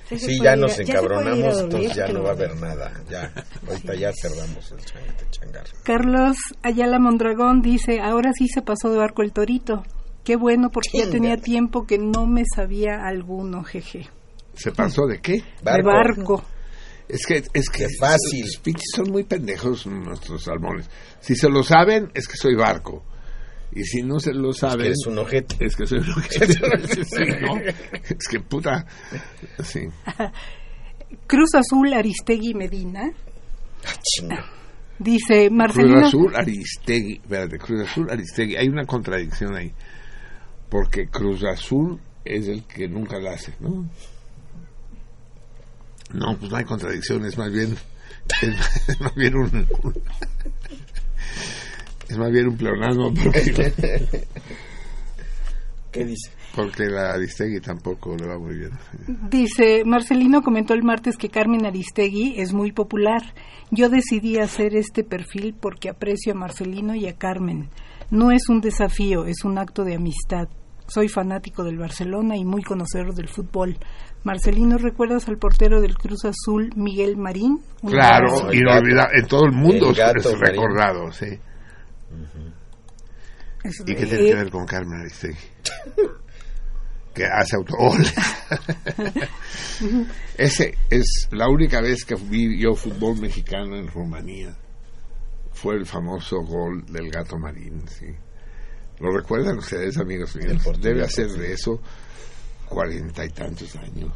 puede 0.10 0.38
ya 0.38 0.54
ir 0.54 0.60
nos 0.60 0.80
encabronamos, 0.80 1.40
dormir, 1.40 1.64
entonces 1.64 1.96
ya 1.96 2.08
no 2.08 2.24
va 2.24 2.30
a 2.30 2.34
haber 2.34 2.56
nada. 2.56 2.92
Ya, 3.10 3.34
ahorita 3.68 3.96
ya 3.96 4.12
cerramos 4.14 4.72
el 4.72 5.30
changar. 5.32 5.66
Carlos 5.84 6.38
Ayala 6.62 7.00
Mondragón 7.00 7.62
dice, 7.62 8.00
ahora 8.02 8.32
sí 8.34 8.48
se 8.48 8.62
pasó 8.62 8.92
de 8.92 8.98
barco 8.98 9.22
el 9.22 9.32
torito. 9.32 9.84
Qué 10.24 10.36
bueno, 10.36 10.72
porque 10.72 11.00
ya 11.00 11.10
tenía 11.10 11.38
tiempo 11.38 11.86
que 11.86 12.00
no 12.00 12.26
me 12.26 12.44
sabía 12.56 13.06
alguno, 13.06 13.64
jeje. 13.64 14.10
¿Se 14.56 14.72
pasó 14.72 15.06
de 15.06 15.20
qué? 15.20 15.44
De 15.62 15.82
barco. 15.84 16.44
Es 17.08 17.26
que, 17.28 17.44
es 17.54 17.70
que 17.70 17.88
fácil. 18.00 18.42
Los 18.42 18.58
pinches 18.58 18.90
son 18.96 19.12
muy 19.12 19.24
pendejos 19.24 19.86
nuestros 19.86 20.44
salmones. 20.44 20.90
Si 21.20 21.36
se 21.36 21.50
lo 21.50 21.62
saben, 21.62 22.12
es 22.16 22.28
que 22.28 22.38
soy 22.38 22.56
barco. 22.56 23.04
Y 23.76 23.84
si 23.84 24.02
no 24.04 24.20
se 24.20 24.34
lo 24.34 24.54
saben, 24.54 24.88
eres 24.88 25.06
un 25.06 25.18
ojete. 25.20 25.58
Es 25.66 25.76
que 25.76 25.86
soy 25.86 26.00
un 26.00 26.10
ojete. 26.18 26.54
Sí, 26.54 27.24
¿no? 27.42 27.58
Es 27.58 28.28
que 28.30 28.40
puta. 28.40 28.86
Sí. 29.64 29.82
Cruz 31.28 31.54
Azul 31.56 31.94
Aristegui 31.94 32.54
Medina 32.54 33.12
Ah, 33.88 33.94
chinga. 34.02 34.46
dice, 34.98 35.48
Cruz 35.50 35.58
Marcelino... 35.58 36.06
Azul 36.08 36.36
Aristegui. 36.36 37.16
Espérate, 37.22 37.58
Cruz 37.60 37.82
Azul 37.88 38.10
Aristegui. 38.10 38.56
Hay 38.56 38.68
una 38.70 38.86
contradicción 38.86 39.56
ahí. 39.56 39.72
Porque 40.70 41.08
Cruz 41.08 41.44
Azul 41.44 42.00
es 42.24 42.48
el 42.48 42.64
que 42.64 42.88
nunca 42.88 43.20
la 43.20 43.34
hace, 43.34 43.54
¿no? 43.60 43.88
No, 46.14 46.38
pues 46.38 46.50
no 46.52 46.58
hay 46.58 46.64
contradicción, 46.66 47.26
es 47.26 47.38
más 47.38 47.52
bien. 47.52 47.76
Es, 48.42 48.90
es 48.90 49.02
más 49.02 49.14
bien 49.16 49.36
un. 49.36 49.68
un- 49.84 50.02
es 52.10 52.18
más 52.18 52.32
bien 52.32 52.48
un 52.48 52.58
pleonasmo 52.58 53.14
porque, 53.24 53.74
¿Qué 55.92 56.06
dice? 56.06 56.32
porque 56.56 56.86
la 56.86 57.12
Aristegui 57.14 57.60
tampoco 57.60 58.16
le 58.16 58.28
va 58.28 58.40
muy 58.40 58.58
bien. 58.58 58.72
Dice, 59.30 59.84
Marcelino 59.86 60.42
comentó 60.42 60.74
el 60.74 60.84
martes 60.84 61.18
que 61.18 61.30
Carmen 61.30 61.66
Aristegui 61.66 62.36
es 62.40 62.54
muy 62.54 62.72
popular. 62.72 63.22
Yo 63.72 63.90
decidí 63.90 64.38
hacer 64.38 64.76
este 64.76 65.04
perfil 65.04 65.54
porque 65.60 65.90
aprecio 65.90 66.32
a 66.32 66.36
Marcelino 66.36 66.96
y 66.96 67.08
a 67.08 67.18
Carmen. 67.18 67.70
No 68.10 68.32
es 68.32 68.48
un 68.48 68.62
desafío, 68.62 69.26
es 69.26 69.44
un 69.44 69.58
acto 69.58 69.84
de 69.84 69.96
amistad. 69.96 70.48
Soy 70.88 71.10
fanático 71.10 71.64
del 71.64 71.78
Barcelona 71.78 72.38
y 72.38 72.46
muy 72.46 72.62
conocedor 72.62 73.14
del 73.16 73.28
fútbol. 73.28 73.78
Marcelino, 74.24 74.78
¿recuerdas 74.78 75.28
al 75.28 75.38
portero 75.38 75.82
del 75.82 75.98
Cruz 75.98 76.24
Azul, 76.26 76.72
Miguel 76.76 77.18
Marín? 77.18 77.60
Un 77.82 77.92
Claro, 77.92 78.54
inolvidable. 78.54 79.20
En 79.20 79.28
todo 79.28 79.46
el 79.46 79.52
mundo 79.52 79.90
el 79.90 80.18
es 80.18 80.26
Marín. 80.26 80.40
recordado, 80.40 81.12
sí. 81.12 81.28
¿Y 83.64 83.96
qué 83.96 84.06
tiene 84.06 84.30
que 84.30 84.36
ver 84.36 84.50
con 84.52 84.66
Carmen 84.66 85.02
Aristegui? 85.02 85.38
que 87.16 87.26
hace 87.26 87.56
autogoles. 87.56 88.14
Ese 90.38 90.78
es 90.90 91.30
la 91.32 91.48
única 91.48 91.82
vez 91.82 92.04
que 92.04 92.16
vi 92.16 92.62
yo 92.62 92.76
fútbol 92.76 93.18
mexicano 93.20 93.78
en 93.78 93.88
Rumanía. 93.88 94.56
Fue 95.54 95.76
el 95.76 95.86
famoso 95.86 96.42
gol 96.42 96.86
del 96.88 97.10
gato 97.10 97.38
marín, 97.38 97.88
sí. 97.88 98.08
¿Lo 99.00 99.16
recuerdan 99.16 99.58
ustedes, 99.58 99.98
amigos 99.98 100.36
míos? 100.36 100.62
Debe 100.82 101.04
hacer 101.04 101.30
de 101.30 101.54
eso 101.54 101.82
cuarenta 102.68 103.26
y 103.26 103.30
tantos 103.30 103.76
años. 103.78 104.12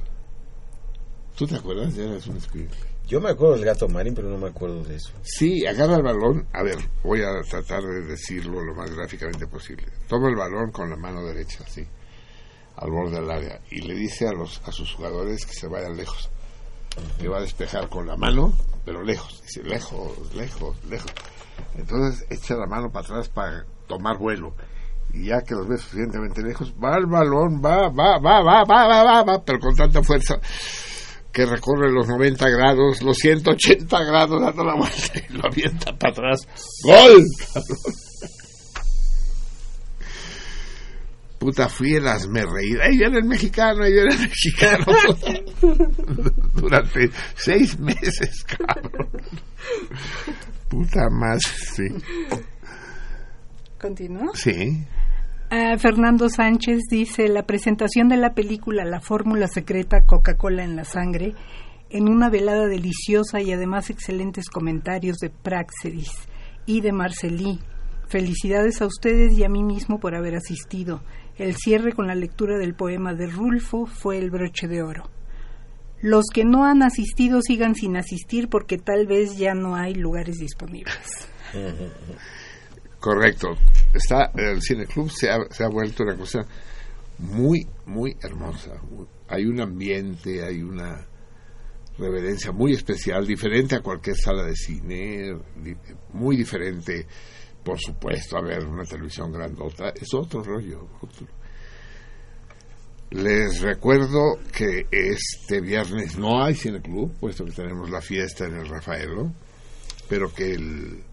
¿Tú 1.38 1.48
te 1.48 1.56
acuerdas? 1.56 1.96
Ya 1.96 2.04
eras 2.04 2.28
un 2.28 2.38
espíritu. 2.38 2.76
Yo 3.10 3.20
me 3.20 3.32
acuerdo 3.32 3.56
del 3.56 3.66
gato 3.66 3.88
marín, 3.88 4.14
pero 4.14 4.30
no 4.30 4.38
me 4.38 4.50
acuerdo 4.50 4.84
de 4.84 4.98
eso. 4.98 5.12
Sí, 5.24 5.66
agarra 5.66 5.96
el 5.96 6.04
balón. 6.04 6.48
A 6.54 6.62
ver, 6.62 6.78
voy 7.04 7.24
a 7.24 7.42
tratar 7.42 7.82
de 7.82 8.04
decirlo 8.04 8.64
lo 8.64 8.76
más 8.76 8.96
gráficamente 8.96 9.48
posible. 9.48 9.88
Toma 10.08 10.30
el 10.30 10.36
balón 10.36 10.72
con 10.72 10.92
la 10.92 10.96
mano 10.96 11.26
derecha, 11.26 11.64
así, 11.66 11.84
al 12.76 12.92
borde 12.92 13.20
del 13.20 13.32
área, 13.32 13.62
y 13.72 13.82
le 13.82 13.96
dice 13.96 14.28
a, 14.28 14.32
los, 14.32 14.62
a 14.64 14.72
sus 14.72 14.94
jugadores 14.94 15.44
que 15.48 15.54
se 15.54 15.66
vayan 15.66 15.98
lejos. 15.98 16.30
Que 17.20 17.28
va 17.28 17.40
a 17.40 17.42
despejar 17.42 17.90
con 17.90 18.06
la 18.06 18.16
mano, 18.16 18.54
pero 18.86 19.02
lejos. 19.02 19.42
Dice, 19.42 19.64
lejos, 19.64 20.36
lejos, 20.36 20.78
lejos. 20.88 21.12
Entonces 21.80 22.28
echa 22.30 22.58
la 22.58 22.68
mano 22.68 22.92
para 22.92 23.08
atrás 23.08 23.28
para 23.28 23.66
tomar 23.88 24.20
vuelo. 24.20 24.54
Y 25.12 25.26
ya 25.26 25.42
que 25.42 25.56
los 25.56 25.68
ve 25.68 25.80
suficientemente 25.80 26.44
lejos, 26.44 26.76
va 26.76 26.96
el 26.96 27.08
balón, 27.08 27.60
va, 27.60 27.90
va, 27.90 28.20
va, 28.20 28.44
va, 28.44 28.64
va, 28.64 28.88
va, 28.88 29.04
va, 29.04 29.24
va, 29.24 29.44
pero 29.44 29.60
con 29.60 29.76
tanta 29.76 30.04
fuerza 30.04 30.40
que 31.32 31.46
recorre 31.46 31.92
los 31.92 32.08
90 32.08 32.50
grados, 32.50 33.02
los 33.02 33.18
180 33.18 34.04
grados 34.04 34.42
dando 34.42 34.64
la 34.64 34.76
vuelta 34.76 35.20
y 35.30 35.34
lo 35.34 35.46
avienta 35.46 35.98
para 35.98 36.12
atrás. 36.12 36.48
¡Gol! 36.84 37.24
Puta, 41.40 41.70
fui 41.70 41.94
el 41.94 42.06
hazme 42.06 42.44
reír. 42.44 42.82
Ahí 42.82 42.98
viene 42.98 43.20
el 43.20 43.26
mexicano, 43.26 43.86
ahí 43.86 43.94
viene 43.94 44.14
el 44.14 44.20
mexicano. 44.20 44.86
Durante 46.54 47.10
seis 47.36 47.80
meses, 47.80 48.44
cabrón. 48.44 49.10
Puta 50.68 51.10
más, 51.10 51.42
sí. 51.44 51.88
¿Continúo? 53.80 54.36
Sí. 54.36 54.86
Ah, 55.52 55.76
Fernando 55.80 56.30
Sánchez 56.30 56.82
dice, 56.92 57.28
la 57.28 57.42
presentación 57.42 58.08
de 58.08 58.18
la 58.18 58.36
película 58.36 58.86
La 58.86 59.02
fórmula 59.02 59.48
secreta 59.48 60.06
Coca-Cola 60.06 60.64
en 60.64 60.76
la 60.76 60.84
sangre, 60.84 61.34
en 61.90 62.08
una 62.08 62.30
velada 62.30 62.68
deliciosa 62.68 63.42
y 63.42 63.52
además 63.52 63.90
excelentes 63.90 64.48
comentarios 64.48 65.18
de 65.18 65.32
Praxedis 65.32 66.12
y 66.68 66.82
de 66.82 66.92
Marcelí. 66.92 67.60
Felicidades 68.08 68.80
a 68.84 68.86
ustedes 68.86 69.36
y 69.40 69.44
a 69.44 69.50
mí 69.50 69.64
mismo 69.64 70.00
por 70.00 70.14
haber 70.14 70.36
asistido. 70.36 71.02
El 71.36 71.56
cierre 71.56 71.94
con 71.94 72.06
la 72.06 72.14
lectura 72.14 72.60
del 72.60 72.76
poema 72.76 73.16
de 73.16 73.26
Rulfo 73.26 73.88
fue 73.88 74.20
el 74.20 74.30
broche 74.30 74.68
de 74.68 74.84
oro. 74.84 75.10
Los 76.00 76.26
que 76.32 76.46
no 76.46 76.64
han 76.66 76.84
asistido 76.84 77.42
sigan 77.42 77.74
sin 77.74 77.98
asistir 77.98 78.50
porque 78.50 78.78
tal 78.78 79.08
vez 79.08 79.36
ya 79.36 79.56
no 79.56 79.76
hay 79.76 79.96
lugares 79.96 80.38
disponibles. 80.38 81.28
Correcto. 83.00 83.56
Está 83.94 84.32
el 84.36 84.62
Cine 84.62 84.86
Club 84.86 85.10
se 85.10 85.30
ha, 85.30 85.38
se 85.50 85.64
ha 85.64 85.70
vuelto 85.70 86.04
una 86.04 86.16
cosa 86.16 86.46
muy, 87.20 87.66
muy 87.86 88.16
hermosa. 88.22 88.82
Hay 89.28 89.46
un 89.46 89.62
ambiente, 89.62 90.44
hay 90.44 90.62
una 90.62 91.06
reverencia 91.98 92.52
muy 92.52 92.74
especial, 92.74 93.28
diferente 93.28 93.76
a 93.76 93.82
cualquier 93.82 94.16
sala 94.16 94.44
de 94.44 94.56
cine, 94.56 95.38
muy 96.14 96.38
diferente, 96.38 97.06
por 97.64 97.78
supuesto, 97.78 98.38
a 98.38 98.42
ver 98.42 98.66
una 98.66 98.86
televisión 98.86 99.32
grandota, 99.32 99.90
es 99.90 100.14
otro 100.14 100.42
rollo. 100.42 100.88
Les 103.12 103.62
recuerdo 103.62 104.40
que 104.56 104.88
este 104.92 105.60
viernes 105.62 106.18
no 106.18 106.44
hay 106.44 106.56
Cine 106.56 106.82
Club, 106.82 107.12
puesto 107.20 107.44
que 107.44 107.52
tenemos 107.52 107.90
la 107.90 108.02
fiesta 108.02 108.46
en 108.46 108.56
el 108.56 108.68
Rafaelo, 108.70 109.34
pero 110.08 110.34
que 110.34 110.54
el 110.54 111.04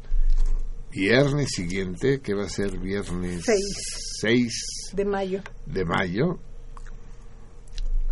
viernes 0.97 1.51
siguiente, 1.55 2.21
que 2.21 2.35
va 2.35 2.45
a 2.45 2.49
ser 2.49 2.79
viernes 2.79 3.45
Seis. 3.45 4.19
6 4.21 4.93
De 4.95 5.05
mayo. 5.05 5.43
de 5.67 5.85
mayo, 5.85 6.39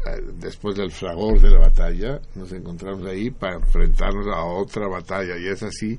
eh, 0.06 0.20
después 0.39 0.77
del 0.77 0.90
fragor 0.90 1.40
de 1.40 1.51
la 1.51 1.61
batalla, 1.61 2.20
nos 2.35 2.52
encontramos 2.52 3.06
ahí 3.06 3.31
para 3.31 3.56
enfrentarnos 3.56 4.27
a 4.27 4.44
otra 4.44 4.86
batalla, 4.86 5.39
y 5.39 5.48
es 5.48 5.62
así, 5.62 5.98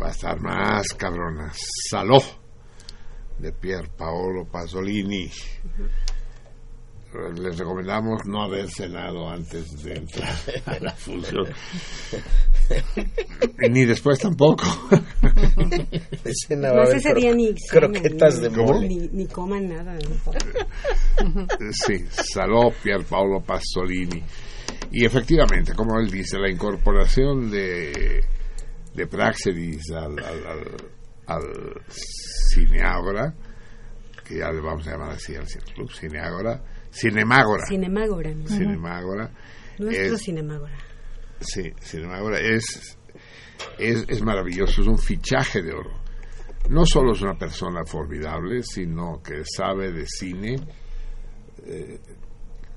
va 0.00 0.08
a 0.08 0.10
estar 0.10 0.38
más 0.40 0.88
cabrona. 0.98 1.50
Saló, 1.90 2.18
de 3.38 3.52
Pier 3.52 3.88
Paolo 3.96 4.44
Pasolini. 4.44 5.30
Les 7.14 7.56
recomendamos 7.56 8.26
no 8.26 8.42
haber 8.42 8.68
cenado 8.68 9.28
antes 9.28 9.82
de 9.82 9.94
entrar 9.94 10.34
a 10.66 10.78
la 10.80 10.92
función. 10.96 11.46
Ni 13.70 13.84
después 13.84 14.18
tampoco. 14.18 14.64
Escena 16.24 16.72
va 16.72 16.74
a 16.74 16.80
Más 16.80 16.88
haber 16.88 16.96
ese 16.98 17.14
día 17.14 17.34
ni 17.34 17.54
croquetas 17.54 18.40
de 18.40 18.50
mole. 18.50 18.88
Ni, 18.88 19.08
ni 19.08 19.26
coman 19.28 19.68
nada. 19.68 19.96
¿no? 19.96 21.46
Sí, 21.72 22.04
Saló 22.10 22.70
Pier 22.82 23.04
Paolo 23.04 23.40
Pasolini. 23.40 24.22
Y 24.92 25.04
efectivamente, 25.04 25.74
como 25.74 25.98
él 25.98 26.10
dice, 26.10 26.38
la 26.38 26.50
incorporación 26.50 27.50
de, 27.50 28.20
de 28.94 29.06
Praxedis 29.06 29.90
al, 29.92 30.18
al, 30.18 30.46
al, 30.46 30.76
al 31.26 31.82
Cineágora, 32.52 33.34
que 34.24 34.38
ya 34.38 34.50
le 34.50 34.60
vamos 34.60 34.86
a 34.86 34.92
llamar 34.92 35.10
así 35.12 35.34
al 35.34 35.46
Cine 35.46 35.64
Club, 35.74 35.90
Cineágora, 35.92 36.62
Cinemágora, 37.00 37.64
Cinemágora. 37.68 38.34
¿no? 38.34 38.46
Cinemágora, 38.48 39.30
Nuestro 39.78 40.14
es- 40.16 40.22
Cinemágora. 40.22 40.76
Sí, 41.40 41.70
Cinemágora 41.80 42.38
es, 42.40 42.96
es, 43.78 44.04
es 44.08 44.22
maravilloso, 44.22 44.80
es 44.80 44.86
un 44.88 44.98
fichaje 44.98 45.62
de 45.62 45.72
oro. 45.72 45.90
No 46.70 46.84
solo 46.86 47.12
es 47.12 47.20
una 47.22 47.36
persona 47.38 47.84
formidable, 47.84 48.62
sino 48.62 49.22
que 49.22 49.42
sabe 49.44 49.92
de 49.92 50.06
cine 50.06 50.56
eh, 51.64 52.00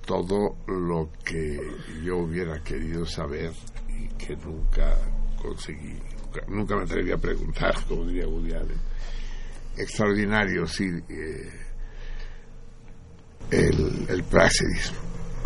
todo 0.05 0.57
lo 0.67 1.09
que 1.23 1.57
yo 2.03 2.17
hubiera 2.17 2.61
querido 2.63 3.05
saber 3.05 3.51
y 3.87 4.07
que 4.15 4.35
nunca 4.35 4.95
conseguí, 5.41 5.93
nunca, 6.23 6.41
nunca 6.47 6.75
me 6.75 6.83
atreví 6.83 7.11
a 7.11 7.17
preguntar, 7.17 7.73
como 7.87 8.05
diría 8.05 8.27
Woody 8.27 8.53
Allen. 8.53 8.77
Extraordinario, 9.77 10.65
sí. 10.67 10.85
eh, 11.09 11.49
el, 13.51 14.05
el 14.09 14.23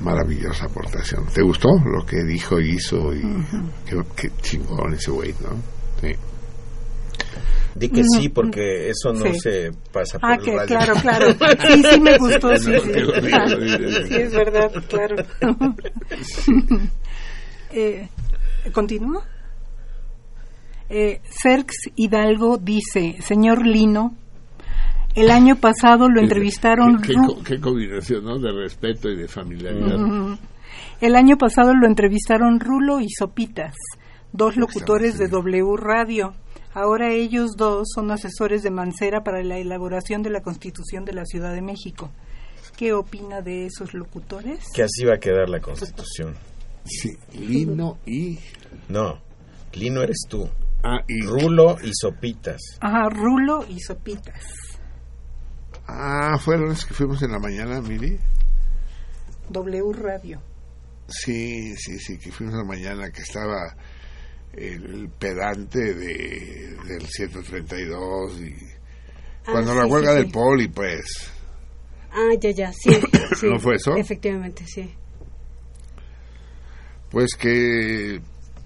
maravillosa 0.02 0.66
aportación. 0.66 1.26
¿Te 1.34 1.42
gustó 1.42 1.70
lo 1.86 2.06
que 2.06 2.24
dijo 2.24 2.60
y 2.60 2.72
hizo? 2.76 3.14
Y 3.14 3.22
qué, 3.88 3.98
qué 4.16 4.30
chingón 4.42 4.94
ese 4.94 5.12
güey, 5.12 5.34
¿no? 5.42 5.56
Sí. 6.02 6.16
Di 7.76 7.90
que 7.90 8.04
sí, 8.04 8.30
porque 8.30 8.90
eso 8.90 9.14
no 9.14 9.26
Sí. 9.34 9.40
se 9.40 9.72
pasa 9.92 10.20
por 10.20 10.30
Ah, 10.30 10.36
el 10.36 10.42
que 10.44 10.52
radio. 10.52 10.68
claro, 10.68 10.94
claro. 11.02 11.26
Sí, 11.68 11.84
sí 11.92 12.00
me 12.00 12.18
gustó, 12.20 12.56
sí, 12.58 12.72
sí. 12.84 12.92
Ah, 13.34 13.46
es 14.12 14.34
verdad, 14.34 14.72
claro. 14.88 15.16
Eh, 17.72 18.08
¿Continúo? 18.72 19.24
Eh, 20.90 21.22
Cerx 21.24 21.74
Hidalgo 21.96 22.58
dice, 22.60 23.16
señor 23.22 23.66
Lino, 23.66 24.16
el 25.16 25.32
año 25.32 25.56
pasado 25.56 26.10
lo 26.10 26.22
entrevistaron... 26.22 27.02
Qué, 27.02 27.60
combinación, 27.60 28.24
¿no? 28.24 28.40
De 28.40 28.52
respeto 28.52 29.10
y 29.10 29.16
de 29.16 29.28
familiaridad. 29.28 30.38
El 31.02 31.16
año 31.16 31.38
pasado 31.38 31.74
lo 31.74 31.88
entrevistaron 31.88 32.60
Rulo 32.60 33.00
y 33.00 33.10
Sopitas, 33.10 33.76
dos 34.32 34.56
locutores 34.58 35.18
de 35.18 35.28
W 35.28 35.76
Radio. 35.78 36.34
Ahora 36.74 37.12
ellos 37.12 37.52
dos 37.58 37.90
son 37.94 38.10
asesores 38.10 38.64
de 38.64 38.72
Mancera 38.72 39.24
para 39.24 39.44
la 39.44 39.58
elaboración 39.58 40.24
de 40.24 40.32
la 40.32 40.42
Constitución 40.42 41.06
de 41.06 41.14
la 41.14 41.26
Ciudad 41.26 41.54
de 41.54 41.62
México. 41.62 42.12
¿Qué 42.78 42.94
opina 42.94 43.42
de 43.42 43.68
esos 43.68 43.94
locutores? 43.94 44.66
Que 44.74 44.84
así 44.84 45.06
va 45.06 45.16
a 45.16 45.20
quedar 45.20 45.48
la 45.50 45.60
constitución. 45.60 46.34
Sí, 46.86 47.12
Lino 47.34 48.00
y... 48.06 48.40
No, 48.90 49.20
Lino 49.74 50.02
eres 50.02 50.24
tú. 50.28 50.50
Ah, 50.84 51.04
y... 51.08 51.22
Rulo 51.26 51.78
y 51.84 51.92
Sopitas. 51.94 52.60
Ajá, 52.82 53.10
Rulo 53.10 53.66
y 53.70 53.80
Sopitas. 53.80 54.63
Ah, 55.88 56.38
fueron 56.40 56.70
los 56.70 56.86
que 56.86 56.94
fuimos 56.94 57.22
en 57.24 57.32
la 57.32 57.40
mañana, 57.40 57.82
Miri. 57.82 58.18
W 59.50 59.94
Radio. 59.94 60.42
Sí, 61.08 61.76
sí, 61.76 62.00
sí, 62.00 62.18
que 62.18 62.32
fuimos 62.32 62.54
en 62.56 62.60
la 62.62 62.66
mañana, 62.66 63.12
que 63.12 63.22
estaba 63.22 63.76
el, 64.54 64.86
el 64.86 65.10
pedante 65.10 65.94
de, 65.94 66.76
del 66.88 67.06
132 67.08 68.40
y... 68.42 68.56
Cuando 69.46 69.74
Ah, 69.74 69.76
la 69.76 69.84
sí, 69.86 69.92
huelga 69.92 70.12
sí, 70.12 70.18
del 70.20 70.32
poli, 70.32 70.68
pues... 70.70 71.04
Ah, 72.12 72.30
ya, 72.40 72.52
ya, 72.52 72.72
sí. 72.72 72.92
sí. 73.40 73.48
¿No 73.48 73.60
fue 73.60 73.76
eso? 73.76 73.98
Efectivamente, 73.98 74.66
sí. 74.66 74.94
Pues 77.10 77.36
que 77.38 78.22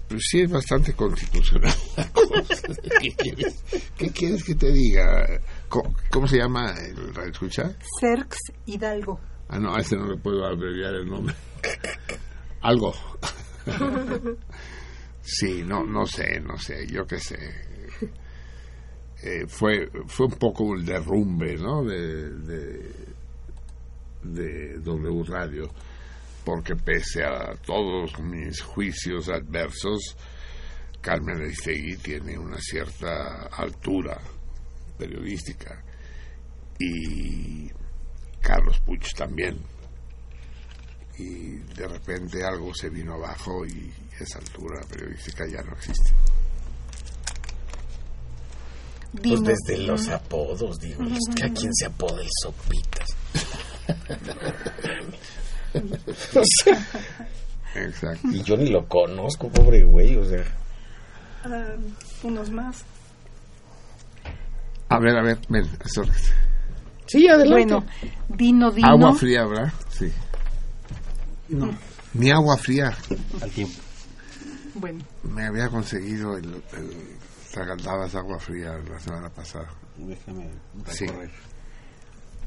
pues 0.08 0.22
sí 0.30 0.40
es 0.40 0.50
bastante 0.50 0.94
constitucional 0.94 1.74
la 1.96 2.08
cosa. 2.12 2.38
¿Qué 3.02 3.10
quieres, 3.14 3.62
qué 3.98 4.10
quieres 4.10 4.42
que 4.44 4.54
te 4.54 4.72
diga? 4.72 5.26
¿Cómo, 5.68 5.94
cómo 6.10 6.26
se 6.26 6.38
llama 6.38 6.74
el 6.78 7.14
radio 7.14 7.30
escucha? 7.30 7.76
Cerx 8.00 8.38
Hidalgo. 8.66 9.20
Ah, 9.48 9.58
no, 9.58 9.74
a 9.74 9.80
ese 9.80 9.96
no 9.96 10.06
le 10.06 10.16
puedo 10.16 10.44
abreviar 10.44 10.94
el 10.94 11.08
nombre. 11.08 11.34
Algo. 12.60 12.94
Sí, 15.20 15.62
no, 15.62 15.84
no 15.84 16.06
sé, 16.06 16.40
no 16.40 16.56
sé, 16.56 16.86
yo 16.86 17.06
qué 17.06 17.18
sé. 17.18 17.36
Eh, 19.22 19.46
fue, 19.46 19.90
fue 20.06 20.26
un 20.26 20.38
poco 20.38 20.74
el 20.74 20.86
derrumbe, 20.86 21.56
¿no? 21.56 21.84
De, 21.84 22.30
de, 22.30 22.94
de 24.22 24.78
W 24.78 25.24
Radio, 25.24 25.68
porque 26.44 26.76
pese 26.76 27.24
a 27.24 27.54
todos 27.56 28.18
mis 28.20 28.62
juicios 28.62 29.28
adversos, 29.28 30.16
Carmen 31.00 31.42
Aristegui 31.42 31.96
tiene 31.96 32.38
una 32.38 32.58
cierta 32.58 33.48
altura 33.48 34.18
periodística 34.98 35.82
y 36.78 37.70
Carlos 38.40 38.80
Puig 38.80 39.02
también. 39.16 39.58
Y 41.18 41.56
de 41.74 41.88
repente 41.88 42.44
algo 42.44 42.72
se 42.74 42.90
vino 42.90 43.14
abajo 43.14 43.64
y 43.66 43.92
esa 44.20 44.38
altura 44.38 44.80
periodística 44.88 45.46
ya 45.46 45.62
no 45.62 45.72
existe. 45.72 46.12
Pues 49.12 49.22
Dinos. 49.22 49.44
desde 49.44 49.78
los 49.84 50.08
apodos, 50.08 50.78
digo, 50.78 51.02
es 51.04 51.34
que 51.34 51.44
a 51.44 51.52
quién 51.52 51.74
se 51.74 51.86
apoda 51.86 52.20
el 52.20 52.28
Sopitas. 52.42 53.08
O 56.34 56.42
sea, 56.42 56.86
Exacto. 57.74 58.28
y 58.32 58.42
yo 58.42 58.56
ni 58.56 58.70
lo 58.70 58.88
conozco, 58.88 59.50
pobre 59.50 59.82
güey, 59.84 60.16
o 60.16 60.24
sea. 60.24 60.44
Ah, 61.44 61.74
unos 62.22 62.50
más. 62.50 62.84
A 64.90 64.98
ver, 64.98 65.16
a 65.16 65.22
ver, 65.22 65.38
ven. 65.48 65.64
Sí, 67.06 67.26
adelante. 67.28 67.74
Bueno, 67.74 67.86
Dino 68.28 68.70
Dino. 68.70 68.88
Agua 68.88 69.14
fría, 69.14 69.46
¿verdad? 69.46 69.72
Sí. 69.90 70.12
No, 71.48 71.70
ni 72.14 72.30
agua 72.30 72.56
fría. 72.58 72.94
Al 73.40 73.50
tiempo. 73.50 73.74
Bueno, 74.74 75.04
Me 75.24 75.46
había 75.46 75.68
conseguido 75.68 76.36
el, 76.36 76.44
el 76.76 76.90
tragaldabas 77.52 78.14
agua 78.14 78.38
fría 78.38 78.78
la 78.88 79.00
semana 79.00 79.28
pasada. 79.30 79.68
Déjame 79.96 80.50
Sí. 80.88 81.06
recorrer. 81.06 81.30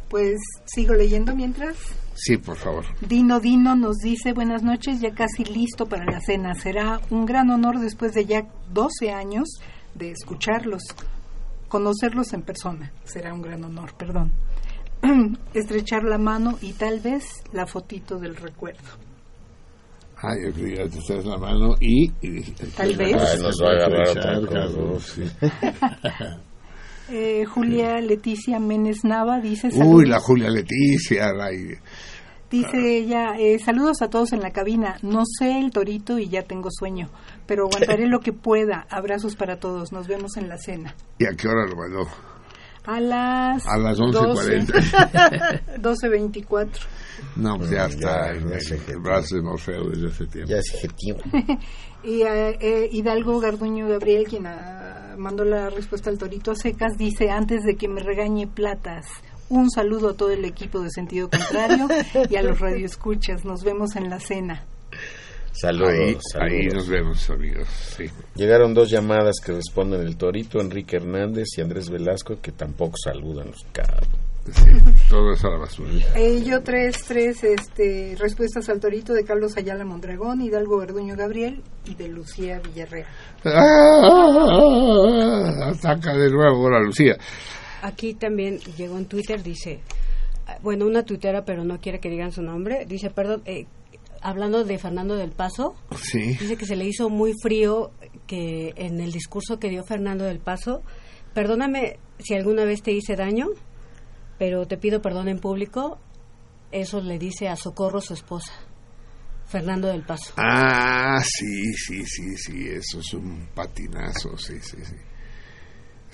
Pues 0.10 0.38
sigo 0.66 0.94
leyendo 0.94 1.36
mientras. 1.36 1.76
Sí, 2.16 2.38
por 2.38 2.58
favor. 2.58 2.86
Dino 3.02 3.40
Dino 3.40 3.76
nos 3.76 3.98
dice 3.98 4.34
buenas 4.34 4.62
noches, 4.62 5.00
ya 5.00 5.14
casi 5.14 5.44
listo 5.46 5.86
para 5.88 6.06
la 6.06 6.20
cena. 6.22 6.54
Será 6.54 7.00
un 7.10 7.26
gran 7.26 7.50
honor 7.50 7.80
después 7.80 8.14
de 8.14 8.26
ya 8.26 8.44
12 8.74 9.12
años 9.12 9.48
de 9.96 10.12
escucharlos, 10.12 10.82
conocerlos 11.72 12.34
en 12.34 12.42
persona. 12.42 12.92
Será 13.06 13.34
un 13.34 13.42
gran 13.42 13.64
honor, 13.64 13.94
perdón. 13.98 14.34
Estrechar 15.54 16.04
la 16.04 16.18
mano 16.18 16.58
y 16.62 16.74
tal 16.74 17.00
vez 17.00 17.24
la 17.54 17.66
fotito 17.66 18.20
del 18.20 18.36
recuerdo. 18.36 18.90
Ah, 20.24 20.36
yo 20.44 20.54
quería 20.54 20.88
te 20.88 21.00
echas 21.00 21.26
la 21.26 21.38
mano 21.38 21.76
y... 21.80 22.12
y- 22.22 22.42
Tal 22.78 22.96
vez. 22.96 23.16
Ay, 23.16 23.42
nos 23.42 23.56
va 23.64 23.70
a 23.70 23.72
agarrar 23.72 24.10
otra 24.10 24.34
Estrechar, 24.34 24.40
cosa. 24.42 24.54
Carlos, 24.60 25.04
sí. 25.06 25.24
Eh, 27.14 27.44
Julia 27.46 28.00
Leticia 28.00 28.58
Menes 28.60 29.04
Nava 29.04 29.42
dice 29.42 29.68
Uy, 29.68 29.74
saludos. 29.74 30.08
la 30.08 30.20
Julia 30.20 30.50
Leticia, 30.50 31.34
la- 31.34 31.50
Dice 32.50 32.98
ella, 32.98 33.34
eh, 33.38 33.60
saludos 33.60 34.02
a 34.02 34.10
todos 34.10 34.32
en 34.34 34.40
la 34.42 34.52
cabina. 34.52 34.98
No 35.02 35.24
sé 35.26 35.60
el 35.60 35.72
torito 35.72 36.20
y 36.20 36.30
ya 36.30 36.44
tengo 36.44 36.70
sueño, 36.72 37.10
pero 37.52 37.66
aguantaré 37.66 38.08
lo 38.08 38.22
que 38.22 38.32
pueda. 38.32 38.88
Abrazos 38.90 39.36
para 39.36 39.60
todos. 39.60 39.92
Nos 39.92 40.08
vemos 40.08 40.38
en 40.38 40.48
la 40.48 40.58
cena. 40.58 40.96
¿Y 41.20 41.26
a 41.26 41.36
qué 41.36 41.50
hora 41.50 41.68
lo 41.68 41.76
mandó? 41.76 42.08
A 42.86 43.02
las 43.02 43.68
A 43.68 43.78
las 43.78 43.98
12. 43.98 44.08
11:40. 44.14 45.82
12.24. 45.82 46.70
No, 47.36 47.58
pues 47.58 47.72
ya 47.72 47.80
No, 47.80 47.88
está 47.88 48.00
ya, 48.00 48.30
el, 48.30 49.44
Morfeo 49.44 49.90
desde 49.90 50.08
hace 50.08 50.28
tiempo. 50.28 50.50
Ya 50.50 50.60
es 50.60 50.74
objetivo. 50.76 51.20
Y 52.04 52.22
eh, 52.24 52.58
eh, 52.62 52.90
Hidalgo 52.92 53.40
Garduño 53.40 53.88
Gabriel, 53.88 54.26
quien 54.28 54.48
ah, 54.48 55.16
mandó 55.20 55.44
la 55.44 55.70
respuesta 55.70 56.10
al 56.10 56.18
torito 56.18 56.52
a 56.52 56.56
secas, 56.56 56.98
dice, 56.98 57.30
antes 57.30 57.62
de 57.64 57.76
que 57.76 57.88
me 57.88 58.02
regañe 58.02 58.48
platas, 58.48 59.06
un 59.50 59.70
saludo 59.70 60.10
a 60.10 60.14
todo 60.16 60.32
el 60.32 60.44
equipo 60.46 60.80
de 60.80 60.90
sentido 60.90 61.30
contrario 61.30 61.88
y 62.28 62.36
a 62.38 62.42
los 62.42 62.60
radioescuchas. 62.62 63.46
Nos 63.46 63.64
vemos 63.64 63.96
en 63.98 64.10
la 64.10 64.20
cena. 64.20 64.66
Saludos, 65.54 65.92
Ahí, 65.92 66.18
saludos. 66.32 66.52
ahí 66.54 66.68
nos 66.68 66.88
vemos, 66.88 67.30
amigos. 67.30 67.68
Sí. 67.98 68.06
Llegaron 68.36 68.74
dos 68.74 68.90
llamadas 68.90 69.36
que 69.46 69.52
responden 69.52 70.02
el 70.02 70.16
Torito, 70.18 70.60
Enrique 70.62 70.96
Hernández 70.98 71.48
y 71.58 71.62
Andrés 71.62 71.90
Velasco, 71.90 72.40
que 72.42 72.52
tampoco 72.52 72.96
saludan 73.04 73.48
los 73.48 73.64
cabros. 73.72 74.08
Sí, 74.44 74.72
todo 75.08 75.34
es 75.34 75.46
a 75.46 75.50
la 75.50 75.58
basura. 75.58 75.92
Eh, 76.16 76.42
yo 76.44 76.64
tres, 76.64 77.04
tres 77.08 77.44
este, 77.44 78.16
respuestas 78.18 78.68
al 78.70 78.80
torito 78.80 79.14
de 79.14 79.24
Carlos 79.24 79.56
Ayala 79.56 79.86
Mondragón, 79.86 80.42
Hidalgo 80.42 80.80
Garduño 80.80 81.16
Gabriel 81.16 81.62
y 81.86 81.94
de 81.94 82.08
Lucía 82.08 82.60
Villarreal. 82.60 83.06
¡Ah! 84.42 85.72
Ataca 85.76 86.14
de 86.16 86.30
nuevo 86.32 86.64
ahora 86.64 86.80
Lucía. 86.80 87.18
Aquí 87.84 88.14
también 88.16 88.58
llegó 88.78 88.98
en 88.98 89.06
Twitter, 89.06 89.44
dice, 89.44 89.82
ah, 90.48 90.58
bueno, 90.62 90.86
una 90.86 91.04
tuitera, 91.04 91.46
pero 91.46 91.64
no 91.64 91.80
quiere 91.80 92.00
que 92.00 92.10
digan 92.10 92.32
su 92.32 92.42
nombre, 92.42 92.86
dice, 92.88 93.10
perdón, 93.12 93.42
eh, 93.46 93.66
hablando 94.22 94.64
de 94.64 94.78
Fernando 94.78 95.16
del 95.16 95.32
Paso, 95.32 95.76
Sí. 96.00 96.36
dice 96.40 96.56
que 96.58 96.66
se 96.66 96.76
le 96.76 96.86
hizo 96.86 97.10
muy 97.10 97.34
frío 97.42 97.92
que 98.28 98.74
en 98.76 99.00
el 99.02 99.12
discurso 99.12 99.60
que 99.60 99.70
dio 99.70 99.84
Fernando 99.84 100.24
del 100.26 100.40
Paso, 100.40 100.82
perdóname 101.34 101.98
si 102.20 102.34
alguna 102.36 102.66
vez 102.66 102.82
te 102.84 102.92
hice 102.92 103.16
daño, 103.16 103.48
pero 104.38 104.66
te 104.68 104.78
pido 104.78 105.02
perdón 105.02 105.28
en 105.28 105.40
público, 105.40 105.98
eso 106.72 107.02
le 107.02 107.18
dice 107.20 107.48
a 107.50 107.56
Socorro 107.56 108.00
su 108.02 108.14
esposa, 108.14 108.54
Fernando 109.48 109.88
del 109.88 110.04
Paso. 110.04 110.34
Ah, 110.38 111.22
sí, 111.24 111.74
sí, 111.74 112.06
sí, 112.06 112.38
sí, 112.38 112.68
eso 112.68 113.00
es 113.00 113.14
un 113.14 113.48
patinazo, 113.54 114.38
sí, 114.38 114.54
sí, 114.62 114.78
sí. 114.84 114.96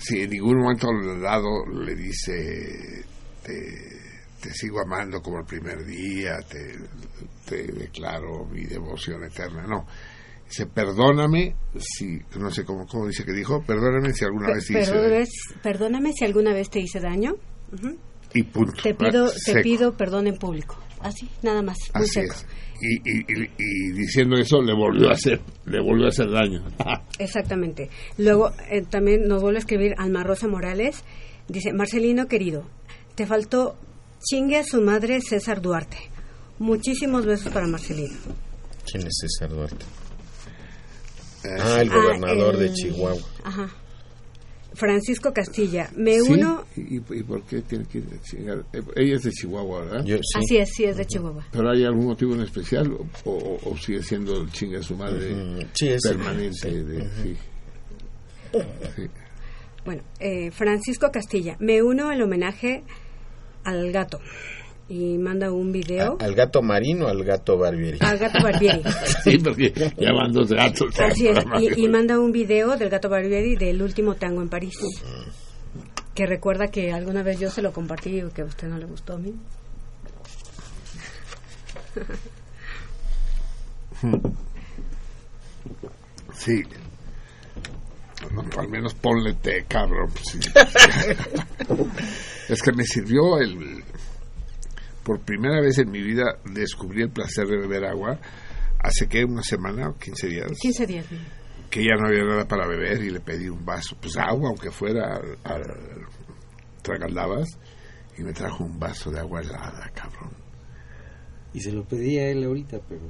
Sí, 0.00 0.20
en 0.22 0.30
ningún 0.30 0.58
momento 0.58 0.88
dado 1.20 1.66
le 1.84 1.94
dice, 1.94 3.04
te, 3.42 3.54
te 4.40 4.50
sigo 4.52 4.80
amando 4.80 5.20
como 5.20 5.38
el 5.40 5.44
primer 5.46 5.84
día, 5.84 6.38
te, 6.48 6.74
te 7.48 7.72
declaro 7.72 8.44
mi 8.46 8.64
devoción 8.64 9.24
eterna, 9.24 9.66
no. 9.66 9.86
Dice, 10.48 10.66
perdóname 10.66 11.54
si, 11.78 12.18
no 12.38 12.50
sé 12.50 12.64
cómo, 12.64 12.86
cómo 12.86 13.06
dice 13.06 13.24
que 13.24 13.32
dijo, 13.32 13.62
perdóname 13.62 14.12
si 14.14 14.24
alguna 14.24 14.48
vez 14.54 14.70
hice... 14.70 14.78
perdóname, 14.90 15.24
perdóname 15.62 16.12
si 16.14 16.24
alguna 16.24 16.52
vez 16.54 16.70
te 16.70 16.80
hice 16.80 17.00
daño. 17.00 17.34
Y 18.32 18.42
punto. 18.44 18.80
Te 18.82 18.94
pido, 18.94 19.28
Seco. 19.28 19.56
te 19.58 19.62
pido 19.62 19.96
perdón 19.96 20.26
en 20.26 20.36
público. 20.36 20.76
Así, 21.00 21.28
nada 21.42 21.62
más, 21.62 21.76
muy 21.94 22.02
Así 22.04 22.12
seco. 22.14 22.32
es. 22.34 22.46
Y, 22.80 22.96
y, 23.10 23.18
y- 23.20 23.50
y 23.58 23.92
diciendo 23.92 24.36
eso 24.36 24.62
le 24.62 24.72
volvió 24.74 25.10
a 25.10 25.12
hacer, 25.12 25.40
le 25.66 25.80
volvió 25.82 26.06
a 26.06 26.08
hacer 26.08 26.30
daño. 26.30 26.64
Exactamente. 27.18 27.90
Luego 28.16 28.50
eh, 28.70 28.82
también 28.88 29.28
nos 29.28 29.42
vuelve 29.42 29.58
a 29.58 29.60
escribir 29.60 29.94
Alma 29.98 30.22
Rosa 30.24 30.48
Morales. 30.48 31.02
Dice, 31.48 31.72
Marcelino 31.72 32.26
querido, 32.26 32.64
te 33.16 33.26
faltó 33.26 33.76
chingue 34.22 34.58
a 34.58 34.64
su 34.64 34.80
madre 34.80 35.20
César 35.20 35.60
Duarte. 35.60 35.96
Muchísimos 36.58 37.24
besos 37.24 37.52
para 37.52 37.66
Marcelino. 37.66 38.16
¿Quién 38.90 39.06
es 39.06 39.18
César 39.20 39.50
Duarte? 39.50 39.84
Ah, 41.60 41.80
el 41.80 41.88
gobernador 41.88 42.56
de 42.56 42.72
Chihuahua. 42.72 43.22
Ajá. 43.44 43.70
Francisco 44.74 45.32
Castilla, 45.32 45.90
me 45.96 46.20
¿Sí? 46.20 46.32
uno... 46.32 46.64
¿Y, 46.76 46.96
y 46.96 47.22
por 47.22 47.42
qué 47.44 47.62
tiene 47.62 47.84
que 47.86 48.02
chingar? 48.22 48.64
Eh, 48.72 48.82
Ella 48.96 49.16
es 49.16 49.22
de 49.22 49.32
Chihuahua, 49.32 49.80
¿verdad? 49.84 50.04
Yo, 50.04 50.16
sí. 50.18 50.38
Así 50.38 50.56
es, 50.58 50.68
sí, 50.72 50.84
es 50.84 50.96
de 50.96 51.04
Chihuahua. 51.06 51.46
¿Pero 51.50 51.70
hay 51.70 51.84
algún 51.84 52.04
motivo 52.06 52.34
en 52.34 52.42
especial 52.42 52.92
o, 52.92 53.06
o- 53.30 53.60
o 53.70 53.76
sigue 53.78 54.02
siendo 54.02 54.40
el 54.40 54.52
chinga 54.52 54.80
su 54.82 54.94
madre 54.96 55.32
Ujú. 55.34 55.66
Sí, 55.74 55.90
permanente? 56.02 56.82
de- 56.84 57.10
sí. 57.22 57.36
Sí. 58.96 59.02
Bueno, 59.84 60.02
eh, 60.20 60.50
Francisco 60.50 61.10
Castilla, 61.10 61.56
me 61.60 61.82
uno 61.82 62.08
al 62.10 62.22
homenaje 62.22 62.84
al 63.68 63.92
gato. 63.92 64.20
Y 64.90 65.18
manda 65.18 65.52
un 65.52 65.70
video 65.70 66.16
¿Al 66.18 66.34
gato 66.34 66.62
marino 66.62 67.04
o 67.04 67.08
al 67.08 67.22
gato 67.22 67.58
Barbieri? 67.58 67.98
al 68.00 68.16
gato 68.18 68.42
Barbieri. 68.42 68.82
Sí, 69.22 69.36
porque 69.38 69.70
ya 69.98 70.12
van 70.14 70.32
dos 70.32 70.50
gatos. 70.50 70.98
Así 70.98 71.28
es, 71.28 71.44
y, 71.60 71.84
y 71.84 71.88
manda 71.90 72.18
un 72.18 72.32
video 72.32 72.76
del 72.76 72.88
gato 72.88 73.08
Barbieri 73.10 73.56
del 73.56 73.82
último 73.82 74.14
tango 74.14 74.40
en 74.40 74.48
París. 74.48 74.74
Que 76.14 76.26
recuerda 76.26 76.68
que 76.68 76.90
alguna 76.90 77.22
vez 77.22 77.38
yo 77.38 77.50
se 77.50 77.60
lo 77.62 77.72
compartí 77.72 78.18
y 78.18 78.30
que 78.30 78.42
a 78.42 78.44
usted 78.46 78.68
no 78.68 78.78
le 78.78 78.86
gustó 78.86 79.12
a 79.14 79.18
mí. 79.18 79.34
Sí. 86.34 86.62
No, 88.32 88.42
al 88.60 88.68
menos 88.68 88.94
ponle 88.94 89.34
té, 89.34 89.64
cabrón. 89.68 90.10
sí. 90.22 90.38
es 92.48 92.62
que 92.62 92.72
me 92.72 92.84
sirvió 92.84 93.38
el... 93.38 93.84
Por 95.04 95.20
primera 95.20 95.60
vez 95.60 95.78
en 95.78 95.90
mi 95.90 96.02
vida 96.02 96.38
descubrí 96.44 97.02
el 97.02 97.10
placer 97.10 97.46
de 97.46 97.56
beber 97.56 97.84
agua 97.86 98.18
hace 98.80 99.08
que 99.08 99.24
una 99.24 99.42
semana 99.42 99.88
o 99.88 99.96
15 99.96 100.26
días 100.28 100.52
15 100.60 100.86
días. 100.86 101.06
que 101.70 101.82
ya 101.82 101.94
no 101.96 102.08
había 102.08 102.24
nada 102.24 102.46
para 102.46 102.66
beber 102.66 103.02
y 103.02 103.10
le 103.10 103.20
pedí 103.20 103.48
un 103.48 103.64
vaso, 103.64 103.96
pues 104.00 104.16
agua, 104.18 104.50
aunque 104.50 104.70
fuera 104.70 105.16
al, 105.16 105.38
al 105.44 105.62
tragaldabas, 106.82 107.58
y 108.18 108.22
me 108.22 108.32
trajo 108.32 108.64
un 108.64 108.78
vaso 108.78 109.10
de 109.10 109.20
agua 109.20 109.40
helada, 109.40 109.90
cabrón. 109.94 110.30
Y 111.54 111.60
se 111.60 111.72
lo 111.72 111.84
pedí 111.84 112.18
a 112.18 112.28
él 112.28 112.44
ahorita, 112.44 112.78
pero 112.88 113.00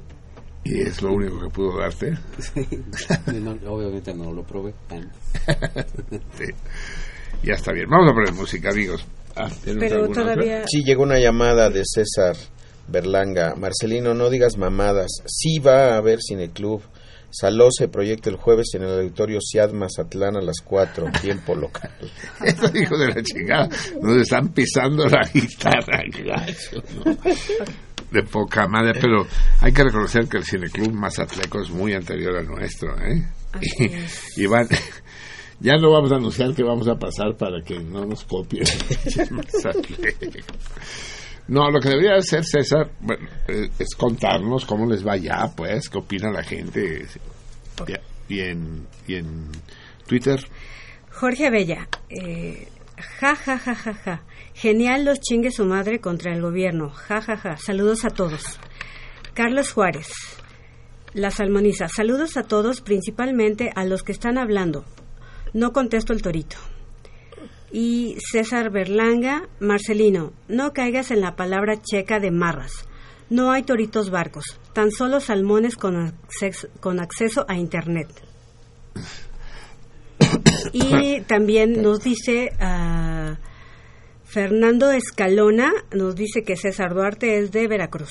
Y 0.63 0.81
es 0.81 1.01
lo 1.01 1.13
único 1.13 1.39
que 1.39 1.49
pudo 1.49 1.79
darte. 1.79 2.11
no, 3.33 3.51
obviamente 3.71 4.13
no 4.13 4.31
lo 4.31 4.43
probé. 4.43 4.73
Sí. 6.37 6.45
Ya 7.43 7.53
está 7.53 7.71
bien. 7.71 7.87
Vamos 7.89 8.11
a 8.11 8.13
poner 8.13 8.33
música, 8.33 8.69
amigos. 8.69 9.05
Ah, 9.35 9.49
¿tenemos 9.63 9.83
Pero 9.83 9.95
alguna 10.01 10.21
otra? 10.21 10.33
todavía... 10.33 10.63
Sí, 10.67 10.83
llegó 10.83 11.03
una 11.03 11.19
llamada 11.19 11.69
de 11.69 11.83
César 11.85 12.35
Berlanga. 12.87 13.55
Marcelino, 13.55 14.13
no 14.13 14.29
digas 14.29 14.57
mamadas. 14.57 15.09
Sí 15.25 15.59
va 15.59 15.93
a 15.93 15.97
haber 15.97 16.19
Cineclub. 16.21 16.81
Saló 17.31 17.69
se 17.71 17.87
proyecta 17.87 18.29
el 18.31 18.37
jueves 18.37 18.69
en 18.73 18.83
el 18.83 18.89
auditorio 18.89 19.39
Ciad 19.39 19.71
Mazatlán 19.71 20.35
a 20.37 20.41
las 20.41 20.61
4, 20.63 21.05
tiempo 21.21 21.53
local. 21.53 21.91
Estos 22.43 22.73
hijos 22.75 22.99
de 22.99 23.07
la 23.07 23.21
chingada 23.21 23.69
nos 24.01 24.17
están 24.17 24.49
pisando 24.49 25.05
la 25.05 25.21
guitarra, 25.31 26.01
gacho, 26.25 26.83
¿no? 27.05 27.15
De 28.11 28.23
poca 28.23 28.67
madre, 28.67 28.99
pero 28.99 29.27
hay 29.61 29.71
que 29.71 29.83
reconocer 29.83 30.27
que 30.27 30.37
el 30.37 30.43
Cineclub 30.43 30.91
Mazatleco 30.91 31.61
es 31.61 31.69
muy 31.69 31.93
anterior 31.93 32.35
al 32.37 32.47
nuestro, 32.47 32.97
¿eh? 32.97 33.23
Y, 34.35 34.43
y 34.43 34.45
van, 34.47 34.67
ya 35.59 35.75
no 35.75 35.91
vamos 35.91 36.11
a 36.11 36.15
anunciar 36.15 36.53
que 36.53 36.63
vamos 36.63 36.87
a 36.87 36.95
pasar 36.95 37.35
para 37.37 37.61
que 37.61 37.79
no 37.79 38.05
nos 38.05 38.23
copien. 38.25 38.65
No, 41.49 41.71
lo 41.71 41.79
que 41.79 41.89
debería 41.89 42.13
hacer 42.15 42.45
César 42.45 42.91
bueno, 42.99 43.27
eh, 43.47 43.69
es 43.79 43.95
contarnos 43.97 44.65
cómo 44.65 44.85
les 44.85 45.03
va 45.03 45.17
ya, 45.17 45.51
pues, 45.55 45.89
qué 45.89 45.97
opina 45.97 46.29
la 46.29 46.43
gente. 46.43 47.07
Y 48.27 48.39
en, 48.39 48.85
y 49.07 49.15
en 49.15 49.49
Twitter, 50.05 50.39
Jorge 51.19 51.47
Abella, 51.47 51.87
eh, 52.09 52.67
ja, 53.19 53.35
ja, 53.35 53.57
ja, 53.57 53.75
ja, 53.75 53.93
ja. 53.93 54.23
Genial 54.61 55.05
los 55.05 55.21
chingue 55.21 55.51
su 55.51 55.63
madre 55.63 56.01
contra 56.01 56.33
el 56.33 56.41
gobierno. 56.41 56.89
Ja, 56.89 57.21
ja, 57.21 57.37
ja. 57.37 57.55
Saludos 57.55 58.03
a 58.03 58.09
todos. 58.09 58.43
Carlos 59.33 59.71
Juárez, 59.71 60.09
La 61.13 61.31
Salmoniza. 61.31 61.87
Saludos 61.87 62.35
a 62.35 62.43
todos, 62.43 62.81
principalmente 62.81 63.71
a 63.73 63.85
los 63.85 64.03
que 64.03 64.11
están 64.11 64.37
hablando. 64.37 64.83
No 65.53 65.71
contesto 65.71 66.11
el 66.11 66.21
torito. 66.21 66.57
Y 67.71 68.17
César 68.19 68.69
Berlanga, 68.69 69.47
Marcelino, 69.61 70.33
no 70.49 70.73
caigas 70.73 71.11
en 71.11 71.21
la 71.21 71.37
palabra 71.37 71.81
checa 71.81 72.19
de 72.19 72.31
marras. 72.31 72.85
No 73.29 73.51
hay 73.51 73.63
toritos 73.63 74.09
barcos, 74.09 74.59
tan 74.73 74.91
solo 74.91 75.21
salmones 75.21 75.77
con, 75.77 75.95
acceso, 75.95 76.67
con 76.81 76.99
acceso 76.99 77.45
a 77.47 77.55
Internet. 77.55 78.09
Y 80.73 81.21
también 81.21 81.81
nos 81.81 82.03
dice 82.03 82.51
ah, 82.59 83.37
Fernando 84.29 84.91
Escalona, 84.91 85.71
nos 85.91 86.15
dice 86.15 86.43
que 86.43 86.55
César 86.55 86.93
Duarte 86.93 87.39
es 87.39 87.51
de 87.51 87.67
Veracruz. 87.67 88.09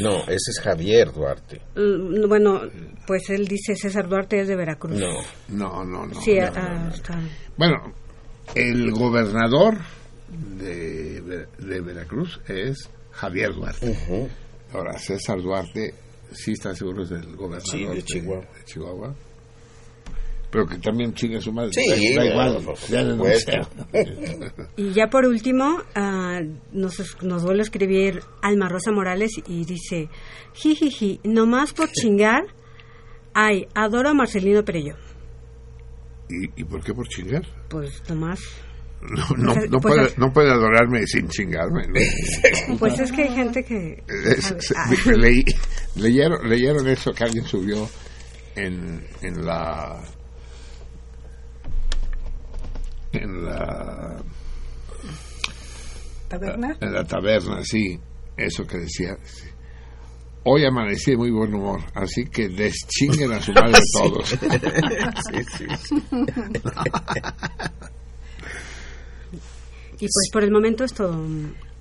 No, 0.00 0.20
ese 0.22 0.50
es 0.52 0.60
Javier 0.62 1.12
Duarte. 1.12 1.60
Mm, 1.74 2.28
Bueno, 2.28 2.60
pues 3.06 3.28
él 3.30 3.48
dice 3.48 3.74
César 3.74 4.08
Duarte 4.08 4.40
es 4.40 4.48
de 4.48 4.54
Veracruz. 4.56 4.98
No. 4.98 5.18
No, 5.48 5.84
no, 5.84 6.06
no. 6.06 6.20
Sí, 6.22 6.36
no, 6.38 6.46
ah, 6.54 6.84
no. 6.88 6.94
está. 6.94 7.18
Bueno, 7.56 7.92
el 8.54 8.90
gobernador 8.92 9.78
de, 10.58 11.46
de 11.58 11.80
Veracruz 11.80 12.40
es 12.48 12.88
Javier 13.10 13.52
Duarte. 13.54 13.96
Ahora, 14.72 14.98
César 14.98 15.40
Duarte, 15.42 15.94
sí 16.32 16.52
está 16.52 16.74
seguro 16.74 17.02
es 17.02 17.10
del 17.10 17.34
gobernador 17.34 17.66
Sí, 17.68 17.84
de 17.84 18.02
Chihuahua. 18.04 18.44
de 18.58 18.64
Chihuahua. 18.64 19.14
Pero 20.56 20.68
que 20.68 20.78
también 20.78 21.12
chingue 21.12 21.38
su 21.38 21.52
madre. 21.52 21.70
Sí, 21.74 22.14
da, 22.14 22.22
da 22.24 22.30
igual. 22.30 22.74
ya 22.88 23.04
denunciaron. 23.04 23.68
Y 24.78 24.92
ya 24.94 25.08
por 25.08 25.26
último, 25.26 25.82
ah, 25.94 26.40
nos, 26.72 27.22
nos 27.22 27.42
vuelve 27.42 27.60
a 27.60 27.64
escribir 27.64 28.20
Alma 28.40 28.70
Rosa 28.70 28.90
Morales 28.92 29.32
y 29.46 29.66
dice, 29.66 30.08
jijiji, 30.54 31.20
nomás 31.24 31.74
por 31.74 31.90
chingar, 31.90 32.44
ay, 33.34 33.66
adoro 33.74 34.08
a 34.08 34.14
Marcelino 34.14 34.64
Perello. 34.64 34.94
¿Y, 36.30 36.62
¿Y 36.62 36.64
por 36.64 36.82
qué 36.82 36.94
por 36.94 37.06
chingar? 37.08 37.42
Pues 37.68 38.02
nomás. 38.08 38.40
No, 39.02 39.26
no, 39.36 39.54
no 39.54 39.78
Pues 39.78 39.94
puede, 39.94 40.06
es- 40.06 40.18
no 40.18 40.32
puede 40.32 40.50
adorarme 40.50 41.06
sin 41.06 41.28
chingarme. 41.28 41.86
¿no? 41.86 42.78
Pues 42.78 42.98
es 42.98 43.12
que 43.12 43.24
hay 43.24 43.34
gente 43.34 43.62
que... 43.62 44.02
Es- 44.08 44.54
se- 44.58 44.74
Ah. 44.74 44.90
leí- 45.16 45.44
leyeron, 45.96 46.48
leyeron 46.48 46.88
eso 46.88 47.12
que 47.12 47.24
alguien 47.24 47.44
subió 47.44 47.86
en, 48.56 49.06
en 49.20 49.44
la 49.44 50.02
en 53.16 53.44
la 53.44 54.16
¿Taberna? 56.28 56.76
en 56.80 56.92
la 56.92 57.04
taberna 57.04 57.62
sí 57.62 57.98
eso 58.36 58.66
que 58.66 58.78
decía 58.78 59.16
sí. 59.22 59.46
hoy 60.44 60.64
amanecí 60.64 61.12
de 61.12 61.16
muy 61.16 61.30
buen 61.30 61.54
humor 61.54 61.80
así 61.94 62.24
que 62.24 62.48
deschinguen 62.48 63.32
a 63.32 63.40
su 63.40 63.52
madre 63.54 63.78
todos 63.92 64.28
Sí, 64.38 64.38
sí, 65.56 65.66
sí. 65.82 65.94
Y 69.98 70.00
pues 70.08 70.28
por 70.30 70.44
el 70.44 70.50
momento 70.50 70.84
es 70.84 70.92
todo. 70.92 71.16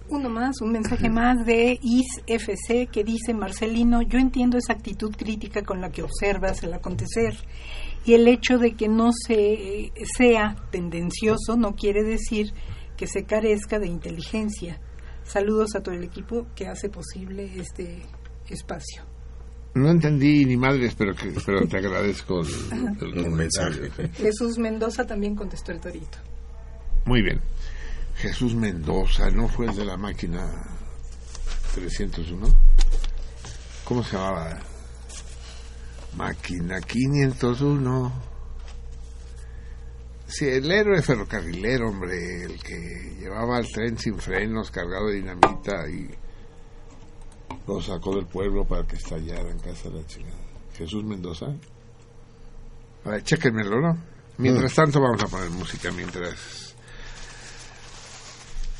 Uno 0.07 0.29
más, 0.29 0.61
un 0.61 0.71
mensaje 0.71 1.09
más 1.09 1.45
de 1.45 1.79
ISFC 1.81 2.89
que 2.91 3.03
dice, 3.03 3.33
Marcelino, 3.33 4.03
yo 4.03 4.19
entiendo 4.19 4.57
esa 4.57 4.73
actitud 4.73 5.15
crítica 5.15 5.63
con 5.63 5.81
la 5.81 5.89
que 5.89 6.03
observas 6.03 6.61
el 6.63 6.73
acontecer 6.73 7.35
y 8.05 8.13
el 8.13 8.27
hecho 8.27 8.59
de 8.59 8.75
que 8.75 8.87
no 8.87 9.09
se, 9.11 9.91
sea 10.15 10.55
tendencioso 10.69 11.57
no 11.57 11.75
quiere 11.75 12.03
decir 12.03 12.53
que 12.97 13.07
se 13.07 13.23
carezca 13.23 13.79
de 13.79 13.87
inteligencia. 13.87 14.79
Saludos 15.23 15.75
a 15.75 15.81
todo 15.81 15.95
el 15.95 16.03
equipo 16.03 16.45
que 16.55 16.67
hace 16.67 16.87
posible 16.89 17.51
este 17.55 18.03
espacio. 18.47 19.03
no 19.73 19.89
entendí 19.89 20.45
ni 20.45 20.55
madres 20.55 20.93
pero 20.95 21.15
que 21.15 21.33
pero 21.43 21.67
te 21.67 21.77
agradezco 21.77 22.41
el, 22.41 23.25
el 23.25 23.31
mensaje. 23.31 23.89
Jesús 24.13 24.59
Mendoza 24.59 25.07
también 25.07 25.35
contestó 25.35 25.71
el 25.71 25.79
torito. 25.79 26.19
Muy 27.05 27.23
bien. 27.23 27.41
Jesús 28.15 28.55
Mendoza, 28.55 29.29
¿no 29.29 29.47
fue 29.47 29.67
el 29.67 29.75
de 29.75 29.85
la 29.85 29.97
máquina 29.97 30.47
301? 31.75 32.47
¿Cómo 33.83 34.03
se 34.03 34.15
llamaba? 34.15 34.59
Máquina 36.15 36.79
501. 36.81 38.11
Sí, 40.27 40.47
el 40.47 40.71
héroe 40.71 41.01
ferrocarrilero, 41.01 41.89
hombre, 41.89 42.43
el 42.45 42.61
que 42.63 43.15
llevaba 43.19 43.59
el 43.59 43.67
tren 43.71 43.97
sin 43.97 44.17
frenos, 44.17 44.71
cargado 44.71 45.07
de 45.07 45.15
dinamita 45.15 45.87
y 45.87 46.09
lo 47.67 47.81
sacó 47.81 48.15
del 48.15 48.25
pueblo 48.25 48.65
para 48.65 48.87
que 48.87 48.95
estallara 48.95 49.51
en 49.51 49.59
casa 49.59 49.89
de 49.89 50.01
la 50.01 50.07
chingada. 50.07 50.35
Jesús 50.77 51.03
Mendoza. 51.03 51.47
A 53.05 53.09
ver, 53.09 53.23
chéquenmelo, 53.23 53.79
¿no? 53.81 53.97
Mientras 54.37 54.73
tanto 54.73 54.99
vamos 54.99 55.21
a 55.23 55.27
poner 55.27 55.49
música 55.51 55.91
mientras 55.91 56.64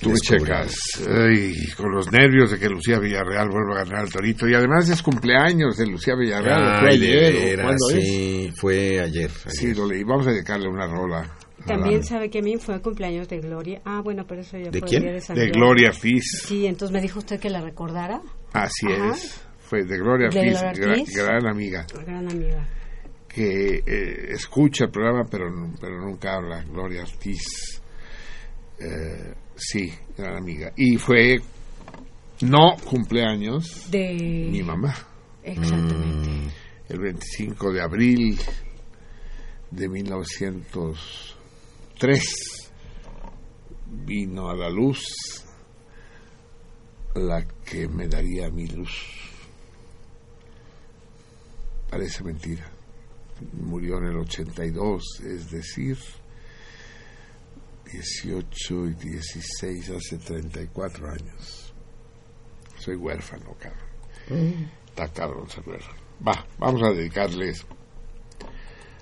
tú 0.02 0.10
me 0.10 0.16
checas. 0.18 0.76
Ay, 1.08 1.56
con 1.78 1.92
los 1.92 2.12
nervios 2.12 2.52
de 2.52 2.60
que 2.60 2.70
Lucía 2.70 3.00
Villarreal 3.00 3.50
vuelva 3.50 3.82
a 3.82 3.84
ganar 3.86 4.02
al 4.04 4.12
Torito. 4.12 4.48
Y 4.48 4.54
además 4.54 4.90
es 4.90 5.02
cumpleaños 5.02 5.78
de 5.78 5.88
Lucía 5.88 6.16
Villarreal. 6.16 6.80
¿Fue 6.82 6.90
Ay, 6.90 7.00
de 7.00 7.08
ayer? 7.08 7.36
o 7.36 7.40
veras, 7.46 7.66
¿Cuándo 7.66 7.90
es? 7.90 8.04
sí, 8.08 8.52
fue 8.56 9.00
ayer. 9.00 9.32
Sí, 9.48 9.66
ayer. 9.68 9.78
lo 9.78 9.88
leí. 9.88 10.04
Vamos 10.04 10.28
a 10.28 10.32
dedicarle 10.32 10.68
una 10.70 10.88
rola. 10.88 11.36
También 11.66 12.02
Ah, 12.02 12.04
sabe 12.04 12.30
que 12.30 12.40
a 12.40 12.42
mí 12.44 12.58
fue 12.58 12.80
cumpleaños 12.80 13.28
de 13.28 13.40
Gloria. 13.40 13.82
Ah, 13.86 14.02
bueno, 14.04 14.24
pero 14.28 14.42
eso 14.42 14.56
ya 14.58 14.70
¿De 14.70 14.80
fue 14.80 14.88
quién? 14.88 15.02
el 15.02 15.08
día 15.08 15.14
de 15.16 15.22
San 15.22 15.36
De. 15.36 15.48
Gloria 15.50 15.92
Fis. 15.92 16.44
Sí, 16.48 16.68
entonces 16.68 16.94
me 16.94 17.02
dijo 17.02 17.18
usted 17.20 17.40
que 17.40 17.50
la 17.50 17.62
recordara. 17.62 18.22
Así 18.54 18.86
Ajá. 18.86 19.12
es. 19.16 19.42
Fue 19.62 19.84
de 19.84 19.98
Gloria 19.98 20.30
De 20.30 20.42
Fis, 20.50 20.62
gran, 20.80 20.96
Fis. 20.96 21.16
gran 21.18 21.48
amiga. 21.48 21.88
Gran 22.06 22.30
amiga. 22.30 22.68
que 23.28 23.82
eh, 23.86 24.28
escucha 24.30 24.86
el 24.86 24.92
programa 24.92 25.24
pero, 25.30 25.46
pero 25.82 26.00
nunca 26.00 26.36
habla, 26.36 26.64
Gloria 26.64 27.02
Ortiz. 27.02 27.82
Eh, 28.80 29.34
sí, 29.56 29.92
gran 30.18 30.38
amiga. 30.38 30.74
Y 30.76 30.98
fue 30.98 31.40
no 32.42 32.76
cumpleaños 32.84 33.90
De... 33.90 34.48
mi 34.52 34.62
mamá, 34.64 34.94
Exactamente. 35.44 36.52
el 36.90 37.00
25 37.00 37.72
de 37.72 37.82
abril 37.82 38.38
de 39.72 39.88
1903 39.90 42.22
vino 44.06 44.50
a 44.50 44.56
la 44.56 44.70
luz 44.70 45.04
la 47.16 47.46
que 47.64 47.88
me 47.88 48.08
daría 48.08 48.50
mi 48.50 48.68
luz. 48.68 48.92
Parece 51.90 52.24
mentira. 52.24 52.70
Murió 53.54 53.98
en 54.00 54.06
el 54.06 54.18
82, 54.18 55.04
es 55.26 55.52
decir, 55.52 55.98
18 58.00 58.86
y 58.88 58.94
16, 59.10 59.90
hace 59.92 60.18
34 60.18 61.08
años. 61.10 61.74
Soy 62.78 62.96
huérfano, 62.96 63.56
cabrón. 63.60 64.70
Está 64.88 65.08
cabrón 65.12 65.50
ser 65.50 65.68
huérfano. 65.68 65.98
Va, 66.28 66.46
vamos 66.58 66.82
a 66.84 66.92
dedicarles 66.94 67.66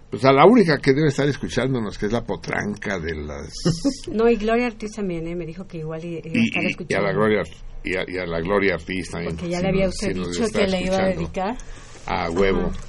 pues 0.09 0.23
a 0.25 0.31
la 0.31 0.45
única 0.45 0.77
que 0.77 0.93
debe 0.93 1.07
estar 1.07 1.27
escuchándonos, 1.27 1.97
que 1.97 2.05
es 2.05 2.11
la 2.11 2.23
potranca 2.23 2.99
de 2.99 3.15
las... 3.15 3.51
No, 4.11 4.29
y 4.29 4.35
Gloria 4.35 4.67
Ortiz 4.67 4.91
también, 4.95 5.25
¿eh? 5.27 5.35
me 5.35 5.43
dijo 5.45 5.65
que 5.65 5.79
igual 5.79 6.05
iba 6.05 6.17
a 6.17 6.19
estar 6.19 6.61
y- 6.63 6.67
y 6.67 6.69
escuchando. 6.69 7.03
a 7.07 7.09
la 7.09 7.13
Gloria 7.17 7.41
y 7.83 7.97
a, 7.97 8.03
y 8.07 8.17
a 8.19 8.25
la 8.27 8.39
Gloria 8.41 8.75
Ortiz 8.75 9.09
también. 9.09 9.35
Porque 9.35 9.49
ya 9.49 9.57
si 9.57 9.63
le 9.63 9.69
había 9.69 9.87
usted 9.89 10.15
nos 10.15 10.31
dicho 10.37 10.45
que 10.51 10.67
le 10.67 10.81
iba 10.81 10.97
a 10.97 11.09
escuchando. 11.09 11.19
dedicar. 11.19 11.57
A 12.05 12.29
huevo. 12.29 12.67
Ajá. 12.67 12.79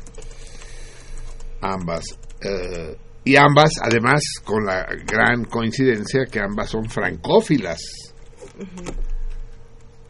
Ambas. 1.63 2.05
Eh, 2.43 2.97
y 3.25 3.37
ambas, 3.37 3.73
además, 3.83 4.23
con 4.45 4.65
la 4.67 4.87
gran 5.07 5.45
coincidencia 5.45 6.27
que 6.31 6.41
ambas 6.41 6.71
son 6.71 6.89
francófilas. 6.89 7.81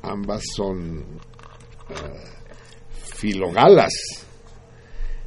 Ambas 0.02 0.42
son 0.54 0.98
eh, 1.90 1.94
filogalas. 3.14 3.92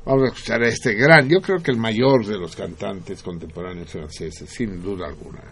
Vamos 0.05 0.23
a 0.23 0.27
escuchar 0.27 0.63
a 0.63 0.67
este 0.67 0.93
gran, 0.93 1.27
yo 1.29 1.41
creo 1.41 1.57
que 1.59 1.71
el 1.71 1.77
mayor 1.77 2.25
de 2.25 2.37
los 2.37 2.55
cantantes 2.55 3.23
contemporáneos 3.23 3.89
franceses, 3.89 4.49
sin 4.49 4.81
duda 4.81 5.07
alguna. 5.07 5.43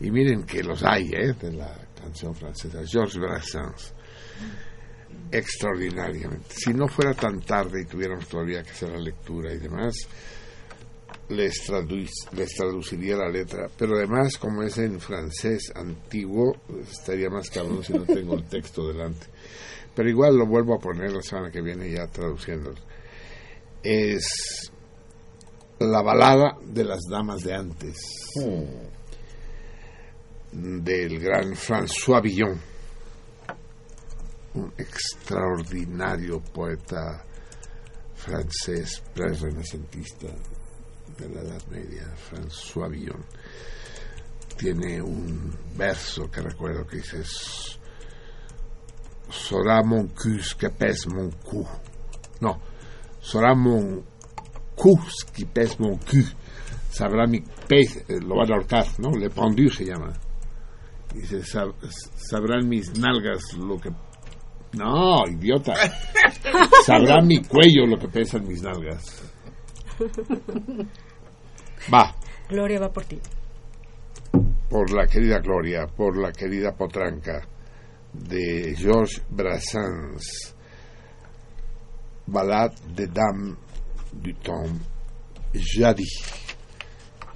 Y 0.00 0.10
miren 0.10 0.44
que 0.44 0.62
los 0.62 0.82
hay, 0.84 1.10
¿eh? 1.12 1.34
De 1.40 1.52
la 1.52 1.74
canción 1.98 2.34
francesa. 2.34 2.82
Georges 2.86 3.18
Brassens 3.18 3.94
extraordinariamente. 5.30 6.54
Si 6.54 6.72
no 6.74 6.86
fuera 6.88 7.14
tan 7.14 7.40
tarde 7.40 7.82
y 7.82 7.86
tuviéramos 7.86 8.28
todavía 8.28 8.62
que 8.62 8.70
hacer 8.70 8.90
la 8.90 8.98
lectura 8.98 9.52
y 9.52 9.58
demás, 9.58 9.94
les, 11.28 11.68
traduc- 11.68 12.30
les 12.32 12.48
traduciría 12.54 13.16
la 13.16 13.28
letra. 13.28 13.68
Pero 13.76 13.96
además, 13.96 14.36
como 14.38 14.62
es 14.62 14.78
en 14.78 15.00
francés 15.00 15.72
antiguo, 15.74 16.56
estaría 16.90 17.28
más 17.30 17.48
cabrón 17.50 17.82
si 17.84 17.92
no 17.92 18.04
tengo 18.04 18.34
el 18.34 18.44
texto 18.44 18.86
delante. 18.88 19.26
Pero 19.94 20.08
igual 20.08 20.36
lo 20.36 20.46
vuelvo 20.46 20.74
a 20.74 20.78
poner 20.78 21.12
la 21.12 21.22
semana 21.22 21.50
que 21.50 21.60
viene 21.60 21.90
ya 21.90 22.06
traduciéndolo. 22.06 22.80
Es 23.82 24.70
la 25.78 26.00
balada 26.02 26.56
de 26.64 26.84
las 26.84 27.00
damas 27.10 27.42
de 27.42 27.54
antes 27.54 27.98
del 30.52 31.18
gran 31.18 31.54
François 31.54 32.22
Villon 32.22 32.60
un 34.54 34.72
extraordinario 34.76 36.40
poeta 36.40 37.24
francés 38.14 39.02
pre-renacentista 39.14 40.28
de 41.28 41.34
la 41.34 41.40
Edad 41.42 41.62
Media, 41.70 42.06
François 42.16 42.88
Villon, 42.90 43.24
tiene 44.56 45.00
un 45.02 45.50
verso 45.76 46.30
que 46.30 46.40
recuerdo 46.40 46.86
que 46.86 46.96
dice 46.98 47.22
Sera 49.30 49.82
mon 49.82 50.08
ce 50.14 50.54
que 50.56 50.68
pèse 50.68 51.08
mon 51.08 51.30
cou. 51.42 51.66
No, 52.40 52.60
sera 53.20 53.54
mon 53.54 54.02
cou 54.76 54.98
ce 55.08 55.24
qui 55.32 55.44
pèse 55.46 55.78
mon 55.80 55.96
cul. 55.96 56.26
Sabrá 56.90 57.26
mi 57.26 57.40
pez, 57.66 57.96
eh, 58.08 58.20
lo 58.20 58.36
van 58.36 58.52
a 58.52 58.56
ahorcar, 58.56 58.86
¿no? 58.98 59.10
Le 59.16 59.30
pendu 59.30 59.70
se 59.70 59.86
llama. 59.86 60.12
Dice, 61.14 61.42
"Sab- 61.42 61.74
sabrán 62.16 62.68
mis 62.68 62.92
nalgas 62.98 63.54
lo 63.54 63.78
que... 63.78 63.90
No, 64.74 65.26
idiota. 65.26 65.74
Sabrá 66.86 67.20
mi 67.22 67.42
cuello 67.42 67.86
lo 67.86 67.98
que 67.98 68.08
pesan 68.08 68.46
mis 68.46 68.62
nalgas. 68.62 69.22
Va, 71.92 72.14
Gloria 72.48 72.80
va 72.80 72.92
por 72.92 73.04
ti. 73.04 73.18
por 74.68 74.90
la 74.92 75.06
querida 75.06 75.38
Gloria, 75.38 75.86
por 75.86 76.16
la 76.16 76.32
querida 76.32 76.72
Potranca 76.72 77.42
de 78.12 78.74
Georges 78.76 79.22
Brassens, 79.28 80.54
Ballade 82.26 82.74
de 82.94 83.06
Dame 83.06 83.56
du 84.12 84.32
Temps 84.34 84.80
Jadis. 85.54 86.22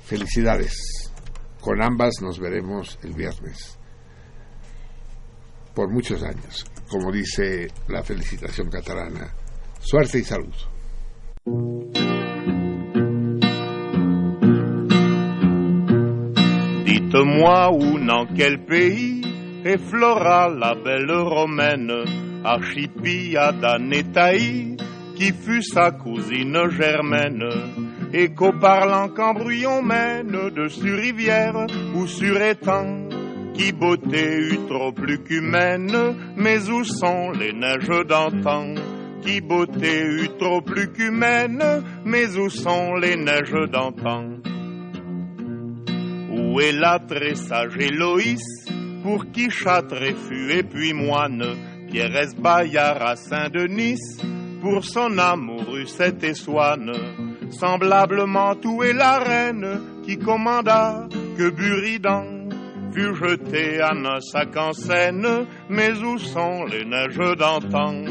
Felicidades. 0.05 1.13
Con 1.61 1.83
ambas 1.83 2.15
nos 2.23 2.39
veremos 2.39 2.99
el 3.03 3.13
viernes. 3.13 3.77
Por 5.75 5.91
muchos 5.93 6.23
años. 6.23 6.65
Como 6.89 7.11
dice 7.13 7.67
la 7.89 8.03
felicitación 8.03 8.71
catalana. 8.71 9.35
Suerte 9.81 10.19
y 10.19 10.25
salud. 10.25 10.55
Dites-moi 17.17 17.73
où, 17.73 17.99
dans 17.99 18.27
quel 18.27 18.59
pays 18.67 19.23
est 19.65 19.79
Flora, 19.79 20.51
la 20.51 20.75
belle 20.75 21.11
romaine, 21.11 21.91
Archipiada 22.45 23.79
Nétaï, 23.79 24.77
qui 25.17 25.33
fut 25.33 25.63
sa 25.63 25.93
cousine 25.93 26.69
germaine, 26.69 27.43
et 28.13 28.35
qu'au 28.35 28.53
parlant 28.53 29.09
qu'embrouillon 29.09 29.81
mène, 29.81 30.51
de 30.55 30.69
sur 30.69 30.95
rivière 30.95 31.67
ou 31.95 32.07
sur 32.07 32.39
étang, 32.39 33.09
qui 33.55 33.73
beauté 33.73 34.37
eut 34.37 34.67
trop 34.69 34.93
plus 34.93 35.23
qu'humaine, 35.23 35.97
mais 36.37 36.69
où 36.69 36.85
sont 36.85 37.31
les 37.31 37.55
neiges 37.55 38.07
d'antan? 38.07 38.75
Qui 39.23 39.41
beauté 39.41 40.03
eut 40.03 40.37
trop 40.39 40.61
plus 40.61 40.93
qu'humaine, 40.93 41.65
mais 42.05 42.37
où 42.37 42.51
sont 42.51 42.95
les 42.97 43.17
neiges 43.17 43.71
d'antan? 43.73 44.56
Où 46.37 46.61
est 46.61 46.73
la 46.73 46.99
très 46.99 47.35
sage 47.35 47.77
Héloïse, 47.79 48.67
pour 49.03 49.31
qui 49.33 49.51
Châtelet 49.51 50.15
fut 50.15 50.53
et 50.53 50.63
puis 50.63 50.93
moine, 50.93 51.45
Pierre 51.91 52.29
Bayard 52.39 53.03
à 53.03 53.17
Saint-Denis, 53.17 54.01
pour 54.61 54.85
son 54.85 55.17
amour 55.19 55.77
Ucette 55.77 56.23
et 56.25 56.35
Swann, 56.35 56.93
semblablement 57.51 58.55
où 58.65 58.83
est 58.83 58.93
la 58.93 59.19
reine, 59.19 59.81
qui 60.05 60.19
commanda 60.19 61.09
que 61.39 61.51
Buridan 61.51 62.49
fut 62.93 63.15
jeté 63.15 63.81
à 63.81 63.93
un 63.93 64.21
sac 64.21 64.57
en 64.57 64.73
Seine, 64.73 65.47
mais 65.69 65.93
où 66.03 66.19
sont 66.19 66.65
les 66.65 66.85
neiges 66.85 67.37
d'antan? 67.39 68.05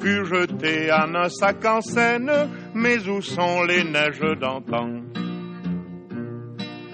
Fut 0.00 0.24
jeté 0.26 0.90
à 0.90 1.04
un 1.04 1.28
sac 1.28 1.64
en 1.64 1.80
Seine, 1.80 2.30
mais 2.74 3.08
où 3.08 3.22
sont 3.22 3.62
les 3.62 3.84
neiges 3.84 4.38
d'antan? 4.40 5.21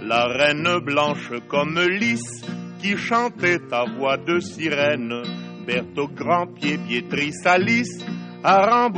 La 0.09 0.25
reine 0.25 0.79
blanche 0.79 1.33
comme 1.49 1.79
lys 1.79 2.43
qui 2.81 2.97
chantait 2.97 3.61
à 3.71 3.85
voix 3.85 4.17
de 4.17 4.41
sirène, 4.41 5.23
Berthe 5.67 5.99
au 5.99 6.09
grand 6.09 6.47
pied, 6.47 6.79
Biétrice 6.79 7.45
Alice, 7.45 8.07
à 8.43 8.89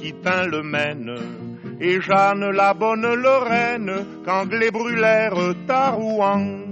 qui 0.00 0.14
tint 0.14 0.46
le 0.46 0.62
Maine, 0.62 1.14
et 1.82 2.00
Jeanne 2.00 2.50
la 2.50 2.72
bonne 2.72 3.14
Lorraine, 3.14 3.92
qu'Anglais 4.24 4.70
brûlèrent 4.70 5.54
à 5.68 5.90
Rouen. 5.90 6.62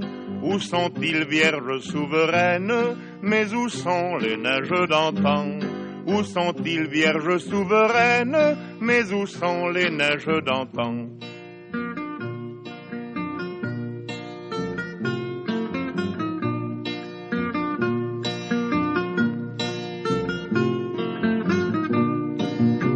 Où 0.43 0.59
sont-ils 0.59 1.27
vierges 1.27 1.81
souveraines, 1.81 2.97
mais 3.21 3.53
où 3.53 3.69
sont 3.69 4.17
les 4.17 4.39
neiges 4.39 4.89
d'antan? 4.89 5.59
Où 6.07 6.23
sont-ils 6.23 6.87
vierges 6.87 7.37
souveraines, 7.37 8.57
mais 8.81 9.13
où 9.13 9.27
sont 9.27 9.69
les 9.69 9.91
neiges 9.91 10.43
d'antan? 10.47 11.09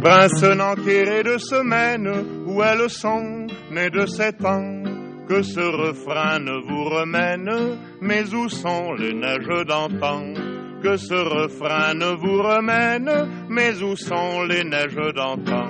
Prince 0.01 0.43
enterré 0.43 1.21
de 1.21 1.37
semaine, 1.37 2.07
où 2.47 2.63
elles 2.63 2.89
sont 2.89 3.45
nées 3.69 3.91
de 3.91 4.07
sept 4.07 4.43
ans, 4.43 4.81
que 5.27 5.43
ce 5.43 5.59
refrain 5.59 6.39
ne 6.39 6.57
vous 6.67 6.85
remène, 6.85 7.77
mais 8.01 8.33
où 8.33 8.49
sont 8.49 8.93
les 8.93 9.13
neiges 9.13 9.65
d'antan? 9.67 10.33
Que 10.81 10.97
ce 10.97 11.13
refrain 11.13 11.93
ne 11.93 12.15
vous 12.15 12.41
remène, 12.41 13.45
mais 13.47 13.79
où 13.83 13.95
sont 13.95 14.41
les 14.41 14.63
neiges 14.63 15.13
d'antan? 15.13 15.69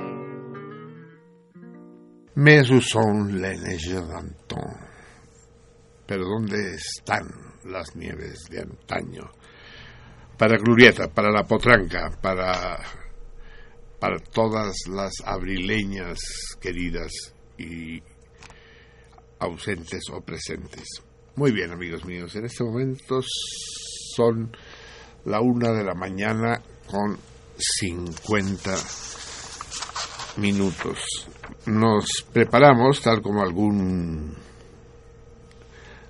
Mais 2.38 2.72
où 2.72 2.80
sont 2.80 3.26
les 3.34 3.58
neiges 3.58 4.00
d'antan? 4.00 4.78
Pero 6.08 6.24
¿dónde 6.24 6.76
están 6.76 7.28
las 7.66 7.94
nieves 7.98 8.48
de 8.50 8.62
antaño? 8.62 9.30
Para 10.38 10.56
Glorieta, 10.58 11.10
para 11.10 11.30
la 11.32 11.44
Potranca, 11.44 12.10
para, 12.22 12.80
para 14.02 14.18
todas 14.18 14.76
las 14.90 15.14
abrileñas 15.24 16.18
queridas 16.60 17.12
y 17.60 18.02
ausentes 19.38 20.02
o 20.12 20.20
presentes. 20.22 20.88
Muy 21.36 21.52
bien, 21.52 21.72
amigos 21.72 22.04
míos, 22.06 22.36
en 22.36 22.46
este 22.46 22.64
momento 22.64 23.20
son 24.16 24.58
la 25.26 25.40
una 25.40 25.72
de 25.72 25.84
la 25.84 25.94
mañana 25.94 26.60
con 26.88 27.16
50 27.58 28.76
minutos. 30.38 30.98
Nos 31.68 32.26
preparamos, 32.34 33.02
tal 33.02 33.22
como 33.22 33.44
algún 33.44 34.36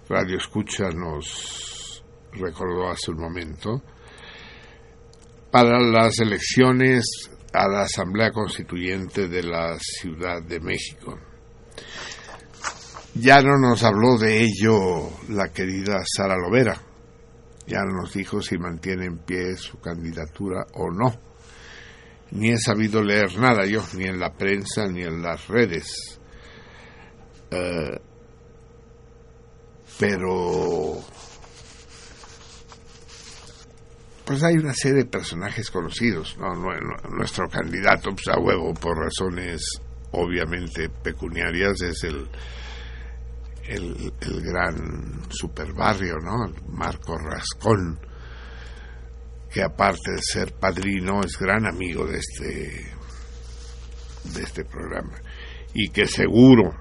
radio 0.08 0.38
escucha 0.38 0.90
nos 0.92 2.02
recordó 2.32 2.90
hace 2.90 3.12
un 3.12 3.20
momento, 3.20 3.82
para 5.52 5.78
las 5.82 6.20
elecciones 6.20 7.30
a 7.54 7.68
la 7.68 7.82
Asamblea 7.84 8.32
Constituyente 8.32 9.28
de 9.28 9.44
la 9.44 9.78
Ciudad 9.80 10.42
de 10.42 10.60
México. 10.60 11.18
Ya 13.16 13.42
no 13.42 13.58
nos 13.58 13.84
habló 13.84 14.18
de 14.18 14.42
ello 14.42 15.10
la 15.30 15.50
querida 15.50 16.02
Sara 16.06 16.38
Lovera, 16.38 16.82
ya 17.68 17.80
no 17.80 18.02
nos 18.02 18.14
dijo 18.14 18.42
si 18.42 18.58
mantiene 18.58 19.06
en 19.06 19.18
pie 19.20 19.56
su 19.58 19.80
candidatura 19.80 20.66
o 20.74 20.90
no. 20.90 21.14
Ni 22.32 22.52
he 22.52 22.58
sabido 22.58 23.04
leer 23.04 23.38
nada 23.38 23.66
yo, 23.66 23.84
ni 23.96 24.06
en 24.06 24.18
la 24.18 24.34
prensa 24.34 24.88
ni 24.88 25.04
en 25.04 25.22
las 25.22 25.48
redes. 25.50 26.20
Eh, 27.52 28.00
pero 30.00 31.04
pues 34.32 34.44
hay 34.44 34.56
una 34.58 34.74
serie 34.74 35.00
de 35.00 35.06
personajes 35.06 35.70
conocidos. 35.70 36.38
¿no? 36.38 36.54
Nu- 36.56 36.72
nu- 36.72 37.16
Nuestro 37.18 37.48
candidato, 37.50 38.10
pues 38.12 38.28
a 38.30 38.40
huevo, 38.40 38.74
por 38.74 38.98
razones 38.98 39.62
obviamente 40.12 40.90
pecuniarias, 40.90 41.82
es 41.82 42.04
el, 42.04 42.28
el, 43.68 44.12
gran 44.42 45.22
superbarrio, 45.30 46.18
¿no? 46.18 46.52
Marco 46.68 47.18
Rascón, 47.18 48.00
que 49.50 49.62
aparte 49.64 50.12
de 50.16 50.22
ser 50.22 50.54
padrino, 50.54 51.22
es 51.24 51.38
gran 51.38 51.66
amigo 51.66 52.06
de 52.06 52.18
este, 52.18 52.94
de 54.34 54.42
este 54.44 54.66
programa. 54.66 55.18
Y 55.74 55.90
que 55.90 56.06
seguro 56.06 56.74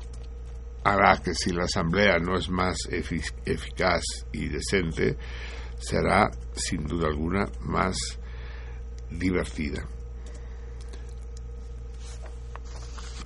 hará 0.83 1.19
que 1.23 1.35
si 1.35 1.53
la 1.53 1.65
asamblea 1.65 2.19
no 2.19 2.37
es 2.37 2.49
más 2.49 2.77
efi- 2.91 3.33
eficaz 3.45 4.03
y 4.33 4.49
decente, 4.49 5.17
será 5.81 6.31
sin 6.55 6.87
duda 6.87 7.09
alguna 7.09 7.47
más 7.61 7.97
divertida. 9.11 9.87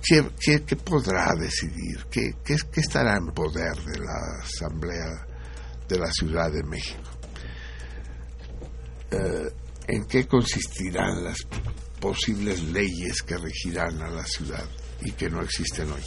¿Qué, 0.07 0.75
podrá 0.75 1.33
decidir? 1.35 2.05
¿Qué, 2.11 2.35
qué, 2.43 2.55
qué 2.71 2.81
estará 2.81 3.17
en 3.17 3.33
poder 3.33 3.75
de 3.75 3.99
la 3.99 4.43
Asamblea 4.43 5.25
de 5.87 5.97
la 5.97 6.11
Ciudad 6.11 6.51
de 6.51 6.63
México? 6.63 7.09
Eh, 9.09 9.49
¿En 9.87 10.05
qué 10.05 10.27
consistirán 10.27 11.23
las 11.23 11.37
posibles 11.99 12.61
leyes 12.63 13.21
que 13.23 13.37
regirán 13.37 14.01
a 14.01 14.09
la 14.09 14.25
ciudad 14.25 14.65
y 15.01 15.11
que 15.11 15.29
no 15.29 15.41
existen 15.41 15.91
hoy? 15.91 16.01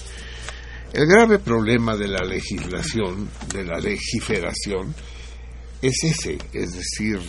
El 0.93 1.07
grave 1.07 1.39
problema 1.39 1.97
de 1.97 2.09
la 2.09 2.25
legislación, 2.25 3.29
de 3.53 3.65
la 3.65 3.79
legiferación, 3.79 4.95
es 5.83 6.05
ese, 6.05 6.39
es 6.53 6.73
decir, 6.75 7.21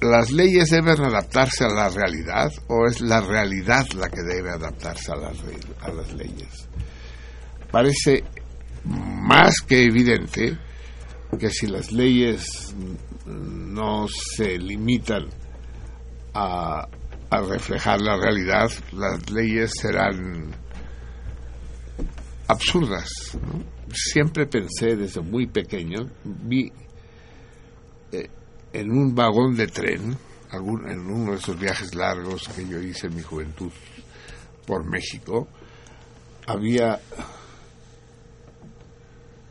¿las 0.00 0.30
leyes 0.30 0.70
deben 0.70 1.00
adaptarse 1.02 1.64
a 1.64 1.68
la 1.68 1.88
realidad 1.88 2.52
o 2.68 2.86
es 2.86 3.00
la 3.00 3.20
realidad 3.20 3.86
la 3.96 4.08
que 4.08 4.22
debe 4.22 4.50
adaptarse 4.50 5.12
a 5.12 5.16
las, 5.16 5.36
a 5.82 5.90
las 5.90 6.12
leyes? 6.12 6.68
Parece 7.70 8.24
más 8.84 9.60
que 9.66 9.84
evidente 9.84 10.58
que 11.38 11.50
si 11.50 11.66
las 11.66 11.92
leyes 11.92 12.74
no 13.26 14.06
se 14.08 14.58
limitan 14.58 15.26
a, 16.34 16.86
a 17.30 17.40
reflejar 17.42 18.00
la 18.00 18.16
realidad, 18.16 18.70
las 18.92 19.30
leyes 19.30 19.70
serán 19.80 20.50
absurdas. 22.48 23.08
¿no? 23.34 23.79
Siempre 23.92 24.46
pensé 24.46 24.96
desde 24.96 25.20
muy 25.20 25.46
pequeño, 25.46 26.08
vi 26.24 26.70
eh, 28.12 28.28
en 28.72 28.90
un 28.90 29.14
vagón 29.14 29.56
de 29.56 29.66
tren, 29.66 30.16
algún- 30.50 30.88
en 30.88 31.00
uno 31.00 31.32
de 31.32 31.38
esos 31.38 31.58
viajes 31.58 31.94
largos 31.94 32.48
que 32.48 32.66
yo 32.68 32.80
hice 32.80 33.06
en 33.08 33.16
mi 33.16 33.22
juventud 33.22 33.70
por 34.66 34.84
México, 34.88 35.48
había 36.46 36.98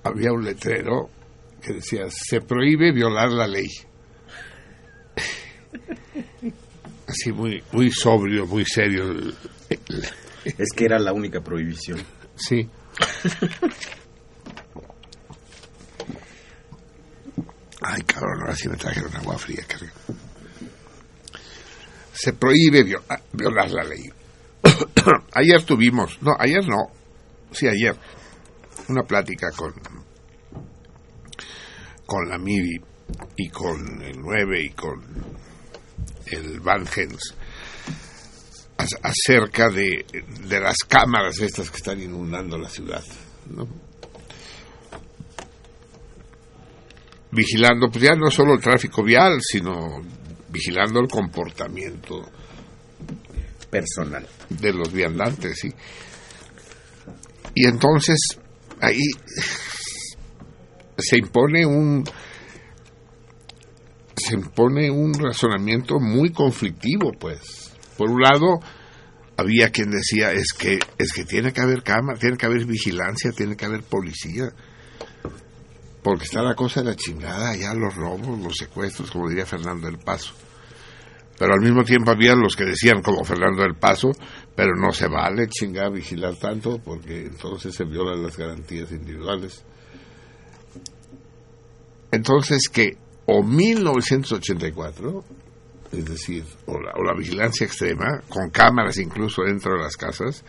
había 0.04 0.32
un 0.32 0.44
letrero 0.46 1.10
que 1.62 1.74
decía 1.74 2.06
se 2.10 2.40
prohíbe 2.42 2.92
violar 2.94 3.30
la 3.32 3.48
ley 3.48 3.68
así 7.08 7.32
muy 7.32 7.62
muy 7.72 7.92
sobrio 7.92 8.46
muy 8.46 8.64
serio. 8.66 9.34
Es 10.46 10.70
que 10.76 10.86
era 10.86 11.00
la 11.00 11.14
única 11.14 11.42
prohibición. 11.42 12.00
sí 12.36 12.68
ay 17.82 18.02
cabrón 18.04 18.42
ahora 18.42 18.56
sí 18.56 18.68
me 18.70 18.78
trajeron 18.78 19.16
agua 19.16 19.38
fría 19.38 19.64
rico. 19.80 19.94
se 22.14 22.34
prohíbe 22.34 22.86
ah, 23.10 23.20
violar 23.34 23.70
la 23.72 23.84
ley 23.84 24.04
ayer 25.34 25.64
tuvimos 25.64 26.22
no 26.22 26.32
ayer 26.40 26.68
no 26.68 26.92
sí 27.52 27.68
ayer 27.68 27.96
una 28.90 29.04
plática 29.04 29.52
con 29.56 29.74
con 32.06 32.28
la 32.28 32.38
MIBI 32.38 32.82
y 33.38 33.50
con 33.50 34.02
el 34.02 34.20
9 34.20 34.62
y 34.64 34.70
con 34.72 35.04
el 36.28 36.60
Van 36.60 36.86
Hens 36.96 37.36
ac- 38.78 39.00
acerca 39.04 39.70
de, 39.70 40.06
de 40.48 40.60
las 40.60 40.78
cámaras 40.88 41.40
estas 41.40 41.70
que 41.70 41.78
están 41.78 42.02
inundando 42.02 42.58
la 42.58 42.70
ciudad 42.70 43.04
¿no? 43.50 43.68
Vigilando 47.32 47.90
pues 47.90 48.04
ya 48.04 48.16
no 48.16 48.32
solo 48.32 48.54
el 48.54 48.62
tráfico 48.62 49.04
vial 49.04 49.40
sino 49.42 50.02
vigilando 50.50 51.00
el 51.00 51.08
comportamiento 51.08 52.24
personal. 53.70 54.28
de 54.50 54.74
los 54.74 54.92
viandantes 54.92 55.60
sí. 55.60 55.74
Y 57.54 57.68
entonces 57.68 58.18
ahí 58.82 59.02
se 60.98 61.18
impone 61.18 61.66
un 61.66 62.04
se 64.16 64.36
impone 64.36 64.90
un 64.92 65.14
razonamiento 65.14 66.00
muy 66.00 66.32
conflictivo 66.32 67.12
pues. 67.20 67.72
Por 67.98 68.10
un 68.10 68.22
lado 68.22 68.60
había 69.38 69.70
quien 69.70 69.92
decía 69.92 70.34
es 70.34 70.52
que 70.58 70.80
es 70.98 71.14
que 71.14 71.26
tiene 71.26 71.54
que 71.54 71.62
haber 71.62 71.84
cámara 71.84 72.20
tiene 72.20 72.38
que 72.38 72.46
haber 72.46 72.66
vigilancia 72.66 73.32
tiene 73.32 73.56
que 73.56 73.66
haber 73.66 73.84
policía 73.84 74.52
porque 76.04 76.26
está 76.26 76.42
la 76.42 76.56
cosa 76.56 76.82
de 76.82 76.88
la 76.88 76.96
chingada 76.96 77.56
ya 77.56 77.74
los 77.74 77.96
robos 77.96 78.40
los 78.40 78.56
secuestros 78.58 79.12
como 79.12 79.30
diría 79.30 79.46
Fernando 79.46 79.88
del 79.88 80.00
Paso. 80.00 80.34
Pero 81.38 81.54
al 81.54 81.62
mismo 81.62 81.84
tiempo 81.86 82.12
había 82.12 82.36
los 82.36 82.56
que 82.56 82.66
decían 82.66 83.02
como 83.02 83.24
Fernando 83.24 83.64
del 83.64 83.76
Paso 83.76 84.12
pero 84.56 84.76
no 84.76 84.92
se 84.92 85.08
vale 85.08 85.48
chingar 85.48 85.92
vigilar 85.92 86.36
tanto 86.36 86.80
porque 86.80 87.26
entonces 87.26 87.76
se 87.76 87.86
violan 87.86 88.24
las 88.24 88.38
garantías 88.38 88.92
individuales. 88.92 89.64
Entonces 92.12 92.70
que 92.70 92.98
o 93.26 93.44
1984 93.44 95.24
es 95.92 96.06
decir 96.06 96.46
o 96.66 96.80
la, 96.80 96.92
o 96.94 97.04
la 97.04 97.14
vigilancia 97.18 97.66
extrema 97.66 98.22
con 98.30 98.50
cámaras 98.50 98.98
incluso 98.98 99.44
dentro 99.44 99.74
de 99.74 99.84
las 99.84 99.98
casas 99.98 100.44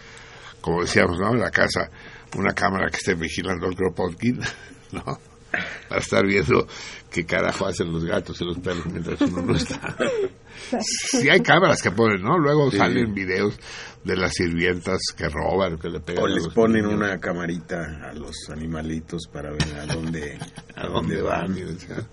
como 0.61 0.83
decíamos 0.83 1.19
no 1.19 1.33
en 1.33 1.41
la 1.41 1.51
casa 1.51 1.91
una 2.37 2.53
cámara 2.53 2.91
que 2.91 2.99
esté 2.99 3.15
vigilando 3.15 3.67
el 3.67 3.75
Kropotkin 3.75 4.41
no 4.93 5.30
para 5.89 6.01
estar 6.01 6.27
viendo 6.27 6.67
qué 7.11 7.25
carajo 7.27 7.67
hacen 7.67 7.93
los 7.93 8.05
gatos 8.05 8.41
y 8.41 8.45
los 8.45 8.59
perros 8.59 8.87
mientras 8.87 9.21
uno 9.23 9.43
no 9.43 9.57
está 9.57 9.97
sí 10.81 11.29
hay 11.29 11.41
cámaras 11.41 11.83
que 11.83 11.91
ponen, 11.91 12.23
¿no? 12.23 12.39
Luego 12.39 12.71
Sí. 12.71 12.77
salen 12.79 13.13
videos 13.15 13.59
de 14.05 14.17
las 14.17 14.33
sirvientas 14.33 14.99
que 15.17 15.29
roban, 15.29 15.77
que 15.79 15.89
le 15.89 16.01
pegan 16.01 16.25
O 16.25 16.27
les 16.29 16.49
ponen 16.49 16.85
niños. 16.85 16.95
una 16.95 17.19
camarita 17.19 18.09
a 18.11 18.15
los 18.15 18.35
animalitos 18.51 19.23
para 19.33 19.51
ver 19.51 19.75
a 19.81 19.87
dónde, 19.87 20.39
a 20.77 20.87
dónde 20.87 21.21
van. 21.23 21.57
y, 21.59 21.63
o 21.63 21.79
sea, 21.79 22.07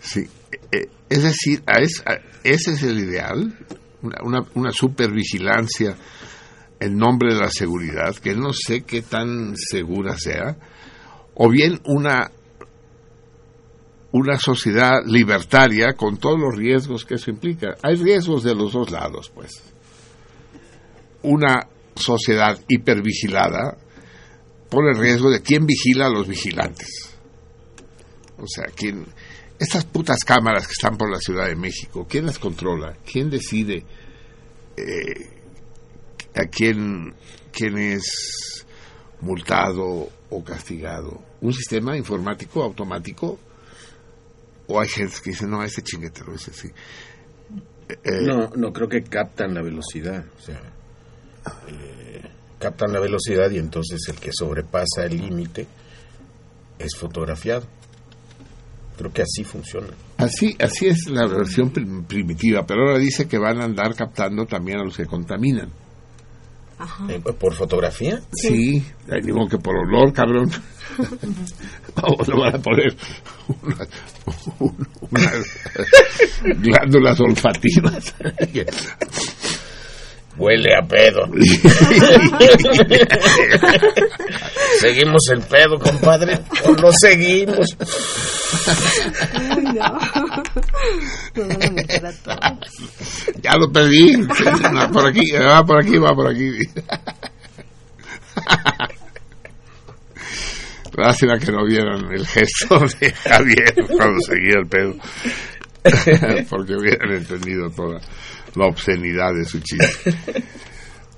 Sí, 0.00 0.22
eh, 0.72 0.88
es 1.08 1.22
decir, 1.22 1.62
a 1.66 1.80
es- 1.80 2.02
a- 2.06 2.20
ese 2.42 2.72
es 2.72 2.82
el 2.82 2.98
ideal, 2.98 3.54
una, 4.02 4.16
una, 4.22 4.38
una 4.54 4.70
supervigilancia 4.72 5.96
en 6.80 6.96
nombre 6.96 7.34
de 7.34 7.40
la 7.40 7.50
seguridad, 7.50 8.14
que 8.16 8.34
no 8.34 8.52
sé 8.54 8.82
qué 8.82 9.02
tan 9.02 9.54
segura 9.56 10.16
sea, 10.18 10.56
o 11.42 11.48
bien 11.48 11.80
una 11.86 12.30
una 14.12 14.38
sociedad 14.38 15.02
libertaria 15.06 15.94
con 15.94 16.18
todos 16.18 16.38
los 16.38 16.54
riesgos 16.54 17.06
que 17.06 17.14
eso 17.14 17.30
implica. 17.30 17.76
Hay 17.82 17.94
riesgos 17.94 18.42
de 18.42 18.54
los 18.54 18.72
dos 18.72 18.90
lados, 18.90 19.30
pues. 19.32 19.62
Una 21.22 21.66
sociedad 21.94 22.58
hipervigilada 22.68 23.78
pone 24.68 24.92
riesgo 24.98 25.30
de 25.30 25.40
quién 25.40 25.64
vigila 25.64 26.06
a 26.06 26.10
los 26.10 26.28
vigilantes. 26.28 27.16
O 28.36 28.46
sea, 28.46 28.66
quién 28.74 29.06
estas 29.58 29.86
putas 29.86 30.18
cámaras 30.26 30.66
que 30.66 30.72
están 30.72 30.98
por 30.98 31.10
la 31.10 31.20
Ciudad 31.20 31.46
de 31.46 31.56
México, 31.56 32.06
¿quién 32.06 32.26
las 32.26 32.38
controla? 32.38 32.98
¿Quién 33.10 33.30
decide 33.30 33.84
eh, 34.76 35.40
a 36.34 36.46
quién, 36.50 37.14
quién 37.50 37.78
es 37.78 38.66
multado 39.22 40.08
o 40.28 40.44
castigado? 40.44 41.29
¿Un 41.42 41.52
sistema 41.52 41.96
informático 41.96 42.62
automático? 42.62 43.38
¿O 44.66 44.80
hay 44.80 44.88
gente 44.88 45.16
que 45.22 45.30
dice, 45.30 45.46
no, 45.46 45.62
ese 45.62 45.82
chinguetero 45.82 46.34
es 46.34 46.48
así? 46.48 46.68
Eh, 47.88 47.96
No, 48.22 48.50
no, 48.56 48.72
creo 48.72 48.88
que 48.88 49.02
captan 49.02 49.54
la 49.54 49.62
velocidad. 49.62 50.24
O 50.38 50.42
sea, 50.42 50.60
eh, 51.68 52.22
captan 52.58 52.92
la 52.92 53.00
velocidad 53.00 53.50
y 53.50 53.58
entonces 53.58 54.00
el 54.08 54.16
que 54.20 54.30
sobrepasa 54.32 55.04
el 55.06 55.16
límite 55.16 55.66
es 56.78 56.94
fotografiado. 56.96 57.64
Creo 58.96 59.12
que 59.12 59.22
así 59.22 59.44
funciona. 59.44 59.88
Así, 60.18 60.54
así 60.60 60.86
es 60.88 61.08
la 61.08 61.26
versión 61.26 61.70
prim- 61.70 62.04
primitiva, 62.04 62.66
pero 62.66 62.82
ahora 62.82 62.98
dice 62.98 63.26
que 63.26 63.38
van 63.38 63.60
a 63.60 63.64
andar 63.64 63.94
captando 63.94 64.44
también 64.44 64.78
a 64.78 64.84
los 64.84 64.96
que 64.96 65.06
contaminan. 65.06 65.70
Eh, 67.08 67.20
¿Por 67.38 67.54
fotografía? 67.54 68.20
Sí, 68.32 68.84
hay 69.10 69.20
digo 69.22 69.46
que 69.48 69.58
por 69.58 69.76
olor, 69.76 70.12
cabrón. 70.12 70.50
Vamos, 71.94 72.28
le 72.28 72.34
van 72.40 72.54
a 72.56 72.58
poner 72.58 72.96
unas, 73.62 73.88
un- 74.58 74.88
unas 75.10 75.34
glándulas 76.60 77.20
olfativas. 77.20 78.14
Huele 80.36 80.74
a 80.74 80.82
pedo. 80.86 81.26
¿Seguimos 84.80 85.28
el 85.32 85.42
pedo, 85.42 85.78
compadre? 85.78 86.40
¿O 86.64 86.72
lo 86.72 86.90
seguimos? 86.92 87.76
Ay, 89.34 89.64
no. 89.64 89.98
Nos 91.34 91.48
van 91.48 91.62
a 91.62 91.70
meter 91.70 92.06
a 92.06 92.12
todos. 92.12 92.70
ya 93.42 93.56
lo 93.56 93.70
perdí. 93.70 94.16
No, 94.16 94.90
por 94.92 95.08
aquí, 95.08 95.32
va 95.32 95.64
por 95.64 95.82
aquí, 95.84 95.98
va 95.98 96.14
por 96.14 96.28
aquí. 96.28 96.52
Lástima 100.96 101.38
que 101.38 101.52
no 101.52 101.64
vieron 101.64 102.12
el 102.12 102.26
gesto 102.26 102.78
de 103.00 103.12
Javier 103.12 103.74
cuando 103.96 104.20
seguía 104.20 104.58
el 104.60 104.66
pedo. 104.68 104.94
Porque 106.50 106.74
hubieran 106.74 107.12
entendido 107.12 107.70
toda 107.70 108.00
la 108.54 108.66
obscenidad 108.66 109.32
de 109.34 109.44
su 109.44 109.60
chiste. 109.60 110.44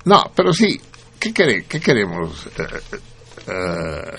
No, 0.05 0.33
pero 0.35 0.53
sí, 0.53 0.81
¿qué, 1.19 1.33
qué 1.33 1.81
queremos? 1.81 2.49
Eh, 3.47 4.19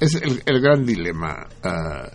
es 0.00 0.14
el, 0.16 0.42
el 0.44 0.60
gran 0.60 0.84
dilema. 0.84 1.46
eh, 1.64 2.10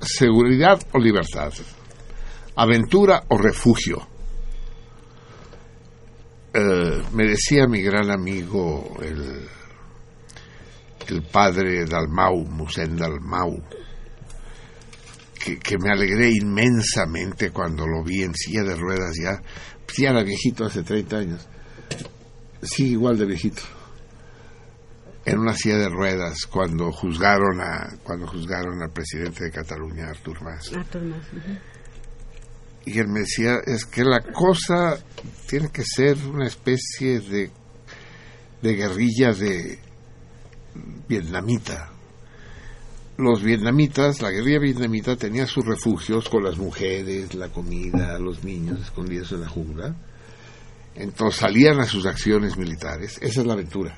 seguridad 0.00 0.80
o 0.92 0.98
libertad, 0.98 1.52
aventura 2.56 3.22
o 3.28 3.38
refugio. 3.38 4.08
me 7.12 7.24
decía 7.24 7.66
mi 7.66 7.80
gran 7.82 8.10
amigo, 8.10 8.96
el, 9.00 9.48
el 11.08 11.22
padre 11.22 11.84
Dalmau, 11.86 12.44
Musén 12.46 12.96
Dalmau, 12.96 13.62
que, 15.42 15.58
que 15.58 15.76
me 15.78 15.90
alegré 15.90 16.30
inmensamente 16.30 17.50
cuando 17.50 17.86
lo 17.86 18.04
vi 18.04 18.22
en 18.22 18.34
silla 18.34 18.62
de 18.62 18.76
ruedas 18.76 19.16
ya, 19.20 19.40
pues 19.84 19.98
ya 19.98 20.10
era 20.10 20.22
viejito 20.22 20.64
hace 20.64 20.82
30 20.82 21.16
años, 21.16 21.48
sí, 22.62 22.92
igual 22.92 23.18
de 23.18 23.26
viejito, 23.26 23.62
en 25.24 25.38
una 25.38 25.54
silla 25.54 25.78
de 25.78 25.88
ruedas 25.88 26.46
cuando 26.46 26.92
juzgaron 26.92 27.60
a 27.60 27.96
cuando 28.02 28.26
juzgaron 28.26 28.82
al 28.82 28.90
presidente 28.90 29.44
de 29.44 29.50
Cataluña, 29.50 30.08
Artur 30.08 30.42
Mas. 30.42 30.72
Artur 30.72 31.02
Mas. 31.02 31.26
Y 32.84 32.98
él 32.98 33.06
me 33.08 33.20
decía, 33.20 33.58
es 33.64 33.84
que 33.84 34.02
la 34.02 34.20
cosa 34.20 34.98
tiene 35.48 35.70
que 35.70 35.84
ser 35.84 36.18
una 36.26 36.48
especie 36.48 37.20
de, 37.20 37.50
de 38.60 38.74
guerrilla 38.74 39.32
de 39.32 39.78
vietnamita. 41.08 41.91
Los 43.22 43.42
vietnamitas, 43.42 44.20
la 44.20 44.30
guerrilla 44.30 44.58
vietnamita 44.58 45.16
tenía 45.16 45.46
sus 45.46 45.64
refugios 45.64 46.28
con 46.28 46.42
las 46.42 46.58
mujeres, 46.58 47.34
la 47.34 47.48
comida, 47.48 48.18
los 48.18 48.42
niños 48.42 48.80
escondidos 48.80 49.32
en 49.32 49.42
la 49.42 49.48
jungla. 49.48 49.94
Entonces 50.94 51.40
salían 51.40 51.80
a 51.80 51.84
sus 51.84 52.04
acciones 52.06 52.56
militares. 52.56 53.18
Esa 53.22 53.40
es 53.40 53.46
la 53.46 53.52
aventura. 53.54 53.96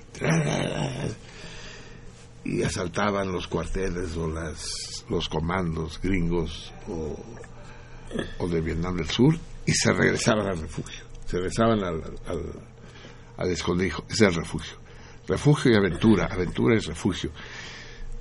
Y 2.44 2.62
asaltaban 2.62 3.33
los 3.33 3.49
cuarteles 3.49 4.17
o 4.17 4.28
las, 4.28 5.05
los 5.09 5.28
comandos 5.28 5.99
gringos 6.03 6.73
o 6.86 7.17
o 8.39 8.49
de 8.49 8.61
Vietnam 8.61 8.97
del 8.97 9.09
Sur 9.09 9.36
y 9.67 9.73
se 9.73 9.93
regresaban 9.93 10.47
al 10.47 10.61
refugio, 10.61 11.05
se 11.27 11.36
regresaban 11.39 11.83
al, 11.83 12.03
al, 12.27 12.53
al 13.36 13.51
escondrijo, 13.51 14.05
ese 14.09 14.27
es 14.27 14.31
el 14.31 14.43
refugio. 14.43 14.77
Refugio 15.27 15.73
y 15.73 15.77
aventura, 15.77 16.27
aventura 16.31 16.77
y 16.77 16.81
refugio. 16.81 17.31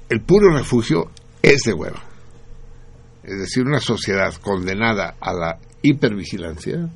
El 0.10 0.22
puro 0.22 0.56
refugio 0.56 1.12
es 1.42 1.62
de 1.66 1.74
hueva. 1.74 2.02
Es 3.24 3.38
decir, 3.38 3.64
una 3.66 3.80
sociedad 3.80 4.34
condenada 4.36 5.16
a 5.20 5.34
la 5.34 5.60
hipervigilancia, 5.82 6.90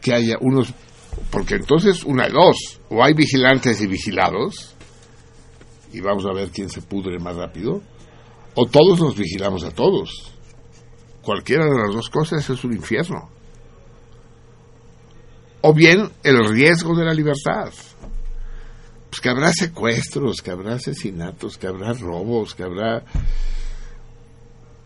que 0.00 0.14
haya 0.14 0.36
unos, 0.40 0.72
porque 1.30 1.54
entonces 1.56 2.04
una 2.04 2.26
de 2.26 2.32
dos, 2.32 2.80
o 2.88 3.04
hay 3.04 3.14
vigilantes 3.14 3.80
y 3.80 3.86
vigilados, 3.86 4.74
y 5.92 6.00
vamos 6.00 6.26
a 6.26 6.34
ver 6.34 6.50
quién 6.50 6.68
se 6.68 6.82
pudre 6.82 7.18
más 7.18 7.36
rápido, 7.36 7.82
o 8.54 8.66
todos 8.66 9.00
nos 9.00 9.16
vigilamos 9.16 9.64
a 9.64 9.70
todos 9.70 10.36
cualquiera 11.26 11.64
de 11.64 11.76
las 11.76 11.92
dos 11.92 12.08
cosas 12.08 12.48
es 12.48 12.64
un 12.64 12.72
infierno. 12.72 13.28
O 15.60 15.74
bien 15.74 16.08
el 16.22 16.48
riesgo 16.48 16.94
de 16.94 17.04
la 17.04 17.12
libertad. 17.12 17.72
Pues 19.10 19.20
que 19.20 19.28
habrá 19.28 19.52
secuestros, 19.52 20.42
que 20.42 20.50
habrá 20.50 20.74
asesinatos, 20.74 21.58
que 21.58 21.66
habrá 21.66 21.92
robos, 21.92 22.54
que 22.54 22.64
habrá 22.64 23.04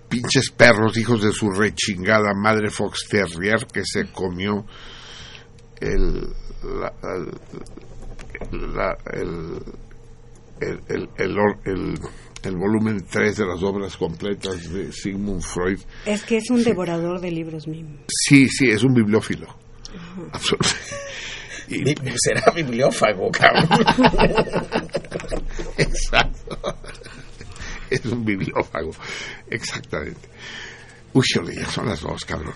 pinches 0.09 0.51
perros, 0.51 0.97
hijos 0.97 1.23
de 1.23 1.33
su 1.33 1.51
rechingada 1.51 2.35
madre 2.35 2.71
Fox 2.71 3.07
Terrier 3.09 3.67
que 3.67 3.83
se 3.85 4.11
comió 4.11 4.67
el, 5.81 6.21
la, 6.65 6.93
la, 8.51 8.99
el, 9.13 9.63
el, 10.61 10.81
el, 10.89 11.09
el, 11.17 11.39
el 11.65 12.01
el 12.43 12.57
volumen 12.57 13.05
3 13.11 13.37
de 13.37 13.47
las 13.47 13.63
obras 13.63 13.97
completas 13.97 14.71
de 14.73 14.93
Sigmund 14.93 15.43
Freud. 15.43 15.79
Es 16.07 16.23
que 16.23 16.39
es 16.39 16.51
un 16.51 16.63
devorador 16.65 17.21
de 17.21 17.31
libros 17.31 17.67
mismo. 17.67 17.99
Sí, 18.09 18.49
sí, 18.49 18.71
es 18.71 18.83
un 18.83 18.95
bibliófilo. 18.95 19.47
Absolutamente. 20.33 20.79
Y, 21.71 21.95
será 22.17 22.51
bibliófago, 22.53 23.31
cabrón. 23.31 23.69
Exacto. 25.79 26.59
Es 27.89 28.05
un 28.07 28.25
bibliófago, 28.25 28.91
exactamente. 29.49 30.29
Uy, 31.13 31.25
ya 31.55 31.67
son 31.71 31.89
las 31.89 32.01
dos, 32.01 32.25
cabrón. 32.25 32.55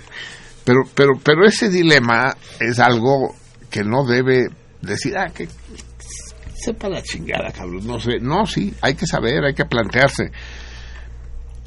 Pero, 0.65 0.83
pero, 0.95 1.13
pero 1.23 1.47
ese 1.47 1.69
dilema 1.69 2.37
es 2.61 2.79
algo 2.79 3.35
que 3.71 3.85
no 3.85 4.05
debe 4.05 4.47
decir, 4.81 5.17
ah, 5.17 5.31
que 5.31 5.49
sepa 6.55 6.89
la 6.89 7.03
chingada, 7.03 7.53
cabrón. 7.53 7.87
No 7.87 8.01
sé, 8.01 8.19
no, 8.21 8.47
sí, 8.47 8.75
hay 8.81 8.95
que 8.95 9.07
saber, 9.07 9.45
hay 9.45 9.55
que 9.55 9.65
plantearse. 9.65 10.31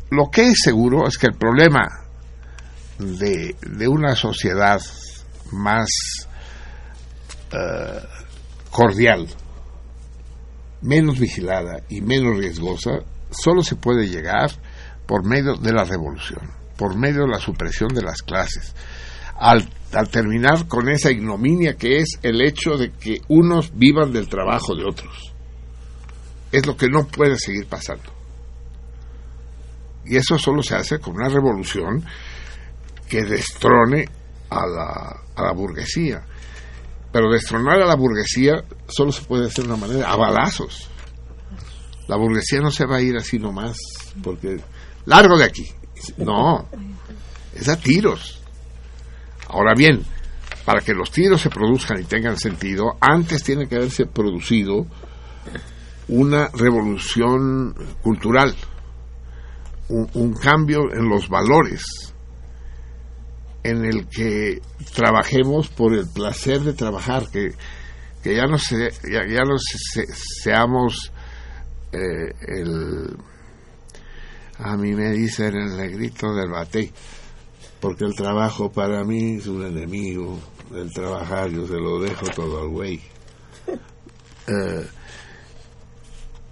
Lo 0.10 0.30
que 0.32 0.50
es 0.50 0.60
seguro 0.64 1.08
es 1.08 1.18
que 1.18 1.28
el 1.28 1.36
problema 1.36 1.88
de, 3.00 3.56
de 3.62 3.88
una 3.88 4.16
sociedad 4.16 4.82
más 5.52 6.27
uh, 7.54 8.72
cordial, 8.72 9.28
menos 10.82 11.20
vigilada 11.20 11.82
y 11.90 12.02
menos 12.02 12.38
riesgosa, 12.38 13.00
solo 13.32 13.64
se 13.64 13.76
puede 13.76 14.08
llegar 14.08 14.52
por 15.06 15.26
medio 15.26 15.56
de 15.56 15.72
la 15.72 15.84
revolución, 15.84 16.52
por 16.78 16.98
medio 16.98 17.22
de 17.22 17.30
la 17.30 17.40
supresión 17.40 17.90
de 17.90 18.02
las 18.02 18.22
clases. 18.22 18.76
Al, 19.40 19.70
al, 19.94 20.10
terminar 20.10 20.68
con 20.68 20.90
esa 20.90 21.12
ignominia 21.12 21.76
que 21.76 21.98
es 21.98 22.20
el 22.24 22.42
hecho 22.42 22.78
de 22.78 22.92
que 22.92 23.22
unos 23.28 23.72
vivan 23.78 24.12
del 24.12 24.28
trabajo 24.28 24.76
de 24.76 24.84
otros. 24.84 25.34
Es 26.52 26.66
lo 26.66 26.76
que 26.76 26.88
no 26.88 27.06
puede 27.08 27.38
seguir 27.38 27.68
pasando. 27.68 28.12
Y 30.06 30.16
eso 30.16 30.38
solo 30.38 30.64
se 30.64 30.76
hace 30.76 31.00
con 31.00 31.16
una 31.16 31.30
revolución 31.30 32.04
que 33.10 33.24
destrone 33.24 34.06
a 34.50 34.66
la, 34.66 35.22
a 35.36 35.44
la 35.44 35.54
burguesía. 35.54 36.24
Pero 37.18 37.32
destronar 37.32 37.82
a 37.82 37.88
la 37.88 37.96
burguesía 37.96 38.64
solo 38.88 39.12
se 39.12 39.24
puede 39.24 39.48
hacer 39.48 39.66
de 39.66 39.74
una 39.74 39.88
manera, 39.88 40.08
a 40.08 40.16
balazos. 40.16 40.88
La 42.08 42.16
burguesía 42.16 42.62
no 42.62 42.70
se 42.70 42.86
va 42.86 42.98
a 42.98 43.02
ir 43.02 43.18
así 43.18 43.40
nomás, 43.40 43.76
porque 44.22 44.60
largo 45.06 45.36
de 45.36 45.46
aquí. 45.46 45.66
No, 46.18 46.68
es 47.56 47.68
a 47.70 47.76
tiros. 47.76 48.40
Ahora 49.48 49.74
bien, 49.76 50.06
para 50.64 50.82
que 50.82 50.94
los 50.94 51.10
tiros 51.10 51.42
se 51.42 51.50
produzcan 51.50 52.00
y 52.00 52.04
tengan 52.04 52.38
sentido, 52.38 52.98
antes 53.02 53.42
tiene 53.42 53.68
que 53.68 53.78
haberse 53.78 54.06
producido 54.06 54.86
una 56.10 56.50
revolución 56.50 57.74
cultural, 58.04 58.56
un, 59.90 60.08
un, 60.14 60.34
cambio 60.36 60.94
en 60.94 61.10
los 61.10 61.30
valores, 61.30 62.14
en 63.70 63.86
el 63.86 64.08
que 64.08 64.62
trabajemos 64.94 65.68
por 65.68 65.94
el 65.94 66.08
placer 66.08 66.62
de 66.62 66.74
trabajar, 66.74 67.30
que, 67.32 67.52
que 68.24 68.36
ya 68.36 68.46
no, 68.46 68.58
se, 68.58 68.92
ya, 69.04 69.26
ya 69.28 69.44
no 69.44 69.58
se, 69.58 70.06
seamos 70.14 71.12
eh, 71.92 72.34
el... 72.48 73.18
A 74.60 74.76
mí 74.76 74.94
me 74.94 75.12
dicen 75.12 75.56
el 75.56 75.78
negrito 75.78 76.34
del 76.34 76.50
batey 76.50 76.92
porque 77.80 78.06
el 78.06 78.16
trabajo 78.16 78.72
para 78.72 79.04
mí 79.04 79.36
es 79.36 79.48
un 79.48 79.66
enemigo. 79.66 80.40
El 80.74 80.92
trabajar 80.92 81.50
yo 81.50 81.68
se 81.68 81.76
lo 81.76 82.00
dejo 82.00 82.28
todo 82.28 82.62
al 82.62 82.70
güey. 82.70 83.02
Eh, 84.50 84.88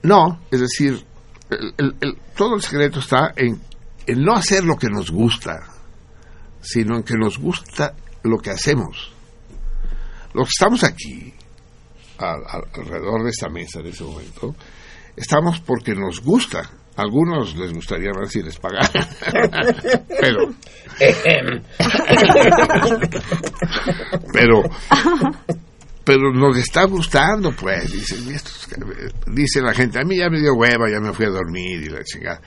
no, 0.03 0.41
es 0.51 0.59
decir, 0.59 1.01
el, 1.49 1.73
el, 1.77 1.95
el, 2.01 2.17
todo 2.35 2.55
el 2.55 2.61
secreto 2.61 2.99
está 2.99 3.31
en, 3.37 3.61
en, 4.05 4.21
no 4.21 4.33
hacer 4.33 4.65
lo 4.65 4.75
que 4.75 4.89
nos 4.89 5.11
gusta, 5.11 5.74
sino 6.65 6.97
en 6.97 7.03
que 7.03 7.15
nos 7.15 7.37
gusta 7.37 7.93
lo 8.23 8.39
que 8.39 8.49
hacemos. 8.49 9.13
Los 10.33 10.47
que 10.47 10.51
estamos 10.51 10.83
aquí, 10.83 11.33
al, 12.17 12.41
al, 12.47 12.63
alrededor 12.73 13.23
de 13.23 13.29
esta 13.29 13.49
mesa 13.49 13.79
en 13.79 13.87
ese 13.87 14.03
momento, 14.03 14.55
estamos 15.15 15.61
porque 15.61 15.93
nos 15.93 16.21
gusta 16.21 16.69
a 16.97 17.01
algunos 17.01 17.57
les 17.57 17.73
gustaría 17.73 18.09
ver 18.17 18.29
si 18.29 18.41
les 18.41 18.57
pagaran. 18.57 18.89
pero. 20.21 20.53
pero. 24.33 24.63
Pero 26.05 26.33
nos 26.33 26.57
está 26.57 26.85
gustando, 26.85 27.51
pues. 27.51 27.91
Dice, 27.91 28.15
dice 29.27 29.61
la 29.61 29.73
gente, 29.73 29.99
a 29.99 30.03
mí 30.03 30.17
ya 30.17 30.29
me 30.29 30.39
dio 30.39 30.53
hueva, 30.53 30.89
ya 30.89 31.01
me 31.01 31.11
fui 31.13 31.25
a 31.25 31.29
dormir 31.29 31.83
y 31.83 31.89
la 31.89 32.01
chingada. 32.03 32.39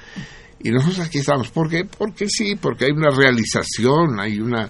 Y 0.61 0.71
nosotros 0.71 1.07
aquí 1.07 1.19
estamos. 1.19 1.51
¿Por 1.51 1.69
qué? 1.69 1.85
Porque 1.85 2.29
sí, 2.29 2.57
porque 2.57 2.87
hay 2.87 2.93
una 2.93 3.11
realización, 3.11 4.19
hay 4.19 4.41
una 4.41 4.69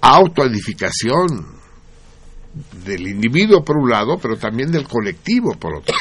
autoedificación 0.00 1.26
del 2.84 3.08
individuo 3.08 3.64
por 3.64 3.78
un 3.78 3.90
lado, 3.90 4.18
pero 4.18 4.36
también 4.36 4.70
del 4.70 4.86
colectivo 4.86 5.54
por 5.54 5.76
otro 5.76 5.94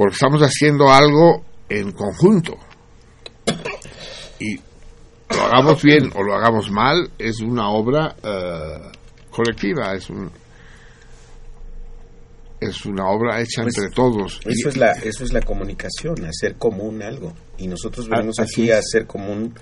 porque 0.00 0.14
estamos 0.14 0.40
haciendo 0.40 0.90
algo 0.90 1.44
en 1.68 1.92
conjunto. 1.92 2.54
Y 4.38 4.56
lo 4.56 5.42
hagamos 5.42 5.82
bien 5.82 6.10
o 6.14 6.22
lo 6.22 6.34
hagamos 6.34 6.70
mal, 6.70 7.10
es 7.18 7.40
una 7.40 7.68
obra 7.68 8.16
uh, 8.22 9.30
colectiva, 9.30 9.92
es 9.92 10.08
un 10.08 10.30
es 12.60 12.84
una 12.84 13.08
obra 13.08 13.40
hecha 13.40 13.62
pues 13.62 13.76
entre 13.78 13.90
todos. 13.94 14.40
Eso 14.44 14.68
es 14.68 14.76
la 14.76 14.92
eso 14.92 15.24
es 15.24 15.32
la 15.32 15.40
comunicación, 15.40 16.24
hacer 16.26 16.56
común 16.56 17.02
algo. 17.02 17.32
Y 17.58 17.66
nosotros 17.68 18.08
venimos 18.08 18.38
aquí 18.38 18.70
a 18.70 18.78
hacer 18.78 19.06
común 19.06 19.54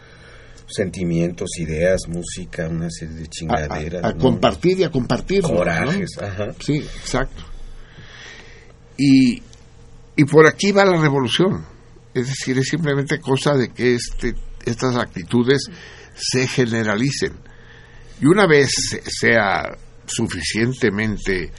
Sentimientos, 0.70 1.49
ideas, 1.60 2.01
música, 2.09 2.68
una 2.68 2.91
serie 2.91 3.15
de 3.15 3.23
a, 3.25 3.27
chingaderas. 3.28 4.05
a 4.05 4.10
¿no? 4.12 4.18
compartir 4.18 4.78
y 4.81 4.85
a 4.85 4.91
compartir. 4.91 5.41
¿no? 5.43 5.49
Corajes, 5.49 6.10
ajá. 6.20 6.49
Sí, 6.60 6.77
exacto. 6.77 7.43
Y, 8.99 9.43
y 10.17 10.25
por 10.25 10.47
aquí 10.47 10.73
va 10.73 10.85
la 10.85 11.01
revolución. 11.01 11.65
Es 12.12 12.27
decir, 12.27 12.59
es 12.59 12.67
simplemente 12.68 13.18
cosa 13.18 13.55
de 13.55 13.70
que 13.73 13.94
este, 13.94 14.35
estas 14.67 14.97
actitudes 14.97 15.62
se 16.15 16.47
generalicen. 16.47 17.33
Y 18.20 18.27
una 18.27 18.47
vez 18.47 18.68
se- 18.91 19.02
sea 19.07 19.75
suficientemente 20.07 21.51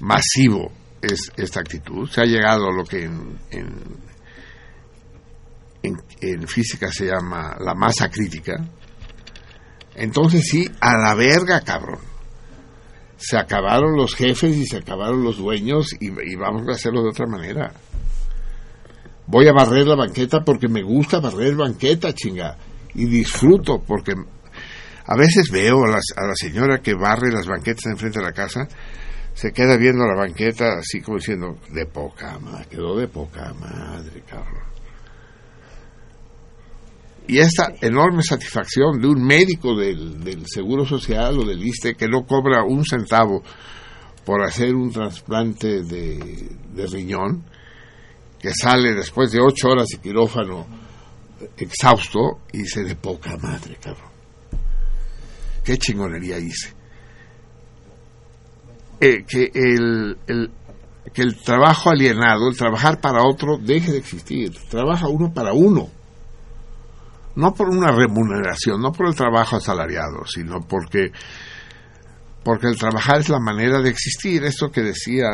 masivo 0.00 0.72
es 1.02 1.30
esta 1.36 1.60
actitud, 1.60 2.08
se 2.08 2.22
ha 2.22 2.24
llegado 2.24 2.68
a 2.68 2.72
lo 2.72 2.84
que 2.84 3.04
en, 3.04 3.38
en, 3.50 3.98
física 6.48 6.90
se 6.92 7.06
llama 7.06 7.56
la 7.60 7.74
masa 7.74 8.08
crítica, 8.10 8.54
entonces 9.94 10.46
sí, 10.48 10.68
a 10.80 10.96
la 10.96 11.14
verga, 11.14 11.60
cabrón 11.62 11.98
se 13.20 13.36
acabaron 13.36 13.96
los 13.96 14.14
jefes 14.14 14.56
y 14.56 14.64
se 14.64 14.76
acabaron 14.76 15.24
los 15.24 15.38
dueños 15.38 15.88
y, 15.98 16.06
y 16.06 16.36
vamos 16.36 16.68
a 16.68 16.72
hacerlo 16.72 17.02
de 17.02 17.08
otra 17.08 17.26
manera. 17.26 17.72
Voy 19.26 19.48
a 19.48 19.52
barrer 19.52 19.88
la 19.88 19.96
banqueta 19.96 20.44
porque 20.44 20.68
me 20.68 20.84
gusta 20.84 21.18
barrer 21.18 21.56
banqueta, 21.56 22.14
chinga. 22.14 22.56
Y 22.94 23.06
disfruto 23.06 23.82
porque 23.84 24.12
a 24.12 25.16
veces 25.16 25.50
veo 25.50 25.82
a, 25.84 25.88
las- 25.88 26.12
a 26.16 26.26
la 26.28 26.34
señora 26.36 26.78
que 26.78 26.94
barre 26.94 27.32
las 27.32 27.48
banquetas 27.48 27.86
enfrente 27.86 28.20
de 28.20 28.24
la 28.24 28.30
casa, 28.32 28.68
se 29.38 29.52
queda 29.52 29.76
viendo 29.76 30.04
la 30.04 30.16
banqueta 30.16 30.78
así 30.80 31.00
como 31.00 31.18
diciendo, 31.18 31.58
de 31.70 31.86
poca 31.86 32.40
madre, 32.40 32.66
quedó 32.68 32.98
de 32.98 33.06
poca 33.06 33.54
madre, 33.54 34.20
cabrón. 34.28 34.64
Y 37.28 37.38
esta 37.38 37.72
enorme 37.80 38.24
satisfacción 38.24 39.00
de 39.00 39.06
un 39.06 39.24
médico 39.24 39.76
del, 39.76 40.24
del 40.24 40.44
Seguro 40.48 40.84
Social 40.84 41.38
o 41.38 41.44
del 41.44 41.64
ISTE 41.64 41.94
que 41.94 42.08
no 42.08 42.26
cobra 42.26 42.64
un 42.64 42.84
centavo 42.84 43.44
por 44.24 44.42
hacer 44.42 44.74
un 44.74 44.90
trasplante 44.90 45.84
de, 45.84 46.48
de 46.74 46.86
riñón, 46.88 47.44
que 48.40 48.50
sale 48.52 48.92
después 48.92 49.30
de 49.30 49.38
ocho 49.40 49.68
horas 49.68 49.86
de 49.86 49.98
quirófano 49.98 50.66
exhausto 51.56 52.40
y 52.52 52.58
dice 52.58 52.82
de 52.82 52.96
poca 52.96 53.36
madre, 53.36 53.76
cabrón. 53.80 54.10
Qué 55.62 55.78
chingonería 55.78 56.40
hice. 56.40 56.77
Eh, 59.00 59.24
que, 59.26 59.50
el, 59.54 60.18
el- 60.26 60.50
que 61.12 61.22
el 61.22 61.40
trabajo 61.42 61.90
alienado, 61.90 62.48
el 62.48 62.56
trabajar 62.56 63.00
para 63.00 63.22
otro, 63.22 63.56
deje 63.58 63.92
de 63.92 63.98
existir. 63.98 64.52
Trabaja 64.70 65.08
uno 65.08 65.32
para 65.32 65.52
uno. 65.52 65.88
No 67.36 67.54
por 67.54 67.68
una 67.68 67.92
remuneración, 67.92 68.80
no 68.80 68.90
por 68.92 69.06
el 69.06 69.14
trabajo 69.14 69.56
asalariado, 69.56 70.24
sino 70.26 70.60
porque 70.68 71.12
porque 72.42 72.66
el 72.66 72.76
trabajar 72.78 73.20
es 73.20 73.28
la 73.28 73.38
manera 73.40 73.78
de 73.80 73.90
existir, 73.90 74.42
esto 74.44 74.70
que 74.70 74.80
decía 74.82 75.28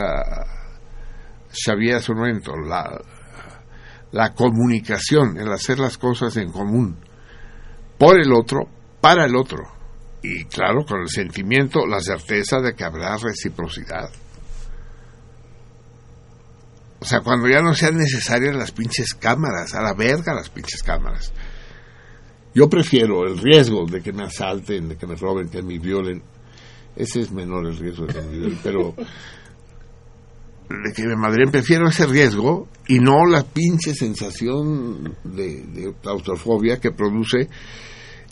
Xavier 1.53 1.97
hace 1.97 2.11
un 2.13 2.19
momento, 2.19 2.53
la, 2.57 3.01
la 4.11 4.35
comunicación, 4.35 5.39
el 5.39 5.51
hacer 5.53 5.79
las 5.79 5.97
cosas 5.97 6.37
en 6.37 6.51
común, 6.51 6.97
por 7.99 8.19
el 8.21 8.33
otro, 8.33 8.69
para 9.01 9.25
el 9.27 9.37
otro, 9.37 9.63
y 10.25 10.45
claro, 10.47 10.87
con 10.87 11.03
el 11.03 11.09
sentimiento, 11.09 11.87
la 11.87 12.01
certeza 12.01 12.59
de 12.59 12.75
que 12.75 12.83
habrá 12.83 13.15
reciprocidad. 13.19 14.11
O 16.99 17.05
sea, 17.05 17.21
cuando 17.21 17.47
ya 17.47 17.61
no 17.61 17.75
sean 17.75 17.99
necesarias 17.99 18.57
las 18.57 18.73
pinches 18.73 19.13
cámaras, 19.13 19.75
a 19.75 19.83
la 19.83 19.93
verga 19.93 20.33
las 20.33 20.49
pinches 20.49 20.83
cámaras. 20.83 21.31
Yo 22.55 22.71
prefiero 22.71 23.27
el 23.27 23.37
riesgo 23.37 23.85
de 23.85 24.01
que 24.01 24.15
me 24.15 24.25
asalten, 24.25 24.89
de 24.89 24.97
que 24.97 25.07
me 25.07 25.15
roben, 25.15 25.51
que 25.51 25.63
me 25.63 25.79
violen. 25.79 26.23
Ese 26.97 27.21
es 27.21 27.31
menor 27.31 27.67
el 27.67 27.77
riesgo 27.77 28.07
de 28.07 28.15
que 28.15 28.23
me 28.23 28.31
violen, 28.31 28.59
pero 28.63 28.95
de 30.71 30.93
que 30.95 31.07
me 31.07 31.17
madren, 31.17 31.51
prefiero 31.51 31.87
ese 31.87 32.07
riesgo 32.07 32.69
y 32.89 32.99
no 32.99 33.27
la 33.27 33.43
pinche 33.45 33.95
sensación 33.95 35.19
de, 35.23 35.65
de 35.67 36.81
que 36.81 36.93
produce 36.93 37.51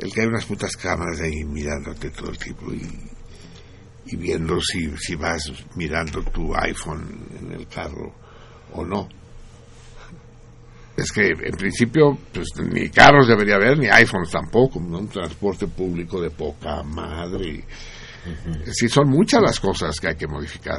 el 0.03 0.13
que 0.13 0.23
hay 0.23 0.27
unas 0.27 0.45
putas 0.45 0.77
cámaras 0.77 1.21
ahí 1.21 1.45
mirándote 1.45 2.11
todo 2.11 2.31
el 2.31 2.39
tiempo 2.39 2.73
y, 2.73 2.83
y 4.07 4.17
viendo 4.17 4.61
si, 4.61 4.91
si 4.99 5.15
vas 5.15 5.53
mirando 5.77 6.23
tu 6.25 6.55
iPhone 6.57 7.27
en 7.41 7.53
el 7.53 7.69
carro 7.69 8.13
o 8.73 8.85
no. 8.85 9.09
Es 10.97 11.11
que 11.13 11.29
en 11.29 11.57
principio 11.57 12.19
pues 12.33 12.49
ni 12.71 12.91
carros 12.91 13.29
debería 13.29 13.55
haber, 13.55 13.79
ni 13.79 13.87
iPhones 13.87 14.31
tampoco, 14.31 14.81
¿no? 14.81 14.99
un 14.99 15.09
transporte 15.09 15.67
público 15.69 16.21
de 16.21 16.31
poca 16.31 16.83
madre. 16.83 17.65
Sí, 18.73 18.89
son 18.89 19.09
muchas 19.09 19.41
las 19.41 19.59
cosas 19.59 19.99
que 19.99 20.09
hay 20.09 20.17
que 20.17 20.27
modificar. 20.27 20.79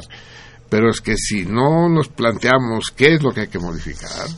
Pero 0.68 0.90
es 0.90 1.00
que 1.00 1.16
si 1.16 1.44
no 1.44 1.88
nos 1.88 2.08
planteamos 2.08 2.92
qué 2.96 3.14
es 3.14 3.22
lo 3.22 3.32
que 3.32 3.42
hay 3.42 3.48
que 3.48 3.58
modificar, 3.58 4.28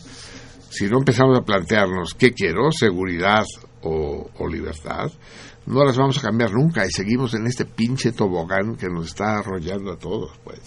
si 0.70 0.86
no 0.86 0.98
empezamos 0.98 1.38
a 1.38 1.44
plantearnos 1.44 2.14
qué 2.14 2.32
quiero, 2.32 2.70
seguridad 2.72 3.44
o, 3.82 4.48
libertad, 4.48 5.10
no 5.66 5.84
las 5.84 5.96
vamos 5.96 6.18
a 6.18 6.22
cambiar 6.22 6.52
nunca 6.52 6.84
y 6.86 6.90
seguimos 6.90 7.34
en 7.34 7.46
este 7.46 7.64
pinche 7.64 8.12
tobogán 8.12 8.76
que 8.76 8.88
nos 8.88 9.06
está 9.06 9.38
arrollando 9.38 9.92
a 9.92 9.98
todos, 9.98 10.32
pues. 10.42 10.60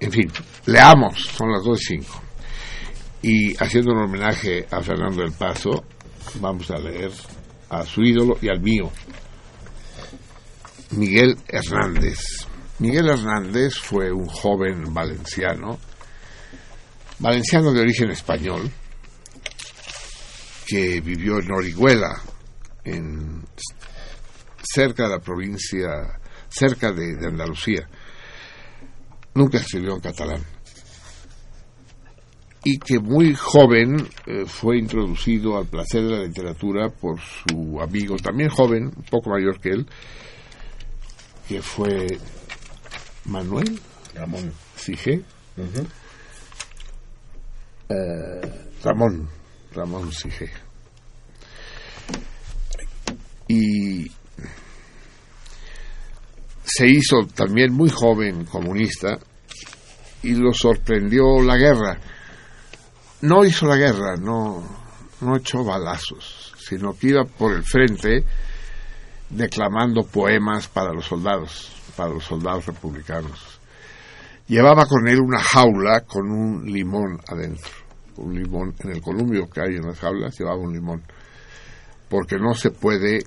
En 0.00 0.10
fin, 0.10 0.30
leamos, 0.66 1.22
son 1.22 1.52
las 1.52 1.62
2 1.62 1.80
y 1.80 1.84
5. 1.84 2.22
Y 3.22 3.62
haciendo 3.62 3.92
un 3.92 4.02
homenaje 4.02 4.66
a 4.70 4.80
Fernando 4.80 5.22
del 5.22 5.32
Paso, 5.32 5.84
vamos 6.40 6.70
a 6.70 6.78
leer 6.78 7.12
a 7.68 7.84
su 7.84 8.02
ídolo 8.02 8.36
y 8.42 8.48
al 8.48 8.60
mío, 8.60 8.90
Miguel 10.96 11.36
Hernández. 11.48 12.18
Miguel 12.80 13.08
Hernández 13.08 13.74
fue 13.78 14.10
un 14.10 14.26
joven 14.26 14.92
valenciano, 14.92 15.78
valenciano 17.18 17.72
de 17.72 17.80
origen 17.80 18.10
español, 18.10 18.70
que 20.66 21.00
vivió 21.00 21.38
en 21.38 21.52
Orihuela, 21.52 22.20
en, 22.84 23.42
cerca 24.62 25.04
de 25.04 25.10
la 25.10 25.18
provincia, 25.18 26.20
cerca 26.48 26.92
de, 26.92 27.16
de 27.16 27.26
Andalucía. 27.26 27.88
Nunca 29.34 29.58
escribió 29.58 29.94
en 29.94 30.00
catalán. 30.00 30.42
Y 32.64 32.78
que 32.78 33.00
muy 33.00 33.34
joven 33.34 34.08
eh, 34.26 34.44
fue 34.46 34.78
introducido 34.78 35.58
al 35.58 35.66
placer 35.66 36.04
de 36.04 36.10
la 36.10 36.22
literatura 36.22 36.90
por 36.90 37.18
su 37.20 37.80
amigo, 37.80 38.16
también 38.16 38.50
joven, 38.50 38.84
un 38.84 39.04
poco 39.10 39.30
mayor 39.30 39.58
que 39.60 39.70
él, 39.70 39.86
que 41.48 41.60
fue 41.60 42.06
Manuel 43.24 43.80
Ramón. 44.14 44.52
Sige. 44.76 45.22
Eh, 47.88 48.40
Ramón, 48.84 49.28
Ramón 49.74 50.12
Sige. 50.12 50.50
Y 53.48 54.10
se 56.64 56.88
hizo 56.88 57.26
también 57.34 57.72
muy 57.72 57.90
joven 57.90 58.44
comunista 58.44 59.18
y 60.22 60.34
lo 60.34 60.52
sorprendió 60.52 61.42
la 61.42 61.56
guerra. 61.56 61.98
No 63.22 63.44
hizo 63.44 63.66
la 63.66 63.76
guerra, 63.76 64.16
no, 64.16 64.64
no 65.20 65.36
echó 65.36 65.64
balazos, 65.64 66.54
sino 66.58 66.94
que 66.94 67.08
iba 67.08 67.24
por 67.24 67.52
el 67.52 67.62
frente 67.62 68.24
declamando 69.28 70.04
poemas 70.04 70.68
para 70.68 70.92
los 70.92 71.06
soldados, 71.06 71.72
para 71.96 72.10
los 72.10 72.24
soldados 72.24 72.66
republicanos. 72.66 73.60
Llevaba 74.46 74.86
con 74.86 75.08
él 75.08 75.20
una 75.20 75.40
jaula 75.40 76.02
con 76.06 76.30
un 76.30 76.64
limón 76.66 77.20
adentro, 77.28 77.70
un 78.16 78.34
limón 78.34 78.74
en 78.80 78.90
el 78.90 79.00
columbio 79.00 79.48
que 79.48 79.60
hay 79.60 79.76
en 79.76 79.86
las 79.86 79.98
jaulas, 79.98 80.38
llevaba 80.38 80.58
un 80.58 80.72
limón, 80.72 81.02
porque 82.08 82.36
no 82.38 82.54
se 82.54 82.70
puede 82.70 83.24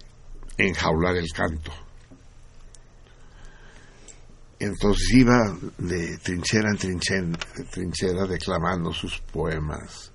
enjaular 0.57 1.15
el 1.15 1.31
canto. 1.31 1.71
Entonces 4.59 5.13
iba 5.13 5.55
de 5.77 6.17
trinchera 6.19 6.69
en 6.71 6.77
trinchera, 7.69 8.25
declamando 8.25 8.93
sus 8.93 9.19
poemas 9.19 10.11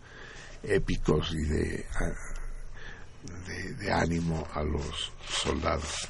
épicos 0.62 1.34
y 1.34 1.44
de 1.44 1.84
ánimo 3.92 4.46
a 4.54 4.62
los 4.62 5.12
soldados. 5.28 6.08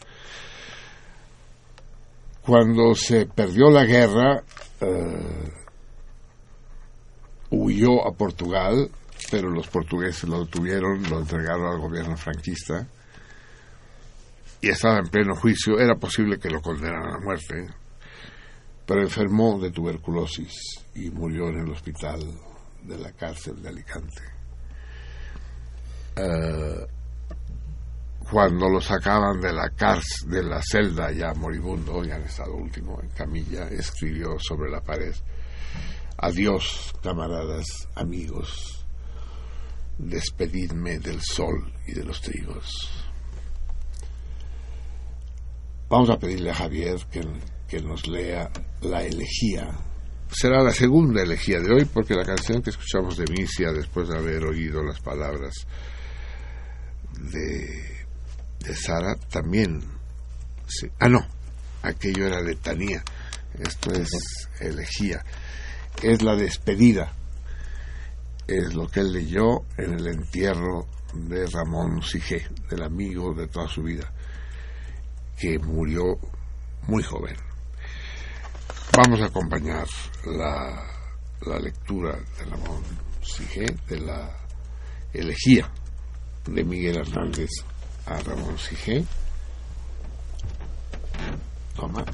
Cuando 2.43 2.95
se 2.95 3.27
perdió 3.27 3.71
la 3.71 3.85
guerra, 3.85 4.43
eh, 4.81 5.53
huyó 7.51 8.07
a 8.07 8.13
Portugal, 8.13 8.91
pero 9.31 9.51
los 9.51 9.69
portugueses 9.69 10.29
lo 10.29 10.45
detuvieron, 10.45 11.03
lo 11.09 11.21
entregaron 11.21 11.67
al 11.67 11.81
gobierno 11.81 12.17
franquista 12.17 12.87
y 14.61 14.69
estaba 14.69 14.99
en 14.99 15.09
pleno 15.09 15.35
juicio. 15.35 15.79
Era 15.79 15.97
posible 15.97 16.39
que 16.39 16.51
lo 16.51 16.61
condenaran 16.61 17.15
a 17.15 17.21
muerte, 17.21 17.69
pero 18.87 19.03
enfermó 19.03 19.59
de 19.59 19.71
tuberculosis 19.71 20.85
y 20.95 21.11
murió 21.11 21.49
en 21.49 21.61
el 21.61 21.71
hospital 21.71 22.21
de 22.83 22.99
la 22.99 23.13
cárcel 23.13 23.63
de 23.63 23.69
Alicante. 23.69 24.23
eh, 26.17 26.87
cuando 28.31 28.69
lo 28.69 28.81
sacaban 28.81 29.41
de 29.41 29.53
la 29.53 29.71
cárcel, 29.71 30.31
de 30.31 30.43
la 30.45 30.63
celda 30.63 31.11
ya 31.11 31.35
moribundo, 31.35 32.05
ya 32.05 32.17
en 32.17 32.23
estado 32.23 32.55
último, 32.55 33.01
en 33.03 33.09
camilla, 33.09 33.67
escribió 33.69 34.39
sobre 34.39 34.71
la 34.71 34.81
pared, 34.81 35.15
adiós 36.21 36.93
camaradas, 37.03 37.65
amigos, 37.95 38.85
despedidme 39.99 40.99
del 40.99 41.21
sol 41.23 41.73
y 41.87 41.93
de 41.93 42.05
los 42.05 42.21
trigos. 42.21 42.91
Vamos 45.89 46.11
a 46.11 46.19
pedirle 46.19 46.51
a 46.51 46.55
Javier 46.55 46.99
que, 47.11 47.23
que 47.67 47.81
nos 47.81 48.07
lea 48.07 48.51
la 48.83 49.03
elegía. 49.03 49.71
Será 50.31 50.63
la 50.63 50.73
segunda 50.73 51.23
elegía 51.23 51.59
de 51.59 51.73
hoy 51.73 51.85
porque 51.87 52.15
la 52.15 52.25
canción 52.25 52.63
que 52.63 52.71
escuchamos 52.71 53.17
de 53.17 53.25
Misia 53.33 53.73
después 53.73 54.09
de 54.09 54.17
haber 54.17 54.45
oído 54.45 54.85
las 54.85 55.01
palabras 55.01 55.53
de, 57.19 58.07
de 58.61 58.77
Sara 58.77 59.17
también... 59.31 59.83
ah, 61.01 61.09
no, 61.09 61.27
aquello 61.83 62.27
era 62.27 62.41
letanía. 62.41 63.03
Esto 63.59 63.91
es 63.93 64.09
elegía. 64.61 65.25
Es 66.03 66.23
la 66.23 66.35
despedida. 66.35 67.13
Es 68.47 68.75
lo 68.75 68.87
que 68.89 69.01
él 69.01 69.13
leyó 69.13 69.65
en 69.77 69.95
el 69.95 70.07
entierro 70.07 70.87
de 71.15 71.47
Ramón 71.47 72.03
Sige, 72.03 72.49
del 72.69 72.83
amigo 72.83 73.35
de 73.35 73.47
toda 73.49 73.69
su 73.69 73.83
vida 73.83 74.13
que 75.41 75.59
murió 75.59 76.19
muy 76.87 77.03
joven. 77.03 77.35
Vamos 78.97 79.23
a 79.23 79.27
acompañar 79.27 79.87
la, 80.27 80.85
la 81.47 81.59
lectura 81.59 82.19
de 82.39 82.45
Ramón 82.45 82.83
Sige, 83.23 83.75
de 83.89 84.01
la 84.01 84.37
elegía 85.13 85.71
de 86.47 86.65
Miguel 86.65 86.99
Hernández 86.99 87.51
a 88.07 88.19
Ramón 88.21 88.59
Sige. 88.59 89.05
Toma. 91.75 92.05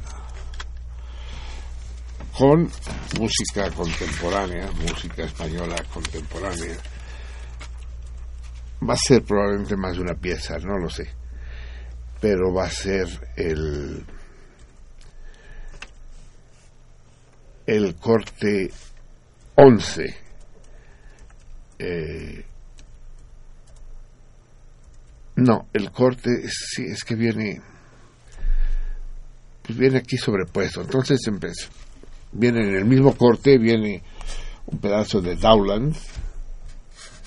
Con 2.36 2.70
música 3.18 3.70
contemporánea, 3.74 4.70
música 4.73 5.24
española 5.24 5.76
contemporánea. 5.92 6.76
Va 8.86 8.92
a 8.92 8.98
ser 8.98 9.23
probablemente 9.24 9.74
más 9.76 9.94
de 9.97 10.02
una 10.02 10.15
pieza, 10.15 10.58
no 10.58 10.76
lo 10.76 10.90
sé. 10.90 11.08
Pero 12.20 12.52
va 12.52 12.66
a 12.66 12.70
ser 12.70 13.06
el 13.36 14.05
el 17.66 17.97
corte 17.97 18.70
11 19.56 20.16
eh, 21.81 22.44
no 25.34 25.66
el 25.73 25.90
corte 25.90 26.31
sí 26.48 26.84
es 26.84 27.02
que 27.02 27.16
viene 27.16 27.60
pues 29.62 29.76
viene 29.76 29.98
aquí 29.98 30.16
sobrepuesto. 30.16 30.82
Entonces 30.82 31.18
empe- 31.26 31.52
viene 32.39 32.60
en 32.68 32.74
el 32.76 32.84
mismo 32.84 33.16
corte 33.16 33.58
viene 33.58 34.02
un 34.66 34.78
pedazo 34.78 35.20
de 35.20 35.36
Dowland 35.36 35.94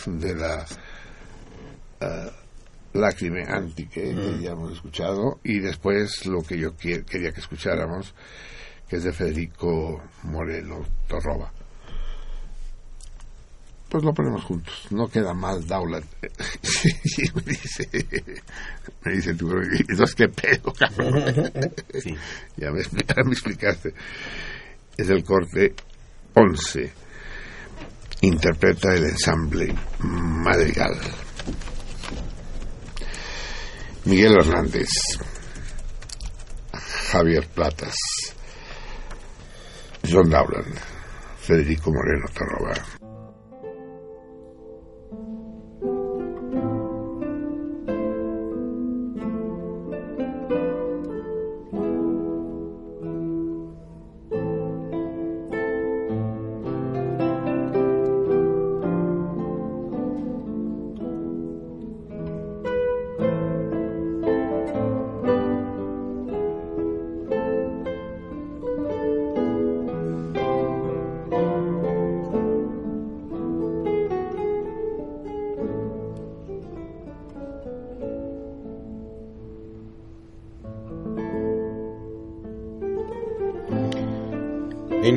de 0.05 0.35
la 0.35 0.65
ah, 2.01 2.29
Lágrime 2.93 3.43
Antique, 3.47 4.15
que 4.15 4.39
ya 4.41 4.51
hemos 4.51 4.73
escuchado, 4.73 5.39
y 5.43 5.59
después 5.59 6.25
lo 6.25 6.41
que 6.41 6.57
yo 6.57 6.75
qui- 6.75 7.05
quería 7.05 7.31
que 7.31 7.39
escucháramos, 7.41 8.13
que 8.87 8.95
es 8.95 9.03
de 9.03 9.13
Federico 9.13 10.01
Moreno 10.23 10.83
Torroba. 11.07 11.51
Pues 13.89 14.03
lo 14.03 14.13
ponemos 14.13 14.43
juntos, 14.43 14.85
no 14.91 15.07
queda 15.07 15.33
mal 15.33 15.65
Daulat. 15.67 16.03
y 17.17 17.23
me 17.35 17.41
dice, 17.41 17.89
me 19.03 19.11
dice 19.13 19.33
tú, 19.33 19.51
entonces 19.87 20.15
qué 20.15 20.29
pedo, 20.29 20.71
cabrón. 20.73 21.23
Sí. 22.01 22.15
ya, 22.57 22.71
me, 22.71 22.81
ya 22.83 23.23
me 23.23 23.31
explicaste. 23.31 23.93
Es 24.99 25.09
el 25.09 25.23
corte 25.23 25.73
11. 26.33 26.91
Interpreta 28.19 28.93
el 28.93 29.05
ensamble 29.05 29.73
Madrigal. 29.99 30.91
Miguel 34.03 34.35
Hernández, 34.41 34.89
Javier 37.13 37.47
Platas, 37.47 37.95
John 40.05 40.29
Dowland, 40.29 40.75
Federico 41.39 41.93
Moreno 41.93 42.25
Torroba. 42.33 42.98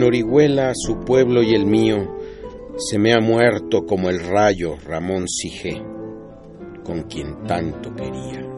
Orihuela, 0.03 0.73
su 0.75 1.01
pueblo 1.05 1.43
y 1.43 1.55
el 1.55 1.67
mío, 1.67 2.17
se 2.77 2.99
me 2.99 3.13
ha 3.13 3.21
muerto 3.21 3.87
como 3.87 4.11
el 4.11 4.21
rayo 4.21 4.77
Ramón 4.85 5.29
Sige, 5.29 5.83
con 6.85 7.03
quien 7.03 7.45
tanto 7.45 7.95
quería. 7.95 8.49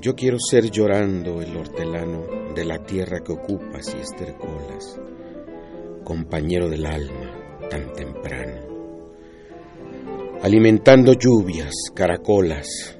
Yo 0.00 0.14
quiero 0.14 0.38
ser 0.38 0.70
llorando 0.70 1.42
el 1.42 1.56
hortelano 1.56 2.24
de 2.54 2.64
la 2.64 2.78
tierra 2.84 3.20
que 3.20 3.32
ocupas 3.32 3.94
y 3.94 4.00
estercolas, 4.00 5.00
compañero 6.04 6.68
del 6.68 6.86
alma 6.86 7.58
tan 7.68 7.92
temprano, 7.92 8.60
alimentando 10.42 11.14
lluvias, 11.14 11.74
caracolas 11.94 12.98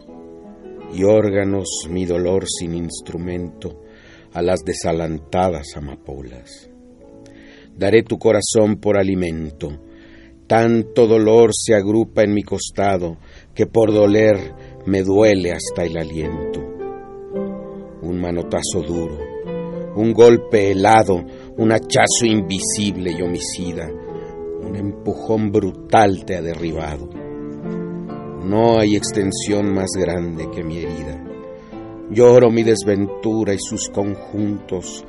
y 0.93 1.05
órganos 1.05 1.87
mi 1.89 2.05
dolor 2.05 2.45
sin 2.49 2.75
instrumento 2.75 3.83
a 4.33 4.43
las 4.43 4.61
desalantadas 4.65 5.77
amapolas. 5.77 6.71
Daré 7.77 8.03
tu 8.03 8.19
corazón 8.19 8.77
por 8.77 8.99
alimento, 8.99 9.79
tanto 10.47 11.07
dolor 11.07 11.51
se 11.53 11.75
agrupa 11.75 12.23
en 12.23 12.33
mi 12.33 12.43
costado 12.43 13.19
que 13.55 13.67
por 13.67 13.93
doler 13.93 14.55
me 14.87 15.03
duele 15.03 15.53
hasta 15.53 15.85
el 15.85 15.97
aliento. 15.97 16.61
Un 18.03 18.21
manotazo 18.21 18.83
duro, 18.87 19.19
un 19.95 20.13
golpe 20.13 20.71
helado, 20.71 21.25
un 21.57 21.73
hachazo 21.73 22.25
invisible 22.25 23.13
y 23.13 23.23
homicida, 23.23 23.89
un 24.63 24.75
empujón 24.75 25.53
brutal 25.53 26.25
te 26.25 26.37
ha 26.37 26.43
derribado. 26.43 27.09
No 28.45 28.79
hay 28.79 28.97
extensión 28.97 29.75
más 29.75 29.91
grande 29.99 30.49
que 30.51 30.65
mi 30.65 30.79
herida. 30.79 31.23
Lloro 32.11 32.51
mi 32.51 32.63
desventura 32.63 33.53
y 33.53 33.59
sus 33.59 33.89
conjuntos 33.91 35.05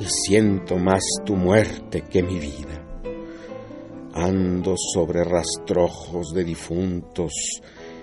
y 0.00 0.04
siento 0.04 0.76
más 0.76 1.02
tu 1.24 1.36
muerte 1.36 2.02
que 2.02 2.22
mi 2.22 2.38
vida. 2.38 2.84
Ando 4.14 4.74
sobre 4.76 5.22
rastrojos 5.22 6.32
de 6.34 6.42
difuntos 6.42 7.32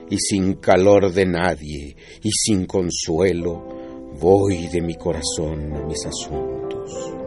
y 0.10 0.18
sin 0.18 0.56
calor 0.56 1.12
de 1.12 1.26
nadie 1.26 1.96
y 2.24 2.30
sin 2.32 2.66
consuelo 2.66 3.62
voy 4.20 4.68
de 4.70 4.82
mi 4.82 4.96
corazón 4.96 5.74
a 5.74 5.86
mis 5.86 6.06
asuntos. 6.06 7.19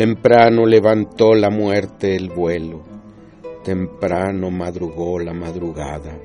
Temprano 0.00 0.64
levantó 0.64 1.34
la 1.34 1.50
muerte 1.50 2.16
el 2.16 2.30
vuelo, 2.30 2.82
temprano 3.62 4.50
madrugó 4.50 5.18
la 5.18 5.34
madrugada, 5.34 6.18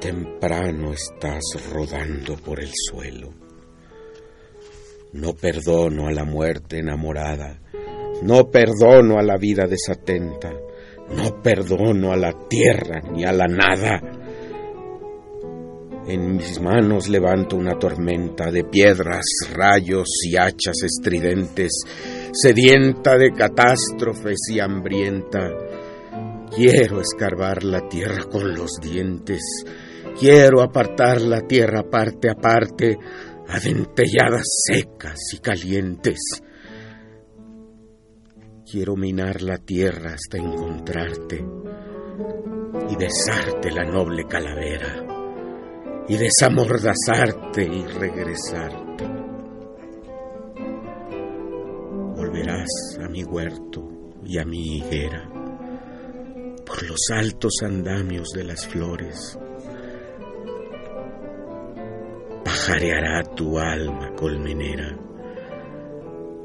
temprano 0.00 0.92
estás 0.94 1.42
rodando 1.70 2.36
por 2.36 2.62
el 2.62 2.70
suelo. 2.72 3.28
No 5.12 5.34
perdono 5.34 6.06
a 6.06 6.12
la 6.12 6.24
muerte 6.24 6.78
enamorada, 6.78 7.60
no 8.22 8.50
perdono 8.50 9.18
a 9.18 9.22
la 9.22 9.36
vida 9.36 9.66
desatenta, 9.66 10.50
no 11.14 11.42
perdono 11.42 12.10
a 12.10 12.16
la 12.16 12.32
tierra 12.48 13.02
ni 13.12 13.22
a 13.22 13.32
la 13.32 13.48
nada. 13.48 14.00
En 16.08 16.36
mis 16.36 16.58
manos 16.58 17.10
levanto 17.10 17.54
una 17.54 17.78
tormenta 17.78 18.50
de 18.50 18.64
piedras, 18.64 19.26
rayos 19.52 20.08
y 20.24 20.38
hachas 20.38 20.82
estridentes, 20.82 21.82
sedienta 22.32 23.18
de 23.18 23.30
catástrofes 23.30 24.38
y 24.48 24.58
hambrienta. 24.58 25.50
Quiero 26.56 27.02
escarbar 27.02 27.62
la 27.62 27.86
tierra 27.90 28.24
con 28.24 28.54
los 28.54 28.78
dientes, 28.80 29.42
quiero 30.18 30.62
apartar 30.62 31.20
la 31.20 31.42
tierra 31.42 31.82
parte 31.82 32.30
a 32.30 32.36
parte, 32.36 32.96
a 33.46 33.60
dentelladas 33.60 34.46
secas 34.66 35.18
y 35.34 35.40
calientes. 35.40 36.20
Quiero 38.64 38.96
minar 38.96 39.42
la 39.42 39.58
tierra 39.58 40.14
hasta 40.14 40.38
encontrarte 40.38 41.44
y 42.88 42.96
besarte 42.96 43.70
la 43.70 43.84
noble 43.84 44.24
calavera 44.26 45.17
y 46.08 46.16
desamordazarte 46.16 47.62
y 47.62 47.86
regresarte. 47.86 49.04
Volverás 52.16 52.98
a 53.04 53.08
mi 53.08 53.24
huerto 53.24 53.88
y 54.24 54.38
a 54.38 54.44
mi 54.44 54.78
higuera 54.78 55.28
por 56.64 56.82
los 56.82 56.98
altos 57.12 57.52
andamios 57.62 58.30
de 58.30 58.44
las 58.44 58.66
flores. 58.66 59.38
Pajareará 62.44 63.22
tu 63.34 63.58
alma 63.58 64.14
colmenera 64.14 64.98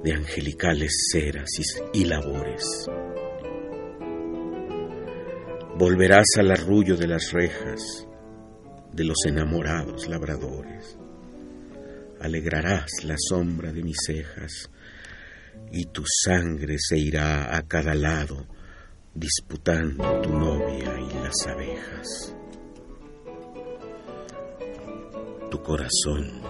de 0.04 0.14
angelicales 0.14 0.92
ceras 1.12 1.50
y 1.94 2.04
labores. 2.04 2.90
Volverás 5.78 6.28
al 6.38 6.52
arrullo 6.52 6.98
de 6.98 7.08
las 7.08 7.32
rejas 7.32 8.08
de 8.94 9.04
los 9.04 9.26
enamorados 9.26 10.08
labradores. 10.08 10.98
Alegrarás 12.20 12.90
la 13.04 13.16
sombra 13.18 13.74
de 13.74 13.84
mis 13.84 13.98
cejas 14.06 14.70
y 15.72 15.86
tu 15.86 16.04
sangre 16.06 16.78
se 16.80 16.98
irá 16.98 17.56
a 17.56 17.62
cada 17.64 17.96
lado 17.96 18.48
disputando 19.14 20.22
tu 20.22 20.30
novia 20.30 21.00
y 21.00 21.14
las 21.24 21.48
abejas. 21.48 22.36
Tu 25.52 25.62
corazón, 25.62 26.42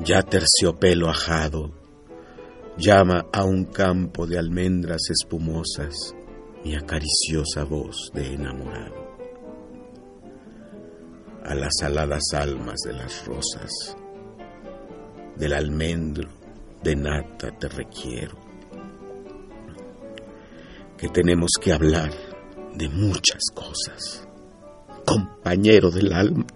ya 0.00 0.22
terciopelo 0.22 1.08
ajado, 1.08 1.72
llama 2.76 3.26
a 3.32 3.44
un 3.44 3.64
campo 3.64 4.26
de 4.26 4.38
almendras 4.38 5.02
espumosas 5.10 6.14
mi 6.64 6.74
acariciosa 6.74 7.64
voz 7.64 8.10
de 8.14 8.34
enamorado. 8.34 9.03
A 11.44 11.54
las 11.54 11.82
aladas 11.82 12.22
almas 12.32 12.80
de 12.86 12.94
las 12.94 13.26
rosas, 13.26 13.96
del 15.36 15.52
almendro 15.52 16.28
de 16.82 16.96
nata 16.96 17.50
te 17.58 17.68
requiero 17.68 18.36
que 20.96 21.08
tenemos 21.08 21.50
que 21.60 21.72
hablar 21.72 22.10
de 22.74 22.88
muchas 22.88 23.42
cosas. 23.54 24.26
Compañero 25.04 25.90
del 25.90 26.12
alma, 26.12 26.46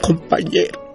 compañero. 0.00 0.87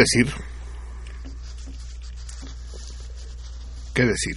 Decir? 0.00 0.32
¿Qué 3.94 4.04
decir? 4.04 4.36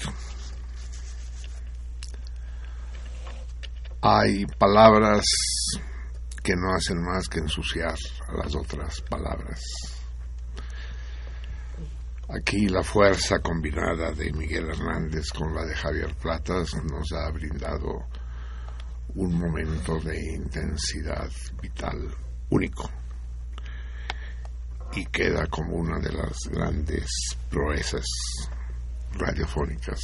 Hay 4.02 4.46
palabras 4.58 5.24
que 6.44 6.56
no 6.56 6.74
hacen 6.76 7.02
más 7.02 7.30
que 7.30 7.40
ensuciar 7.40 7.96
a 8.28 8.44
las 8.44 8.54
otras 8.56 9.00
palabras. 9.02 9.62
Aquí 12.30 12.68
la 12.68 12.84
fuerza 12.84 13.40
combinada 13.40 14.12
de 14.12 14.34
Miguel 14.34 14.70
Hernández 14.70 15.32
con 15.32 15.54
la 15.54 15.64
de 15.66 15.76
Javier 15.76 16.14
Platas 16.16 16.74
nos 16.84 17.12
ha 17.14 17.30
brindado 17.32 18.08
un 19.16 19.40
momento 19.40 20.00
de 20.00 20.34
intensidad 20.36 21.30
vital 21.62 22.14
único 22.50 22.90
y 24.96 25.06
queda 25.06 25.48
como 25.48 25.76
una 25.76 26.00
de 26.00 26.12
las 26.12 26.38
grandes 26.52 27.08
proezas 27.50 28.06
radiofónicas, 29.14 30.00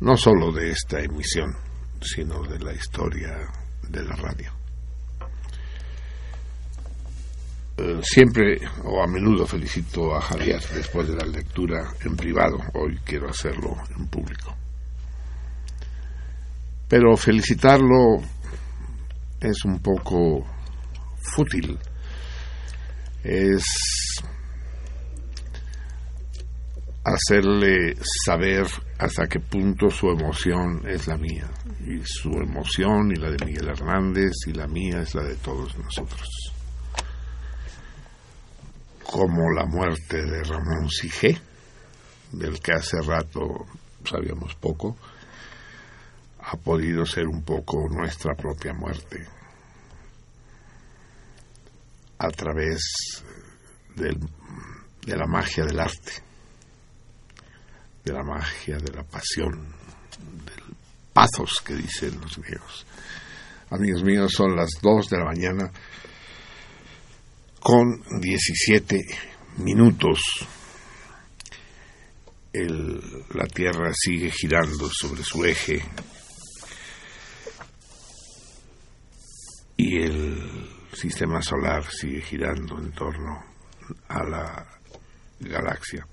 no 0.00 0.16
solo 0.16 0.52
de 0.52 0.70
esta 0.70 1.00
emisión, 1.00 1.54
sino 2.00 2.42
de 2.42 2.58
la 2.58 2.72
historia 2.72 3.36
de 3.88 4.02
la 4.02 4.16
radio. 4.16 4.52
Eh, 7.78 8.00
siempre 8.02 8.58
o 8.84 9.02
a 9.02 9.06
menudo 9.06 9.46
felicito 9.46 10.14
a 10.14 10.20
Javier 10.20 10.60
después 10.74 11.08
de 11.08 11.16
la 11.16 11.26
lectura 11.26 11.92
en 12.04 12.16
privado, 12.16 12.58
hoy 12.74 12.98
quiero 13.04 13.28
hacerlo 13.28 13.76
en 13.96 14.06
público. 14.08 14.56
Pero 16.88 17.16
felicitarlo 17.16 18.22
es 19.40 19.64
un 19.64 19.80
poco 19.80 20.46
fútil 21.20 21.78
es 23.26 23.64
hacerle 27.04 27.96
saber 28.24 28.66
hasta 28.98 29.26
qué 29.26 29.40
punto 29.40 29.90
su 29.90 30.08
emoción 30.10 30.82
es 30.88 31.08
la 31.08 31.16
mía. 31.16 31.48
Y 31.84 32.00
su 32.04 32.30
emoción 32.30 33.10
y 33.10 33.16
la 33.16 33.30
de 33.30 33.44
Miguel 33.44 33.68
Hernández 33.68 34.32
y 34.46 34.52
la 34.52 34.68
mía 34.68 35.00
es 35.00 35.14
la 35.14 35.24
de 35.24 35.34
todos 35.36 35.76
nosotros. 35.76 36.28
Como 39.02 39.50
la 39.52 39.66
muerte 39.66 40.22
de 40.22 40.42
Ramón 40.44 40.88
Sige, 40.88 41.40
del 42.32 42.60
que 42.60 42.72
hace 42.72 43.00
rato 43.00 43.66
sabíamos 44.04 44.54
poco, 44.54 44.96
ha 46.40 46.56
podido 46.56 47.04
ser 47.04 47.26
un 47.26 47.42
poco 47.42 47.88
nuestra 47.88 48.34
propia 48.34 48.72
muerte 48.72 49.35
a 52.18 52.28
través 52.30 52.80
del, 53.94 54.18
de 55.04 55.16
la 55.16 55.26
magia 55.26 55.64
del 55.64 55.80
arte, 55.80 56.12
de 58.04 58.12
la 58.12 58.22
magia 58.22 58.78
de 58.78 58.92
la 58.92 59.02
pasión, 59.02 59.74
del 60.44 60.76
pathos 61.12 61.62
que 61.64 61.74
dicen 61.74 62.20
los 62.20 62.36
griegos. 62.36 62.86
Amigos 63.70 64.04
míos, 64.04 64.32
son 64.32 64.54
las 64.54 64.68
2 64.82 65.08
de 65.08 65.18
la 65.18 65.24
mañana 65.24 65.72
con 67.58 68.02
17 68.20 69.02
minutos. 69.56 70.20
El, 72.52 73.00
la 73.34 73.46
Tierra 73.46 73.92
sigue 73.94 74.30
girando 74.30 74.88
sobre 74.90 75.22
su 75.22 75.44
eje 75.44 75.82
y 79.76 80.02
el 80.02 80.45
sistema 80.96 81.42
solar 81.42 81.84
sigue 81.90 82.20
girando 82.22 82.78
en 82.78 82.92
torno 82.92 83.44
a 84.08 84.24
la 84.24 84.66
galaxia. 85.40 86.06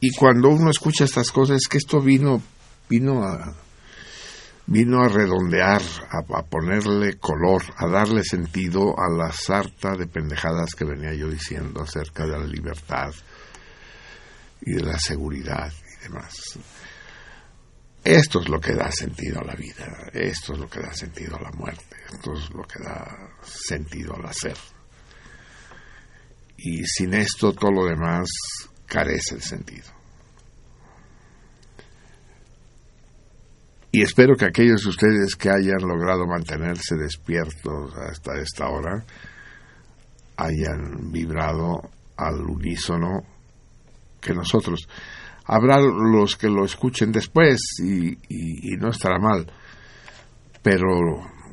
y 0.00 0.10
cuando 0.12 0.48
uno 0.48 0.70
escucha 0.70 1.04
estas 1.04 1.30
cosas 1.30 1.56
es 1.56 1.68
que 1.68 1.78
esto 1.78 2.00
vino 2.00 2.42
vino 2.88 3.22
a 3.24 3.54
vino 4.66 5.02
a 5.02 5.08
redondear, 5.08 5.82
a, 6.10 6.38
a 6.38 6.42
ponerle 6.44 7.18
color, 7.18 7.62
a 7.76 7.88
darle 7.88 8.22
sentido 8.22 8.94
a 8.96 9.10
la 9.10 9.32
sarta 9.32 9.96
de 9.96 10.06
pendejadas 10.06 10.76
que 10.76 10.84
venía 10.84 11.12
yo 11.12 11.28
diciendo 11.28 11.82
acerca 11.82 12.24
de 12.24 12.38
la 12.38 12.46
libertad 12.46 13.12
y 14.60 14.74
de 14.74 14.82
la 14.82 14.98
seguridad 14.98 15.72
y 15.72 16.02
demás. 16.04 16.56
Esto 18.04 18.40
es 18.40 18.48
lo 18.48 18.60
que 18.60 18.74
da 18.74 18.90
sentido 18.90 19.40
a 19.40 19.44
la 19.44 19.54
vida, 19.54 20.10
esto 20.14 20.54
es 20.54 20.58
lo 20.58 20.68
que 20.68 20.80
da 20.80 20.92
sentido 20.92 21.36
a 21.36 21.42
la 21.42 21.50
muerte, 21.52 21.96
esto 22.12 22.32
es 22.32 22.50
lo 22.50 22.62
que 22.62 22.82
da 22.82 23.06
sentido 23.42 24.16
al 24.16 24.26
hacer. 24.26 24.56
Y 26.56 26.84
sin 26.84 27.12
esto 27.14 27.52
todo 27.52 27.70
lo 27.70 27.86
demás 27.86 28.28
carece 28.86 29.36
de 29.36 29.42
sentido. 29.42 30.00
Y 33.92 34.02
espero 34.02 34.36
que 34.36 34.46
aquellos 34.46 34.82
de 34.82 34.88
ustedes 34.88 35.34
que 35.36 35.50
hayan 35.50 35.80
logrado 35.80 36.26
mantenerse 36.26 36.94
despiertos 36.96 37.92
hasta 37.96 38.40
esta 38.40 38.68
hora 38.68 39.04
hayan 40.36 41.10
vibrado 41.10 41.90
al 42.16 42.40
unísono 42.40 43.24
que 44.20 44.32
nosotros. 44.32 44.88
Habrá 45.52 45.80
los 45.80 46.36
que 46.36 46.46
lo 46.48 46.64
escuchen 46.64 47.10
después 47.10 47.58
y, 47.82 48.10
y- 48.28 48.72
y 48.74 48.76
no 48.78 48.90
estará 48.90 49.18
mal, 49.18 49.50
pero 50.62 50.86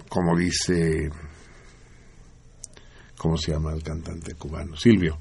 como 0.08 0.38
dice, 0.38 1.10
¿cómo 3.18 3.38
se 3.38 3.54
llama 3.54 3.74
el 3.74 3.82
cantante 3.82 4.36
cubano? 4.36 4.76
Silvio. 4.76 5.18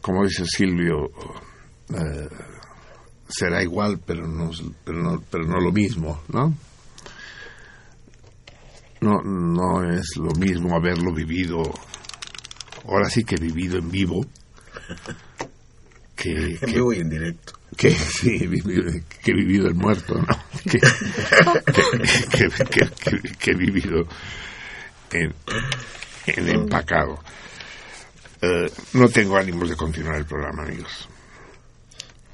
Como 0.00 0.24
dice 0.24 0.44
Silvio, 0.46 1.10
eh, 1.90 2.28
será 3.28 3.62
igual, 3.64 4.00
pero 4.06 4.28
no, 4.28 4.50
pero 4.84 5.02
no, 5.02 5.20
pero 5.30 5.44
no 5.44 5.58
lo 5.58 5.72
mismo, 5.72 6.22
¿no? 6.28 6.54
No, 9.00 9.20
no 9.24 9.90
es 9.92 10.16
lo 10.16 10.30
mismo 10.38 10.76
haberlo 10.76 11.12
vivido, 11.12 11.62
ahora 12.86 13.10
sí 13.10 13.24
que 13.24 13.34
vivido 13.36 13.78
en 13.78 13.90
vivo, 13.90 14.24
que, 16.14 16.58
En 16.62 16.72
vivo 16.72 16.92
y 16.92 16.98
en 17.00 17.08
directo. 17.10 17.54
Que 17.76 17.90
sí, 17.90 18.38
que 19.22 19.32
vivido 19.32 19.66
el 19.68 19.74
muerto, 19.74 20.14
¿no? 20.14 20.26
Que, 20.70 20.78
que, 22.30 22.90
que- 22.90 23.32
que 23.38 23.54
vivido 23.54 24.06
en, 25.12 25.34
en 26.26 26.48
empacado. 26.48 27.18
Eh, 28.40 28.70
no 28.94 29.08
tengo 29.08 29.36
ánimos 29.36 29.68
de 29.70 29.76
continuar 29.76 30.16
el 30.16 30.26
programa, 30.26 30.62
amigos. 30.64 31.08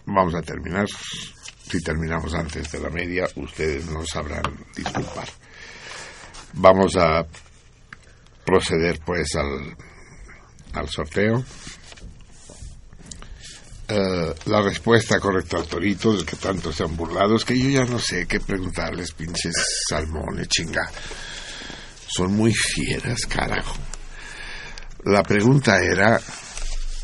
Vamos 0.07 0.34
a 0.34 0.42
terminar. 0.42 0.86
Si 0.89 1.83
terminamos 1.83 2.33
antes 2.34 2.70
de 2.73 2.81
la 2.81 2.89
media, 2.89 3.26
ustedes 3.36 3.86
nos 3.91 4.08
sabrán 4.08 4.42
disculpar. 4.75 5.28
Vamos 6.55 6.97
a 6.97 7.26
proceder 8.44 8.99
pues 9.05 9.34
al, 9.36 9.76
al 10.73 10.89
sorteo. 10.89 11.44
Eh, 13.91 14.34
la 14.44 14.60
respuesta 14.60 15.18
correcta 15.18 15.57
al 15.57 15.67
torito, 15.67 16.12
del 16.12 16.26
que 16.26 16.36
tanto 16.36 16.70
se 16.70 16.83
han 16.83 16.94
burlado, 16.94 17.36
es 17.36 17.44
que 17.47 17.58
yo 17.58 17.70
ya 17.70 17.86
no 17.86 17.99
sé 17.99 18.26
qué 18.26 18.39
preguntarles, 18.39 19.12
pinches 19.12 19.55
salmones, 19.89 20.47
chinga. 20.49 20.91
Son 22.07 22.34
muy 22.34 22.52
fieras, 22.52 23.20
carajo. 23.26 23.76
La 25.07 25.23
pregunta 25.23 25.83
era, 25.83 26.20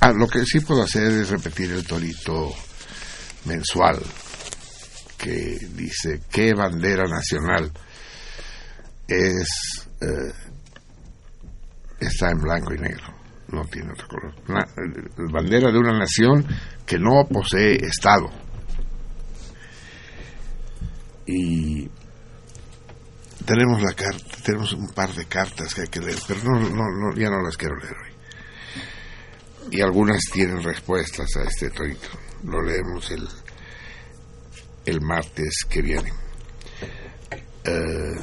ah, 0.01 0.13
lo 0.13 0.29
que 0.29 0.45
sí 0.45 0.61
puedo 0.61 0.83
hacer 0.83 1.11
es 1.11 1.31
repetir 1.31 1.73
el 1.73 1.87
torito 1.87 2.53
mensual, 3.47 4.03
que 5.17 5.57
dice, 5.71 6.21
¿qué 6.31 6.53
bandera 6.53 7.05
nacional 7.05 7.73
es, 9.09 9.89
eh, 10.03 10.33
está 11.99 12.31
en 12.31 12.41
blanco 12.41 12.75
y 12.75 12.79
negro? 12.79 13.15
No 13.49 13.65
tiene 13.67 13.93
otro 13.93 14.09
color. 14.09 14.35
Eh, 14.59 15.31
bandera 15.33 15.71
de 15.71 15.79
una 15.79 15.99
nación 15.99 16.45
que 16.87 16.99
no 16.99 17.27
posee 17.31 17.77
Estado. 17.77 18.31
Y 21.27 21.89
tenemos 23.47 23.83
la 23.83 23.93
carta, 23.95 24.37
tenemos 24.43 24.73
un 24.73 24.89
par 24.89 25.13
de 25.15 25.27
cartas 25.27 25.75
que 25.75 25.83
hay 25.83 25.89
que 25.89 26.01
leer, 26.01 26.19
pero 26.27 26.43
no, 26.43 26.61
no, 26.61 26.85
no, 26.85 27.17
ya 27.17 27.31
no 27.31 27.43
las 27.43 27.57
quiero 27.57 27.77
leer 27.77 27.95
hoy. 27.95 28.15
Y 29.71 29.81
algunas 29.81 30.21
tienen 30.33 30.63
respuestas 30.63 31.29
a 31.37 31.49
este 31.49 31.71
torito. 31.71 32.09
Lo 32.45 32.63
leemos 32.63 33.11
el, 33.11 33.27
el 34.85 35.01
martes 35.01 35.65
que 35.69 35.81
viene. 35.81 36.13
Eh, 37.65 38.21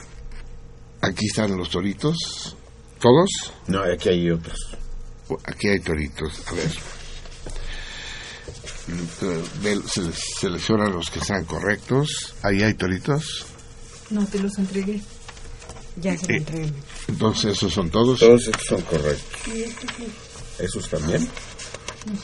aquí 1.01 1.25
están 1.25 1.57
los 1.57 1.69
toritos, 1.71 2.55
todos. 2.99 3.53
No, 3.67 3.81
aquí 3.81 4.09
hay 4.09 4.29
otros. 4.29 4.77
Aquí 5.45 5.69
hay 5.69 5.79
toritos, 5.79 6.47
a 6.47 6.53
ver. 6.53 7.00
Se- 9.87 10.11
Selecciona 10.39 10.89
los 10.89 11.09
que 11.09 11.19
sean 11.21 11.45
correctos. 11.45 12.33
Ahí 12.41 12.61
hay 12.63 12.73
toritos. 12.73 13.45
No, 14.09 14.25
te 14.25 14.39
los 14.39 14.57
entregué. 14.57 15.01
Ya 15.97 16.17
se 16.17 16.25
Eh, 16.25 16.27
lo 16.29 16.35
entregué. 16.37 16.73
Entonces, 17.07 17.53
esos 17.53 17.73
son 17.73 17.89
todos. 17.89 18.19
Todos 18.19 18.47
estos 18.47 18.65
son 18.65 18.81
correctos. 18.81 19.41
¿Esos 20.59 20.89
también? 20.89 21.27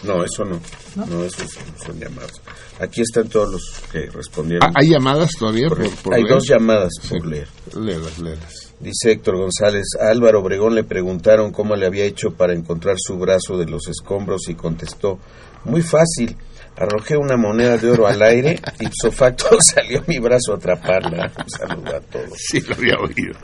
No, 0.04 0.24
eso 0.24 0.44
no. 0.44 0.60
No, 0.96 1.24
esos 1.24 1.52
son, 1.52 1.64
son 1.86 2.00
llamadas. 2.00 2.32
Aquí 2.80 3.02
están 3.02 3.30
todos 3.30 3.52
los 3.52 3.62
que 3.92 4.10
respondieron. 4.10 4.72
¿Hay 4.76 4.90
llamadas 4.90 5.32
todavía? 5.38 5.68
Por, 5.70 5.90
por 5.98 6.14
Hay 6.16 6.24
leer? 6.24 6.34
dos 6.36 6.48
llamadas 6.48 6.94
por 7.08 7.22
Sí. 7.22 7.28
leer. 7.28 7.48
Léelas, 7.76 8.18
léelas. 8.20 8.74
Dice 8.80 9.12
Héctor 9.12 9.38
González, 9.38 9.86
a 10.00 10.10
Álvaro 10.12 10.42
Obregón 10.42 10.74
le 10.76 10.84
preguntaron 10.84 11.52
cómo 11.52 11.76
le 11.76 11.86
había 11.86 12.06
hecho 12.06 12.32
para 12.32 12.54
encontrar 12.54 12.96
su 13.00 13.18
brazo 13.18 13.58
de 13.58 13.66
los 13.66 13.88
escombros 13.88 14.50
y 14.50 14.56
contestó, 14.56 15.20
muy 15.64 15.82
fácil, 15.82 16.36
arrojé 16.78 17.18
una 17.18 17.38
moneda 17.38 17.78
de 17.78 17.90
oro 17.90 18.08
al 18.08 18.22
aire, 18.22 18.60
ipso 18.80 19.12
facto 19.12 19.58
salió 19.62 20.04
mi 20.08 20.20
brazo 20.20 20.54
a 20.54 20.56
atraparla. 20.58 21.32
Un 21.38 21.50
saludo 21.50 21.96
a 21.96 22.00
todos. 22.02 22.38
Sí, 22.38 22.62
lo 22.62 22.76
había 22.76 22.96
oído. 23.00 23.38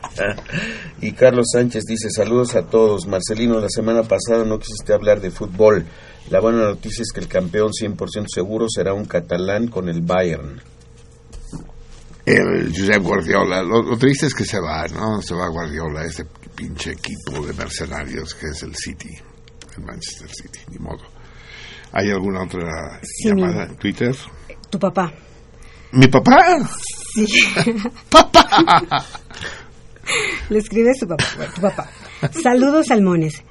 Y 1.00 1.12
Carlos 1.12 1.46
Sánchez 1.52 1.84
dice, 1.84 2.10
saludos 2.10 2.54
a 2.54 2.62
todos. 2.62 3.06
Marcelino, 3.06 3.60
la 3.60 3.68
semana 3.68 4.02
pasada 4.02 4.44
no 4.44 4.58
quisiste 4.58 4.94
hablar 4.94 5.20
de 5.20 5.30
fútbol. 5.30 5.84
La 6.30 6.40
buena 6.40 6.64
noticia 6.64 7.02
es 7.02 7.12
que 7.12 7.20
el 7.20 7.28
campeón 7.28 7.70
100% 7.70 8.26
seguro 8.28 8.66
será 8.68 8.94
un 8.94 9.04
catalán 9.04 9.68
con 9.68 9.88
el 9.88 10.00
Bayern. 10.00 10.60
El 12.24 12.72
Josep 12.74 13.02
Guardiola. 13.02 13.62
Lo, 13.62 13.82
lo 13.82 13.98
triste 13.98 14.26
es 14.26 14.34
que 14.34 14.46
se 14.46 14.58
va, 14.58 14.86
¿no? 14.88 15.20
Se 15.20 15.34
va 15.34 15.48
Guardiola, 15.48 16.04
ese 16.04 16.24
pinche 16.54 16.92
equipo 16.92 17.44
de 17.44 17.52
mercenarios 17.52 18.32
que 18.34 18.46
es 18.46 18.62
el 18.62 18.74
City, 18.74 19.10
el 19.76 19.84
Manchester 19.84 20.30
City, 20.30 20.60
ni 20.70 20.78
modo. 20.78 21.13
¿Hay 21.96 22.10
alguna 22.10 22.42
otra 22.42 22.98
Sí, 23.02 23.28
llamada 23.28 23.66
en 23.66 23.76
Twitter? 23.76 24.16
Tu 24.68 24.80
papá. 24.80 25.12
¿Mi 25.92 26.08
papá? 26.08 26.58
Sí. 27.14 27.24
Le 30.50 30.58
escribe 30.58 30.90
su 30.98 31.06
papá. 31.06 31.24
tu 31.54 31.60
papá. 31.60 31.88
Saludos, 32.42 32.86
salmones. 32.88 33.44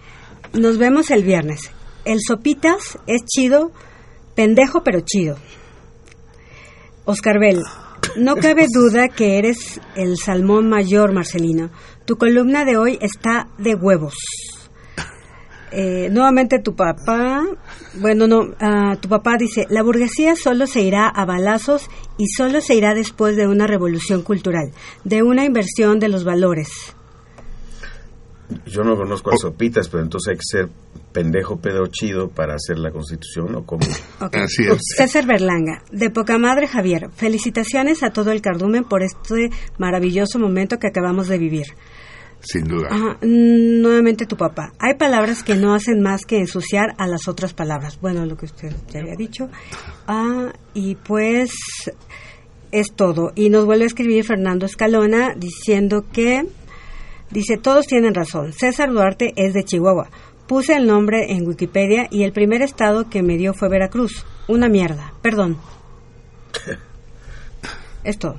Nos 0.52 0.78
vemos 0.78 1.10
el 1.10 1.24
viernes. 1.24 1.72
El 2.04 2.20
Sopitas 2.28 3.00
es 3.08 3.24
chido, 3.26 3.72
pendejo 4.36 4.84
pero 4.84 5.00
chido. 5.00 5.38
Oscar 7.06 7.40
Bell, 7.40 7.62
no 8.18 8.36
cabe 8.36 8.68
duda 8.70 9.08
que 9.08 9.38
eres 9.38 9.80
el 9.96 10.18
salmón 10.18 10.68
mayor, 10.68 11.14
Marcelino. 11.14 11.70
Tu 12.06 12.18
columna 12.18 12.66
de 12.66 12.76
hoy 12.76 13.00
está 13.02 13.48
de 13.58 13.76
huevos. 13.76 14.16
Eh, 15.76 16.10
nuevamente 16.12 16.60
tu 16.60 16.76
papá, 16.76 17.44
bueno, 17.96 18.28
no, 18.28 18.54
ah, 18.60 18.96
tu 19.02 19.10
papá 19.10 19.38
dice, 19.40 19.66
la 19.72 19.82
burguesía 19.82 20.36
solo 20.36 20.68
se 20.68 20.84
irá 20.84 21.08
a 21.08 21.26
balazos 21.26 21.90
y 22.20 22.28
solo 22.28 22.62
se 22.62 22.76
irá 22.76 22.94
después 22.94 23.36
de 23.36 23.48
una 23.48 23.66
revolución 23.66 24.22
cultural, 24.22 24.72
de 25.04 25.24
una 25.24 25.46
inversión 25.46 26.00
de 26.00 26.10
los 26.10 26.26
valores. 26.26 26.96
Yo 28.68 28.84
no 28.84 28.96
conozco 28.96 29.32
a 29.32 29.38
Sopitas, 29.38 29.90
pero 29.90 30.04
entonces 30.04 30.32
hay 30.32 30.38
que 30.38 30.44
ser 30.44 30.70
pendejo, 31.12 31.58
pedo 31.58 31.88
chido 31.88 32.28
para 32.28 32.54
hacer 32.54 32.78
la 32.78 32.92
constitución, 32.92 33.56
¿o 33.56 33.66
cómo? 33.66 33.82
Ok. 34.22 34.36
Así 34.44 34.68
es. 34.68 34.80
César 34.96 35.26
Berlanga, 35.26 35.82
de 35.92 36.12
poca 36.12 36.38
madre 36.38 36.68
Javier, 36.68 37.10
felicitaciones 37.16 38.04
a 38.04 38.12
todo 38.12 38.32
el 38.32 38.42
cardumen 38.42 38.84
por 38.84 39.02
este 39.02 39.50
maravilloso 39.80 40.38
momento 40.38 40.78
que 40.78 40.88
acabamos 40.88 41.28
de 41.30 41.40
vivir. 41.40 41.66
Sin 42.44 42.66
duda. 42.66 42.90
Ajá, 42.92 43.18
nuevamente 43.22 44.26
tu 44.26 44.36
papá. 44.36 44.74
Hay 44.78 44.96
palabras 44.96 45.44
que 45.44 45.56
no 45.56 45.74
hacen 45.74 46.02
más 46.02 46.26
que 46.26 46.38
ensuciar 46.40 46.94
a 46.98 47.08
las 47.08 47.28
otras 47.30 47.54
palabras. 47.54 48.00
Bueno, 48.02 48.26
lo 48.26 48.36
que 48.36 48.46
usted 48.46 48.74
ya 48.90 49.00
había 49.00 49.16
dicho. 49.16 49.50
Ah, 50.08 50.52
y 50.74 50.96
pues 50.96 51.54
es 52.72 52.94
todo. 52.94 53.32
Y 53.36 53.50
nos 53.50 53.66
vuelve 53.66 53.86
a 53.86 53.88
escribir 53.88 54.26
Fernando 54.26 54.66
Escalona 54.66 55.34
diciendo 55.38 56.06
que, 56.12 56.46
dice, 57.32 57.58
todos 57.58 57.88
tienen 57.88 58.14
razón. 58.14 58.52
César 58.52 58.92
Duarte 58.92 59.32
es 59.38 59.54
de 59.54 59.64
Chihuahua. 59.64 60.10
Puse 60.46 60.76
el 60.76 60.86
nombre 60.86 61.32
en 61.32 61.48
Wikipedia 61.48 62.08
y 62.12 62.24
el 62.24 62.34
primer 62.34 62.62
estado 62.62 63.10
que 63.10 63.24
me 63.24 63.38
dio 63.38 63.54
fue 63.54 63.70
Veracruz. 63.70 64.26
una 64.50 64.68
mierda. 64.68 65.14
Perdón. 65.22 65.58
Es 68.04 68.20
todo. 68.20 68.38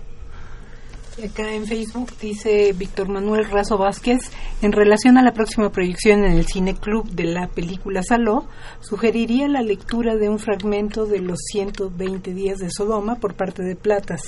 Acá 1.22 1.54
en 1.54 1.64
Facebook 1.64 2.10
dice 2.20 2.74
Víctor 2.76 3.08
Manuel 3.08 3.48
Razo 3.48 3.78
Vázquez, 3.78 4.18
en 4.62 4.72
relación 4.72 5.16
a 5.16 5.22
la 5.22 5.32
próxima 5.32 5.70
proyección 5.70 6.24
en 6.24 6.32
el 6.32 6.46
Cine 6.46 6.74
Club 6.74 7.08
de 7.08 7.22
la 7.24 7.46
película 7.46 8.02
Saló, 8.02 8.48
sugeriría 8.80 9.46
la 9.46 9.62
lectura 9.62 10.16
de 10.16 10.28
un 10.28 10.40
fragmento 10.40 11.06
de 11.06 11.20
los 11.20 11.38
120 11.52 12.34
días 12.34 12.58
de 12.58 12.68
Sodoma 12.68 13.14
por 13.20 13.34
parte 13.34 13.62
de 13.62 13.76
Platas. 13.76 14.22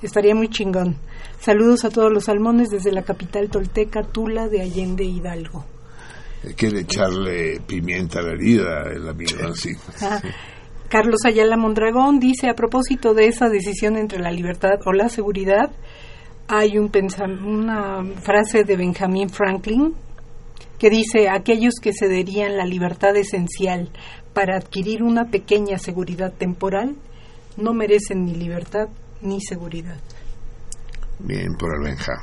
Estaría 0.00 0.34
muy 0.34 0.48
chingón. 0.48 0.96
Saludos 1.38 1.84
a 1.84 1.90
todos 1.90 2.10
los 2.10 2.24
salmones 2.24 2.70
desde 2.70 2.92
la 2.92 3.02
capital 3.02 3.50
tolteca, 3.50 4.02
Tula 4.02 4.48
de 4.48 4.62
Allende 4.62 5.04
Hidalgo. 5.04 5.66
Quiere 6.56 6.80
echarle 6.80 7.60
pimienta 7.66 8.20
a 8.20 8.22
la 8.22 8.32
herida 8.32 8.90
el 8.90 9.06
amigo, 9.06 9.54
sí. 9.54 9.70
Ah, 10.00 10.20
Carlos 10.88 11.24
Ayala 11.24 11.56
Mondragón 11.56 12.20
dice, 12.20 12.48
a 12.48 12.54
propósito 12.54 13.14
de 13.14 13.26
esa 13.26 13.48
decisión 13.48 13.96
entre 13.96 14.18
la 14.18 14.30
libertad 14.30 14.80
o 14.84 14.92
la 14.92 15.08
seguridad, 15.08 15.70
hay 16.48 16.78
un 16.78 16.90
una 17.44 18.04
frase 18.20 18.64
de 18.64 18.76
Benjamin 18.76 19.28
Franklin 19.28 19.94
que 20.78 20.90
dice, 20.90 21.28
aquellos 21.28 21.74
que 21.80 21.92
cederían 21.92 22.56
la 22.56 22.64
libertad 22.64 23.16
esencial 23.16 23.88
para 24.34 24.56
adquirir 24.56 25.02
una 25.02 25.26
pequeña 25.26 25.78
seguridad 25.78 26.32
temporal, 26.32 26.96
no 27.56 27.72
merecen 27.72 28.24
ni 28.24 28.34
libertad 28.34 28.88
ni 29.20 29.40
seguridad. 29.40 29.96
Bien, 31.20 31.54
por 31.54 31.70
el 31.76 31.84
Benja. 31.84 32.14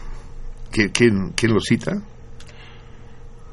¿Quién, 0.72 0.90
quién, 0.90 1.30
quién 1.36 1.54
lo 1.54 1.62
cita? 1.62 2.02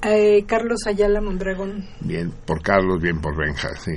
Eh, 0.03 0.45
Carlos 0.47 0.81
Ayala 0.87 1.21
Mondragón. 1.21 1.87
Bien, 2.01 2.33
por 2.45 2.61
Carlos, 2.61 3.01
bien 3.01 3.21
por 3.21 3.37
Benja, 3.37 3.77
sí. 3.77 3.93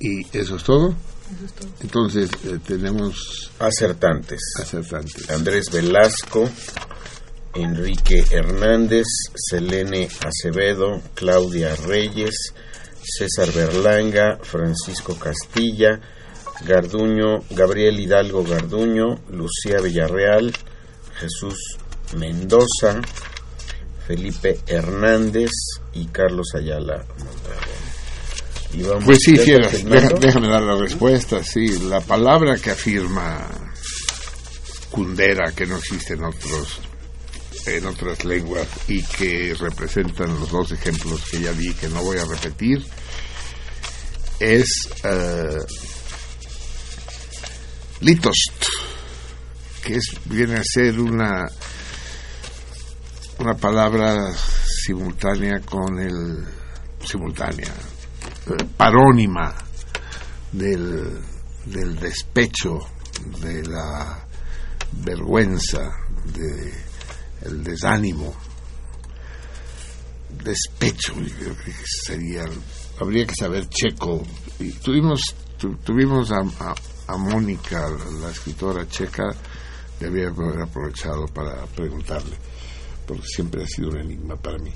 ¿Y 0.00 0.36
eso 0.36 0.56
es 0.56 0.64
todo? 0.64 0.94
Entonces, 1.80 2.30
eh, 2.44 2.58
tenemos... 2.66 3.50
Acertantes. 3.58 4.40
Acertantes. 4.60 5.30
Andrés 5.30 5.70
Velasco, 5.70 6.48
Enrique 7.54 8.24
Hernández, 8.30 9.06
Selene 9.34 10.08
Acevedo, 10.24 11.00
Claudia 11.14 11.74
Reyes, 11.76 12.54
César 13.02 13.52
Berlanga, 13.52 14.38
Francisco 14.42 15.16
Castilla, 15.16 16.00
Garduño, 16.64 17.40
Gabriel 17.50 17.98
Hidalgo 17.98 18.44
Garduño, 18.44 19.20
Lucía 19.30 19.80
Villarreal, 19.82 20.52
Jesús 21.18 21.78
Mendoza, 22.16 23.00
Felipe 24.06 24.60
Hernández 24.66 25.50
y 25.92 26.06
Carlos 26.06 26.54
Ayala 26.54 27.04
Mondragón. 27.18 27.89
Y 28.72 28.82
vamos 28.82 29.04
Pues 29.04 29.18
sí, 29.24 29.32
deja- 29.84 30.14
déjame 30.20 30.48
dar 30.48 30.62
la 30.62 30.76
respuesta. 30.76 31.42
Sí, 31.42 31.78
la 31.88 32.00
palabra 32.00 32.56
que 32.56 32.70
afirma 32.70 33.46
Kundera, 34.90 35.52
que 35.52 35.66
no 35.66 35.76
existe 35.76 36.14
en 36.14 36.24
otros 36.24 36.80
en 37.66 37.84
otras 37.84 38.24
lenguas 38.24 38.66
y 38.88 39.02
que 39.02 39.54
representan 39.58 40.40
los 40.40 40.50
dos 40.50 40.72
ejemplos 40.72 41.20
que 41.30 41.40
ya 41.40 41.52
di 41.52 41.74
que 41.74 41.88
no 41.88 42.02
voy 42.02 42.16
a 42.16 42.24
repetir 42.24 42.82
es 44.40 44.66
eh, 45.04 45.58
litost 48.00 48.64
que 49.84 49.96
es, 49.96 50.04
viene 50.24 50.56
a 50.56 50.62
ser 50.64 50.98
una 50.98 51.46
una 53.38 53.54
palabra 53.54 54.32
simultánea 54.34 55.60
con 55.60 55.98
el 55.98 56.44
simultánea 57.04 57.72
parónima 58.76 59.54
del, 60.52 61.20
del 61.66 61.96
despecho 62.00 62.78
de 63.42 63.62
la 63.66 64.24
vergüenza 64.92 65.88
de 66.34 66.72
el 67.42 67.62
desánimo. 67.64 68.34
Despecho 70.44 71.14
creo 71.38 71.56
que 71.56 71.72
sería 72.06 72.44
habría 73.00 73.26
que 73.26 73.34
saber 73.34 73.68
checo. 73.68 74.22
Y 74.58 74.72
tuvimos 74.72 75.20
tu- 75.58 75.76
tuvimos 75.76 76.30
a, 76.32 76.38
a- 76.40 76.74
a 77.08 77.16
Mónica 77.16 77.88
la 78.20 78.30
escritora 78.30 78.86
checa 78.88 79.24
debía 79.98 80.28
haber 80.28 80.62
aprovechado 80.62 81.26
para 81.26 81.66
preguntarle 81.66 82.36
porque 83.06 83.26
siempre 83.26 83.64
ha 83.64 83.66
sido 83.66 83.88
un 83.90 83.98
enigma 83.98 84.36
para 84.36 84.56
mí 84.58 84.72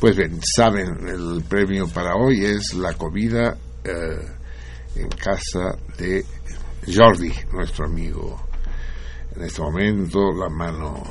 pues 0.00 0.16
bien 0.16 0.40
saben 0.56 1.08
el 1.08 1.42
premio 1.44 1.88
para 1.88 2.16
hoy 2.16 2.44
es 2.44 2.74
la 2.74 2.92
comida 2.94 3.56
eh, 3.84 4.26
en 4.96 5.08
casa 5.08 5.76
de 5.98 6.24
Jordi 6.86 7.32
nuestro 7.52 7.86
amigo 7.86 8.46
en 9.36 9.42
este 9.42 9.62
momento 9.62 10.32
la 10.32 10.48
mano 10.48 11.02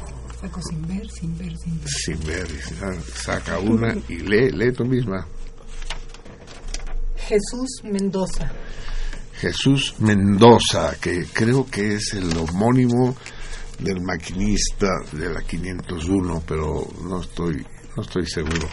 Saco 0.44 0.62
sin 0.62 0.86
ver, 0.88 1.10
sin 1.10 1.38
ver, 1.38 1.58
sin 1.58 1.80
ver. 1.80 1.90
sin 1.90 2.80
ver, 2.80 3.02
saca 3.02 3.60
una 3.60 3.96
y 4.10 4.18
lee, 4.18 4.52
lee 4.52 4.74
tú 4.74 4.84
misma. 4.84 5.26
Jesús 7.16 7.82
Mendoza. 7.86 8.52
Jesús 9.40 9.96
Mendoza, 10.00 10.96
que 11.00 11.26
creo 11.32 11.66
que 11.66 11.96
es 11.96 12.14
el 12.14 12.36
homónimo 12.38 13.16
del 13.80 14.02
maquinista 14.02 14.90
de 15.14 15.34
la 15.34 15.42
501, 15.42 16.44
pero 16.46 16.88
no 17.04 17.22
estoy, 17.22 17.66
no 17.96 18.04
estoy 18.04 18.26
seguro. 18.28 18.68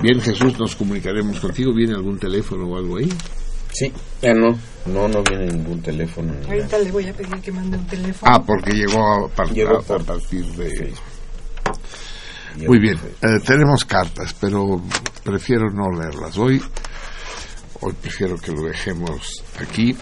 Bien, 0.00 0.20
Jesús, 0.20 0.58
nos 0.58 0.74
comunicaremos 0.76 1.38
contigo. 1.40 1.72
¿Viene 1.72 1.94
algún 1.94 2.18
teléfono 2.18 2.66
o 2.66 2.76
algo 2.76 2.96
ahí? 2.98 3.08
Sí, 3.72 3.92
ya 4.22 4.32
no, 4.34 4.58
no, 4.86 5.06
no 5.08 5.22
viene 5.22 5.46
ningún 5.48 5.80
teléfono. 5.82 6.32
ni. 6.34 6.46
Ahorita 6.46 6.78
le 6.78 6.90
voy 6.92 7.06
a 7.08 7.12
pedir 7.12 7.40
que 7.40 7.52
mande 7.52 7.76
un 7.76 7.86
teléfono. 7.86 8.32
Ah, 8.34 8.42
porque 8.42 8.72
llegó 8.72 9.26
a, 9.26 9.28
par- 9.28 9.50
Llegó 9.52 9.78
a- 9.78 9.82
por- 9.82 10.00
a 10.00 10.04
partir 10.04 10.44
de... 10.54 10.92
Muy 12.66 12.78
bien, 12.78 12.98
eh, 13.20 13.38
tenemos 13.44 13.84
cartas, 13.84 14.34
pero 14.40 14.82
prefiero 15.22 15.70
no 15.70 15.90
leerlas 15.90 16.38
hoy. 16.38 16.62
Hoy 17.80 17.92
prefiero 18.00 18.38
que 18.38 18.50
lo 18.52 18.62
dejemos 18.62 19.42
aquí. 19.60 19.94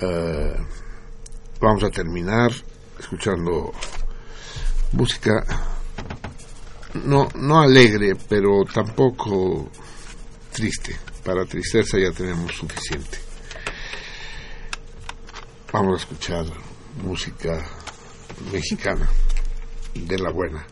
Eh, 0.00 0.54
vamos 1.60 1.82
a 1.82 1.90
terminar 1.90 2.52
escuchando 3.00 3.72
música 4.92 5.44
no, 6.94 7.28
no 7.34 7.60
alegre, 7.60 8.14
pero 8.28 8.64
tampoco 8.64 9.70
triste. 10.52 10.96
Para 11.24 11.44
tristeza 11.44 11.98
ya 11.98 12.10
tenemos 12.12 12.52
suficiente. 12.54 13.18
Vamos 15.72 15.94
a 15.94 16.02
escuchar 16.02 16.46
música 17.04 17.62
mexicana 18.52 19.08
de 19.94 20.18
la 20.18 20.30
buena. 20.30 20.66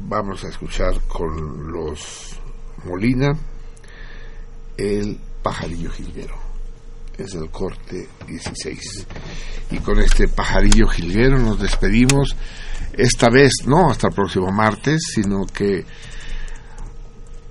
Vamos 0.00 0.44
a 0.44 0.48
escuchar 0.48 1.00
con 1.06 1.72
los 1.72 2.38
Molina 2.84 3.32
el 4.76 5.18
pajarillo 5.42 5.90
jilguero. 5.90 6.36
Es 7.16 7.34
el 7.34 7.48
corte 7.50 8.08
16. 8.26 9.06
Y 9.70 9.78
con 9.78 10.00
este 10.00 10.26
pajarillo 10.28 10.86
jilguero 10.88 11.38
nos 11.38 11.60
despedimos. 11.60 12.34
Esta 12.96 13.28
vez 13.28 13.52
no 13.66 13.90
hasta 13.90 14.08
el 14.08 14.14
próximo 14.14 14.50
martes, 14.52 15.00
sino 15.14 15.46
que 15.46 15.84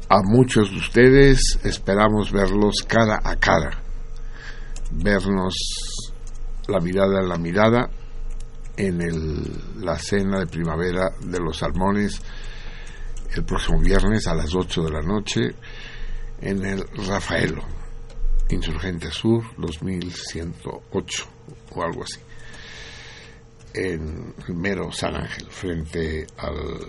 a 0.10 0.22
muchos 0.24 0.70
de 0.72 0.78
ustedes 0.78 1.60
esperamos 1.64 2.32
verlos 2.32 2.76
cara 2.88 3.20
a 3.24 3.36
cara. 3.36 3.82
Vernos 4.92 5.56
la 6.68 6.80
mirada 6.80 7.20
a 7.20 7.24
la 7.24 7.38
mirada 7.38 7.90
en 8.78 9.02
el- 9.02 9.84
la 9.84 9.98
cena 9.98 10.40
de 10.40 10.48
primavera 10.48 11.12
de 11.20 11.40
los 11.40 11.58
salmones 11.58 12.22
el 13.36 13.44
próximo 13.44 13.80
viernes 13.80 14.28
a 14.28 14.36
las 14.36 14.54
8 14.56 14.84
de 14.84 14.92
la 14.92 15.02
noche 15.02 15.42
en 16.42 16.64
el 16.66 16.84
Rafaelo, 17.08 17.64
Insurgente 18.50 19.10
Sur 19.12 19.44
2108 19.58 21.26
o 21.76 21.84
algo 21.84 22.04
así, 22.04 22.20
en 23.74 24.34
el 24.48 24.56
mero 24.56 24.92
San 24.92 25.16
Ángel, 25.16 25.48
frente 25.50 26.28
al 26.38 26.88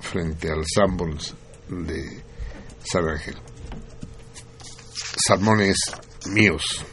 frente 0.00 0.50
al 0.50 0.64
de 1.68 2.22
San 2.84 3.08
Ángel. 3.08 3.36
Salmones 5.26 5.76
míos. 6.26 6.84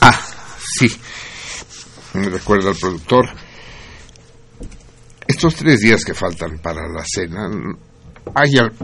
Ah, 0.00 0.20
sí. 0.78 0.86
Me 2.14 2.28
recuerda 2.28 2.70
el 2.70 2.76
productor. 2.76 3.26
Estos 5.26 5.54
tres 5.56 5.80
días 5.80 6.04
que 6.04 6.14
faltan 6.14 6.58
para 6.58 6.88
la 6.88 7.04
cena, 7.06 7.48
hay 8.34 8.56
al- 8.58 8.74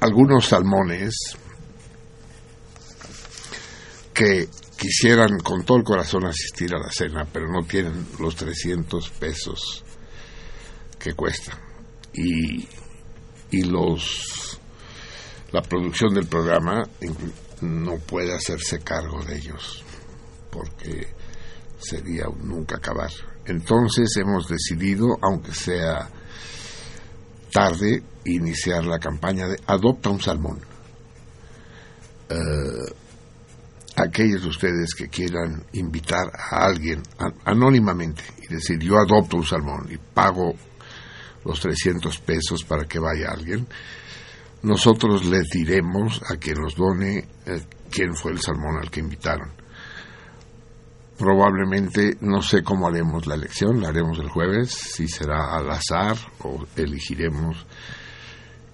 algunos 0.00 0.46
salmones 0.46 1.14
que 4.14 4.48
quisieran 4.78 5.40
con 5.40 5.64
todo 5.64 5.78
el 5.78 5.84
corazón 5.84 6.24
asistir 6.26 6.72
a 6.74 6.78
la 6.78 6.90
cena, 6.90 7.26
pero 7.30 7.50
no 7.50 7.66
tienen 7.66 8.06
los 8.20 8.36
300 8.36 9.10
pesos 9.10 9.84
que 10.98 11.14
cuesta. 11.14 11.58
Y, 12.14 12.66
y 13.50 13.62
los 13.64 14.58
la 15.50 15.62
producción 15.62 16.14
del 16.14 16.26
programa 16.26 16.84
no 17.62 17.96
puede 17.98 18.34
hacerse 18.34 18.80
cargo 18.80 19.24
de 19.24 19.36
ellos 19.36 19.82
porque 20.50 21.08
sería 21.78 22.28
un 22.28 22.48
nunca 22.48 22.76
acabar. 22.76 23.10
Entonces 23.46 24.14
hemos 24.16 24.48
decidido, 24.48 25.18
aunque 25.22 25.54
sea 25.54 26.10
tarde, 27.52 28.02
iniciar 28.24 28.84
la 28.84 28.98
campaña 28.98 29.46
de 29.46 29.58
Adopta 29.66 30.10
un 30.10 30.20
Salmón. 30.20 30.60
Eh, 32.28 32.94
aquellos 34.02 34.42
de 34.42 34.48
ustedes 34.48 34.94
que 34.94 35.08
quieran 35.08 35.64
invitar 35.72 36.30
a 36.34 36.64
alguien 36.66 37.02
anónimamente 37.44 38.22
y 38.42 38.52
decir 38.52 38.78
yo 38.78 38.96
adopto 38.96 39.36
un 39.36 39.44
salmón 39.44 39.88
y 39.90 39.96
pago 39.96 40.54
los 41.44 41.60
300 41.60 42.18
pesos 42.20 42.64
para 42.64 42.84
que 42.84 42.98
vaya 42.98 43.30
alguien, 43.30 43.66
nosotros 44.62 45.24
les 45.24 45.48
diremos 45.48 46.20
a 46.28 46.36
quien 46.36 46.56
nos 46.56 46.74
done 46.74 47.18
eh, 47.46 47.62
quién 47.90 48.14
fue 48.14 48.32
el 48.32 48.40
salmón 48.40 48.78
al 48.80 48.90
que 48.90 49.00
invitaron. 49.00 49.52
Probablemente 51.16 52.16
no 52.20 52.42
sé 52.42 52.62
cómo 52.62 52.86
haremos 52.86 53.26
la 53.26 53.34
elección, 53.34 53.80
la 53.80 53.88
haremos 53.88 54.18
el 54.18 54.28
jueves, 54.28 54.70
si 54.70 55.08
será 55.08 55.56
al 55.56 55.70
azar 55.70 56.16
o 56.40 56.64
elegiremos 56.76 57.66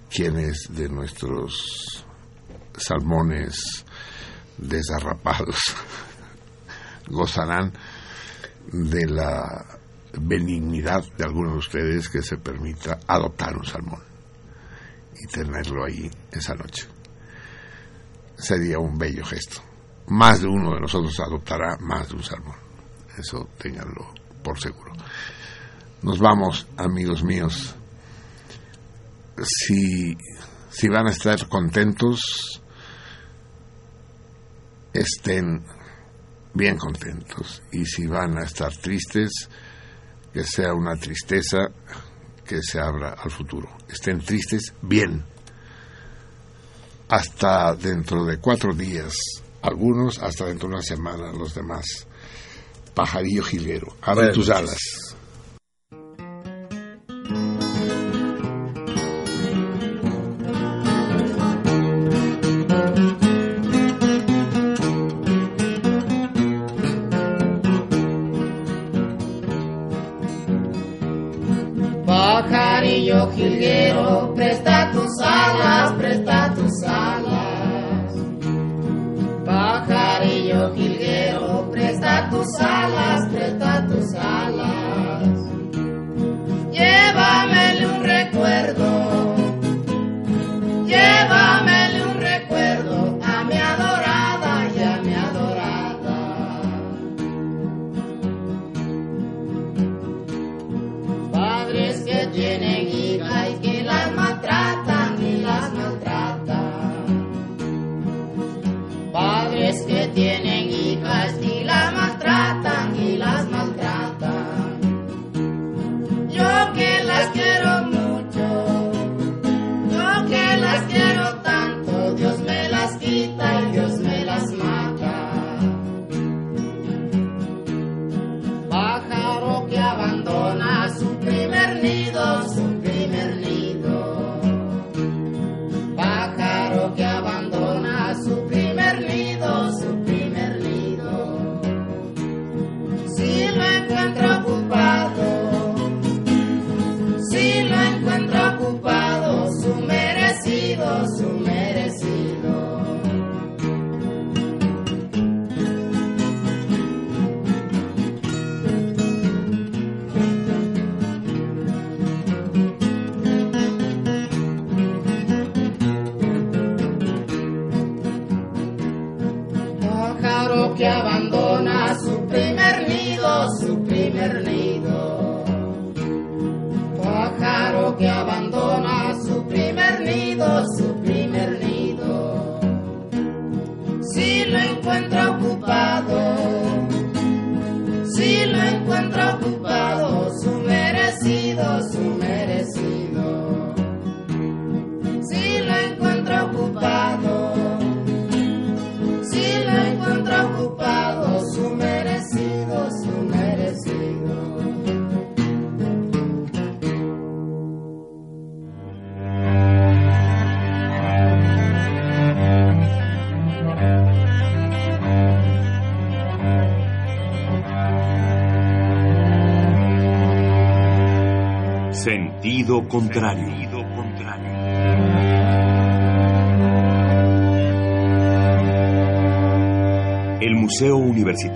quiénes 0.09 0.67
de 0.69 0.89
nuestros 0.89 2.05
salmones 2.77 3.85
desarrapados 4.57 5.57
gozarán 7.07 7.73
de 8.71 9.05
la 9.07 9.65
benignidad 10.19 11.03
de 11.17 11.23
algunos 11.23 11.53
de 11.53 11.59
ustedes 11.59 12.09
que 12.09 12.21
se 12.21 12.37
permita 12.37 12.99
adoptar 13.07 13.57
un 13.57 13.65
salmón 13.65 14.01
y 15.17 15.27
tenerlo 15.27 15.85
ahí 15.85 16.09
esa 16.31 16.55
noche. 16.55 16.87
Sería 18.37 18.79
un 18.79 18.97
bello 18.97 19.23
gesto. 19.23 19.61
Más 20.07 20.41
de 20.41 20.47
uno 20.47 20.73
de 20.73 20.81
nosotros 20.81 21.19
adoptará 21.19 21.77
más 21.79 22.09
de 22.09 22.15
un 22.15 22.23
salmón. 22.23 22.55
Eso 23.17 23.49
ténganlo 23.57 24.13
por 24.43 24.59
seguro. 24.59 24.91
Nos 26.01 26.19
vamos, 26.19 26.67
amigos 26.77 27.23
míos. 27.23 27.75
Si, 29.41 30.15
si 30.69 30.87
van 30.89 31.07
a 31.07 31.11
estar 31.11 31.47
contentos, 31.47 32.61
estén 34.99 35.63
bien 36.53 36.77
contentos. 36.77 37.61
Y 37.71 37.85
si 37.85 38.07
van 38.07 38.37
a 38.37 38.43
estar 38.45 38.75
tristes, 38.75 39.49
que 40.33 40.43
sea 40.43 40.73
una 40.73 40.95
tristeza 40.95 41.69
que 42.45 42.61
se 42.61 42.79
abra 42.79 43.13
al 43.13 43.31
futuro. 43.31 43.69
Estén 43.89 44.19
tristes 44.19 44.73
bien. 44.81 45.23
Hasta 47.09 47.75
dentro 47.75 48.25
de 48.25 48.39
cuatro 48.39 48.73
días, 48.73 49.13
algunos 49.61 50.19
hasta 50.19 50.45
dentro 50.45 50.67
de 50.67 50.75
una 50.75 50.83
semana, 50.83 51.31
los 51.31 51.53
demás. 51.53 51.85
Pajarillo 52.93 53.43
jilguero, 53.43 53.95
abre 54.01 54.31
tus 54.31 54.47
noches. 54.47 54.69
alas. 54.69 55.04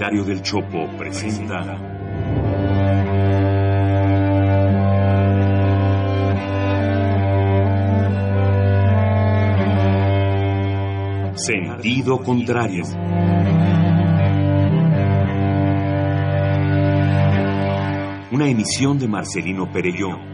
Universitario 0.10 0.24
del 0.24 0.42
Chopo 0.42 0.88
presenta 0.98 1.78
Sentido 11.36 12.22
contrario. 12.22 12.84
Una 18.32 18.48
emisión 18.48 19.00
de 19.00 19.08
Marcelino 19.08 19.72
Perelló. 19.72 20.30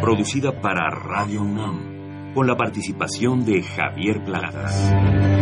producida 0.00 0.60
para 0.60 0.90
Radio 0.90 1.42
UNAM, 1.42 2.34
con 2.34 2.46
la 2.46 2.56
participación 2.56 3.44
de 3.44 3.62
Javier 3.62 4.22
Platas. 4.24 5.41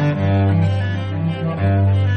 Thank 0.00 2.04
you. 2.04 2.09